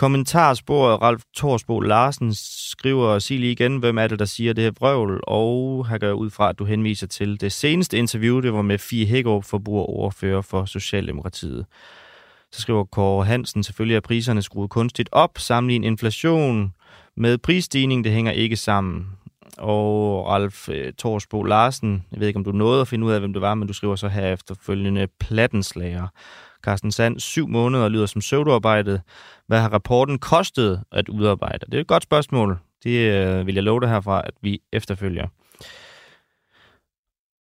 Kommentarsporet 0.00 1.02
Ralf 1.02 1.22
Torsbo 1.34 1.80
Larsen 1.80 2.34
skriver, 2.34 3.18
sig 3.18 3.38
lige 3.38 3.52
igen, 3.52 3.76
hvem 3.76 3.98
er 3.98 4.06
det, 4.06 4.18
der 4.18 4.24
siger 4.24 4.52
det 4.52 4.64
her 4.64 4.70
vrøvl, 4.80 5.20
og 5.22 5.88
her 5.88 5.98
gør 5.98 6.12
ud 6.12 6.30
fra, 6.30 6.48
at 6.48 6.58
du 6.58 6.64
henviser 6.64 7.06
til 7.06 7.40
det 7.40 7.52
seneste 7.52 7.98
interview, 7.98 8.40
det 8.40 8.52
var 8.52 8.62
med 8.62 8.78
Fie 8.78 9.06
Hækkerup, 9.06 9.44
forbrugeroverfører 9.44 10.40
for 10.40 10.64
Socialdemokratiet. 10.64 11.66
Så 12.52 12.60
skriver 12.60 12.84
Kåre 12.84 13.24
Hansen, 13.24 13.62
selvfølgelig 13.62 13.96
er 13.96 14.00
priserne 14.00 14.42
skruet 14.42 14.70
kunstigt 14.70 15.08
op, 15.12 15.38
sammenlign 15.38 15.84
inflation 15.84 16.74
med 17.16 17.38
prisstigning, 17.38 18.04
det 18.04 18.12
hænger 18.12 18.32
ikke 18.32 18.56
sammen. 18.56 19.06
Og 19.58 20.26
Ralf 20.26 20.68
øh, 20.68 20.86
eh, 20.86 20.92
Torsbo 20.92 21.42
Larsen, 21.42 22.04
jeg 22.12 22.20
ved 22.20 22.26
ikke, 22.26 22.38
om 22.38 22.44
du 22.44 22.52
nåede 22.52 22.80
at 22.80 22.88
finde 22.88 23.06
ud 23.06 23.12
af, 23.12 23.20
hvem 23.20 23.32
det 23.32 23.42
var, 23.42 23.54
men 23.54 23.68
du 23.68 23.74
skriver 23.74 23.96
så 23.96 24.08
her 24.08 24.32
efterfølgende 24.32 25.06
plattenslager. 25.20 26.08
Carsten 26.64 26.92
Sand, 26.92 27.20
syv 27.20 27.48
måneder 27.48 27.88
lyder 27.88 28.06
som 28.06 28.20
pseudoarbejdet. 28.20 29.02
Hvad 29.46 29.60
har 29.60 29.68
rapporten 29.68 30.18
kostet 30.18 30.82
at 30.92 31.08
udarbejde? 31.08 31.66
Det 31.66 31.74
er 31.74 31.80
et 31.80 31.86
godt 31.86 32.02
spørgsmål. 32.02 32.58
Det 32.84 32.98
øh, 32.98 33.46
vil 33.46 33.54
jeg 33.54 33.64
love 33.64 33.80
dig 33.80 33.88
herfra, 33.88 34.22
at 34.26 34.34
vi 34.42 34.60
efterfølger. 34.72 35.26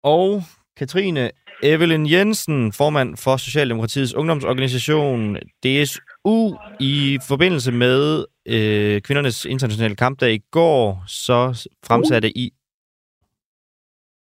Og 0.03 0.43
Katrine 0.77 1.31
Evelyn 1.63 2.05
Jensen, 2.05 2.71
formand 2.71 3.17
for 3.17 3.37
Socialdemokratiets 3.37 4.13
ungdomsorganisation 4.13 5.35
DSU, 5.35 6.55
i 6.79 7.19
forbindelse 7.27 7.71
med 7.71 8.25
øh, 8.45 9.01
kvindernes 9.01 9.45
internationale 9.45 9.95
kampdag 9.95 10.33
i 10.33 10.41
går, 10.51 11.03
så 11.07 11.67
fremsatte 11.83 12.37
I 12.37 12.51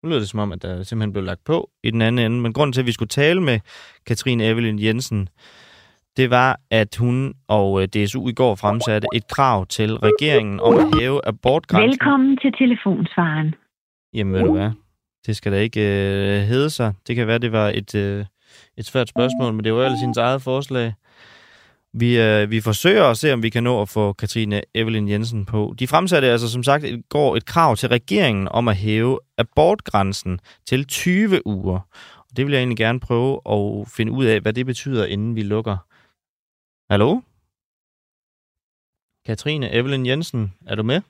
nu 0.02 0.08
lyder 0.08 0.18
det 0.18 0.28
som 0.28 0.40
om, 0.40 0.52
at 0.52 0.62
der 0.62 0.82
simpelthen 0.82 1.12
blev 1.12 1.24
lagt 1.24 1.44
på 1.44 1.70
i 1.82 1.90
den 1.90 2.02
anden 2.02 2.26
ende. 2.26 2.40
Men 2.40 2.52
grunden 2.52 2.72
til, 2.72 2.80
at 2.80 2.86
vi 2.86 2.92
skulle 2.92 3.08
tale 3.08 3.40
med 3.40 3.60
Katrine 4.06 4.44
Evelyn 4.44 4.78
Jensen, 4.78 5.28
det 6.16 6.30
var, 6.30 6.60
at 6.70 6.96
hun 6.96 7.34
og 7.48 7.82
øh, 7.82 7.88
DSU 7.88 8.28
i 8.28 8.32
går 8.32 8.54
fremsatte 8.54 9.08
et 9.14 9.28
krav 9.28 9.66
til 9.66 9.96
regeringen 9.96 10.60
om 10.60 10.74
at 10.78 11.00
hæve 11.00 11.20
abortgrænsen. 11.26 11.90
Velkommen 11.90 12.36
til 12.36 12.52
telefonsvaren. 12.52 13.54
Jamen 14.14 14.34
ved 14.34 14.40
du 14.40 14.52
hvad, 14.52 14.70
det 15.26 15.36
skal 15.36 15.52
da 15.52 15.58
ikke 15.58 15.80
øh, 15.80 16.42
hedde 16.42 16.70
sig. 16.70 16.94
Det 17.06 17.16
kan 17.16 17.26
være, 17.26 17.38
det 17.38 17.52
var 17.52 17.68
et, 17.74 17.94
øh, 17.94 18.24
et 18.76 18.86
svært 18.86 19.08
spørgsmål, 19.08 19.52
men 19.52 19.64
det 19.64 19.72
var 19.72 19.78
jo 19.78 19.84
ellers 19.84 20.00
hendes 20.00 20.18
eget 20.18 20.42
forslag. 20.42 20.92
Vi, 21.94 22.20
øh, 22.20 22.50
vi 22.50 22.60
forsøger 22.60 23.04
at 23.04 23.18
se, 23.18 23.32
om 23.32 23.42
vi 23.42 23.50
kan 23.50 23.62
nå 23.62 23.82
at 23.82 23.88
få 23.88 24.12
Katrine 24.12 24.62
Evelyn 24.74 25.08
Jensen 25.08 25.44
på. 25.46 25.74
De 25.78 25.86
fremsatte 25.86 26.28
altså 26.28 26.48
som 26.48 26.62
sagt 26.62 26.84
i 26.84 27.02
går 27.08 27.36
et 27.36 27.46
krav 27.46 27.76
til 27.76 27.88
regeringen 27.88 28.48
om 28.48 28.68
at 28.68 28.76
hæve 28.76 29.18
abortgrænsen 29.38 30.40
til 30.66 30.86
20 30.86 31.46
uger. 31.46 31.80
Og 32.18 32.36
det 32.36 32.46
vil 32.46 32.52
jeg 32.52 32.60
egentlig 32.60 32.78
gerne 32.78 33.00
prøve 33.00 33.40
at 33.50 33.88
finde 33.88 34.12
ud 34.12 34.24
af, 34.24 34.40
hvad 34.40 34.52
det 34.52 34.66
betyder, 34.66 35.06
inden 35.06 35.36
vi 35.36 35.42
lukker. 35.42 35.76
Hallo? 36.92 37.20
Katrine 39.26 39.72
Evelyn 39.72 40.06
Jensen, 40.06 40.54
er 40.66 40.74
du 40.74 40.82
med? 40.82 41.00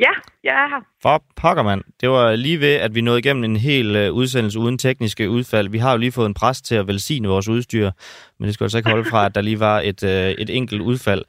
Ja, 0.00 0.12
jeg 0.44 0.54
er 0.62 0.68
her. 0.68 0.80
For 1.02 1.24
pokker, 1.36 1.62
mand. 1.62 1.82
Det 2.00 2.08
var 2.10 2.36
lige 2.36 2.60
ved, 2.60 2.74
at 2.74 2.94
vi 2.94 3.00
nåede 3.00 3.18
igennem 3.18 3.44
en 3.44 3.56
hel 3.56 3.96
øh, 3.96 4.12
udsendelse 4.12 4.58
uden 4.58 4.78
tekniske 4.78 5.30
udfald. 5.30 5.68
Vi 5.68 5.78
har 5.78 5.92
jo 5.92 5.98
lige 5.98 6.12
fået 6.12 6.26
en 6.26 6.34
præst 6.34 6.64
til 6.64 6.74
at 6.74 6.86
velsigne 6.86 7.28
vores 7.28 7.48
udstyr, 7.48 7.90
men 8.38 8.46
det 8.46 8.54
skal 8.54 8.64
altså 8.64 8.78
ikke 8.78 8.90
holde 8.90 9.10
fra, 9.10 9.26
at 9.26 9.34
der 9.34 9.40
lige 9.40 9.60
var 9.60 9.80
et, 9.80 10.04
øh, 10.04 10.30
et 10.42 10.50
enkelt 10.50 10.80
udfald. 10.80 11.24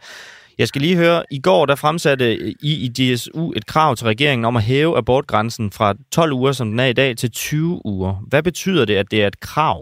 Jeg 0.57 0.67
skal 0.67 0.82
lige 0.82 0.97
høre, 0.97 1.24
i 1.32 1.39
går 1.41 1.65
der 1.65 1.76
fremsatte 1.76 2.26
I 2.69 2.72
i 2.86 2.89
DSU 2.97 3.51
et 3.55 3.65
krav 3.65 3.95
til 3.95 4.07
regeringen 4.07 4.45
om 4.45 4.55
at 4.55 4.63
hæve 4.63 4.97
abortgrænsen 4.97 5.72
fra 5.72 5.95
12 6.11 6.32
uger, 6.32 6.51
som 6.51 6.69
den 6.69 6.80
er 6.80 6.86
i 6.86 6.93
dag, 6.93 7.17
til 7.17 7.32
20 7.32 7.82
uger. 7.86 8.13
Hvad 8.30 8.43
betyder 8.43 8.86
det, 8.86 8.95
at 8.95 9.11
det 9.11 9.24
er 9.24 9.28
et 9.28 9.39
krav? 9.39 9.80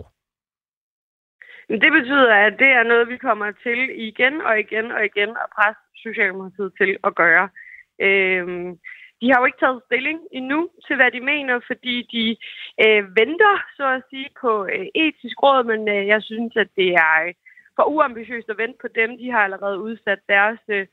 Det 1.69 1.91
betyder, 1.97 2.33
at 2.47 2.53
det 2.59 2.67
er 2.79 2.83
noget, 2.83 3.09
vi 3.09 3.17
kommer 3.17 3.51
til 3.63 3.79
igen 4.07 4.41
og 4.41 4.59
igen 4.59 4.85
og 4.91 5.05
igen 5.05 5.29
at 5.29 5.47
presse 5.55 5.81
Socialdemokratiet 6.05 6.71
til 6.79 6.97
at 7.03 7.15
gøre. 7.15 7.49
Øhm, 8.07 8.69
de 9.21 9.27
har 9.29 9.37
jo 9.39 9.45
ikke 9.49 9.63
taget 9.63 9.85
stilling 9.87 10.19
endnu 10.39 10.59
til, 10.85 10.95
hvad 10.99 11.11
de 11.15 11.21
mener, 11.33 11.55
fordi 11.69 11.95
de 12.15 12.25
øh, 12.83 13.01
venter, 13.21 13.55
så 13.77 13.85
at 13.97 14.03
sige, 14.09 14.29
på 14.41 14.51
øh, 14.73 14.85
etisk 15.03 15.37
råd, 15.43 15.61
men 15.71 15.81
øh, 15.95 16.03
jeg 16.13 16.21
synes, 16.29 16.53
at 16.63 16.69
det 16.79 16.89
er 17.07 17.15
øh, 17.25 17.33
for 17.75 17.83
uambitiøst 17.95 18.49
at 18.49 18.57
vente 18.63 18.77
på 18.83 18.87
dem. 18.99 19.09
De 19.21 19.31
har 19.33 19.41
allerede 19.47 19.77
udsat 19.87 20.21
deres, 20.33 20.61
øh, 20.75 20.85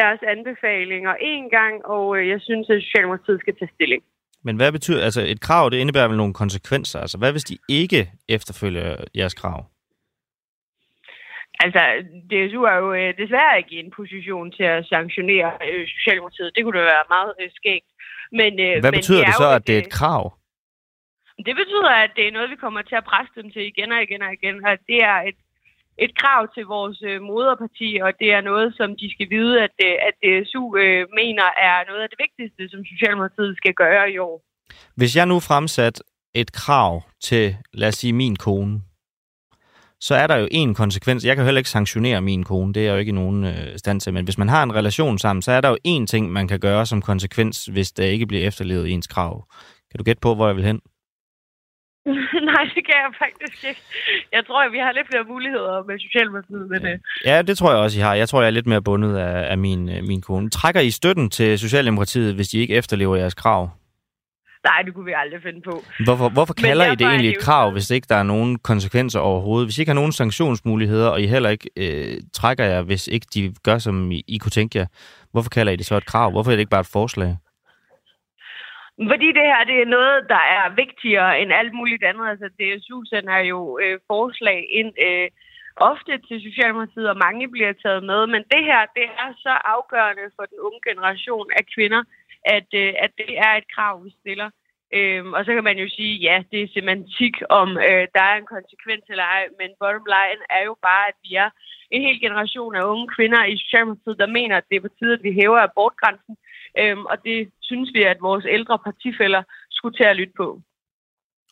deres 0.00 0.20
anbefalinger 0.34 1.14
en 1.32 1.44
gang, 1.56 1.74
og 1.94 2.04
øh, 2.18 2.28
jeg 2.32 2.40
synes, 2.40 2.70
at 2.70 2.82
Socialdemokratiet 2.82 3.40
skal 3.40 3.56
tage 3.58 3.74
stilling. 3.76 4.02
Men 4.46 4.56
hvad 4.56 4.72
betyder, 4.72 5.04
altså 5.04 5.22
et 5.34 5.40
krav, 5.40 5.70
det 5.70 5.76
indebærer 5.76 6.08
vel 6.08 6.16
nogle 6.16 6.34
konsekvenser. 6.42 7.00
Altså 7.00 7.18
hvad 7.18 7.32
hvis 7.32 7.44
de 7.44 7.56
ikke 7.68 8.02
efterfølger 8.28 8.96
jeres 9.16 9.34
krav? 9.34 9.58
Altså, 11.64 11.82
DSU 12.30 12.60
er 12.72 12.76
jo 12.84 12.88
øh, 13.00 13.10
desværre 13.22 13.58
ikke 13.58 13.74
i 13.76 13.82
en 13.84 13.92
position 14.00 14.46
til 14.56 14.66
at 14.74 14.86
sanktionere 14.94 15.50
øh, 15.68 15.82
Socialdemokratiet. 15.96 16.50
Det 16.54 16.62
kunne 16.64 16.78
da 16.78 16.84
være 16.94 17.06
meget 17.16 17.32
øh, 17.40 17.50
skægt. 17.58 17.90
Men, 18.38 18.52
øh, 18.66 18.74
Hvad 18.82 18.92
men 18.92 18.98
betyder 18.98 19.22
det, 19.22 19.26
det 19.26 19.42
så, 19.42 19.48
jo 19.48 19.56
at 19.58 19.66
det 19.66 19.74
er 19.74 19.82
øh, 19.82 19.86
et 19.86 19.92
krav? 19.98 20.24
Det 21.46 21.54
betyder, 21.62 21.92
at 22.04 22.10
det 22.16 22.24
er 22.26 22.32
noget, 22.36 22.50
vi 22.54 22.62
kommer 22.64 22.82
til 22.82 22.96
at 23.00 23.08
presse 23.10 23.32
dem 23.40 23.48
til 23.54 23.62
igen 23.72 23.90
og 23.96 24.00
igen 24.06 24.22
og 24.26 24.32
igen. 24.38 24.56
Og 24.68 24.74
det 24.90 24.98
er 25.12 25.18
et, 25.30 25.38
et 26.04 26.12
krav 26.20 26.42
til 26.54 26.64
vores 26.74 26.98
øh, 27.10 27.16
moderparti, 27.30 27.90
og 28.04 28.10
det 28.20 28.28
er 28.36 28.42
noget, 28.50 28.68
som 28.78 28.88
de 29.00 29.08
skal 29.14 29.28
vide, 29.36 29.54
at, 29.66 29.74
øh, 29.86 29.94
at 30.08 30.14
DSU 30.22 30.62
øh, 30.84 31.02
mener 31.20 31.46
er 31.68 31.76
noget 31.88 32.02
af 32.04 32.08
det 32.12 32.20
vigtigste, 32.26 32.62
som 32.72 32.80
Socialdemokratiet 32.92 33.56
skal 33.60 33.74
gøre 33.74 34.04
i 34.14 34.18
år. 34.18 34.36
Hvis 34.96 35.16
jeg 35.16 35.26
nu 35.26 35.40
fremsat 35.40 36.02
et 36.34 36.52
krav 36.52 37.02
til, 37.20 37.56
lad 37.72 37.88
os 37.88 37.94
sige, 37.94 38.12
min 38.12 38.36
kone, 38.36 38.80
så 40.00 40.14
er 40.14 40.26
der 40.26 40.36
jo 40.36 40.48
en 40.50 40.74
konsekvens. 40.74 41.24
Jeg 41.24 41.36
kan 41.36 41.44
heller 41.44 41.58
ikke 41.58 41.70
sanktionere 41.70 42.20
min 42.20 42.44
kone, 42.44 42.74
det 42.74 42.80
er 42.80 42.84
jeg 42.84 42.92
jo 42.92 42.98
ikke 42.98 43.10
i 43.10 43.14
nogen 43.14 43.44
øh, 43.44 43.78
stand 43.78 44.00
til, 44.00 44.14
men 44.14 44.24
hvis 44.24 44.38
man 44.38 44.48
har 44.48 44.62
en 44.62 44.74
relation 44.74 45.18
sammen, 45.18 45.42
så 45.42 45.52
er 45.52 45.60
der 45.60 45.68
jo 45.68 45.76
én 45.88 46.06
ting, 46.06 46.32
man 46.32 46.48
kan 46.48 46.60
gøre 46.60 46.86
som 46.86 47.02
konsekvens, 47.02 47.64
hvis 47.64 47.92
der 47.92 48.04
ikke 48.04 48.26
bliver 48.26 48.46
efterlevet 48.46 48.92
ens 48.92 49.06
krav. 49.06 49.46
Kan 49.90 49.98
du 49.98 50.04
gætte 50.04 50.20
på, 50.20 50.34
hvor 50.34 50.46
jeg 50.46 50.56
vil 50.56 50.64
hen? 50.64 50.80
Nej, 52.50 52.64
det 52.74 52.82
kan 52.86 52.96
jeg 53.04 53.10
faktisk 53.18 53.64
ikke. 53.68 53.80
Jeg 54.32 54.46
tror, 54.46 54.62
at 54.62 54.72
vi 54.72 54.78
har 54.78 54.92
lidt 54.92 55.06
flere 55.06 55.24
muligheder 55.24 55.84
med 55.88 55.98
Socialdemokratiet. 55.98 56.70
Men, 56.70 56.86
øh, 56.86 56.98
Ja, 57.24 57.42
det 57.42 57.58
tror 57.58 57.70
jeg 57.70 57.80
også, 57.80 57.98
I 57.98 58.02
har. 58.02 58.14
Jeg 58.14 58.28
tror, 58.28 58.40
jeg 58.40 58.46
er 58.46 58.50
lidt 58.50 58.66
mere 58.66 58.82
bundet 58.82 59.16
af, 59.16 59.50
af 59.50 59.58
min, 59.58 59.88
øh, 59.88 60.04
min 60.04 60.20
kone. 60.20 60.50
Trækker 60.50 60.80
I 60.80 60.90
støtten 60.90 61.30
til 61.30 61.58
Socialdemokratiet, 61.58 62.34
hvis 62.34 62.48
de 62.48 62.58
ikke 62.58 62.74
efterlever 62.74 63.16
jeres 63.16 63.34
krav? 63.34 63.70
Nej, 64.64 64.82
det 64.82 64.94
kunne 64.94 65.04
vi 65.04 65.14
aldrig 65.16 65.42
finde 65.42 65.60
på. 65.60 65.74
Hvorfor, 66.04 66.28
hvorfor 66.28 66.54
kalder 66.54 66.92
I 66.92 66.94
det 66.94 67.06
egentlig 67.06 67.30
et 67.30 67.38
krav, 67.38 67.70
hvis 67.70 67.90
ikke 67.90 68.06
der 68.08 68.14
er 68.14 68.22
nogen 68.22 68.58
konsekvenser 68.58 69.20
overhovedet? 69.20 69.66
Hvis 69.66 69.78
I 69.78 69.80
ikke 69.80 69.90
har 69.90 70.00
nogen 70.02 70.12
sanktionsmuligheder, 70.12 71.08
og 71.08 71.20
I 71.20 71.26
heller 71.26 71.50
ikke 71.50 71.70
øh, 71.76 72.16
trækker 72.32 72.64
jer, 72.64 72.82
hvis 72.82 73.06
ikke 73.06 73.26
de 73.34 73.54
gør, 73.64 73.78
som 73.78 74.10
I, 74.12 74.24
I 74.28 74.38
kunne 74.38 74.50
tænke 74.50 74.78
jer, 74.78 74.86
hvorfor 75.32 75.50
kalder 75.50 75.72
I 75.72 75.76
det 75.76 75.86
så 75.86 75.96
et 75.96 76.06
krav? 76.06 76.30
Hvorfor 76.30 76.50
er 76.50 76.56
det 76.56 76.60
ikke 76.60 76.76
bare 76.76 76.80
et 76.88 76.96
forslag? 76.98 77.36
Fordi 79.10 79.28
det 79.38 79.46
her 79.50 79.64
det 79.70 79.78
er 79.82 79.94
noget, 79.98 80.16
der 80.34 80.44
er 80.58 80.74
vigtigere 80.82 81.40
end 81.40 81.52
alt 81.52 81.72
muligt 81.72 82.04
andet. 82.04 82.28
Altså 82.32 82.48
DSU 82.58 83.04
sender 83.04 83.38
jo 83.38 83.78
øh, 83.82 83.98
forslag 84.10 84.66
ind 84.70 84.92
øh, 85.06 85.28
ofte 85.90 86.12
til 86.28 86.38
Socialdemokratiet, 86.46 87.08
og 87.12 87.16
mange 87.26 87.44
bliver 87.54 87.72
taget 87.84 88.02
med. 88.10 88.20
Men 88.34 88.42
det 88.52 88.62
her, 88.70 88.80
det 88.96 89.06
er 89.24 89.30
så 89.46 89.54
afgørende 89.74 90.26
for 90.36 90.44
den 90.50 90.58
unge 90.66 90.80
generation 90.88 91.46
af 91.58 91.64
kvinder, 91.74 92.02
at, 92.44 92.68
øh, 92.74 92.92
at 93.04 93.12
det 93.18 93.38
er 93.38 93.52
et 93.56 93.68
krav, 93.74 94.04
vi 94.04 94.10
stiller. 94.20 94.50
Øhm, 94.98 95.32
og 95.32 95.44
så 95.44 95.50
kan 95.54 95.64
man 95.64 95.78
jo 95.78 95.88
sige, 95.88 96.14
ja, 96.28 96.42
det 96.52 96.62
er 96.62 96.74
semantik 96.74 97.34
om, 97.60 97.68
øh, 97.78 98.04
der 98.14 98.22
er 98.30 98.36
en 98.36 98.52
konsekvens 98.54 99.04
eller 99.08 99.24
ej, 99.24 99.44
men 99.58 99.70
bottom 99.80 100.06
line 100.14 100.42
er 100.56 100.62
jo 100.68 100.74
bare, 100.88 101.04
at 101.08 101.18
vi 101.24 101.34
er 101.34 101.50
en 101.90 102.02
hel 102.02 102.20
generation 102.20 102.74
af 102.76 102.84
unge 102.92 103.08
kvinder 103.16 103.44
i 103.44 103.56
Socialdemokratiet, 103.56 104.18
der 104.18 104.36
mener, 104.38 104.56
at 104.56 104.68
det 104.68 104.76
er 104.76 104.86
på 104.86 104.94
tide, 104.98 105.12
at 105.12 105.22
vi 105.22 105.32
hæver 105.32 105.60
abortgrænsen. 105.60 106.36
Øhm, 106.78 107.04
og 107.12 107.16
det 107.24 107.50
synes 107.60 107.90
vi, 107.94 108.02
at 108.02 108.18
vores 108.20 108.46
ældre 108.48 108.78
partifælder 108.78 109.42
skulle 109.70 109.96
til 109.96 110.04
at 110.04 110.16
lytte 110.16 110.32
på. 110.36 110.60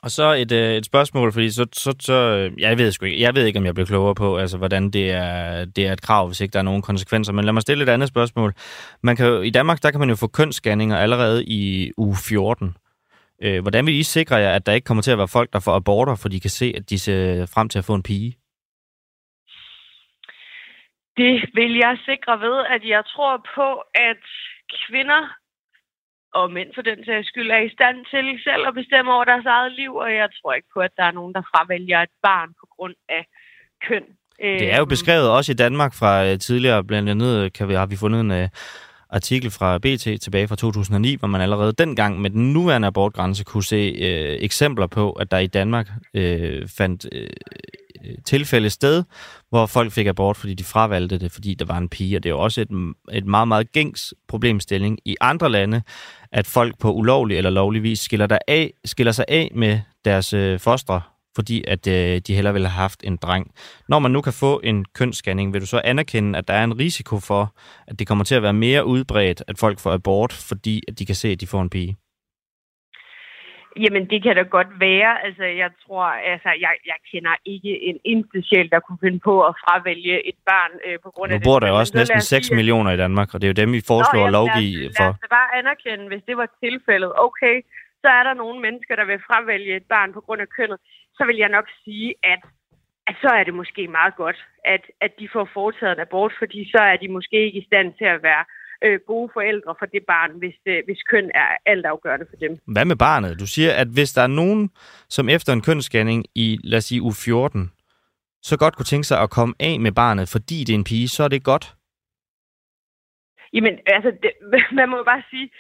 Og 0.03 0.11
så 0.11 0.32
et, 0.32 0.53
øh, 0.53 0.74
et 0.74 0.86
spørgsmål, 0.86 1.32
fordi 1.32 1.51
så, 1.51 1.66
så, 1.72 1.94
så 2.01 2.12
øh, 2.12 2.61
jeg, 2.61 2.78
ved 2.78 2.92
sgu 2.92 3.07
ikke, 3.07 3.20
jeg 3.20 3.34
ved 3.34 3.46
ikke, 3.46 3.59
om 3.59 3.64
jeg 3.64 3.74
bliver 3.74 3.86
klogere 3.86 4.14
på, 4.14 4.36
altså, 4.36 4.59
hvordan 4.59 4.90
det 4.90 5.11
er, 5.11 5.64
det 5.64 5.86
er 5.86 5.92
et 5.92 6.03
krav, 6.03 6.26
hvis 6.26 6.40
ikke 6.40 6.53
der 6.53 6.59
er 6.59 6.62
nogen 6.62 6.82
konsekvenser. 6.82 7.32
Men 7.32 7.44
lad 7.44 7.53
mig 7.53 7.62
stille 7.62 7.84
et 7.84 7.88
andet 7.88 8.09
spørgsmål. 8.09 8.55
Man 9.03 9.16
kan 9.16 9.42
I 9.42 9.51
Danmark 9.51 9.82
der 9.82 9.90
kan 9.90 10.01
man 10.01 10.09
jo 10.09 10.16
få 10.16 10.26
kønsscanninger 10.26 10.96
allerede 10.96 11.44
i 11.44 11.92
uge 11.96 12.16
14. 12.28 12.76
Øh, 13.42 13.62
hvordan 13.62 13.86
vil 13.86 13.94
I 13.94 14.03
sikre 14.03 14.36
jer, 14.36 14.55
at 14.55 14.66
der 14.66 14.72
ikke 14.72 14.84
kommer 14.84 15.03
til 15.03 15.11
at 15.11 15.18
være 15.18 15.28
folk, 15.28 15.53
der 15.53 15.61
får 15.61 15.74
aborter, 15.74 16.14
for 16.14 16.28
de 16.28 16.40
kan 16.40 16.51
se, 16.51 16.72
at 16.76 16.90
de 16.90 16.99
ser 16.99 17.46
frem 17.55 17.68
til 17.68 17.78
at 17.78 17.84
få 17.84 17.94
en 17.94 18.03
pige? 18.03 18.36
Det 21.16 21.34
vil 21.55 21.72
jeg 21.76 21.99
sikre 22.05 22.40
ved, 22.40 22.64
at 22.74 22.82
jeg 22.84 23.03
tror 23.05 23.46
på, 23.55 23.68
at 23.94 24.22
kvinder 24.86 25.22
og 26.35 26.53
mænd 26.53 26.70
for 26.74 26.83
den 26.83 27.05
sags 27.05 27.29
skyld 27.29 27.51
er 27.51 27.62
i 27.68 27.74
stand 27.76 27.97
til 28.12 28.26
selv 28.45 28.62
at 28.68 28.74
bestemme 28.74 29.12
over 29.12 29.24
deres 29.24 29.47
eget 29.47 29.72
liv, 29.72 29.95
og 29.95 30.14
jeg 30.14 30.29
tror 30.37 30.53
ikke 30.55 30.68
på, 30.74 30.81
at 30.81 30.91
der 30.97 31.05
er 31.05 31.11
nogen, 31.18 31.35
der 31.35 31.43
fravælger 31.51 32.03
et 32.03 32.14
barn 32.22 32.49
på 32.61 32.66
grund 32.74 32.95
af 33.09 33.22
køn. 33.87 34.05
Det 34.41 34.72
er 34.72 34.76
jo 34.76 34.83
øhm. 34.83 34.89
beskrevet 34.89 35.31
også 35.31 35.53
i 35.53 35.55
Danmark 35.55 35.95
fra 35.95 36.26
øh, 36.26 36.39
tidligere, 36.39 36.85
blandt 36.85 37.09
andet 37.11 37.53
kan 37.53 37.68
vi, 37.68 37.74
har 37.74 37.87
vi 37.87 37.97
fundet 37.97 38.20
en 38.20 38.31
uh, 38.31 38.49
artikel 39.11 39.51
fra 39.51 39.79
BT 39.79 40.22
tilbage 40.22 40.49
fra 40.49 40.57
2009, 40.57 41.16
hvor 41.16 41.29
man 41.29 41.41
allerede 41.41 41.72
dengang 41.72 42.20
med 42.20 42.31
den 42.31 42.53
nuværende 42.53 42.89
abortgrænse 42.89 43.45
kunne 43.45 43.64
se 43.64 43.91
uh, 43.93 44.45
eksempler 44.45 44.87
på, 44.87 45.12
at 45.12 45.31
der 45.31 45.39
i 45.39 45.47
Danmark 45.47 45.89
uh, 46.14 46.68
fandt 46.79 47.07
Øh, 48.05 48.14
tilfælde 48.24 48.70
sted, 48.70 49.05
hvor 49.51 49.66
folk 49.66 49.92
fik 49.92 50.07
abort, 50.07 50.36
fordi 50.36 50.55
de 50.55 50.64
fravalgte 50.64 51.18
det, 51.18 51.32
fordi 51.32 51.55
der 51.55 51.64
var 51.64 51.78
en 51.78 51.88
pige. 51.88 52.16
Og 52.16 52.22
det 52.22 52.28
er 52.28 52.34
jo 52.34 52.40
også 52.40 52.61
et, 52.61 52.68
et 53.12 53.26
meget, 53.26 53.49
meget 53.49 53.72
gængs 53.72 54.14
problemstilling 54.28 54.99
i 55.05 55.16
andre 55.20 55.51
lande, 55.51 55.82
at 56.32 56.46
folk 56.46 56.78
på 56.78 56.92
ulovlig 56.92 57.36
eller 57.36 57.51
lovlig 57.51 57.82
vis 57.82 58.01
skiller, 58.01 58.26
der 58.26 58.38
af, 58.49 58.72
skiller 58.84 59.12
sig 59.12 59.24
af 59.28 59.51
med 59.55 59.80
deres 60.05 60.32
øh, 60.32 60.61
fostre, 60.61 61.01
fordi 61.34 61.64
at 61.66 61.86
øh, 61.86 62.20
de 62.26 62.34
heller 62.34 62.53
ville 62.53 62.68
have 62.68 62.80
haft 62.80 63.01
en 63.05 63.16
dreng. 63.16 63.51
Når 63.88 63.99
man 63.99 64.11
nu 64.11 64.20
kan 64.20 64.32
få 64.32 64.61
en 64.64 64.84
kønsscanning, 64.84 65.53
vil 65.53 65.61
du 65.61 65.66
så 65.66 65.80
anerkende, 65.84 66.38
at 66.38 66.49
der 66.49 66.55
er 66.55 66.64
en 66.64 66.78
risiko 66.78 67.20
for, 67.20 67.55
at 67.86 67.99
det 67.99 68.07
kommer 68.07 68.24
til 68.24 68.34
at 68.34 68.42
være 68.42 68.53
mere 68.53 68.86
udbredt, 68.86 69.42
at 69.49 69.59
folk 69.59 69.78
får 69.78 69.92
abort, 69.92 70.32
fordi 70.32 70.82
at 70.88 70.99
de 70.99 71.07
kan 71.07 71.14
se, 71.14 71.28
at 71.28 71.40
de 71.40 71.46
får 71.46 71.62
en 71.62 71.70
pige? 71.70 71.96
Jamen, 73.85 74.05
det 74.12 74.22
kan 74.22 74.37
da 74.37 74.43
godt 74.43 74.72
være. 74.81 75.24
Altså, 75.26 75.45
jeg 75.62 75.70
tror, 75.83 76.05
altså, 76.33 76.51
jeg, 76.64 76.72
jeg 76.91 76.99
kender 77.11 77.35
ikke 77.45 77.72
en 78.05 78.24
sjæl, 78.49 78.70
der 78.70 78.81
kunne 78.81 79.01
finde 79.07 79.20
på 79.29 79.35
at 79.49 79.55
fravælge 79.64 80.29
et 80.31 80.39
barn 80.51 80.72
øh, 80.87 80.99
på 81.05 81.11
grund 81.14 81.33
af 81.33 81.39
det. 81.39 81.47
Nu 81.47 81.51
bor 81.51 81.59
der 81.59 81.68
jo 81.68 81.76
også 81.83 81.95
næsten 81.97 82.20
6 82.20 82.47
sige, 82.47 82.57
millioner 82.57 82.91
i 82.91 82.97
Danmark, 83.05 83.29
og 83.35 83.41
det 83.41 83.47
er 83.47 83.53
jo 83.55 83.61
dem, 83.62 83.72
vi 83.79 83.83
foreslår 83.93 84.24
at 84.26 84.33
lovgive 84.39 84.91
for. 84.99 85.09
Lad 85.11 85.26
os 85.26 85.35
bare 85.39 85.51
anerkende, 85.61 86.05
hvis 86.12 86.22
det 86.29 86.37
var 86.37 86.49
tilfældet. 86.64 87.11
Okay, 87.26 87.57
så 88.03 88.09
er 88.18 88.22
der 88.29 88.35
nogle 88.35 88.59
mennesker, 88.66 88.95
der 88.97 89.05
vil 89.05 89.18
fravælge 89.29 89.76
et 89.76 89.87
barn 89.95 90.12
på 90.12 90.20
grund 90.20 90.41
af 90.41 90.49
kønnet. 90.57 90.79
Så 91.16 91.22
vil 91.29 91.37
jeg 91.37 91.49
nok 91.49 91.66
sige, 91.85 92.14
at 92.22 92.41
at 93.11 93.16
så 93.22 93.31
er 93.39 93.45
det 93.45 93.55
måske 93.55 93.83
meget 93.99 94.14
godt, 94.16 94.39
at, 94.74 94.85
at 95.01 95.12
de 95.20 95.29
får 95.33 95.49
foretaget 95.55 95.95
en 95.95 96.01
abort, 96.07 96.33
fordi 96.39 96.70
så 96.74 96.81
er 96.93 96.97
de 96.97 97.09
måske 97.16 97.37
ikke 97.47 97.59
i 97.59 97.68
stand 97.70 97.89
til 97.99 98.05
at 98.05 98.22
være 98.22 98.45
øh, 98.85 99.01
gode 99.07 99.31
forældre 99.33 99.74
for 99.79 99.87
det 99.87 100.03
barn, 100.07 100.31
hvis, 100.39 100.59
øh, 100.66 100.83
hvis 100.85 101.03
køn 101.03 101.31
er 101.35 101.49
altafgørende 101.66 102.26
for 102.31 102.37
dem. 102.37 102.59
Hvad 102.66 102.85
med 102.85 102.97
barnet? 102.97 103.41
Du 103.41 103.47
siger, 103.47 103.72
at 103.72 103.89
hvis 103.89 104.12
der 104.12 104.22
er 104.22 104.37
nogen, 104.43 104.70
som 105.09 105.29
efter 105.29 105.53
en 105.53 105.62
kønsscanning 105.62 106.24
i, 106.35 106.59
lad 106.64 106.79
os 106.79 106.85
sige, 106.85 107.03
u 107.03 107.11
14, 107.12 107.72
så 108.43 108.59
godt 108.59 108.76
kunne 108.76 108.91
tænke 108.93 109.07
sig 109.07 109.20
at 109.20 109.31
komme 109.31 109.55
af 109.61 109.81
med 109.81 109.93
barnet, 109.93 110.29
fordi 110.29 110.59
det 110.64 110.72
er 110.72 110.79
en 110.79 110.91
pige, 110.93 111.09
så 111.09 111.22
er 111.24 111.29
det 111.29 111.45
godt? 111.45 111.74
Jamen, 113.53 113.79
altså, 113.87 114.11
det, 114.22 114.33
man 114.79 114.89
må 114.89 115.03
bare 115.05 115.22
sige, 115.31 115.51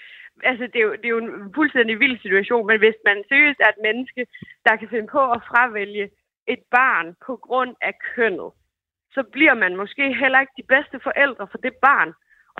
altså, 0.50 0.64
det 0.72 0.78
er, 0.80 0.86
jo, 0.88 0.92
det 0.92 1.04
er 1.04 1.14
jo 1.16 1.18
en 1.18 1.54
fuldstændig 1.54 2.00
vild 2.00 2.18
situation, 2.20 2.66
men 2.66 2.78
hvis 2.78 2.98
man 3.04 3.24
seriøst 3.28 3.60
er 3.60 3.68
et 3.68 3.82
menneske, 3.82 4.26
der 4.66 4.76
kan 4.76 4.88
finde 4.88 5.08
på 5.16 5.22
at 5.30 5.42
fravælge 5.50 6.10
et 6.54 6.62
barn 6.70 7.06
på 7.26 7.36
grund 7.36 7.74
af 7.82 7.92
kønnet, 8.14 8.50
så 9.14 9.22
bliver 9.32 9.54
man 9.54 9.76
måske 9.76 10.04
heller 10.22 10.40
ikke 10.40 10.58
de 10.60 10.70
bedste 10.74 11.00
forældre 11.02 11.46
for 11.50 11.58
det 11.58 11.74
barn. 11.88 12.10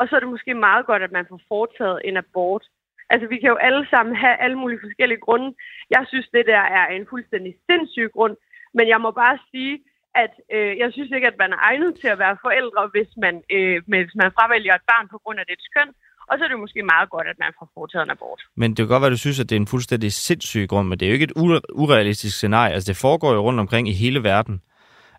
Og 0.00 0.04
så 0.08 0.12
er 0.16 0.20
det 0.20 0.34
måske 0.34 0.54
meget 0.54 0.86
godt, 0.86 1.02
at 1.02 1.12
man 1.12 1.26
får 1.30 1.40
foretaget 1.48 2.00
en 2.04 2.16
abort. 2.16 2.64
Altså, 3.12 3.26
vi 3.32 3.36
kan 3.38 3.48
jo 3.54 3.58
alle 3.68 3.84
sammen 3.92 4.14
have 4.24 4.36
alle 4.44 4.58
mulige 4.62 4.84
forskellige 4.86 5.24
grunde. 5.26 5.48
Jeg 5.90 6.04
synes, 6.08 6.28
det 6.34 6.44
der 6.46 6.64
er 6.78 6.86
en 6.86 7.06
fuldstændig 7.12 7.52
sindssyg 7.66 8.08
grund. 8.16 8.36
Men 8.74 8.88
jeg 8.92 9.00
må 9.00 9.10
bare 9.10 9.38
sige, 9.50 9.74
at 10.22 10.32
øh, 10.54 10.72
jeg 10.82 10.88
synes 10.92 11.10
ikke, 11.16 11.30
at 11.32 11.38
man 11.38 11.52
er 11.52 11.60
egnet 11.70 11.92
til 12.00 12.08
at 12.14 12.18
være 12.18 12.36
forældre, 12.46 12.82
hvis 12.94 13.10
man, 13.24 13.34
øh, 13.56 13.76
hvis 13.86 14.14
man 14.22 14.30
fravælger 14.36 14.74
et 14.74 14.86
barn 14.92 15.06
på 15.14 15.18
grund 15.22 15.38
af 15.40 15.46
dets 15.46 15.68
køn. 15.76 15.90
Og 16.28 16.38
så 16.38 16.44
er 16.44 16.48
det 16.48 16.58
måske 16.64 16.82
meget 16.82 17.10
godt, 17.10 17.26
at 17.32 17.38
man 17.38 17.52
får 17.58 17.68
foretaget 17.74 18.04
en 18.06 18.10
abort. 18.10 18.40
Men 18.60 18.70
det 18.70 18.76
kan 18.76 18.88
godt 18.88 19.00
være, 19.02 19.12
at 19.12 19.16
du 19.18 19.24
synes, 19.26 19.40
at 19.40 19.50
det 19.50 19.56
er 19.56 19.60
en 19.60 19.72
fuldstændig 19.74 20.12
sindssyg 20.12 20.68
grund, 20.68 20.88
men 20.88 20.98
det 20.98 21.06
er 21.06 21.10
jo 21.10 21.18
ikke 21.18 21.28
et 21.30 21.36
urealistisk 21.82 22.36
scenarie. 22.36 22.72
Altså, 22.74 22.88
det 22.92 22.96
foregår 22.96 23.32
jo 23.32 23.40
rundt 23.40 23.60
omkring 23.60 23.88
i 23.88 23.92
hele 23.92 24.22
verden. 24.22 24.62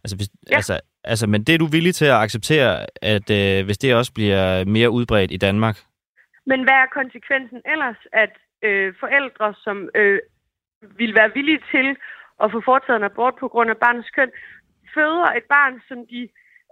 Altså, 0.04 0.16
hvis, 0.16 0.30
ja. 0.52 0.56
altså, 0.56 0.80
altså, 1.04 1.28
men 1.28 1.44
det 1.44 1.54
er 1.54 1.58
du 1.58 1.66
villig 1.66 1.96
til 1.96 2.06
at 2.06 2.22
acceptere, 2.26 2.86
at 3.02 3.30
øh, 3.40 3.66
hvis 3.66 3.78
det 3.78 3.96
også 3.96 4.14
bliver 4.14 4.66
mere 4.66 4.90
udbredt 4.90 5.32
i 5.32 5.38
Danmark? 5.38 5.78
Men 6.46 6.60
hvad 6.64 6.78
er 6.84 6.96
konsekvensen 7.00 7.62
ellers, 7.66 8.02
at 8.14 8.34
øh, 8.64 8.94
forældre, 9.00 9.54
som 9.64 9.90
øh, 9.96 10.20
vil 10.82 11.16
være 11.20 11.34
villige 11.34 11.62
til 11.72 11.88
at 12.44 12.52
få 12.52 12.62
foretaget 12.66 12.98
en 12.98 13.10
abort 13.12 13.36
på 13.40 13.48
grund 13.48 13.70
af 13.70 13.78
barnets 13.78 14.10
køn, 14.10 14.32
føder 14.94 15.30
et 15.40 15.44
barn, 15.56 15.82
som 15.88 15.98
de 16.12 16.22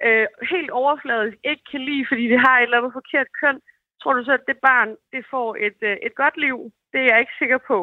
øh, 0.06 0.28
helt 0.52 0.72
overfladisk 0.72 1.38
ikke 1.44 1.66
kan 1.72 1.82
lide, 1.82 2.06
fordi 2.10 2.28
det 2.28 2.40
har 2.40 2.56
et 2.58 2.64
eller 2.64 2.78
andet 2.78 2.98
forkert 3.00 3.28
køn, 3.42 3.58
tror 4.02 4.14
du 4.14 4.24
så, 4.24 4.34
at 4.34 4.48
det 4.48 4.58
barn 4.70 4.90
det 5.14 5.26
får 5.30 5.50
et, 5.68 5.80
øh, 5.82 5.98
et 6.08 6.16
godt 6.16 6.38
liv? 6.38 6.58
Det 6.92 7.00
er 7.02 7.10
jeg 7.12 7.20
ikke 7.20 7.40
sikker 7.40 7.60
på. 7.72 7.80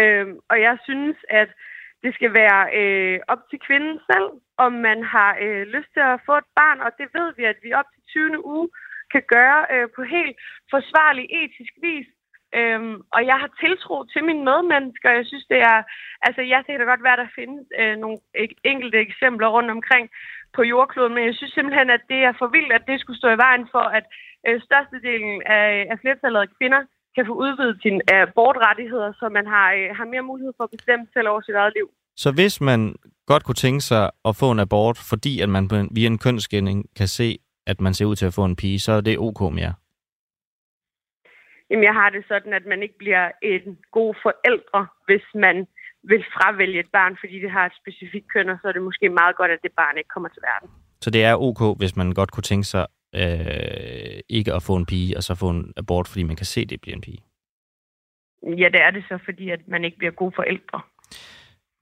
Øh, 0.00 0.26
og 0.50 0.56
jeg 0.60 0.78
synes, 0.84 1.16
at 1.28 1.48
det 2.02 2.14
skal 2.14 2.32
være 2.40 2.60
øh, 2.80 3.20
op 3.28 3.42
til 3.50 3.58
kvinden 3.66 4.00
selv, 4.10 4.28
om 4.64 4.72
man 4.72 5.02
har 5.14 5.30
øh, 5.44 5.62
lyst 5.74 5.90
til 5.92 6.00
at 6.00 6.20
få 6.26 6.34
et 6.42 6.48
barn, 6.60 6.80
og 6.80 6.90
det 6.98 7.08
ved 7.16 7.28
vi, 7.36 7.44
at 7.44 7.58
vi 7.62 7.72
op 7.72 7.88
til 7.94 8.02
20. 8.08 8.46
uge 8.46 8.68
kan 9.12 9.22
gøre 9.36 9.60
øh, 9.74 9.88
på 9.96 10.02
helt 10.02 10.36
forsvarlig 10.70 11.26
etisk 11.40 11.74
vis. 11.82 12.08
Øhm, 12.58 12.96
og 13.14 13.20
jeg 13.30 13.36
har 13.42 13.50
tiltro 13.60 14.04
til 14.04 14.24
mine 14.24 14.44
medmennesker. 14.44 15.10
Jeg 15.10 15.26
synes, 15.26 15.46
det 15.52 15.60
er... 15.72 15.82
Altså, 16.26 16.42
jeg 16.42 16.60
kan 16.64 16.78
da 16.78 16.84
godt 16.84 17.06
være, 17.08 17.16
der 17.16 17.34
findes 17.38 17.66
øh, 17.80 17.96
nogle 17.96 18.18
enkelte 18.64 18.98
eksempler 18.98 19.48
rundt 19.48 19.70
omkring 19.70 20.10
på 20.56 20.62
jordkloden, 20.62 21.14
men 21.14 21.24
jeg 21.26 21.34
synes 21.34 21.52
simpelthen, 21.52 21.90
at 21.90 22.04
det 22.08 22.20
er 22.28 22.32
for 22.38 22.46
vildt, 22.46 22.72
at 22.72 22.86
det 22.86 23.00
skulle 23.00 23.18
stå 23.18 23.28
i 23.28 23.42
vejen 23.46 23.68
for, 23.74 23.84
at 23.98 24.04
øh, 24.46 24.60
størstedelen 24.60 25.42
af, 25.46 25.86
af 25.90 25.98
flertallet 26.00 26.40
af 26.40 26.48
kvinder 26.58 26.82
kan 27.18 27.26
få 27.30 27.34
udvidet 27.44 27.76
sine 27.84 28.00
abortrettigheder, 28.22 29.10
så 29.20 29.26
man 29.38 29.46
har, 29.54 29.66
øh, 29.78 29.88
har 29.98 30.06
mere 30.14 30.24
mulighed 30.30 30.52
for 30.56 30.64
at 30.64 30.74
bestemme 30.76 31.04
selv 31.14 31.28
over 31.32 31.40
sit 31.40 31.56
eget 31.62 31.72
liv. 31.78 31.88
Så 32.22 32.28
hvis 32.38 32.54
man 32.60 32.80
godt 33.30 33.44
kunne 33.44 33.62
tænke 33.64 33.82
sig 33.90 34.04
at 34.28 34.36
få 34.40 34.50
en 34.50 34.64
abort, 34.66 34.98
fordi 35.10 35.32
at 35.44 35.48
man 35.48 35.64
via 35.96 36.06
en 36.06 36.18
kønsskænding 36.24 36.78
kan 36.98 37.08
se, 37.18 37.28
at 37.66 37.78
man 37.80 37.94
ser 37.94 38.06
ud 38.10 38.16
til 38.16 38.26
at 38.26 38.34
få 38.38 38.44
en 38.44 38.56
pige, 38.56 38.80
så 38.80 38.92
er 38.92 39.00
det 39.00 39.18
ok 39.18 39.40
med 39.54 39.62
jer? 39.66 39.74
Jamen, 41.70 41.84
jeg 41.84 41.94
har 42.00 42.10
det 42.10 42.24
sådan, 42.28 42.52
at 42.58 42.66
man 42.72 42.82
ikke 42.82 42.98
bliver 42.98 43.24
en 43.42 43.78
god 43.98 44.14
forældre, 44.24 44.80
hvis 45.06 45.26
man 45.34 45.56
vil 46.10 46.22
fravælge 46.34 46.80
et 46.80 46.90
barn, 46.92 47.16
fordi 47.20 47.36
det 47.44 47.50
har 47.50 47.66
et 47.66 47.72
specifikt 47.82 48.28
køn, 48.32 48.48
og 48.48 48.58
så 48.60 48.68
er 48.68 48.72
det 48.72 48.82
måske 48.82 49.08
meget 49.08 49.36
godt, 49.36 49.50
at 49.50 49.60
det 49.62 49.72
barn 49.76 49.98
ikke 49.98 50.12
kommer 50.14 50.28
til 50.28 50.42
verden. 50.50 50.68
Så 51.00 51.10
det 51.10 51.24
er 51.24 51.34
ok, 51.48 51.78
hvis 51.78 51.96
man 51.96 52.12
godt 52.12 52.30
kunne 52.32 52.48
tænke 52.50 52.66
sig 52.66 52.86
øh, 53.14 54.20
ikke 54.28 54.54
at 54.54 54.62
få 54.62 54.76
en 54.76 54.86
pige, 54.86 55.16
og 55.16 55.22
så 55.22 55.34
få 55.34 55.50
en 55.50 55.72
abort, 55.76 56.08
fordi 56.08 56.22
man 56.22 56.36
kan 56.36 56.46
se, 56.46 56.60
at 56.60 56.70
det 56.70 56.80
bliver 56.80 56.96
en 56.96 57.00
pige? 57.00 57.22
Ja, 58.42 58.68
det 58.74 58.80
er 58.82 58.90
det 58.90 59.04
så, 59.08 59.18
fordi 59.24 59.50
at 59.50 59.60
man 59.68 59.84
ikke 59.84 59.98
bliver 59.98 60.12
gode 60.12 60.32
forældre. 60.36 60.80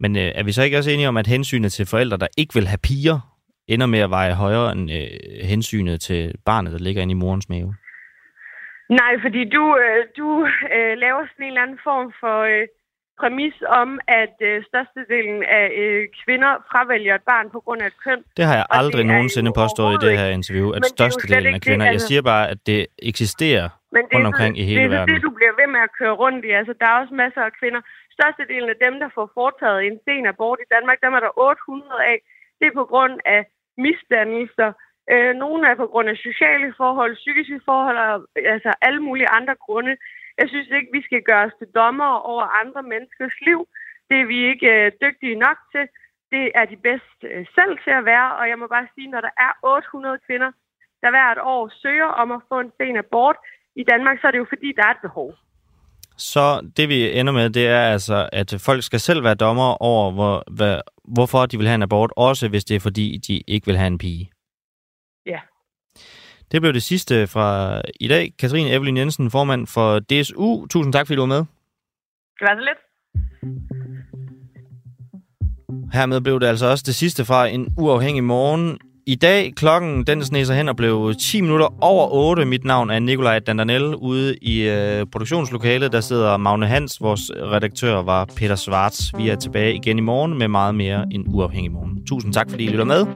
Men 0.00 0.16
øh, 0.16 0.32
er 0.34 0.42
vi 0.42 0.52
så 0.52 0.62
ikke 0.62 0.78
også 0.78 0.90
enige 0.90 1.08
om, 1.08 1.16
at 1.16 1.26
hensynet 1.26 1.72
til 1.72 1.86
forældre, 1.86 2.16
der 2.16 2.28
ikke 2.36 2.54
vil 2.54 2.66
have 2.66 2.78
piger, 2.82 3.36
ender 3.68 3.86
med 3.86 3.98
at 3.98 4.10
veje 4.10 4.34
højere 4.34 4.72
end 4.72 4.90
øh, 4.90 5.08
hensynet 5.48 6.00
til 6.00 6.34
barnet, 6.44 6.72
der 6.72 6.78
ligger 6.78 7.02
inde 7.02 7.12
i 7.12 7.22
morens 7.24 7.48
mave? 7.48 7.74
Nej, 8.88 9.12
fordi 9.22 9.44
du, 9.56 9.64
øh, 9.82 10.04
du 10.16 10.28
øh, 10.76 10.94
laver 11.04 11.26
sådan 11.26 11.44
en 11.44 11.48
eller 11.48 11.62
anden 11.62 11.78
form 11.84 12.12
for 12.20 12.36
øh, 12.52 12.66
præmis 13.20 13.56
om, 13.80 13.90
at 14.22 14.36
øh, 14.48 14.56
størstedelen 14.70 15.38
af 15.60 15.66
øh, 15.82 16.02
kvinder 16.22 16.52
fravælger 16.70 17.14
et 17.14 17.24
barn 17.32 17.46
på 17.54 17.60
grund 17.64 17.80
af 17.82 17.86
et 17.92 17.98
køn. 18.04 18.20
Det 18.36 18.44
har 18.48 18.56
jeg 18.60 18.66
aldrig 18.80 19.04
nogensinde 19.14 19.50
påstået 19.62 19.92
i 19.96 20.00
det 20.06 20.12
her 20.20 20.28
interview, 20.38 20.68
at 20.76 20.82
størstedelen 20.94 21.54
af 21.54 21.60
kvinder... 21.66 21.86
Det, 21.86 21.92
altså... 21.92 22.04
Jeg 22.04 22.08
siger 22.10 22.22
bare, 22.32 22.44
at 22.52 22.58
det 22.70 22.80
eksisterer 23.10 23.68
Men 23.94 24.02
det 24.04 24.14
rundt 24.14 24.26
er, 24.26 24.30
omkring 24.32 24.52
så, 24.56 24.60
i 24.60 24.64
hele 24.70 24.80
det 24.80 24.86
er 24.86 24.90
så 24.90 24.96
verden. 24.96 25.14
det, 25.14 25.22
du 25.28 25.32
bliver 25.38 25.54
ved 25.60 25.68
med 25.74 25.80
at 25.86 25.92
køre 25.98 26.14
rundt 26.22 26.42
i. 26.48 26.50
Altså, 26.60 26.72
der 26.80 26.86
er 26.92 26.96
også 27.02 27.14
masser 27.24 27.42
af 27.48 27.52
kvinder. 27.60 27.80
Størstedelen 28.16 28.68
af 28.74 28.78
dem, 28.84 28.94
der 29.02 29.08
får 29.16 29.26
foretaget 29.38 29.80
en 29.86 29.96
sen 30.04 30.26
abort 30.32 30.58
i 30.64 30.68
Danmark, 30.74 30.98
dem 31.04 31.12
er 31.18 31.22
der 31.26 31.32
800 31.38 32.04
af. 32.12 32.18
Det 32.58 32.66
er 32.68 32.74
på 32.80 32.86
grund 32.92 33.14
af 33.36 33.40
misdannelser. 33.84 34.70
Øh, 35.12 35.32
nogle 35.44 35.60
er 35.70 35.76
på 35.82 35.86
grund 35.92 36.08
af 36.12 36.16
sociale 36.28 36.68
forhold, 36.80 37.12
psykiske 37.24 37.60
forhold, 37.68 37.98
og, 38.06 38.16
altså 38.54 38.70
alle 38.86 39.00
mulige 39.06 39.30
andre 39.38 39.54
grunde. 39.66 39.92
Jeg 40.38 40.46
synes 40.48 40.68
ikke, 40.76 40.96
vi 40.98 41.02
skal 41.08 41.22
gøre 41.30 41.44
os 41.48 41.58
til 41.58 41.68
dommer 41.80 42.10
over 42.32 42.44
andre 42.62 42.82
menneskers 42.92 43.36
liv. 43.48 43.60
Det 44.08 44.16
er 44.20 44.26
vi 44.32 44.38
ikke 44.52 44.68
øh, 44.76 44.92
dygtige 45.04 45.36
nok 45.46 45.58
til. 45.72 45.84
Det 46.34 46.44
er 46.54 46.64
de 46.72 46.76
bedst 46.88 47.18
øh, 47.30 47.46
selv 47.56 47.72
til 47.84 47.92
at 48.00 48.04
være, 48.12 48.28
og 48.38 48.44
jeg 48.50 48.58
må 48.58 48.66
bare 48.66 48.88
sige, 48.94 49.08
når 49.14 49.20
der 49.20 49.32
er 49.46 49.52
800 49.62 50.18
kvinder, 50.26 50.50
der 51.02 51.10
hvert 51.10 51.38
år 51.54 51.62
søger 51.82 52.10
om 52.22 52.28
at 52.36 52.40
få 52.48 52.56
en 52.60 52.72
sen 52.76 52.96
abort 52.96 53.36
i 53.76 53.84
Danmark, 53.92 54.16
så 54.20 54.26
er 54.26 54.30
det 54.30 54.38
jo 54.38 54.52
fordi, 54.54 54.68
der 54.76 54.84
er 54.86 54.94
et 54.96 55.04
behov. 55.08 55.30
Så 56.16 56.70
det 56.76 56.88
vi 56.88 57.18
ender 57.18 57.32
med, 57.32 57.50
det 57.50 57.66
er 57.68 57.82
altså, 57.94 58.28
at 58.32 58.54
folk 58.66 58.82
skal 58.82 59.00
selv 59.00 59.24
være 59.24 59.34
dommer 59.34 59.82
over, 59.82 60.12
hvor, 60.12 60.44
hvad, 60.56 60.80
hvorfor 61.04 61.46
de 61.46 61.56
vil 61.56 61.66
have 61.66 61.74
en 61.74 61.82
abort, 61.82 62.12
også 62.16 62.48
hvis 62.48 62.64
det 62.64 62.76
er 62.76 62.80
fordi, 62.80 63.18
de 63.26 63.42
ikke 63.46 63.66
vil 63.66 63.76
have 63.76 63.86
en 63.86 63.98
pige. 63.98 64.30
Ja. 65.26 65.40
Det 66.52 66.60
blev 66.60 66.72
det 66.72 66.82
sidste 66.82 67.26
fra 67.26 67.80
i 68.00 68.08
dag. 68.08 68.32
Katrine 68.38 68.70
Evelyn 68.70 68.96
Jensen, 68.96 69.30
formand 69.30 69.66
for 69.66 69.98
DSU. 69.98 70.66
Tusind 70.66 70.92
tak, 70.92 71.06
fordi 71.06 71.16
du 71.16 71.22
var 71.22 71.26
med. 71.26 71.36
Det 72.38 72.42
var 72.42 72.56
så 72.56 72.60
lidt. 72.60 72.78
Hermed 75.92 76.20
blev 76.20 76.40
det 76.40 76.46
altså 76.46 76.66
også 76.66 76.84
det 76.86 76.94
sidste 76.94 77.24
fra 77.24 77.46
en 77.46 77.74
uafhængig 77.78 78.24
morgen. 78.24 78.78
I 79.08 79.14
dag 79.14 79.52
klokken 79.56 80.06
den 80.06 80.24
sneser 80.24 80.54
hen 80.54 80.68
og 80.68 80.76
blev 80.76 81.14
10 81.20 81.40
minutter 81.40 81.84
over 81.84 82.08
8. 82.12 82.44
Mit 82.44 82.64
navn 82.64 82.90
er 82.90 82.98
Nikolaj 82.98 83.38
Dandanel. 83.38 83.94
Ude 83.94 84.36
i 84.42 84.68
øh, 84.68 85.06
produktionslokalet, 85.12 85.92
der 85.92 86.00
sidder 86.00 86.36
Magne 86.36 86.66
Hans. 86.66 87.00
Vores 87.00 87.20
redaktør 87.34 88.02
var 88.02 88.24
Peter 88.36 88.56
Svarts. 88.56 89.12
Vi 89.18 89.28
er 89.28 89.36
tilbage 89.36 89.74
igen 89.74 89.98
i 89.98 90.00
morgen 90.00 90.38
med 90.38 90.48
meget 90.48 90.74
mere 90.74 91.06
en 91.10 91.24
uafhængig 91.28 91.72
morgen. 91.72 92.06
Tusind 92.06 92.32
tak, 92.32 92.50
fordi 92.50 92.64
I 92.64 92.68
lytter 92.68 92.84
med. 92.84 93.06